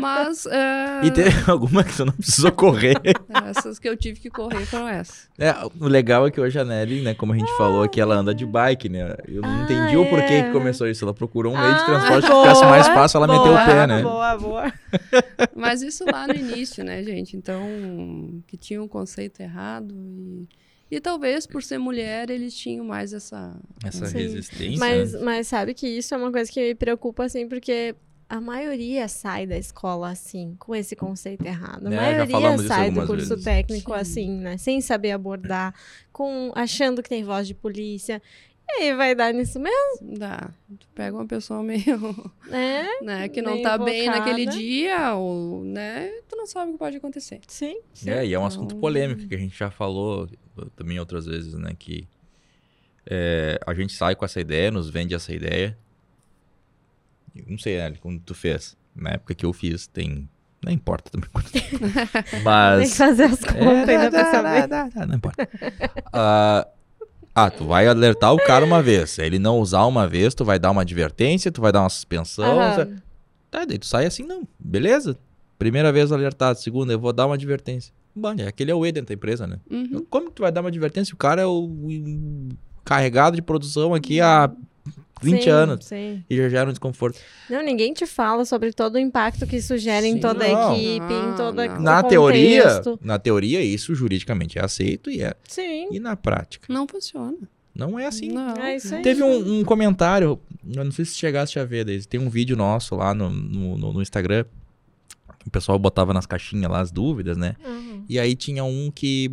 Mas 0.00 0.46
é, 0.46 1.00
E 1.06 1.10
teve 1.10 1.50
alguma 1.50 1.84
que 1.84 1.92
você 1.92 2.04
não 2.04 2.12
precisou 2.12 2.52
correr. 2.52 2.96
essas 3.44 3.78
que 3.78 3.88
eu 3.88 3.96
tive 3.96 4.20
que 4.20 4.30
correr 4.30 4.64
foram 4.66 4.88
essas. 4.88 5.28
É, 5.38 5.54
o 5.80 5.86
legal 5.88 6.26
é 6.26 6.30
que 6.30 6.40
hoje 6.40 6.58
a 6.58 6.64
Nelly, 6.64 7.02
né, 7.02 7.14
como 7.14 7.32
a 7.32 7.36
gente 7.36 7.50
falou 7.56 7.82
aqui, 7.82 8.00
ela 8.00 8.16
anda 8.16 8.34
de 8.34 8.44
bike, 8.46 8.88
né? 8.88 9.14
Eu 9.28 9.42
não 9.42 9.48
Ah, 9.48 9.62
entendi 9.64 9.96
o 9.96 10.08
porquê 10.08 10.34
é. 10.34 10.42
que 10.44 10.50
começou 10.52 10.88
isso. 10.88 11.04
Ela 11.04 11.14
procurou 11.14 11.52
um 11.52 11.58
meio 11.60 11.74
de 11.74 11.80
Ah, 11.80 11.84
transporte 11.84 12.26
que 12.26 12.32
boa, 12.32 12.42
ficasse 12.42 12.64
mais 12.64 12.86
fácil 12.88 13.18
ela 13.18 13.26
meter 13.26 13.40
o 13.40 13.44
boa, 13.52 13.64
pé, 13.64 13.86
né? 13.86 14.02
Boa, 14.02 14.36
boa. 14.38 14.72
Mas 15.54 15.82
isso 15.82 16.04
lá 16.10 16.26
no 16.26 16.34
início, 16.34 16.84
né, 16.84 17.02
gente? 17.02 17.36
Então, 17.36 18.42
que 18.46 18.56
tinha 18.56 18.82
um 18.82 18.88
conceito 18.88 19.40
errado 19.40 19.94
e, 19.94 20.48
e 20.90 21.00
talvez 21.00 21.46
por 21.46 21.62
ser 21.62 21.78
mulher 21.78 22.30
eles 22.30 22.54
tinham 22.54 22.84
mais 22.84 23.12
essa. 23.12 23.54
Essa 23.84 24.06
Sim. 24.06 24.18
resistência. 24.18 24.78
Mas, 24.78 25.12
né? 25.12 25.20
mas 25.22 25.46
sabe 25.48 25.74
que 25.74 25.86
isso 25.86 26.14
é 26.14 26.16
uma 26.18 26.30
coisa 26.32 26.50
que 26.50 26.60
me 26.60 26.74
preocupa, 26.74 27.24
assim, 27.24 27.48
porque 27.48 27.94
a 28.28 28.40
maioria 28.40 29.06
sai 29.08 29.46
da 29.46 29.56
escola 29.56 30.10
assim, 30.10 30.56
com 30.58 30.74
esse 30.74 30.96
conceito 30.96 31.44
errado. 31.44 31.86
A 31.86 31.90
É, 31.92 32.16
já 32.16 32.26
maioria 32.26 32.58
sai 32.68 32.90
do 32.90 33.06
curso 33.06 33.28
vezes. 33.30 33.44
técnico 33.44 33.92
Sim. 33.92 33.98
assim, 34.00 34.30
né? 34.38 34.56
Sem 34.56 34.80
saber 34.80 35.12
abordar, 35.12 35.74
com 36.12 36.50
achando 36.54 37.02
que 37.02 37.08
tem 37.08 37.22
voz 37.24 37.46
de 37.46 37.54
polícia. 37.54 38.20
E 38.66 38.84
aí 38.84 38.96
vai 38.96 39.14
dar 39.14 39.32
nisso 39.34 39.60
mesmo, 39.60 40.16
Dá. 40.18 40.50
Tu 40.80 40.88
pega 40.94 41.14
uma 41.14 41.26
pessoa 41.26 41.62
meio. 41.62 41.98
né? 42.48 42.86
né, 43.02 43.28
que 43.28 43.42
não 43.42 43.60
tá 43.60 43.76
bem 43.76 44.04
invocada. 44.04 44.18
naquele 44.20 44.46
dia, 44.46 45.14
ou, 45.14 45.62
né? 45.62 46.08
Tu 46.26 46.34
não 46.34 46.46
sabe 46.46 46.70
o 46.70 46.72
que 46.72 46.78
pode 46.78 46.96
acontecer. 46.96 47.40
Sim. 47.46 47.78
sim. 47.92 48.08
É, 48.08 48.24
e 48.26 48.32
é 48.32 48.38
um 48.38 48.40
Então- 48.40 48.46
assunto 48.46 48.76
polêmico 48.76 49.28
que 49.28 49.34
a 49.34 49.38
gente 49.38 49.56
já 49.56 49.70
falou 49.70 50.26
também 50.74 50.98
outras 50.98 51.26
vezes, 51.26 51.52
né? 51.54 51.74
Que 51.78 52.08
é, 53.06 53.58
a 53.66 53.74
gente 53.74 53.92
sai 53.92 54.16
com 54.16 54.24
essa 54.24 54.40
ideia, 54.40 54.70
nos 54.70 54.88
vende 54.88 55.14
essa 55.14 55.32
ideia. 55.34 55.76
Não 57.48 57.58
sei, 57.58 57.76
né, 57.78 57.94
quando 58.00 58.20
tu 58.20 58.34
fez. 58.34 58.76
Na 58.94 59.10
época 59.10 59.34
que 59.34 59.44
eu 59.44 59.52
fiz, 59.52 59.86
tem. 59.86 60.28
Não 60.64 60.72
importa 60.72 61.10
também. 61.10 61.28
quanto 61.32 61.50
tempo. 61.52 61.78
Tem 61.78 62.22
que 62.38 62.40
Mas. 62.44 62.96
fazer 62.96 63.24
as 63.24 63.40
contas 63.40 63.88
ainda 63.88 63.90
É, 64.04 64.10
dá, 64.10 64.30
saber. 64.30 64.66
dá, 64.66 64.88
dá, 64.88 65.06
não 65.06 65.16
importa. 65.16 65.48
Ah, 66.12 66.66
ah, 67.34 67.50
tu 67.50 67.64
vai 67.66 67.86
alertar 67.86 68.32
o 68.32 68.38
cara 68.38 68.64
uma 68.64 68.82
vez. 68.82 69.10
Se 69.10 69.22
ele 69.22 69.38
não 69.38 69.58
usar 69.58 69.84
uma 69.84 70.08
vez, 70.08 70.34
tu 70.34 70.42
vai 70.44 70.58
dar 70.58 70.70
uma 70.70 70.80
advertência, 70.82 71.52
tu 71.52 71.60
vai 71.60 71.70
dar 71.72 71.80
uma 71.82 71.90
suspensão. 71.90 72.60
Aham. 72.60 72.96
Tá, 73.50 73.64
daí 73.66 73.78
tu 73.78 73.84
sai 73.86 74.06
assim, 74.06 74.22
não. 74.24 74.48
Beleza. 74.58 75.18
Primeira 75.58 75.92
vez 75.92 76.10
alertado, 76.12 76.58
segunda, 76.58 76.92
eu 76.92 76.98
vou 76.98 77.12
dar 77.12 77.26
uma 77.26 77.34
advertência. 77.34 77.92
Bom, 78.16 78.34
é, 78.38 78.46
aquele 78.46 78.70
é 78.70 78.74
o 78.74 78.86
E 78.86 78.92
dentro 78.92 79.08
da 79.08 79.14
empresa, 79.14 79.46
né? 79.46 79.58
Uhum. 79.70 80.06
Como 80.08 80.28
que 80.28 80.36
tu 80.36 80.42
vai 80.42 80.52
dar 80.52 80.60
uma 80.62 80.68
advertência? 80.70 81.12
O 81.14 81.18
cara 81.18 81.42
é 81.42 81.46
o, 81.46 81.64
o 81.64 82.48
carregado 82.84 83.36
de 83.36 83.42
produção 83.42 83.92
aqui 83.92 84.20
há 84.20 84.50
20 85.24 85.42
Sim, 85.44 85.50
anos. 85.50 85.84
Sim. 85.86 86.22
E 86.28 86.36
já 86.36 86.48
gera 86.48 86.68
um 86.68 86.72
desconforto. 86.72 87.18
Não, 87.50 87.62
ninguém 87.62 87.92
te 87.92 88.06
fala 88.06 88.44
sobre 88.44 88.72
todo 88.72 88.94
o 88.94 88.98
impacto 88.98 89.46
que 89.46 89.56
isso 89.56 89.76
gera 89.78 90.06
em 90.06 90.14
Sim. 90.14 90.20
toda 90.20 90.46
Não. 90.46 90.72
a 90.72 90.76
equipe, 90.78 91.12
em 91.12 91.26
Não, 91.28 91.36
toda 91.36 91.66
não. 91.66 91.80
Na 91.80 92.02
teoria, 92.02 92.82
na 93.00 93.18
teoria, 93.18 93.60
isso 93.62 93.94
juridicamente 93.94 94.58
é 94.58 94.64
aceito 94.64 95.10
e 95.10 95.22
é. 95.22 95.34
Sim. 95.48 95.88
E 95.90 95.98
na 95.98 96.14
prática, 96.16 96.72
Não 96.72 96.86
funciona. 96.86 97.36
não 97.74 97.98
é 97.98 98.06
assim. 98.06 98.28
Não. 98.28 98.54
É 98.56 98.76
isso 98.76 98.94
aí. 98.94 99.02
Teve 99.02 99.22
um, 99.22 99.60
um 99.60 99.64
comentário, 99.64 100.38
eu 100.74 100.84
não 100.84 100.92
sei 100.92 101.04
se 101.04 101.14
chegasse 101.16 101.58
a 101.58 101.64
ver, 101.64 101.84
Deise, 101.84 102.06
tem 102.06 102.20
um 102.20 102.30
vídeo 102.30 102.56
nosso 102.56 102.94
lá 102.94 103.12
no, 103.14 103.28
no, 103.30 103.76
no- 103.78 103.92
no 103.94 104.02
Instagram, 104.02 104.44
o 105.46 105.50
pessoal 105.50 105.78
botava 105.78 106.14
nas 106.14 106.24
caixinhas 106.26 106.70
lá 106.70 106.80
as 106.80 106.90
dúvidas, 106.90 107.36
né? 107.36 107.54
Uhum. 107.66 108.04
E 108.08 108.18
aí 108.18 108.34
tinha 108.34 108.64
um 108.64 108.90
que 108.90 109.30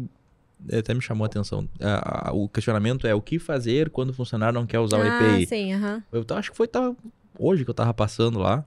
até 0.71 0.93
me 0.93 1.01
chamou 1.01 1.23
a 1.25 1.27
atenção. 1.27 1.67
Ah, 1.79 2.29
ah, 2.29 2.33
o 2.33 2.47
questionamento 2.49 3.07
é 3.07 3.15
o 3.15 3.21
que 3.21 3.39
fazer 3.39 3.89
quando 3.89 4.09
o 4.11 4.13
funcionário 4.13 4.59
não 4.59 4.67
quer 4.67 4.79
usar 4.79 4.97
o 4.97 5.01
Ah, 5.01 5.07
EPI? 5.07 5.47
sim, 5.47 5.73
aham. 5.73 6.03
Eu 6.11 6.25
acho 6.35 6.51
que 6.51 6.57
foi 6.57 6.67
tava, 6.67 6.95
hoje 7.37 7.63
que 7.63 7.69
eu 7.69 7.73
tava 7.73 7.93
passando 7.93 8.39
lá. 8.39 8.65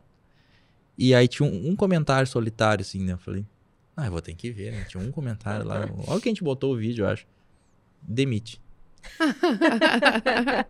E 0.96 1.14
aí 1.14 1.26
tinha 1.28 1.48
um, 1.48 1.70
um 1.70 1.76
comentário 1.76 2.26
solitário, 2.26 2.82
assim, 2.82 3.02
né? 3.04 3.12
Eu 3.14 3.18
falei, 3.18 3.44
ah, 3.96 4.06
eu 4.06 4.12
vou 4.12 4.20
ter 4.22 4.34
que 4.34 4.50
ver, 4.50 4.72
né? 4.72 4.84
Tinha 4.88 5.02
um 5.02 5.10
comentário 5.10 5.66
lá. 5.66 5.88
Olha 6.06 6.20
que 6.20 6.28
a 6.28 6.32
gente 6.32 6.42
botou 6.44 6.72
o 6.72 6.76
vídeo, 6.76 7.04
eu 7.04 7.08
acho. 7.08 7.26
Demite. 8.02 8.60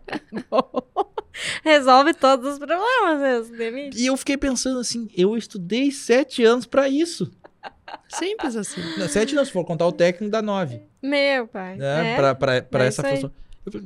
Resolve 1.63 2.13
todos 2.13 2.53
os 2.53 2.59
problemas 2.59 3.19
mesmo, 3.21 3.57
demite. 3.57 3.97
E 4.01 4.05
eu 4.05 4.15
fiquei 4.17 4.37
pensando 4.37 4.79
assim, 4.79 5.07
eu 5.15 5.35
estudei 5.37 5.91
sete 5.91 6.43
anos 6.43 6.65
pra 6.65 6.87
isso. 6.87 7.31
Simples 8.09 8.55
assim. 8.55 8.81
Sete 9.09 9.35
não, 9.35 9.43
se 9.45 9.51
for 9.51 9.65
contar 9.65 9.87
o 9.87 9.91
técnico, 9.91 10.31
dá 10.31 10.41
nove. 10.41 10.81
Meu 11.01 11.47
pai. 11.47 11.75
Né? 11.77 12.13
É? 12.13 12.15
Pra, 12.15 12.35
pra, 12.35 12.61
pra 12.61 12.83
é 12.85 12.87
essa 12.87 13.03
função. 13.03 13.31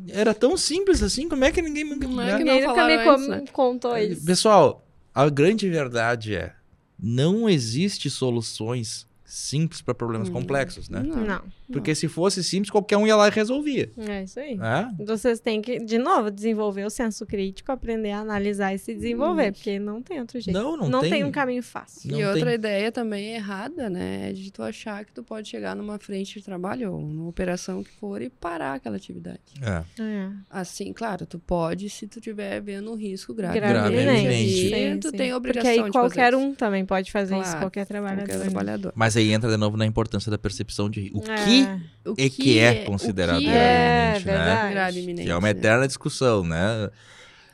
Era 0.09 0.34
tão 0.34 0.57
simples 0.57 1.01
assim, 1.01 1.30
como 1.30 1.45
é 1.45 1.51
que 1.51 1.61
ninguém 1.61 1.86
me... 1.86 1.97
Como 1.99 2.19
é 2.19 2.25
né? 2.25 2.38
que 2.38 2.43
não 2.43 2.53
Ninguém 2.53 2.67
nunca 2.67 3.17
me 3.17 3.27
né? 3.30 3.43
contou 3.53 3.97
isso. 3.97 4.25
Pessoal, 4.25 4.86
a 5.15 5.30
grande 5.30 5.69
verdade 5.69 6.36
é, 6.36 6.53
não 6.99 7.49
existe 7.49 8.09
soluções 8.09 9.07
simples 9.23 9.82
para 9.82 9.93
problemas 9.93 10.27
Hum. 10.27 10.34
complexos, 10.34 10.89
né? 10.89 11.01
Não. 11.01 11.15
Não, 11.17 11.41
Porque 11.72 11.93
se 11.95 12.07
fosse 12.07 12.43
simples, 12.43 12.70
qualquer 12.70 12.97
um 12.97 13.05
ia 13.07 13.15
lá 13.15 13.28
e 13.28 13.32
resolvia. 13.32 13.91
é 13.97 14.24
isso 14.24 14.39
aí. 14.39 14.55
Né? 14.57 14.93
Vocês 15.05 15.39
têm 15.39 15.61
que, 15.61 15.80
de 15.80 15.97
novo, 15.97 16.32
desenvolver 16.32 16.86
o 16.86 16.89
senso 16.89 17.26
crítico, 17.26 17.72
aprender 17.72 18.11
a 18.11 18.20
analisar 18.20 18.74
e 18.74 18.78
se 18.80 18.93
desenvolver, 18.93 19.51
porque 19.53 19.80
não 19.80 20.01
tem 20.01 20.20
outro 20.20 20.39
jeito. 20.39 20.55
Não, 20.57 20.76
não, 20.78 21.01
tem. 21.01 21.09
tem. 21.11 21.24
um 21.24 21.32
caminho 21.32 21.61
fácil. 21.63 22.11
Não 22.11 22.20
e 22.20 22.26
outra 22.26 22.45
tem. 22.45 22.53
ideia 22.55 22.91
também 22.91 23.34
errada, 23.36 23.89
né? 23.89 24.30
É 24.30 24.34
de 24.34 24.51
tu 24.51 24.63
achar 24.63 25.05
que 25.05 25.13
tu 25.13 25.24
pode 25.24 25.47
chegar 25.47 25.76
numa 25.76 25.97
frente 25.99 26.39
de 26.39 26.45
trabalho 26.45 26.93
ou 26.93 27.01
numa 27.01 27.30
operação 27.30 27.84
que 27.84 27.91
for 27.91 28.22
e 28.22 28.30
parar 28.30 28.74
aquela 28.76 28.95
atividade. 28.97 29.39
É. 29.61 29.84
É. 30.01 30.30
Assim, 30.49 30.91
claro, 30.93 31.26
tu 31.26 31.38
pode 31.39 31.89
se 31.89 32.07
tu 32.07 32.20
estiver 32.20 32.59
vendo 32.61 32.91
um 32.91 32.95
risco 32.95 33.34
grave. 33.34 33.59
Grave, 33.59 33.74
Gravemente. 33.74 34.43
E 34.43 34.70
Sim, 34.70 34.99
tu 34.99 35.09
sim. 35.11 35.17
tem 35.17 35.32
a 35.32 35.36
Porque 35.39 35.49
obrigação 35.59 35.72
aí 35.72 35.84
de 35.84 35.91
qualquer 35.91 36.32
fazer 36.32 36.36
um 36.36 36.53
também 36.53 36.86
pode 36.86 37.11
fazer 37.11 37.36
isso, 37.36 37.43
Claro, 37.43 37.59
qualquer 37.59 37.82
isso. 37.82 37.88
trabalhador. 37.89 38.26
Qualquer 38.28 38.39
trabalhador. 38.49 38.93
Mas 38.95 39.15
aí 39.17 39.32
entra 39.32 39.49
de 39.49 39.57
novo 39.57 39.78
na 39.78 39.86
importância 39.86 40.30
da 40.32 40.38
percepção 40.38 40.89
de 40.89 41.11
o 41.13 41.22
É. 41.30 41.45
que 41.45 41.59
O 42.05 42.14
é 42.18 42.30
que 42.30 42.57
é 42.60 42.84
considerado 42.86 43.38
o 43.38 43.39
que 43.41 43.47
é 43.49 44.10
iminente, 44.16 44.26
né? 44.26 44.64
verdade. 44.66 44.99
iminente, 44.99 45.26
que 45.26 45.32
é 45.32 45.36
uma 45.36 45.41
né? 45.41 45.49
eterna 45.51 45.88
discussão, 45.88 46.43
né? 46.43 46.89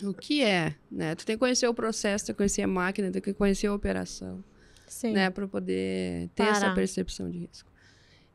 O 0.04 0.14
que 0.14 0.42
é, 0.44 0.76
né? 0.92 1.16
Tu 1.16 1.26
tem 1.26 1.36
que 1.36 1.40
conhecer 1.40 1.68
o 1.68 1.74
processo, 1.74 2.26
tem 2.26 2.34
que 2.34 2.38
conhecer 2.38 2.62
a 2.62 2.68
máquina, 2.68 3.12
tem 3.12 3.22
que 3.22 3.34
conhecer 3.34 3.68
a 3.68 3.74
operação, 3.74 4.44
Sim. 4.88 5.12
né? 5.14 5.30
Pra 5.30 5.48
poder 5.48 6.30
ter 6.36 6.44
essa 6.44 6.62
Parar. 6.62 6.76
percepção 6.76 7.30
de 7.30 7.40
risco. 7.40 7.70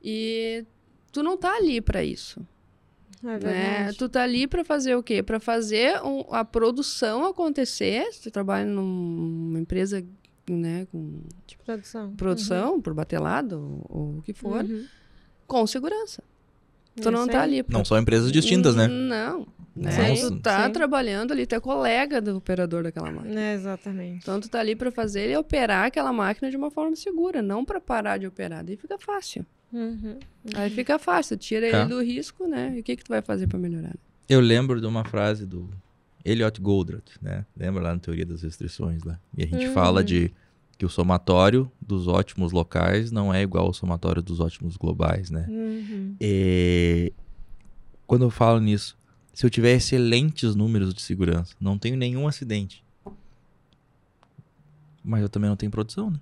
E 0.02 0.64
tu 1.12 1.22
não 1.22 1.36
tá 1.36 1.54
ali 1.56 1.80
pra 1.80 2.02
isso, 2.02 2.40
É 3.22 3.26
né? 3.26 3.38
verdade. 3.38 3.98
Tu 3.98 4.08
tá 4.08 4.22
ali 4.22 4.46
pra 4.46 4.64
fazer 4.64 4.94
o 4.96 5.02
quê? 5.02 5.22
Pra 5.22 5.38
fazer 5.38 6.00
um- 6.02 6.24
a 6.34 6.44
produção 6.44 7.26
acontecer. 7.26 8.10
Se 8.12 8.22
tu 8.22 8.30
trabalha 8.30 8.64
numa 8.64 9.58
empresa, 9.58 10.02
né, 10.48 10.86
com 10.90 11.20
Produção. 11.64 12.14
produção, 12.16 12.80
por 12.80 12.94
batelado, 12.94 13.84
ou, 13.88 13.98
ou 14.00 14.18
o 14.18 14.22
que 14.22 14.32
for, 14.32 14.64
Uhum. 14.64 14.84
Com 15.50 15.66
segurança. 15.66 16.22
Tu 17.00 17.08
É 17.08 17.10
não 17.12 17.26
tá 17.26 17.38
aí. 17.42 17.54
ali 17.54 17.62
pra 17.62 17.76
Não 17.76 17.84
são 17.84 17.98
empresas 17.98 18.30
distintas, 18.30 18.74
né? 18.76 18.86
Não. 18.86 19.46
Né? 19.74 20.14
Sim. 20.16 20.28
Tu 20.28 20.40
tá 20.40 20.66
Sim. 20.66 20.72
trabalhando 20.72 21.32
ali, 21.32 21.46
tu 21.46 21.54
é 21.54 21.60
colega 21.60 22.20
do 22.20 22.36
operador 22.36 22.82
daquela 22.82 23.10
máquina. 23.10 23.40
É, 23.40 23.54
exatamente. 23.54 24.18
Então 24.22 24.40
tu 24.40 24.48
tá 24.48 24.60
ali 24.60 24.74
pra 24.76 24.90
fazer 24.90 25.22
ele 25.22 25.36
operar 25.36 25.86
aquela 25.86 26.12
máquina 26.12 26.50
de 26.50 26.56
uma 26.56 26.70
forma 26.70 26.94
segura, 26.96 27.40
não 27.42 27.64
pra 27.64 27.80
parar 27.80 28.18
de 28.18 28.26
operar. 28.26 28.64
Daí 28.64 28.76
fica 28.76 28.98
fácil. 28.98 29.44
Uhum. 29.72 30.18
Aí 30.54 30.68
fica 30.70 30.98
fácil, 30.98 31.36
tira 31.36 31.70
Tá. 31.70 31.80
ele 31.80 31.88
do 31.88 32.02
risco, 32.02 32.46
né? 32.46 32.72
E 32.76 32.80
o 32.80 32.82
que 32.82 32.96
que 32.96 33.04
tu 33.04 33.08
vai 33.08 33.22
fazer 33.22 33.46
pra 33.46 33.58
melhorar? 33.58 33.94
Eu 34.28 34.40
lembro 34.40 34.80
de 34.80 34.86
uma 34.86 35.04
frase 35.04 35.46
do 35.46 35.70
Elliot 36.24 36.60
Goldratt, 36.60 37.12
né? 37.22 37.46
Lembra 37.56 37.82
lá 37.82 37.92
na 37.94 38.00
teoria 38.00 38.26
das 38.26 38.42
restrições 38.42 39.02
lá? 39.04 39.18
E 39.36 39.44
a 39.44 39.46
gente 39.46 39.68
Uhum. 39.68 39.72
fala 39.74 40.02
de 40.04 40.32
que 40.80 40.86
o 40.86 40.88
somatório 40.88 41.70
dos 41.78 42.08
ótimos 42.08 42.52
locais 42.52 43.12
não 43.12 43.34
é 43.34 43.42
igual 43.42 43.66
ao 43.66 43.74
somatório 43.74 44.22
dos 44.22 44.40
ótimos 44.40 44.78
globais, 44.78 45.28
né? 45.28 45.44
Uhum. 45.46 46.16
E 46.18 47.12
quando 48.06 48.22
eu 48.22 48.30
falo 48.30 48.58
nisso, 48.60 48.96
se 49.34 49.44
eu 49.44 49.50
tiver 49.50 49.74
excelentes 49.74 50.54
números 50.54 50.94
de 50.94 51.02
segurança, 51.02 51.54
não 51.60 51.76
tenho 51.76 51.98
nenhum 51.98 52.26
acidente. 52.26 52.82
Mas 55.04 55.20
eu 55.20 55.28
também 55.28 55.50
não 55.50 55.56
tenho 55.56 55.70
produção, 55.70 56.10
né? 56.10 56.20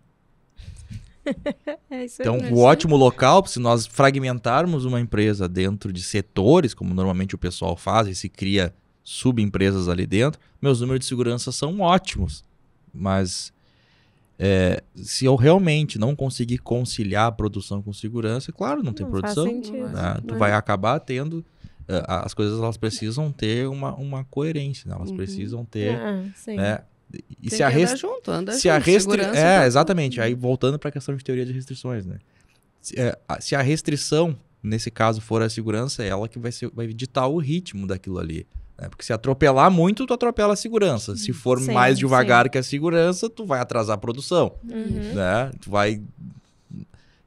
É. 1.91 2.05
Então, 2.05 2.37
é 2.37 2.53
o 2.53 2.59
ótimo 2.59 2.97
local, 2.97 3.47
se 3.47 3.59
nós 3.59 3.87
fragmentarmos 3.87 4.85
uma 4.85 5.01
empresa 5.01 5.49
dentro 5.49 5.93
de 5.93 6.03
setores, 6.03 6.75
como 6.75 6.93
normalmente 6.93 7.35
o 7.35 7.39
pessoal 7.39 7.77
faz, 7.77 8.09
e 8.09 8.15
se 8.15 8.29
cria 8.29 8.75
subempresas 9.05 9.89
ali 9.89 10.07
dentro, 10.07 10.41
meus 10.61 10.81
números 10.81 11.01
de 11.01 11.07
segurança 11.07 11.53
são 11.53 11.81
ótimos. 11.81 12.45
Mas 12.93 13.53
é, 14.39 14.83
se 14.95 15.25
eu 15.25 15.35
realmente 15.35 15.99
não 15.99 16.15
conseguir 16.15 16.59
conciliar 16.59 17.27
a 17.27 17.33
produção 17.33 17.83
com 17.83 17.93
segurança, 17.93 18.53
claro, 18.53 18.83
não 18.83 18.93
tem 18.93 19.05
Não 19.05 19.13
faz 19.21 19.35
produção. 19.35 19.47
sentido. 19.63 19.89
né? 19.89 20.17
Tu 20.27 20.35
É. 20.35 20.39
vai 20.39 20.53
acabar 20.53 20.99
tendo. 21.01 21.45
eh, 21.91 22.05
as 22.07 22.35
coisas 22.35 22.59
elas 22.59 22.77
precisam 22.77 23.33
ter 23.33 23.67
uma, 23.67 23.95
uma 23.97 24.23
coerência, 24.25 24.87
né? 24.91 24.95
elas 24.95 25.09
Uhum. 25.11 25.17
precisam 25.17 25.65
ter. 25.65 25.97
Ah, 25.97 26.23
sim. 26.37 26.55
né? 26.57 26.81
E 27.41 27.49
Tem 27.49 27.57
se 27.57 27.63
a, 27.63 27.69
rest- 27.71 27.93
andar 27.95 27.97
junto, 27.97 28.31
anda 28.31 28.53
se 28.53 28.69
a 28.69 28.75
junto, 28.79 28.85
restri... 28.87 29.11
segurança 29.13 29.39
É, 29.41 29.57
pra- 29.57 29.67
exatamente. 29.67 30.21
Aí 30.21 30.35
voltando 30.35 30.79
para 30.79 30.91
a 30.91 30.93
questão 30.93 31.17
de 31.17 31.25
teoria 31.25 31.47
de 31.47 31.53
restrições, 31.55 32.05
né? 32.05 32.19
Se, 32.83 33.01
é, 33.01 33.19
a- 33.27 33.41
se 33.41 33.55
a 33.57 33.63
restrição, 33.63 34.37
nesse 34.63 34.91
caso, 34.91 35.23
for 35.23 35.41
a 35.41 35.49
segurança, 35.49 36.05
é 36.05 36.09
ela 36.09 36.29
que 36.29 36.39
vai, 36.39 36.53
ser, 36.53 36.71
vai 36.75 36.87
ditar 36.89 37.27
o 37.27 37.39
ritmo 37.39 37.87
daquilo 37.87 38.19
ali. 38.19 38.47
Né? 38.81 38.89
Porque 38.89 39.05
se 39.05 39.13
atropelar 39.13 39.71
muito, 39.71 40.07
tu 40.07 40.15
atropela 40.15 40.53
a 40.53 40.57
segurança. 40.57 41.17
Se 41.17 41.33
for 41.33 41.59
Sim, 41.61 41.73
mais 41.73 41.99
devagar 41.99 42.45
sim. 42.47 42.51
que 42.51 42.59
a 42.59 42.63
segurança, 42.63 43.29
tu 43.29 43.45
vai 43.45 43.61
atrasar 43.61 43.95
a 43.95 43.99
produção, 43.99 44.55
Uhum. 44.65 45.15
né? 45.15 45.51
Tu 45.61 45.71
vai... 45.71 46.01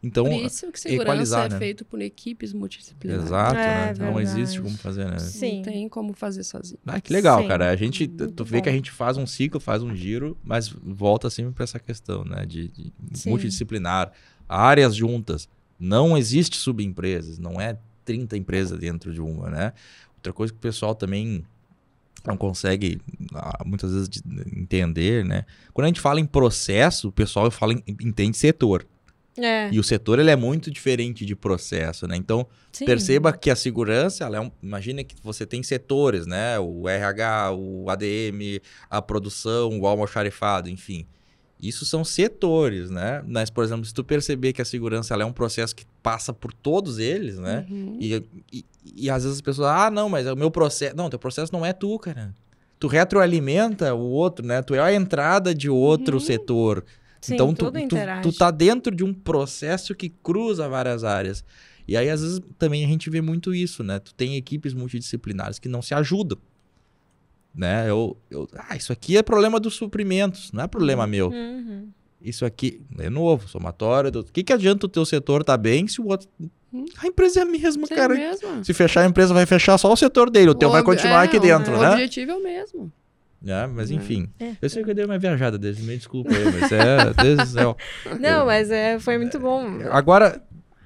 Então, 0.03 0.23
Por 0.25 0.33
isso 0.33 0.71
que 0.71 0.79
segurança 0.79 1.03
equalizar, 1.03 1.45
é 1.45 1.49
né? 1.49 1.59
feito 1.59 1.85
por 1.85 2.01
equipes 2.01 2.53
multidisciplinares. 2.53 3.25
exato, 3.25 3.55
É, 3.55 3.93
né? 3.93 4.09
Não 4.11 4.19
existe 4.19 4.59
como 4.59 4.75
fazer, 4.75 5.05
né? 5.07 5.19
Sim. 5.19 5.57
Não 5.57 5.61
tem 5.63 5.87
como 5.87 6.11
fazer 6.13 6.43
sozinho. 6.43 6.79
Ah, 6.87 6.99
que 6.99 7.13
legal, 7.13 7.43
Sim. 7.43 7.47
cara. 7.47 7.69
A 7.69 7.75
gente, 7.75 8.07
Muito 8.07 8.31
tu 8.31 8.43
vê 8.43 8.57
bom. 8.57 8.63
que 8.63 8.69
a 8.69 8.71
gente 8.71 8.89
faz 8.89 9.15
um 9.17 9.27
ciclo, 9.27 9.59
faz 9.59 9.83
um 9.83 9.95
giro, 9.95 10.35
mas 10.43 10.69
volta 10.69 11.29
sempre 11.29 11.51
para 11.53 11.65
essa 11.65 11.77
questão, 11.79 12.25
né? 12.25 12.47
De, 12.47 12.69
de 12.69 12.91
multidisciplinar, 13.27 14.11
áreas 14.49 14.95
juntas. 14.95 15.47
Não 15.79 16.17
existe 16.17 16.57
subempresas, 16.57 17.37
não 17.37 17.61
é 17.61 17.77
30 18.03 18.35
empresas 18.37 18.79
dentro 18.79 19.13
de 19.13 19.21
uma, 19.21 19.51
né? 19.51 19.71
Outra 20.21 20.31
coisa 20.33 20.53
que 20.53 20.57
o 20.59 20.61
pessoal 20.61 20.93
também 20.93 21.43
não 22.25 22.37
consegue 22.37 23.01
ah, 23.33 23.63
muitas 23.65 23.91
vezes 23.91 24.07
de- 24.07 24.21
entender, 24.55 25.25
né? 25.25 25.45
Quando 25.73 25.85
a 25.85 25.87
gente 25.87 25.99
fala 25.99 26.19
em 26.19 26.25
processo, 26.25 27.07
o 27.07 27.11
pessoal 27.11 27.49
fala 27.49 27.73
em, 27.73 27.83
entende 27.87 28.37
setor. 28.37 28.85
É, 29.37 29.69
E 29.71 29.79
o 29.79 29.83
setor 29.83 30.19
ele 30.19 30.29
é 30.29 30.35
muito 30.35 30.69
diferente 30.69 31.25
de 31.25 31.35
processo, 31.35 32.05
né? 32.05 32.15
Então, 32.17 32.45
sim. 32.71 32.85
Perceba 32.85 33.31
que 33.33 33.49
a 33.49 33.55
segurança, 33.55 34.25
ela 34.25 34.37
é 34.37 34.41
um, 34.41 34.51
imagina 34.61 35.03
que 35.03 35.15
você 35.23 35.45
tem 35.45 35.63
setores, 35.63 36.27
né? 36.27 36.59
O 36.59 36.87
RH, 36.87 37.53
o 37.53 37.89
ADM, 37.89 38.61
a 38.89 39.01
produção, 39.01 39.79
o 39.79 39.87
almoxarifado, 39.87 40.69
enfim. 40.69 41.07
Isso 41.61 41.85
são 41.85 42.03
setores, 42.03 42.89
né? 42.89 43.23
Mas, 43.27 43.49
por 43.51 43.63
exemplo, 43.63 43.85
se 43.85 43.93
tu 43.93 44.03
perceber 44.03 44.51
que 44.51 44.61
a 44.61 44.65
segurança 44.65 45.13
é 45.13 45.25
um 45.25 45.31
processo 45.31 45.75
que 45.75 45.85
passa 46.01 46.33
por 46.33 46.51
todos 46.51 46.97
eles, 46.97 47.37
né? 47.37 47.65
Uhum. 47.69 47.97
E, 47.99 48.23
e, 48.51 48.65
e 48.95 49.09
às 49.11 49.23
vezes 49.23 49.37
as 49.37 49.41
pessoas, 49.41 49.67
ah, 49.69 49.91
não, 49.91 50.09
mas 50.09 50.25
é 50.25 50.33
o 50.33 50.37
meu 50.37 50.49
processo. 50.49 50.95
Não, 50.95 51.09
teu 51.09 51.19
processo 51.19 51.53
não 51.53 51.63
é 51.63 51.71
tu, 51.71 51.99
cara. 51.99 52.33
Tu 52.79 52.87
retroalimenta 52.87 53.93
o 53.93 53.99
outro, 54.01 54.43
né? 54.43 54.61
Tu 54.63 54.73
é 54.73 54.79
a 54.79 54.91
entrada 54.91 55.53
de 55.53 55.69
outro 55.69 56.15
Uhum. 56.15 56.19
setor. 56.19 56.83
Sim, 57.21 57.35
então 57.35 57.53
tu, 57.53 57.71
tu, 57.71 57.95
tu 58.23 58.33
tá 58.35 58.49
dentro 58.49 58.95
de 58.95 59.03
um 59.03 59.13
processo 59.13 59.93
que 59.93 60.09
cruza 60.09 60.67
várias 60.67 61.03
áreas. 61.03 61.43
E 61.87 61.95
aí, 61.95 62.09
às 62.09 62.21
vezes, 62.21 62.39
também 62.57 62.83
a 62.83 62.87
gente 62.87 63.07
vê 63.11 63.21
muito 63.21 63.53
isso, 63.53 63.83
né? 63.83 63.99
Tu 63.99 64.13
tem 64.15 64.35
equipes 64.35 64.73
multidisciplinares 64.73 65.59
que 65.59 65.69
não 65.69 65.81
se 65.83 65.93
ajudam. 65.93 66.39
Né? 67.53 67.89
Eu, 67.89 68.17
eu, 68.29 68.47
ah, 68.55 68.75
isso 68.75 68.93
aqui 68.93 69.17
é 69.17 69.21
problema 69.21 69.59
dos 69.59 69.75
suprimentos, 69.75 70.51
não 70.51 70.63
é 70.63 70.67
problema 70.67 71.05
meu. 71.05 71.29
Uhum. 71.29 71.89
Isso 72.21 72.45
aqui, 72.45 72.81
é 72.99 73.09
novo, 73.09 73.47
somatório. 73.47 74.11
O 74.19 74.23
que, 74.23 74.43
que 74.43 74.53
adianta 74.53 74.85
o 74.85 74.89
teu 74.89 75.03
setor 75.05 75.43
tá 75.43 75.57
bem 75.57 75.87
se 75.87 75.99
o 75.99 76.07
outro. 76.07 76.29
A 76.99 77.07
empresa 77.07 77.39
é 77.39 77.43
a 77.43 77.45
mesma, 77.45 77.83
Isso 77.83 77.93
é 77.93 77.95
cara. 77.95 78.13
mesmo. 78.13 78.63
Se 78.63 78.73
fechar 78.73 79.01
a 79.01 79.05
empresa, 79.05 79.33
vai 79.33 79.45
fechar 79.45 79.77
só 79.77 79.91
o 79.91 79.95
setor 79.97 80.29
dele. 80.29 80.51
O 80.51 80.55
teu 80.55 80.69
vai 80.69 80.83
continuar 80.83 81.23
é, 81.23 81.25
aqui 81.25 81.39
dentro, 81.39 81.75
o 81.75 81.81
né? 81.81 81.91
objetivo 81.91 82.31
é 82.31 82.35
o 82.35 82.43
mesmo. 82.43 82.91
É, 83.45 83.65
mas 83.65 83.89
É. 83.89 83.95
enfim. 83.95 84.29
É. 84.39 84.51
Eu 84.61 84.69
sei 84.69 84.83
que 84.83 84.91
eu 84.91 84.93
dei 84.93 85.03
uma 85.03 85.17
viajada 85.17 85.57
desde, 85.57 85.81
me 85.81 85.97
desculpa 85.97 86.29
aí, 86.29 86.45
mas 86.45 86.71
é. 86.71 87.13
Deus 87.23 87.37
do 87.39 87.45
céu. 87.47 87.77
Não, 88.19 88.45
mas 88.45 88.69
é, 88.69 88.99
foi 88.99 89.17
muito 89.17 89.39
bom. 89.39 89.79
Agora. 89.89 90.41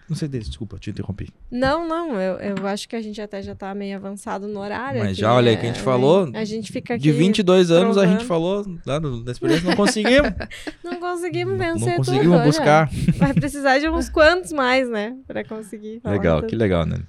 Não 0.08 0.16
sei 0.16 0.28
desse, 0.28 0.50
desculpa, 0.50 0.78
te 0.78 0.92
interrompi. 0.92 1.30
Não, 1.50 1.88
não, 1.88 2.20
eu, 2.22 2.36
eu 2.58 2.68
acho 2.68 2.88
que 2.88 2.96
a 2.96 3.02
gente 3.02 3.20
até 3.20 3.42
já 3.42 3.56
tá 3.56 3.74
meio 3.74 3.96
avançado 3.98 4.48
no 4.48 4.60
horário. 4.60 5.00
Mas 5.00 5.14
aqui, 5.14 5.22
já, 5.22 5.34
olha 5.34 5.50
aí, 5.50 5.56
né? 5.56 5.62
que 5.62 5.68
a 5.68 5.74
gente 5.74 5.82
falou 5.84 6.30
A 6.34 6.46
gente 6.46 6.72
fica 6.72 6.94
aqui. 6.94 7.02
De 7.04 7.12
22 7.12 7.72
anos 7.72 7.98
a 7.98 8.02
provando. 8.02 8.20
gente 8.20 8.28
falou, 8.28 8.66
lá 8.86 9.00
no- 9.00 9.24
na 9.24 9.32
experiência, 9.32 9.68
não 9.68 9.76
conseguimos. 9.76 10.30
Não 10.84 11.00
conseguimos 11.00 11.58
não 11.58 11.60
vencer 11.60 11.96
conseguimos 11.98 12.38
tudo, 12.38 12.46
buscar. 12.46 12.90
Vai 13.18 13.34
precisar 13.34 13.80
de 13.80 13.90
uns 13.90 14.08
quantos 14.10 14.52
mais, 14.52 14.88
né? 14.90 15.18
Pra 15.26 15.44
conseguir. 15.44 16.00
Legal, 16.06 16.40
tudo. 16.42 16.50
que 16.50 16.56
legal, 16.56 16.86
né? 16.86 17.00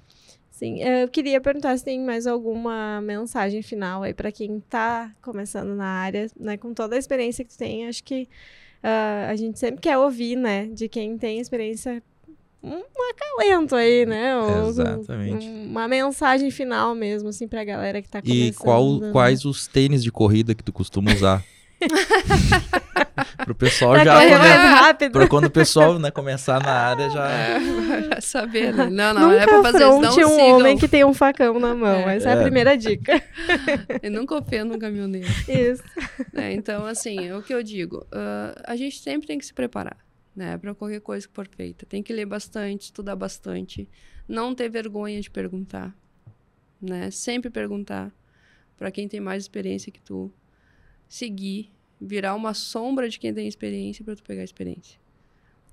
Sim, 0.51 0.83
eu 0.83 1.07
queria 1.09 1.39
perguntar 1.39 1.77
se 1.77 1.85
tem 1.85 2.01
mais 2.03 2.27
alguma 2.27 2.99
mensagem 3.03 3.61
final 3.61 4.03
aí 4.03 4.15
pra 4.15 4.33
quem 4.33 4.59
tá 4.71 5.13
começando 5.21 5.75
na 5.75 5.85
área, 5.85 6.29
né? 6.41 6.57
Com 6.57 6.73
toda 6.73 6.97
a 6.97 6.99
experiência 6.99 7.45
que 7.45 7.51
tu 7.51 7.59
tem, 7.59 7.87
acho 7.87 8.03
que 8.03 8.27
ah, 8.83 9.27
a 9.31 9.37
gente 9.37 9.59
sempre 9.59 9.83
quer 9.83 9.99
ouvir, 9.99 10.35
né? 10.37 10.67
De 10.67 10.89
quem 10.89 11.19
tem 11.19 11.39
experiência, 11.41 12.03
um 12.75 13.11
acalento 13.11 13.75
aí, 13.77 14.05
né? 14.07 14.33
Exatamente. 14.69 15.47
um- 15.47 15.67
uma 15.71 15.87
mensagem 15.89 16.51
final 16.51 16.95
mesmo, 16.95 17.29
assim, 17.29 17.47
pra 17.47 17.63
galera 17.65 18.01
que 18.03 18.09
tá 18.09 18.21
começando. 18.21 18.43
E 18.49 18.53
qual, 18.53 18.99
né? 19.01 19.11
quais 19.13 19.45
os 19.45 19.67
tênis 19.67 20.03
de 20.03 20.11
corrida 20.11 20.55
que 20.55 20.63
tu 20.65 20.73
costuma 20.73 21.13
usar? 21.13 21.43
Pro 23.45 23.55
pessoal 23.55 23.93
Pra 23.93 24.05
já. 24.05 24.15
correr 24.15 24.35
rápido. 24.57 25.13
Pra 25.13 25.29
quando 25.29 25.45
o 25.47 25.51
pessoal 25.51 25.99
né, 25.99 26.11
começar 26.11 26.61
na 26.63 26.73
área 26.73 27.11
já. 27.11 27.29
É, 27.31 27.59
vai 28.09 28.21
saber, 28.21 28.75
né? 28.75 28.89
Não, 28.91 29.15
não, 29.15 29.23
Nunca 29.31 29.43
é 29.43 29.47
pra 29.47 29.63
fazer 29.63 29.79
isso. 29.85 30.01
Não 30.01 30.09
um 30.09 30.13
sigam. 30.13 30.57
homem 30.59 30.79
que 30.79 30.89
tem 30.89 31.05
um 31.05 31.15
facão 31.15 31.59
na 31.59 31.75
mão. 31.75 32.09
É. 32.09 32.17
Essa 32.17 32.31
é 32.31 32.33
a 32.33 32.37
É. 32.37 32.43
primeira 32.43 32.77
dica. 32.77 33.23
Eu 34.03 34.11
nunca 34.11 34.35
ofendo 34.37 34.75
um 34.75 34.79
caminhoneiro. 34.79 35.29
Isso. 35.49 35.83
né? 36.33 36.53
Então, 36.55 36.85
assim, 36.87 37.29
é 37.29 37.37
o 37.37 37.43
que 37.43 37.53
eu 37.55 37.63
digo. 37.63 38.07
ah, 38.13 38.55
a 38.67 38.77
gente 38.77 38.99
sempre 38.99 39.27
tem 39.27 39.39
que 39.39 39.47
se 39.47 39.55
preparar, 39.55 39.97
né? 40.37 40.59
Para 40.59 40.75
qualquer 40.75 41.01
coisa 41.01 41.27
que 41.27 41.35
for 41.35 41.49
feita. 41.49 41.87
Tem 41.87 42.03
que 42.03 42.13
ler 42.13 42.27
bastante, 42.27 42.83
estudar 42.83 43.17
bastante. 43.17 43.89
Não 44.29 44.55
ter 44.55 44.69
vergonha 44.69 45.21
de 45.21 45.31
perguntar, 45.31 45.97
né? 46.81 47.11
Sempre 47.11 47.51
perguntar 47.51 48.13
para 48.77 48.91
quem 48.91 49.09
tem 49.09 49.19
mais 49.19 49.45
experiência 49.45 49.91
que 49.91 50.01
tu. 50.01 50.31
Seguir, 51.09 51.73
virar 52.01 52.35
uma 52.35 52.53
sombra 52.53 53.09
de 53.09 53.19
quem 53.19 53.33
tem 53.33 53.49
experiência 53.49 54.05
para 54.05 54.15
tu 54.15 54.23
pegar 54.23 54.45
experiência. 54.45 55.01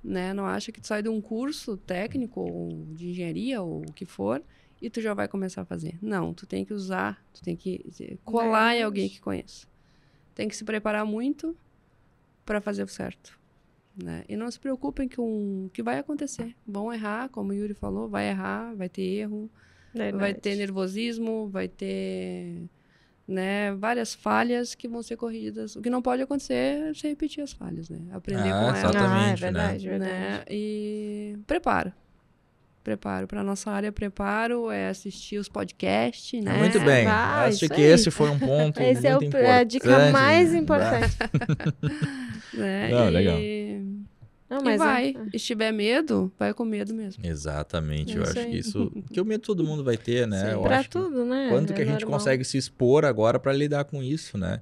Né? 0.04 0.34
Não 0.34 0.46
acha 0.46 0.72
que 0.72 0.80
tu 0.80 0.88
sai 0.88 1.02
de 1.02 1.10
um 1.10 1.22
curso 1.22 1.78
técnico 1.78 2.42
ou 2.42 2.86
de 2.94 3.10
engenharia 3.10 3.62
ou 3.62 3.82
o 3.82 3.94
que 3.94 4.06
for 4.06 4.44
e 4.82 4.90
tu 4.90 5.02
já 5.02 5.14
vai 5.14 5.28
começar 5.28 5.62
a 5.62 5.66
fazer. 5.66 5.98
Não, 6.02 6.34
tu 6.34 6.46
tem 6.46 6.66
que 6.66 6.74
usar, 6.74 7.24
tu 7.34 7.42
tem 7.42 7.56
que 7.56 8.20
colar 8.24 8.76
em 8.76 8.84
alguém 8.84 9.10
que 9.10 9.20
conheça. 9.20 9.66
Tem 10.36 10.48
que 10.48 10.56
se 10.56 10.64
preparar 10.64 11.06
muito 11.06 11.58
para 12.46 12.60
fazer 12.60 12.84
o 12.84 12.88
certo. 12.88 13.40
Né? 13.96 14.24
E 14.28 14.36
não 14.36 14.50
se 14.50 14.60
preocupem 14.60 15.08
com 15.08 15.66
o 15.66 15.70
que 15.70 15.84
vai 15.84 16.00
acontecer. 16.00 16.56
Vão 16.66 16.92
errar, 16.92 17.30
como 17.30 17.52
o 17.52 17.54
Yuri 17.54 17.74
falou, 17.76 18.10
vai 18.10 18.28
errar, 18.30 18.74
vai 18.76 18.90
ter 18.90 19.04
erro, 19.04 19.50
vai 19.94 20.12
Verdade. 20.12 20.40
ter 20.40 20.56
nervosismo, 20.56 21.48
vai 21.50 21.68
ter 21.68 22.64
né, 23.28 23.72
várias 23.76 24.14
falhas 24.14 24.74
que 24.74 24.88
vão 24.88 25.04
ser 25.04 25.16
corrigidas. 25.16 25.76
O 25.76 25.82
que 25.82 25.90
não 25.90 26.02
pode 26.02 26.22
acontecer 26.24 26.54
é 26.54 26.94
você 26.94 27.08
repetir 27.10 27.44
as 27.44 27.54
falhas, 27.54 27.88
né? 27.90 28.00
Aprender 28.12 28.50
Ah, 28.50 28.60
com 28.60 28.66
elas. 28.66 28.80
exatamente. 28.80 29.14
Ah, 29.14 29.28
é 29.28 29.30
né? 29.30 29.36
verdade, 29.36 29.88
verdade. 29.90 30.12
Né? 30.12 30.44
E 30.50 31.38
preparo. 31.46 31.94
Preparo. 32.84 33.28
Para 33.28 33.44
nossa 33.44 33.72
área, 33.72 33.92
preparo 33.94 34.70
é 34.70 34.90
assistir 34.90 35.38
os 35.38 35.48
podcasts, 35.48 36.44
né? 36.44 36.58
Muito 36.58 36.80
bem. 36.82 37.06
vai, 37.06 37.48
Acho 37.50 37.68
que 37.70 37.74
aí. 37.76 37.82
esse 37.84 38.12
foi 38.12 38.30
um 38.30 38.38
ponto. 38.38 38.78
Esse 38.84 39.08
é 39.08 39.16
muito 39.16 39.38
o- 39.38 39.48
a 39.48 39.64
dica 39.64 40.12
mais 40.12 40.52
né? 40.52 40.58
importante. 40.60 41.16
né? 42.54 42.90
Não, 42.90 43.08
e... 43.08 43.12
legal. 43.12 43.38
Não, 44.50 44.60
e 44.60 44.64
mas 44.64 44.74
é- 44.74 44.78
vai. 44.84 45.16
Se 45.32 45.40
tiver 45.40 45.72
medo, 45.72 46.32
vai 46.38 46.54
com 46.54 46.66
medo 46.66 46.94
mesmo. 46.94 47.26
Exatamente, 47.26 48.16
eu 48.18 48.24
Isso 48.24 48.32
acho 48.32 48.40
aí. 48.42 48.52
que 48.52 48.58
isso. 48.58 48.92
Que 49.12 49.22
o 49.22 49.26
medo 49.26 49.42
todo 49.42 49.64
mundo 49.64 49.84
vai 49.84 49.96
ter, 49.98 50.28
né? 50.28 50.46
Sim. 50.48 50.52
Eu 50.52 50.62
pra 50.62 50.80
acho 50.80 50.90
que- 50.90 50.98
tudo, 50.98 51.24
né? 51.26 51.48
Quanto 51.50 51.72
É 51.72 51.76
que 51.76 51.82
a 51.82 51.86
gente 51.86 52.02
normal. 52.02 52.20
consegue 52.20 52.44
se 52.44 52.58
expor 52.58 53.06
agora 53.06 53.40
para 53.40 53.54
lidar 53.54 53.86
com 53.86 54.04
isso, 54.04 54.38
né? 54.38 54.60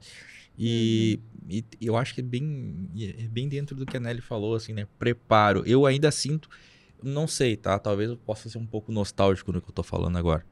E, 0.58 1.20
Uhum. 1.44 1.50
e 1.50 1.66
eu 1.88 1.98
acho 1.98 2.14
que 2.14 2.22
é 2.22 2.24
bem, 2.24 2.88
é 3.20 3.24
bem 3.28 3.50
dentro 3.50 3.76
do 3.76 3.86
que 3.86 3.98
a 3.98 4.00
Nelly 4.00 4.22
falou, 4.22 4.54
assim, 4.56 4.74
né? 4.74 4.86
Preparo. 5.00 5.64
Eu 5.66 5.86
ainda 5.88 6.12
sinto, 6.12 6.48
não 7.04 7.28
sei, 7.28 7.56
tá? 7.58 7.78
Talvez 7.80 8.10
eu 8.10 8.18
possa 8.18 8.50
ser 8.50 8.58
um 8.58 8.66
pouco 8.66 8.92
nostálgico 8.92 9.52
no 9.52 9.62
que 9.62 9.70
eu 9.70 9.74
tô 9.74 9.84
falando 9.84 10.18
agora. 10.18 10.46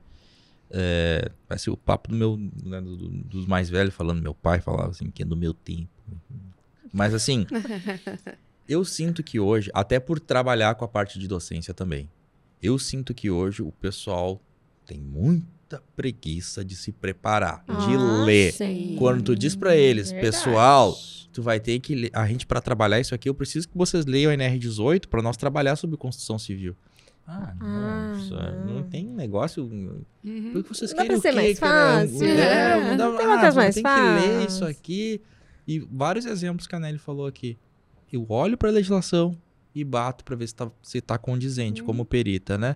É, 0.72 1.32
vai 1.48 1.57
ser 1.57 1.72
o 1.72 1.78
papo 1.78 2.10
do 2.10 2.15
meu, 2.15 2.38
né, 2.38 2.80
do- 2.80 2.95
do- 2.95 3.10
dos 3.23 3.45
mais 3.48 3.69
velhos 3.69 3.94
falando, 3.94 4.22
meu 4.22 4.36
pai 4.36 4.61
falava 4.61 4.90
assim, 4.91 5.10
que 5.10 5.23
é 5.23 5.26
do 5.26 5.36
meu 5.36 5.53
tempo. 5.53 5.90
Mas 6.94 7.14
assim, 7.14 7.45
eu 8.68 8.86
sinto 8.86 9.23
que 9.23 9.40
hoje, 9.40 9.72
até 9.73 9.99
por 9.99 10.19
trabalhar 10.19 10.76
com 10.76 10.86
a 10.86 10.88
parte 10.88 11.18
de 11.18 11.28
docência 11.28 11.73
também, 11.73 12.10
eu 12.61 12.78
sinto 12.78 13.14
que 13.14 13.30
hoje 13.32 13.61
o 13.64 13.72
pessoal 13.72 14.41
tem 14.86 14.99
muita 15.70 15.84
preguiça 15.96 16.66
de 16.66 16.76
se 16.76 16.91
preparar, 16.91 17.64
de 17.68 17.96
Ah, 17.96 18.24
ler. 18.26 18.52
sim. 18.54 18.96
Quando 18.98 19.22
tu 19.22 19.36
diz 19.36 19.56
pra 19.56 19.76
eles, 19.76 20.12
Verdade. 20.12 20.36
pessoal, 20.36 20.96
tu 21.32 21.44
vai 21.44 21.60
ter 21.60 21.80
que 21.80 21.94
ler, 21.94 22.10
a 22.14 22.26
gente 22.26 22.48
para 22.48 22.60
trabalhar 22.60 23.00
isso 23.00 23.14
aqui, 23.14 23.30
eu 23.30 23.36
preciso 23.36 23.70
que 23.70 23.78
vocês 23.78 24.06
leiam 24.06 24.32
a 24.32 24.36
NR18 24.36 25.08
para 25.08 25.22
nós 25.22 25.38
trabalhar 25.38 25.76
sobre 25.76 25.96
construção 25.98 26.40
civil. 26.40 26.76
Ah, 27.28 27.54
Ah, 27.60 28.14
nossa, 28.16 28.52
não 28.66 28.74
não. 28.76 28.84
tem 28.84 29.06
negócio. 29.06 29.64
Uhum. 29.64 30.52
Por 30.52 30.64
que 30.64 30.70
vocês 30.70 30.91
querem 30.91 31.20
ser 31.22 31.30
o 31.30 31.32
quê, 31.32 31.38
mais 31.38 31.60
fácil, 31.60 32.24
É, 32.26 32.36
né? 32.36 32.90
não 32.90 32.98
dá, 32.98 33.18
Tem 33.18 33.26
ah, 33.28 33.54
mais 33.54 33.76
tem 33.76 33.84
que 33.84 33.90
ler 33.90 34.48
isso 34.48 34.66
aqui. 34.66 35.22
E 35.68 35.78
vários 35.80 36.26
exemplos 36.26 36.66
que 36.66 36.74
a 36.76 36.80
Nelly 36.80 36.98
falou 36.98 37.28
aqui. 37.28 37.56
Eu 38.12 38.26
olho 38.30 38.58
pra 38.58 38.72
legislação 38.72 39.38
e 39.76 39.84
bato 39.84 40.24
pra 40.24 40.36
ver 40.36 40.48
se 40.48 40.56
tá, 40.56 40.72
se 40.82 41.00
tá 41.00 41.16
condizente, 41.20 41.84
Hum. 41.84 41.86
como 41.86 42.04
perita, 42.04 42.58
né? 42.58 42.76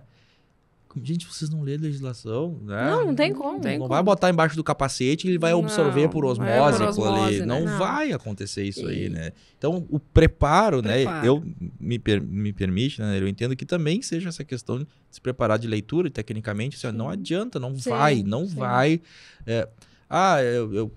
Gente, 1.02 1.26
vocês 1.26 1.50
não 1.50 1.62
lêem 1.62 1.76
legislação, 1.78 2.58
né? 2.62 2.90
Não, 2.90 3.06
não 3.06 3.14
tem 3.14 3.32
como. 3.32 3.54
Não 3.54 3.60
tem 3.60 3.72
Não 3.72 3.78
como. 3.86 3.88
vai 3.88 4.02
botar 4.02 4.30
embaixo 4.30 4.54
do 4.54 4.62
capacete 4.62 5.26
e 5.26 5.30
ele 5.30 5.38
vai 5.38 5.52
Não, 5.52 5.60
absorver 5.60 6.08
por 6.08 6.24
é 6.24 6.28
osmose, 6.28 6.78
por 6.78 6.88
aquilo 6.88 7.04
ali. 7.06 7.14
osmose, 7.18 7.40
né? 7.40 7.46
Não, 7.46 7.64
Não. 7.64 7.78
vai 7.78 8.12
acontecer 8.12 8.64
isso 8.64 8.86
aí, 8.86 9.06
E- 9.06 9.08
né? 9.08 9.32
Então, 9.58 9.84
o 9.90 9.98
preparo, 9.98 10.80
né? 10.82 11.02
Preparo. 11.04 11.26
Eu 11.26 11.44
me, 11.80 11.98
per- 11.98 12.22
me 12.22 12.52
permite, 12.52 13.00
né? 13.00 13.18
Eu 13.18 13.26
entendo 13.26 13.56
que 13.56 13.66
também 13.66 14.02
seja 14.02 14.28
essa 14.28 14.44
questão 14.44 14.78
de 14.78 14.86
se 15.10 15.20
preparar 15.20 15.58
de 15.58 15.66
leitura, 15.66 16.06
e 16.08 16.10
tecnicamente, 16.10 16.76
assim, 16.76 16.96
não 16.96 17.08
adianta, 17.08 17.58
não 17.58 17.74
Sim, 17.76 17.90
vai, 17.90 18.22
não 18.22 18.46
sim. 18.46 18.54
vai. 18.56 19.00
É, 19.46 19.68
ah, 20.16 20.40
eu, 20.42 20.72
eu, 20.72 20.92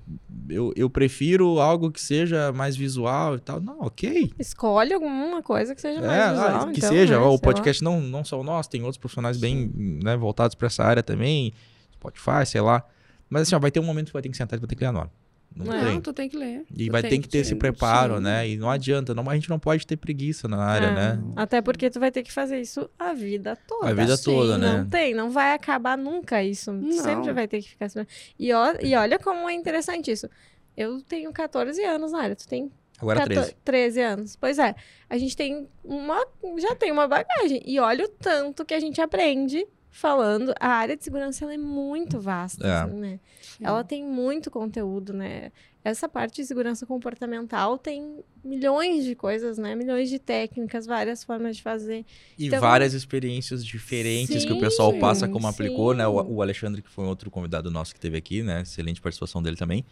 eu, 0.48 0.74
eu 0.76 0.90
prefiro 0.90 1.60
algo 1.60 1.92
que 1.92 2.00
seja 2.00 2.52
mais 2.54 2.76
visual 2.76 3.36
e 3.36 3.40
tal. 3.40 3.60
Não, 3.60 3.82
ok. 3.82 4.32
Escolhe 4.38 4.94
alguma 4.94 5.42
coisa 5.42 5.74
que 5.74 5.82
seja 5.82 6.00
É, 6.00 6.06
mais 6.08 6.22
ah, 6.22 6.32
visual. 6.34 6.72
que 6.72 6.78
então, 6.78 6.90
seja, 6.90 7.20
né, 7.20 7.26
o 7.26 7.32
lá. 7.32 7.40
podcast 7.40 7.84
não, 7.84 8.00
não 8.00 8.24
só 8.24 8.40
o 8.40 8.44
nosso, 8.44 8.70
tem 8.70 8.82
outros 8.82 8.98
profissionais 8.98 9.38
bem 9.38 9.72
né, 9.76 10.16
voltados 10.16 10.54
para 10.54 10.68
essa 10.68 10.84
área 10.84 11.02
também, 11.02 11.52
Spotify, 11.96 12.46
sei 12.46 12.62
lá. 12.62 12.84
Mas 13.28 13.42
assim, 13.44 13.56
ó, 13.56 13.60
vai 13.60 13.72
ter 13.72 13.80
um 13.80 13.84
momento 13.84 14.08
que 14.08 14.14
vai 14.14 14.22
ter 14.22 14.30
que 14.30 14.38
sentar 14.38 14.58
e 14.58 14.60
vai 14.62 14.68
ter 14.68 14.76
que 14.76 14.86
a 14.86 14.92
norma. 14.92 15.12
Não 15.58 15.74
É. 15.74 15.84
tem. 15.86 15.94
Não, 15.96 16.02
tu 16.02 16.14
tem 16.14 16.30
que 16.30 16.38
ler. 16.38 16.64
E 16.76 16.86
Tu 16.88 16.92
vai 16.92 17.02
tem 17.02 17.12
ter 17.12 17.20
que 17.20 17.28
ter 17.30 17.38
esse 17.40 17.50
sim. 17.52 17.56
preparo, 17.56 18.20
né? 18.20 18.48
E 18.48 18.58
não 18.58 18.70
adianta, 18.70 19.14
não, 19.16 19.28
a 19.30 19.36
gente 19.36 19.50
não 19.50 19.60
pode 19.60 19.86
ter 19.88 19.98
preguiça 19.98 20.48
na 20.48 20.58
área, 20.64 20.88
É, 20.88 20.94
né? 20.94 21.24
Até 21.36 21.62
porque 21.62 21.90
tu 21.90 22.00
vai 22.00 22.12
ter 22.12 22.24
que 22.24 22.32
fazer 22.32 22.60
isso 22.62 22.90
a 22.98 23.14
vida 23.14 23.56
toda. 23.68 23.90
A 23.90 23.94
vida 23.94 24.16
sim, 24.18 24.24
toda, 24.26 24.58
né? 24.58 24.78
Não 24.80 24.90
tem, 24.90 25.14
não 25.14 25.30
vai 25.32 25.54
acabar 25.54 25.98
nunca 25.98 26.44
isso. 26.44 26.72
Tu 26.72 26.78
Não. 26.78 26.92
Sempre 27.04 27.34
vai 27.34 27.48
ter 27.48 27.62
que 27.62 27.70
ficar 27.70 27.86
assim. 27.88 28.06
E, 28.38 28.54
ó, 28.54 28.74
e 28.82 28.96
olha 28.96 29.18
como 29.20 29.50
é 29.50 29.54
interessante 29.54 30.12
isso. 30.12 30.30
Eu 30.76 31.02
tenho 31.02 31.32
14 31.34 31.84
anos 31.84 32.12
na 32.12 32.22
área, 32.22 32.36
tu 32.36 32.48
tem 32.48 32.72
Agora 33.00 33.20
14 33.22 33.54
13. 33.54 33.56
13 33.64 34.02
anos. 34.02 34.36
Pois 34.36 34.60
é, 34.60 34.76
a 35.10 35.18
gente 35.18 35.36
tem 35.36 35.68
uma. 35.84 36.24
Já 36.60 36.76
tem 36.76 36.92
uma 36.92 37.08
bagagem. 37.08 37.62
E 37.66 37.80
olha 37.80 38.06
o 38.06 38.08
tanto 38.08 38.64
que 38.66 38.74
a 38.74 38.80
gente 38.80 39.00
aprende 39.02 39.66
falando. 39.90 40.54
A 40.60 40.68
área 40.70 40.96
de 40.96 41.04
segurança 41.04 41.44
ela 41.46 41.54
é 41.54 41.58
muito 41.58 42.20
vasta, 42.20 42.68
É. 42.68 42.72
assim, 42.82 42.94
né? 43.00 43.20
Sim. 43.58 43.66
Ela 43.66 43.84
tem 43.84 44.04
muito 44.06 44.52
conteúdo, 44.52 45.14
né? 45.14 45.52
Essa 45.84 46.08
parte 46.08 46.42
de 46.42 46.46
segurança 46.46 46.86
comportamental 46.86 47.78
tem 47.78 48.20
milhões 48.44 49.04
de 49.06 49.16
coisas, 49.16 49.58
né? 49.58 49.74
Milhões 49.76 50.10
de 50.10 50.20
técnicas, 50.20 50.86
várias 50.86 51.24
formas 51.24 51.58
de 51.58 51.64
fazer. 51.64 52.06
E 52.38 52.48
Então- 52.48 52.60
várias 52.60 52.94
experiências 52.94 53.66
diferentes 53.66 54.44
que 54.46 54.52
o 54.52 54.56
Sim, 54.56 54.62
pessoal 54.62 54.94
passa 55.00 55.28
como 55.28 55.44
sim. 55.48 55.50
aplicou, 55.54 55.94
né? 55.94 56.06
O, 56.08 56.36
o 56.36 56.42
Alexandre, 56.42 56.82
que 56.82 56.90
foi 56.90 57.06
outro 57.06 57.32
convidado 57.32 57.72
nosso 57.72 57.94
que 57.94 58.00
teve 58.00 58.18
aqui, 58.18 58.44
né? 58.44 58.62
Excelente 58.62 59.02
participação 59.02 59.42
dele 59.42 59.56
também. 59.56 59.84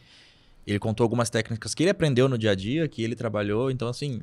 Ele 0.68 0.80
contou 0.80 1.04
algumas 1.04 1.30
técnicas 1.30 1.74
que 1.74 1.84
ele 1.84 1.92
aprendeu 1.92 2.28
no 2.28 2.38
dia 2.38 2.52
a 2.52 2.56
dia, 2.56 2.88
que 2.88 3.02
ele 3.04 3.16
trabalhou. 3.16 3.70
Então, 3.72 3.88
assim, 3.88 4.22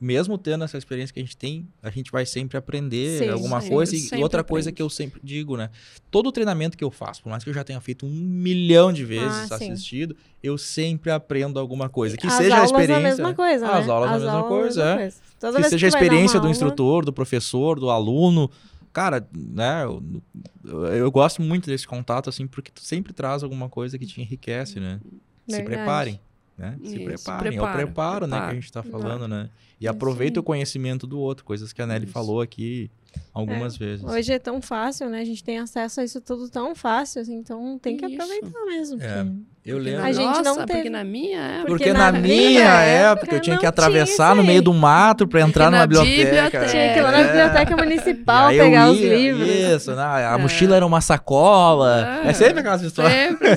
mesmo 0.00 0.36
tendo 0.38 0.64
essa 0.64 0.76
experiência 0.78 1.12
que 1.12 1.20
a 1.20 1.22
gente 1.22 1.36
tem, 1.36 1.68
a 1.82 1.90
gente 1.90 2.10
vai 2.10 2.24
sempre 2.26 2.56
aprender 2.56 3.18
Sim, 3.18 3.28
alguma 3.28 3.60
sempre, 3.60 3.74
coisa. 3.76 3.96
E 3.96 4.00
sempre 4.00 4.22
outra 4.22 4.42
coisa 4.44 4.68
aprende. 4.70 4.76
que 4.76 4.82
eu 4.82 4.90
sempre 4.90 5.20
digo, 5.22 5.56
né? 5.56 5.70
Todo 6.10 6.30
treinamento 6.32 6.76
que 6.76 6.84
eu 6.84 6.90
faço, 6.90 7.22
por 7.22 7.30
mais 7.30 7.42
que 7.44 7.50
eu 7.50 7.54
já 7.54 7.62
tenha 7.64 7.80
feito 7.80 8.06
um 8.06 8.10
milhão 8.10 8.92
de 8.92 9.04
vezes 9.04 9.50
Ah, 9.52 9.58
sim. 9.58 9.70
assistido, 9.70 10.16
eu 10.42 10.56
sempre 10.58 11.10
aprendo 11.10 11.58
alguma 11.58 11.88
coisa. 11.88 12.16
Que 12.16 12.26
As 12.26 12.34
seja 12.34 12.60
a 12.60 12.64
experiência. 12.64 12.96
a 12.96 13.00
mesma 13.00 13.34
coisa, 13.34 13.66
né? 13.66 13.72
As 13.72 13.88
aulas 13.88 14.10
a 14.10 14.18
mesma 14.18 14.44
coisa, 14.44 14.84
é. 15.00 15.12
Toda 15.40 15.60
que 15.60 15.68
seja 15.68 15.86
a 15.86 15.88
experiência 15.88 16.38
do 16.38 16.44
aula- 16.46 16.50
instrutor, 16.50 17.04
do 17.04 17.12
professor, 17.12 17.78
do 17.78 17.90
aluno. 17.90 18.50
Cara, 18.92 19.26
né, 19.34 19.84
eu, 19.84 20.84
eu 20.86 21.10
gosto 21.10 21.40
muito 21.40 21.66
desse 21.66 21.86
contato, 21.86 22.28
assim, 22.28 22.46
porque 22.46 22.70
tu 22.70 22.82
sempre 22.82 23.12
traz 23.14 23.42
alguma 23.42 23.68
coisa 23.68 23.98
que 23.98 24.04
te 24.06 24.20
enriquece, 24.20 24.78
né? 24.78 25.00
Se 25.48 25.56
Verdade. 25.56 25.64
preparem, 25.76 26.20
né? 26.56 26.78
Se 26.84 26.98
preparem. 27.00 27.56
é 27.56 27.60
o 27.60 27.64
prepara, 27.64 27.76
preparo, 27.78 28.26
né, 28.26 28.36
que 28.36 28.36
a 28.36 28.38
prepara. 28.40 28.54
gente 28.60 28.72
tá 28.72 28.82
falando, 28.82 29.26
né? 29.28 29.50
E 29.82 29.88
aproveita 29.88 30.38
o 30.38 30.42
conhecimento 30.44 31.06
do 31.08 31.18
outro, 31.18 31.44
coisas 31.44 31.72
que 31.72 31.82
a 31.82 31.86
Nelly 31.86 32.04
Isso. 32.04 32.12
falou 32.12 32.40
aqui 32.40 32.88
algumas 33.34 33.76
vezes. 33.76 34.04
Hoje 34.04 34.32
é 34.32 34.38
tão 34.38 34.62
fácil, 34.62 35.10
né? 35.10 35.20
A 35.20 35.24
gente 35.24 35.42
tem 35.42 35.58
acesso 35.58 36.00
a 36.00 36.04
isso 36.04 36.20
tudo 36.20 36.48
tão 36.48 36.74
fácil, 36.74 37.20
assim, 37.20 37.34
então 37.34 37.78
tem 37.82 37.96
que 37.96 38.06
Isso. 38.06 38.14
aproveitar 38.14 38.64
mesmo. 38.66 39.02
É. 39.02 39.26
Eu 39.64 39.78
lembro. 39.78 40.02
A 40.02 40.10
gente 40.10 40.24
não 40.42 40.42
nossa, 40.56 40.66
teve- 40.66 40.78
Porque 40.80 40.90
na 40.90 41.04
minha 41.04 41.38
época... 41.38 41.66
Porque, 41.68 41.84
porque 41.84 41.92
na, 41.96 42.10
na 42.10 42.18
minha 42.18 42.60
época, 42.64 43.20
época 43.20 43.36
eu 43.36 43.40
tinha 43.40 43.56
que 43.56 43.62
não 43.62 43.68
atravessar 43.68 44.32
tinha 44.32 44.34
no 44.34 44.44
meio 44.44 44.60
do 44.60 44.74
mato 44.74 45.28
pra 45.28 45.40
entrar 45.40 45.70
na 45.70 45.78
numa 45.78 45.86
biblioteca. 45.86 46.24
biblioteca. 46.24 46.66
Tinha 46.66 46.92
que 46.92 46.98
ir 46.98 47.02
lá 47.02 47.10
na 47.12 47.18
É. 47.20 47.24
biblioteca 47.26 47.76
municipal 47.76 48.52
E 48.52 48.58
pegar 48.58 48.90
os 48.90 48.98
ia, 48.98 49.16
livros. 49.16 49.48
Isso, 49.48 49.94
né? 49.94 50.02
a 50.02 50.34
É. 50.36 50.42
mochila 50.42 50.74
era 50.74 50.84
uma 50.84 51.00
sacola. 51.00 52.22
É, 52.24 52.28
É. 52.30 52.32
sempre 52.32 52.58
aquelas 52.58 52.82
histórias. 52.82 53.12
Sempre. 53.28 53.48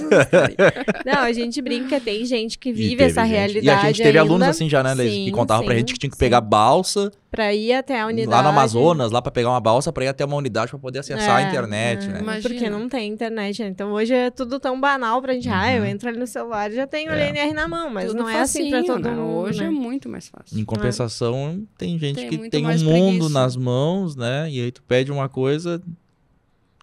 Não, 1.05 1.21
a 1.23 1.31
gente 1.33 1.59
brinca, 1.61 1.99
tem 1.99 2.23
gente 2.25 2.59
que 2.59 2.71
vive 2.71 3.03
essa 3.03 3.21
gente- 3.23 3.31
realidade 3.33 3.65
E 3.65 3.69
a 3.69 3.85
gente 3.87 3.97
teve 3.97 4.09
ainda, 4.09 4.21
alunos 4.21 4.47
assim 4.47 4.69
já, 4.69 4.83
né, 4.83 4.93
Leis? 4.93 5.11
Sim, 5.11 5.25
que 5.25 5.31
contavam 5.31 5.65
pra 5.65 5.73
gente 5.75 5.93
que 5.93 5.99
tinha 5.99 6.09
que 6.15 6.19
pegar 6.19 6.41
balsa 6.41 7.11
pra 7.29 7.53
ir 7.53 7.73
até 7.73 7.99
a 8.01 8.07
unidade. 8.07 8.29
lá 8.29 8.41
no 8.41 8.49
Amazonas, 8.49 9.11
lá 9.11 9.21
pra 9.21 9.31
pegar 9.31 9.49
uma 9.49 9.59
balsa 9.59 9.91
pra 9.91 10.05
ir 10.05 10.07
até 10.07 10.23
uma 10.25 10.35
unidade 10.37 10.69
pra 10.71 10.79
poder 10.79 10.99
acessar 10.99 11.37
a 11.37 11.41
É, 11.41 11.47
internet, 11.49 12.05
é, 12.05 12.13
né? 12.13 12.19
Imagina. 12.21 12.49
Porque 12.49 12.69
não 12.69 12.87
tem 12.89 13.11
internet, 13.11 13.61
né? 13.61 13.67
Então 13.69 13.91
hoje 13.91 14.13
é 14.13 14.29
tudo 14.31 14.59
tão 14.59 14.79
banal 14.79 15.21
pra 15.21 15.33
gente. 15.33 15.49
Ah, 15.49 15.73
eu 15.73 15.81
Uhum. 15.83 15.87
entro 15.89 16.09
ali 16.09 16.17
no 16.17 16.27
celular 16.27 16.71
e 16.71 16.75
já 16.75 16.87
tenho 16.87 17.11
o 17.11 17.13
É. 17.13 17.27
LNR 17.29 17.53
na 17.53 17.67
mão, 17.67 17.89
mas 17.89 18.07
Tudo 18.07 18.17
não 18.19 18.29
é 18.29 18.39
assim 18.41 18.69
pra 18.69 18.79
facinho, 18.79 18.95
todo 18.95 19.03
né? 19.09 19.11
mundo. 19.15 19.37
Hoje 19.39 19.59
né? 19.59 19.65
é 19.67 19.69
muito 19.69 20.07
mais 20.09 20.27
fácil. 20.27 20.57
Em 20.57 20.63
compensação, 20.65 21.63
tem 21.77 21.99
gente 21.99 22.15
Tem 22.15 22.29
que 22.29 22.49
tem 22.49 22.65
um 22.65 22.69
mundo 22.69 22.85
preguiça. 23.19 23.29
nas 23.29 23.55
mãos, 23.55 24.15
né? 24.15 24.49
E 24.49 24.61
aí 24.61 24.71
tu 24.71 24.81
pede 24.83 25.11
uma 25.11 25.27
coisa. 25.29 25.81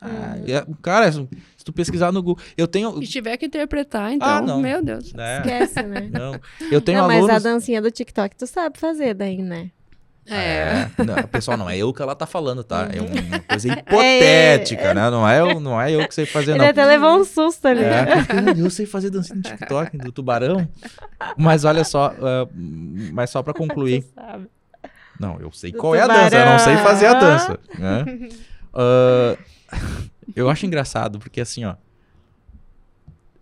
Ah, 0.00 0.34
Hum. 0.36 0.44
é- 0.48 0.66
cara, 0.82 1.10
se 1.62 1.64
tu 1.64 1.72
pesquisar 1.72 2.10
no 2.12 2.20
Google. 2.22 2.42
Eu 2.56 2.66
tenho. 2.66 3.00
E 3.00 3.06
tiver 3.06 3.36
que 3.36 3.46
interpretar, 3.46 4.12
então, 4.12 4.28
Ah, 4.28 4.42
não. 4.42 4.60
meu 4.60 4.82
Deus. 4.84 5.12
né? 5.12 5.36
Esquece, 5.38 5.82
né? 5.82 6.10
Não. 6.12 6.38
Eu 6.70 6.80
tenho 6.80 6.98
não, 6.98 7.06
mas 7.06 7.18
alunos. 7.18 7.36
a 7.36 7.38
dancinha 7.38 7.80
do 7.80 7.90
TikTok 7.90 8.34
tu 8.36 8.46
sabe 8.46 8.78
fazer 8.78 9.14
daí, 9.14 9.40
né? 9.40 9.70
É. 10.26 10.86
Não, 11.04 11.14
pessoal, 11.24 11.56
não 11.56 11.68
é 11.68 11.76
eu 11.76 11.92
que 11.92 12.00
ela 12.00 12.14
tá 12.14 12.26
falando, 12.26 12.62
tá? 12.62 12.88
É 12.92 13.00
uma 13.00 13.40
coisa 13.40 13.68
É, 13.70 13.72
hipotética, 13.78 14.94
né? 14.94 15.10
Não 15.10 15.28
é, 15.28 15.40
eu, 15.40 15.58
não 15.60 15.80
é 15.80 15.90
eu 15.92 16.06
que 16.06 16.14
sei 16.14 16.26
fazer, 16.26 16.52
Ele 16.52 16.58
não. 16.60 16.66
até 16.68 16.84
levou 16.84 17.18
um 17.18 17.24
susto 17.24 17.66
ali. 17.66 17.82
É, 17.82 18.22
porque 18.24 18.60
eu 18.60 18.70
sei 18.70 18.86
fazer 18.86 19.10
dancinha 19.10 19.36
no 19.36 19.42
TikTok 19.42 19.98
do 19.98 20.12
tubarão. 20.12 20.68
Mas 21.36 21.64
olha 21.64 21.82
só, 21.84 22.14
ah, 22.20 22.48
mas 23.12 23.30
só 23.30 23.42
pra 23.42 23.52
concluir. 23.52 24.04
Não, 25.18 25.40
eu 25.40 25.50
sei 25.52 25.72
Do 25.72 25.78
qual 25.78 25.94
é 25.94 26.00
a 26.00 26.06
dança, 26.06 26.36
eu 26.36 26.46
não 26.46 26.58
sei 26.58 26.76
tubarão. 26.76 26.84
fazer 26.90 27.06
a 27.06 27.14
dança. 27.14 27.58
Né? 27.78 28.04
Ah, 28.74 29.36
eu 30.34 30.48
acho 30.48 30.66
engraçado, 30.66 31.18
porque 31.18 31.40
assim, 31.40 31.64
ó. 31.64 31.74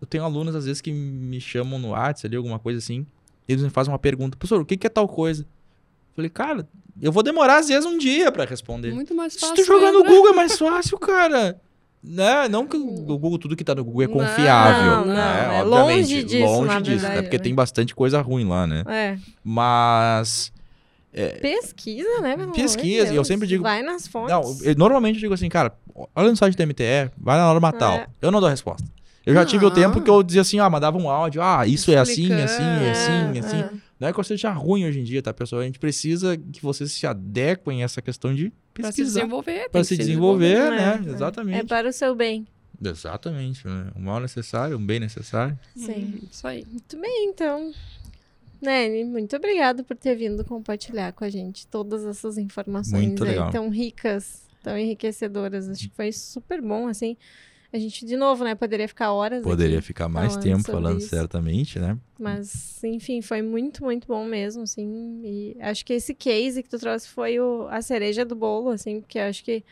Eu 0.00 0.06
tenho 0.06 0.24
alunos, 0.24 0.54
às 0.54 0.64
vezes, 0.64 0.80
que 0.80 0.90
me 0.90 1.40
chamam 1.40 1.78
no 1.78 1.88
WhatsApp 1.90 2.26
ali, 2.28 2.36
alguma 2.36 2.58
coisa 2.58 2.78
assim. 2.78 3.06
e 3.46 3.52
Eles 3.52 3.62
me 3.62 3.68
fazem 3.70 3.92
uma 3.92 3.98
pergunta, 3.98 4.36
professor, 4.36 4.60
o 4.60 4.64
que 4.64 4.76
que 4.76 4.86
é 4.86 4.90
tal 4.90 5.06
coisa? 5.06 5.42
Eu 5.42 6.14
falei, 6.16 6.30
cara, 6.30 6.66
eu 7.00 7.12
vou 7.12 7.22
demorar, 7.22 7.58
às 7.58 7.68
vezes, 7.68 7.84
um 7.84 7.98
dia 7.98 8.32
pra 8.32 8.44
responder. 8.46 8.92
Muito 8.92 9.14
mais 9.14 9.34
Se 9.34 9.40
fácil. 9.40 9.56
tu 9.56 9.64
jogar 9.64 9.92
no? 9.92 10.02
Google 10.02 10.28
é 10.30 10.32
mais 10.32 10.58
fácil, 10.58 10.98
cara. 10.98 11.60
Né? 12.02 12.48
Não 12.48 12.66
que 12.66 12.78
o 12.78 12.86
Google, 13.02 13.38
tudo 13.38 13.54
que 13.54 13.62
tá 13.62 13.74
no 13.74 13.84
Google 13.84 14.02
é 14.04 14.06
Não, 14.06 14.14
confiável. 14.14 14.90
não, 15.04 15.04
né? 15.14 15.56
é 15.58 15.62
Obviamente, 15.62 15.68
longe 16.14 16.24
disso, 16.24 16.44
Longe 16.46 16.76
disso, 16.80 16.90
verdade, 17.00 17.12
até 17.12 17.22
porque 17.22 17.36
né? 17.36 17.42
tem 17.42 17.54
bastante 17.54 17.94
coisa 17.94 18.22
ruim 18.22 18.46
lá, 18.48 18.66
né? 18.66 18.84
É. 18.88 19.18
Mas. 19.44 20.50
Pesquisa, 21.41 22.20
né? 22.20 22.31
pelo 22.32 22.43
amor 22.45 22.55
de 22.55 22.62
Pesquisa, 22.62 23.07
e 23.07 23.09
eu 23.09 23.12
Deus. 23.15 23.27
sempre 23.27 23.47
digo- 23.49 23.62
Vai 23.62 23.82
nas 23.82 24.07
fontes. 24.07 24.31
Não, 24.31 24.43
eu, 24.62 24.74
normalmente 24.77 25.16
eu 25.16 25.20
digo 25.20 25.35
assim, 25.35 25.49
cara, 25.49 25.73
olha 26.15 26.31
no 26.31 26.37
site 26.37 26.57
da 26.57 26.65
MTE, 26.65 27.11
vai 27.19 27.37
na 27.37 27.47
norma 27.47 27.73
tal. 27.73 27.95
É. 27.95 28.07
Eu 28.23 28.31
não 28.31 28.41
dou 28.41 28.49
resposta. 28.49 28.87
Eu 29.27 29.35
já 29.35 29.45
tive 29.45 29.65
o 29.66 29.69
Não. 29.69 29.74
tempo 29.74 30.01
que 30.01 30.09
eu 30.09 30.23
dizia 30.23 30.41
assim, 30.41 30.59
ah, 30.61 30.70
mandava 30.70 30.97
um 30.97 31.09
áudio, 31.09 31.43
ah, 31.43 31.66
isso 31.66 31.91
é 31.93 31.97
assim, 31.99 32.32
assim, 32.32 32.45
Explicando. 32.45 32.85
é 32.85 32.91
assim, 32.91 33.12
É, 33.37 33.41
assim. 33.41 33.61
é. 33.61 33.70
Não 34.01 34.09
é 34.09 34.12
que 34.15 34.19
eu 34.19 34.24
seja 34.24 34.51
ruim 34.51 34.87
hoje 34.87 34.99
em 35.01 35.05
dia, 35.05 35.20
tá, 35.23 35.32
pessoal? 35.35 35.61
A 35.61 35.65
gente 35.66 35.78
precisa 35.78 36.37
que 36.37 36.62
vocês 36.62 36.91
se 36.91 37.07
adequem 37.07 37.82
a 37.82 37.85
essa 37.85 38.01
questão 38.01 38.35
de 38.35 38.51
Pra 38.73 38.85
se 38.91 38.97
pesquisar. 38.97 39.20
desenvolver. 39.20 39.69
Pra 39.70 39.85
se 39.85 39.97
desenvolver, 39.97 40.57
É, 40.57 40.70
né? 40.70 41.03
é. 41.07 41.11
Exatamente. 41.11 41.59
É 41.61 41.65
para 41.65 41.89
o 41.89 41.93
seu 41.93 42.15
bem. 42.15 42.47
Exatamente. 42.82 43.66
Né? 43.66 43.89
Um 43.95 44.01
mal 44.05 44.19
necessário, 44.20 44.78
um 44.78 44.85
bem 44.87 44.99
necessário. 45.01 45.57
Sim. 45.77 46.15
Hum, 46.23 46.28
Isso 46.31 46.47
aí. 46.47 46.65
Muito 46.70 46.99
bem, 46.99 47.28
então. 47.28 47.73
Nene, 48.61 49.05
muito 49.05 49.35
obrigada 49.37 49.82
por 49.82 49.97
ter 49.97 50.15
vindo 50.15 50.45
compartilhar 50.45 51.12
com 51.12 51.24
a 51.24 51.31
gente 51.31 51.66
todas 51.66 52.05
essas 52.05 52.37
informações 52.37 53.15
tão 53.51 53.69
ricas, 53.70 54.43
tão 54.62 54.77
enriquecedoras. 54.77 55.69
Acho 55.69 55.89
que 55.89 55.95
foi 55.95 56.12
super 56.12 56.61
bom, 56.61 56.87
assim. 56.87 57.16
A 57.73 57.78
gente, 57.78 58.05
de 58.05 58.16
novo, 58.16 58.43
né, 58.43 58.57
poderia 58.57 58.89
ficar 58.89 59.12
horas 59.12 59.45
Poderia 59.45 59.78
aqui, 59.78 59.87
ficar 59.87 60.09
mais 60.09 60.32
falando 60.32 60.43
tempo 60.43 60.62
falando 60.65 60.99
isso. 60.99 61.09
certamente, 61.09 61.78
né? 61.78 61.97
mas, 62.19 62.82
enfim, 62.82 63.23
foi 63.23 63.43
muito, 63.43 63.85
muito 63.85 64.09
bom 64.09 64.24
mesmo, 64.24 64.62
assim. 64.62 65.20
E 65.24 65.57
acho 65.61 65.85
que 65.87 65.93
esse 65.93 66.12
case 66.12 66.65
que 66.65 66.69
tu 66.69 66.78
trouxe 66.81 67.09
foi 67.09 67.39
o, 67.39 67.69
a 67.70 67.81
cereja 67.81 68.24
do 68.24 68.35
bolo, 68.35 68.70
assim, 68.70 69.01
porque 69.01 69.20
acho 69.20 69.45
que 69.45 69.65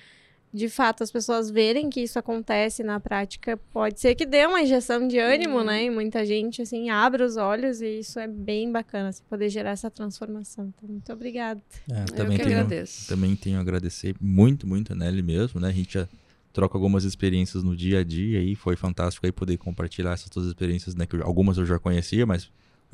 de 0.53 0.69
fato 0.69 1.03
as 1.03 1.11
pessoas 1.11 1.51
verem 1.51 1.91
que 1.91 2.01
isso 2.01 2.19
acontece 2.19 2.83
na 2.83 2.99
prática, 2.99 3.57
pode 3.73 4.01
ser 4.01 4.15
que 4.15 4.25
dê 4.25 4.47
uma 4.47 4.63
injeção 4.63 5.07
de 5.07 5.19
ânimo, 5.19 5.59
Uhum. 5.59 5.65
né? 5.65 5.85
E 5.85 5.91
muita 5.91 6.25
gente, 6.25 6.63
assim, 6.63 6.89
abre 6.91 7.23
os 7.23 7.37
olhos 7.37 7.81
e 7.83 7.99
isso 8.01 8.19
é 8.19 8.27
bem 8.27 8.73
bacana, 8.73 9.11
assim, 9.11 9.23
poder 9.29 9.49
gerar 9.51 9.71
essa 9.71 9.91
transformação. 9.91 10.73
Então, 10.77 10.89
muito 10.89 11.13
obrigada. 11.13 11.61
É, 11.91 12.03
Eu 12.03 12.07
também 12.15 12.39
que 12.39 12.45
tenho, 12.45 12.57
agradeço. 12.59 13.09
também 13.09 13.37
tenho 13.37 13.59
a 13.59 13.61
agradecer 13.61 14.15
muito, 14.21 14.67
muito 14.67 14.93
a 14.93 14.97
Nelly 14.97 15.23
mesmo, 15.23 15.61
né? 15.61 15.69
A 15.69 15.73
gente 15.73 15.93
já 15.95 16.09
troca 16.53 16.77
algumas 16.77 17.05
experiências 17.05 17.63
no 17.63 17.77
dia 17.77 18.01
a 18.01 18.05
dia 18.05 18.43
e 18.43 18.55
foi 18.55 18.75
fantástico 18.75 19.27
aí 19.27 19.31
poder 19.33 19.59
compartilhar 19.59 20.13
essas 20.13 20.31
todas 20.31 20.47
as 20.49 20.53
experiências, 20.53 20.95
né? 20.95 21.07
Que 21.07 21.17
eu- 21.17 21.25
algumas 21.25 21.59
eu 21.59 21.67
já 21.67 21.79
conhecia, 21.79 22.25
mas 22.27 22.51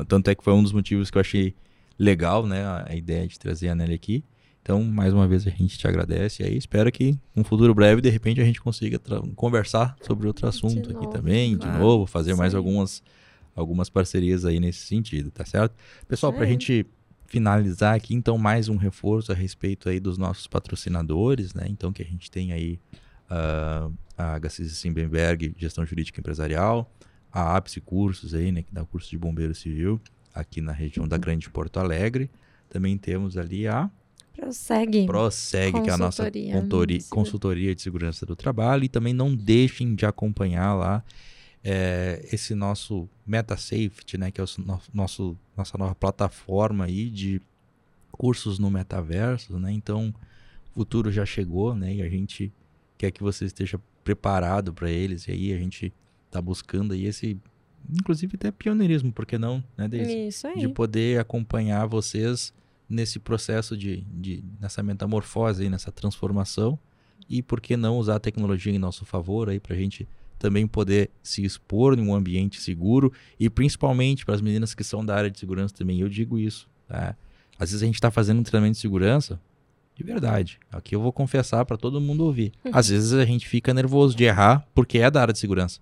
tanto 0.08 0.28
é 0.28 0.34
que 0.34 0.42
foi 0.42 0.52
um 0.52 0.62
dos 0.62 0.72
motivos 0.72 1.10
que 1.10 1.16
eu 1.16 1.20
achei 1.20 1.54
legal, 1.96 2.44
né? 2.46 2.64
A, 2.64 2.86
a 2.90 2.96
ideia 2.96 3.26
de 3.28 3.38
trazer 3.38 3.68
a 3.68 3.74
Nelly 3.76 3.94
aqui. 3.94 4.24
Então, 4.64 4.82
mais 4.82 5.12
uma 5.12 5.28
vez, 5.28 5.46
a 5.46 5.50
gente 5.50 5.76
te 5.76 5.86
agradece 5.86 6.42
e 6.42 6.46
aí 6.46 6.56
espero 6.56 6.90
que 6.90 7.18
num 7.36 7.44
futuro 7.44 7.74
breve, 7.74 8.00
de 8.00 8.08
repente, 8.08 8.40
a 8.40 8.44
gente 8.46 8.62
consiga 8.62 8.98
conversar 9.36 9.94
sobre 10.00 10.26
outro 10.26 10.48
assunto 10.48 10.90
aqui 10.90 11.06
também, 11.12 11.54
claro. 11.54 11.70
de 11.74 11.78
novo, 11.78 12.06
fazer 12.06 12.30
Isso 12.30 12.38
mais 12.38 12.54
algumas, 12.54 13.02
algumas 13.54 13.90
parcerias 13.90 14.46
aí 14.46 14.58
nesse 14.58 14.86
sentido, 14.86 15.30
tá 15.30 15.44
certo? 15.44 15.74
Pessoal, 16.08 16.32
pra 16.32 16.44
aí. 16.44 16.50
gente 16.52 16.86
finalizar 17.26 17.94
aqui, 17.94 18.14
então, 18.14 18.38
mais 18.38 18.70
um 18.70 18.76
reforço 18.76 19.32
a 19.32 19.34
respeito 19.34 19.86
aí 19.86 20.00
dos 20.00 20.16
nossos 20.16 20.46
patrocinadores, 20.46 21.52
né? 21.52 21.66
Então, 21.68 21.92
que 21.92 22.00
a 22.00 22.06
gente 22.06 22.30
tem 22.30 22.50
aí 22.50 22.80
ah, 23.28 23.90
a 24.16 24.40
HCC 24.40 24.70
Simbenberg, 24.70 25.54
Gestão 25.58 25.84
Jurídica 25.84 26.20
Empresarial, 26.20 26.90
a 27.30 27.54
APSE 27.54 27.82
Cursos 27.82 28.32
aí, 28.32 28.50
né? 28.50 28.62
Que 28.62 28.72
dá 28.72 28.82
curso 28.82 29.10
de 29.10 29.18
Bombeiro 29.18 29.54
Civil 29.54 30.00
aqui 30.34 30.62
na 30.62 30.72
região 30.72 31.06
da 31.06 31.18
Grande 31.18 31.50
Porto 31.50 31.78
Alegre. 31.78 32.30
Também 32.70 32.96
temos 32.96 33.36
ali 33.36 33.68
a 33.68 33.90
Prossegue. 34.36 35.06
Prossegue, 35.06 35.80
que 35.82 35.90
é 35.90 35.92
a 35.92 35.96
nossa 35.96 36.24
Consultoria 36.24 36.98
consultoria 37.08 37.74
de 37.74 37.82
segurança 37.82 38.26
do 38.26 38.34
trabalho. 38.36 38.84
E 38.84 38.88
também 38.88 39.12
não 39.14 39.34
deixem 39.34 39.94
de 39.94 40.04
acompanhar 40.04 40.74
lá 40.74 41.04
é, 41.62 42.26
esse 42.32 42.54
nosso 42.54 43.08
MetaSafety, 43.26 44.18
né, 44.18 44.30
que 44.30 44.40
é 44.40 44.44
o 44.44 44.46
no- 44.58 44.80
nosso, 44.92 45.36
nossa 45.56 45.78
nova 45.78 45.94
plataforma 45.94 46.84
aí 46.84 47.08
de 47.08 47.40
cursos 48.12 48.58
no 48.58 48.70
metaverso. 48.70 49.58
Né? 49.58 49.72
Então, 49.72 50.14
o 50.70 50.74
futuro 50.74 51.10
já 51.10 51.24
chegou 51.24 51.74
né, 51.74 51.94
e 51.94 52.02
a 52.02 52.08
gente 52.08 52.52
quer 52.98 53.10
que 53.10 53.22
você 53.22 53.44
esteja 53.46 53.80
preparado 54.02 54.74
para 54.74 54.90
eles. 54.90 55.26
E 55.26 55.30
aí 55.32 55.52
a 55.54 55.58
gente 55.58 55.92
está 56.26 56.40
buscando 56.42 56.92
aí 56.92 57.06
esse, 57.06 57.38
inclusive 57.90 58.34
até 58.36 58.50
pioneirismo, 58.50 59.12
por 59.12 59.24
que 59.24 59.38
não, 59.38 59.64
né, 59.76 59.88
Deise? 59.88 60.28
Isso 60.28 60.46
aí. 60.46 60.58
de 60.58 60.68
poder 60.68 61.18
acompanhar 61.18 61.86
vocês 61.86 62.52
nesse 62.94 63.18
processo 63.18 63.76
de, 63.76 64.00
de 64.10 64.42
nessa 64.60 64.82
metamorfose 64.82 65.64
aí, 65.64 65.68
nessa 65.70 65.92
transformação 65.92 66.78
e 67.28 67.42
por 67.42 67.60
que 67.60 67.76
não 67.76 67.98
usar 67.98 68.16
a 68.16 68.20
tecnologia 68.20 68.72
em 68.72 68.78
nosso 68.78 69.04
favor 69.04 69.48
aí 69.48 69.58
para 69.60 69.74
a 69.74 69.78
gente 69.78 70.06
também 70.38 70.66
poder 70.66 71.10
se 71.22 71.44
expor 71.44 71.98
em 71.98 72.02
um 72.02 72.14
ambiente 72.14 72.60
seguro 72.60 73.12
e 73.40 73.48
principalmente 73.48 74.24
para 74.24 74.34
as 74.34 74.40
meninas 74.40 74.74
que 74.74 74.84
são 74.84 75.04
da 75.04 75.14
área 75.16 75.30
de 75.30 75.38
segurança 75.38 75.74
também 75.74 76.00
eu 76.00 76.08
digo 76.08 76.38
isso 76.38 76.68
tá? 76.86 77.16
às 77.58 77.70
vezes 77.70 77.82
a 77.82 77.86
gente 77.86 77.94
está 77.94 78.10
fazendo 78.10 78.40
um 78.40 78.42
treinamento 78.42 78.74
de 78.74 78.80
segurança 78.80 79.40
de 79.96 80.02
verdade 80.04 80.58
aqui 80.70 80.94
eu 80.94 81.00
vou 81.00 81.12
confessar 81.12 81.64
para 81.64 81.76
todo 81.76 82.00
mundo 82.00 82.24
ouvir 82.24 82.52
às 82.72 82.88
vezes 82.88 83.12
a 83.14 83.24
gente 83.24 83.48
fica 83.48 83.72
nervoso 83.72 84.14
de 84.14 84.24
errar 84.24 84.66
porque 84.74 84.98
é 84.98 85.10
da 85.10 85.22
área 85.22 85.32
de 85.32 85.38
segurança 85.38 85.80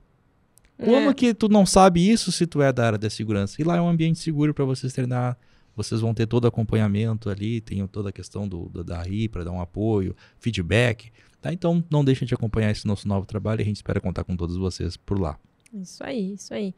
como 0.78 1.10
É. 1.10 1.14
que 1.14 1.32
tu 1.34 1.48
não 1.48 1.64
sabe 1.66 2.08
isso 2.08 2.30
se 2.32 2.46
tu 2.46 2.60
é 2.60 2.72
da 2.72 2.86
área 2.86 2.98
da 2.98 3.08
segurança? 3.08 3.60
E 3.60 3.64
lá 3.64 3.76
é 3.76 3.80
um 3.80 3.88
ambiente 3.88 4.18
seguro 4.18 4.52
para 4.52 4.64
vocês 4.64 4.92
treinar. 4.92 5.38
Vocês 5.74 6.00
vão 6.00 6.12
ter 6.12 6.26
todo 6.26 6.46
acompanhamento 6.46 7.30
ali, 7.30 7.60
tem 7.60 7.86
toda 7.86 8.10
a 8.10 8.12
questão 8.12 8.46
do, 8.46 8.68
do 8.68 8.84
da 8.84 9.02
RI 9.02 9.28
para 9.28 9.44
dar 9.44 9.52
um 9.52 9.60
apoio, 9.60 10.14
feedback. 10.38 11.10
Tá? 11.40 11.52
Então 11.52 11.82
não 11.90 12.04
deixem 12.04 12.26
de 12.26 12.34
acompanhar 12.34 12.70
esse 12.70 12.86
nosso 12.86 13.08
novo 13.08 13.26
trabalho 13.26 13.60
e 13.60 13.62
a 13.62 13.64
gente 13.64 13.76
espera 13.76 14.00
contar 14.00 14.22
com 14.24 14.36
todos 14.36 14.56
vocês 14.56 14.96
por 14.96 15.18
lá. 15.18 15.38
Isso 15.72 16.04
aí, 16.04 16.34
isso 16.34 16.52
aí. 16.52 16.74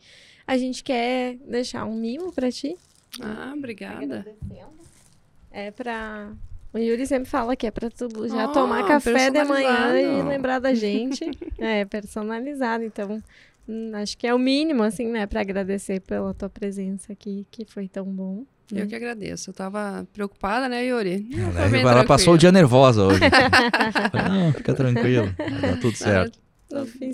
A 0.46 0.56
gente 0.56 0.84
quer 0.84 1.36
deixar 1.48 1.84
um 1.84 1.94
mimo 1.98 2.32
pra 2.32 2.50
ti. 2.50 2.76
Ah, 3.20 3.52
obrigada. 3.56 4.24
É 5.50 5.70
pra. 5.70 6.32
O 6.72 6.78
Yuri 6.78 7.06
sempre 7.06 7.28
fala 7.28 7.54
que 7.54 7.66
é 7.66 7.70
pra 7.70 7.88
tu 7.88 8.08
já 8.28 8.48
Oh, 8.48 8.52
tomar 8.52 8.86
café 8.86 9.30
de 9.30 9.44
manhã 9.44 9.96
e 10.00 10.22
lembrar 10.22 10.58
da 10.58 10.72
gente. 10.74 11.24
é, 11.58 11.84
personalizado. 11.84 12.82
Então, 12.82 13.22
hum, 13.68 13.92
acho 13.94 14.18
que 14.18 14.26
é 14.26 14.34
o 14.34 14.38
mínimo, 14.38 14.82
assim, 14.82 15.06
né, 15.06 15.24
pra 15.26 15.40
agradecer 15.40 16.00
pela 16.00 16.34
tua 16.34 16.48
presença 16.48 17.12
aqui, 17.12 17.46
que 17.50 17.64
foi 17.64 17.86
tão 17.86 18.04
bom. 18.06 18.44
Né? 18.70 18.82
Eu 18.82 18.86
que 18.86 18.94
agradeço. 18.94 19.50
Eu 19.50 19.54
tava 19.54 20.06
preocupada, 20.12 20.68
né, 20.68 20.84
Yuri? 20.86 21.26
Eu 21.30 21.58
Ela, 21.58 21.90
ela 21.92 22.04
passou 22.04 22.34
o 22.34 22.38
dia 22.38 22.50
nervosa 22.52 23.04
hoje. 23.04 23.20
Não, 24.28 24.52
fica 24.52 24.74
tranquilo, 24.74 25.32
vai 25.38 25.60
dar 25.60 25.80
tudo 25.80 25.96
certo. 25.96 26.38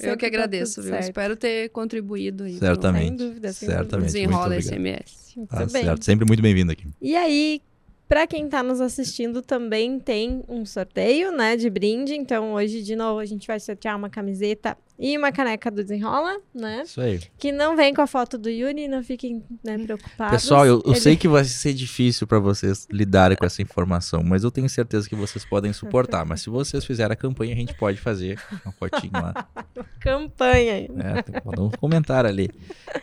Eu 0.02 0.16
que 0.16 0.24
agradeço, 0.24 0.81
viu? 0.81 0.90
certo. 0.93 1.05
Espero 1.05 1.36
ter 1.36 1.68
contribuído 1.70 2.44
aí. 2.44 2.52
pro 2.52 2.60
Certamente. 2.66 3.06
Sem 3.09 3.16
dúvida, 3.16 3.52
sem 3.52 3.68
Certamente. 3.68 4.06
Desenrola 4.06 4.48
muito 4.55 4.66
obrigado. 4.68 5.02
SMS. 5.02 5.32
Muito 5.36 5.51
Tá 5.51 5.66
bem. 5.66 5.85
certo, 5.85 6.05
sempre 6.05 6.27
muito 6.27 6.43
bem-vindo 6.43 6.72
aqui. 6.72 6.86
E 7.01 7.14
aí, 7.14 7.60
pra 8.09 8.27
quem 8.27 8.48
tá 8.48 8.62
nos 8.62 8.81
assistindo, 8.81 9.43
também 9.43 9.98
tem 9.98 10.43
um 10.48 10.64
sorteio, 10.64 11.31
né, 11.31 11.56
de 11.56 11.68
brinde. 11.68 12.14
Então, 12.14 12.52
hoje, 12.55 12.82
de 12.82 12.97
novo, 12.97 13.20
a 13.20 13.24
gente 13.27 13.47
vai 13.47 13.60
sortear 13.60 13.97
uma 13.98 14.09
camiseta 14.09 14.77
e 15.02 15.16
uma 15.16 15.32
caneca 15.32 15.70
do 15.70 15.82
Desenrola, 15.82 16.39
né? 16.55 16.82
Isso 16.85 17.01
aí. 17.01 17.18
Que 17.39 17.51
não 17.51 17.74
vem 17.74 17.94
com 17.94 18.02
a 18.02 18.06
foto 18.06 18.36
do 18.36 18.51
Yuri, 18.51 18.86
não 18.86 19.02
fiquem 19.02 19.43
né, 19.64 19.78
preocupados. 19.78 20.43
Pessoal, 20.43 20.66
eu, 20.66 20.82
eu 20.85 20.93
Ele- 20.93 21.01
sei 21.01 21.16
que 21.16 21.27
vai 21.27 21.43
ser 21.43 21.72
difícil 21.72 22.27
para 22.27 22.39
vocês 22.39 22.86
lidarem 22.93 23.35
com 23.35 23.47
essa 23.47 23.62
informação, 23.62 24.22
mas 24.22 24.44
eu 24.44 24.51
tenho 24.51 24.68
certeza 24.68 25.09
que 25.09 25.16
vocês 25.16 25.43
podem 25.43 25.72
suportar. 25.72 26.27
Mas 26.27 26.43
se 26.43 26.51
vocês 26.51 26.85
fizerem 26.85 27.14
a 27.14 27.16
campanha, 27.16 27.55
a 27.55 27.56
gente 27.56 27.72
pode 27.72 27.97
fazer 27.98 28.39
uma 28.62 28.72
fotinho 28.72 29.12
lá. 29.14 29.48
Campanha 30.01 30.74
aí. 30.74 30.90
É, 30.98 31.22
tem 31.22 31.40
que 31.40 31.47
mandar 31.47 31.62
um 31.62 31.70
comentário 31.70 32.28
ali. 32.28 32.51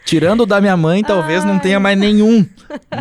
Tirando 0.05 0.41
o 0.41 0.45
da 0.45 0.61
minha 0.61 0.77
mãe, 0.77 1.03
talvez 1.03 1.43
não 1.43 1.57
tenha 1.57 1.79
mais 1.79 1.97
nenhum. 1.97 2.45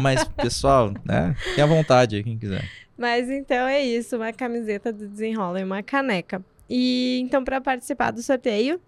Mas, 0.00 0.24
pessoal, 0.24 0.94
né? 1.04 1.36
Tem 1.54 1.62
à 1.62 1.66
vontade 1.66 2.16
aí, 2.16 2.24
quem 2.24 2.38
quiser. 2.38 2.64
Mas 2.96 3.28
então 3.28 3.66
é 3.68 3.82
isso, 3.84 4.16
uma 4.16 4.32
camiseta 4.32 4.90
do 4.90 5.06
Desenrola 5.06 5.60
e 5.60 5.64
uma 5.64 5.82
caneca. 5.82 6.42
E 6.68 7.20
então, 7.22 7.44
para 7.44 7.60
participar 7.60 8.10
do 8.10 8.22
sorteio, 8.22 8.80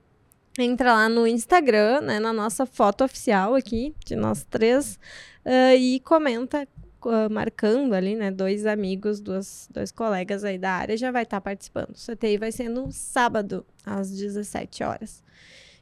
entra 0.58 0.92
lá 0.92 1.08
no 1.08 1.26
Instagram, 1.26 2.00
né, 2.00 2.18
na 2.18 2.32
nossa 2.32 2.66
foto 2.66 3.04
oficial 3.04 3.54
aqui, 3.54 3.94
de 4.04 4.16
nós 4.16 4.44
três, 4.44 4.98
ah, 5.44 5.74
e 5.74 6.00
comenta, 6.00 6.66
ah, 7.02 7.28
marcando 7.30 7.94
ali, 7.94 8.16
né, 8.16 8.30
dois 8.30 8.66
amigos, 8.66 9.20
duas, 9.20 9.68
dois 9.72 9.92
colegas 9.92 10.44
aí 10.44 10.58
da 10.58 10.72
área, 10.72 10.96
já 10.96 11.10
vai 11.10 11.22
estar 11.22 11.40
participando. 11.40 11.90
O 11.90 11.98
sorteio 11.98 12.40
vai 12.40 12.50
ser 12.52 12.68
no 12.68 12.90
sábado, 12.90 13.64
às 13.84 14.10
17 14.10 14.82
horas. 14.82 15.22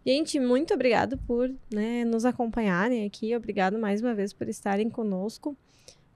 Gente, 0.07 0.39
muito 0.39 0.73
obrigado 0.73 1.19
por 1.19 1.53
né, 1.73 2.05
nos 2.05 2.25
acompanharem 2.25 3.05
aqui. 3.05 3.35
Obrigado 3.35 3.77
mais 3.77 4.01
uma 4.01 4.15
vez 4.15 4.33
por 4.33 4.49
estarem 4.49 4.89
conosco. 4.89 5.57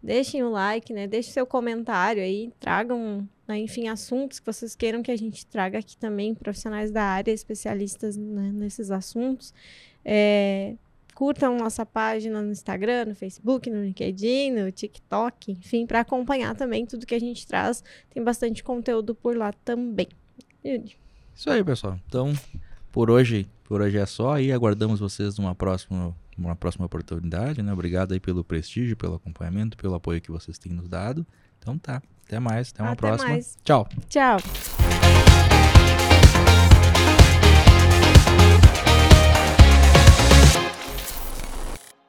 Deixem 0.01 0.45
o 0.45 0.49
like, 0.49 0.93
né? 0.93 1.09
Deixem 1.09 1.33
seu 1.33 1.45
comentário 1.45 2.23
aí. 2.23 2.53
Tragam, 2.61 3.29
né, 3.51 3.59
enfim, 3.59 3.89
assuntos 3.89 4.39
que 4.39 4.47
vocês 4.47 4.77
queiram 4.77 5.03
que 5.03 5.11
a 5.11 5.17
gente 5.17 5.45
traga 5.45 5.79
aqui 5.79 5.97
também. 5.97 6.35
Profissionais 6.35 6.93
da 6.93 7.03
área, 7.03 7.33
especialistas 7.33 8.17
né, 8.17 8.53
nesses 8.53 8.93
assuntos. 8.93 9.53
É, 10.05 10.77
curtam 11.17 11.59
nossa 11.59 11.85
página 11.85 12.41
no 12.41 12.53
Instagram, 12.53 13.07
no 13.07 13.15
Facebook, 13.17 13.69
no 13.69 13.83
LinkedIn, 13.83 14.53
no 14.53 14.71
TikTok, 14.71 15.51
enfim, 15.51 15.85
para 15.85 16.01
acompanhar 16.01 16.55
também 16.55 16.87
tudo 16.87 17.05
que 17.05 17.15
a 17.15 17.19
gente 17.19 17.45
traz. 17.45 17.83
Tem 18.09 18.23
bastante 18.23 18.63
conteúdo 18.63 19.17
por 19.17 19.37
lá 19.37 19.53
também. 19.53 20.09
Yuri. 20.65 20.97
Isso 21.35 21.51
aí, 21.51 21.65
pessoal. 21.65 21.99
Então, 22.07 22.33
por 22.93 23.11
hoje, 23.11 23.49
por 23.65 23.81
hoje 23.81 23.99
é 23.99 24.07
só. 24.07 24.39
E 24.39 24.53
aguardamos 24.53 25.01
vocês 25.01 25.37
numa 25.39 25.57
próxima, 25.57 26.15
numa 26.39 26.55
próxima 26.55 26.87
oportunidade, 26.87 27.63
né? 27.63 27.73
Obrigado 27.73 28.13
aí 28.13 28.21
pelo 28.21 28.45
prestígio, 28.45 28.97
pelo 28.97 29.17
acompanhamento, 29.17 29.77
pelo 29.77 29.95
apoio 29.95 30.21
que 30.21 30.31
vocês 30.31 30.57
têm 30.57 30.73
nos 30.73 30.89
dado. 30.89 31.27
Então 31.59 31.77
tá. 31.77 32.01
Até 32.31 32.39
mais. 32.39 32.71
Até 32.73 32.83
uma 32.85 32.93
Até 32.93 33.01
próxima. 33.01 33.31
mais. 33.31 33.59
Tchau. 33.65 33.89
Tchau. 34.09 35.30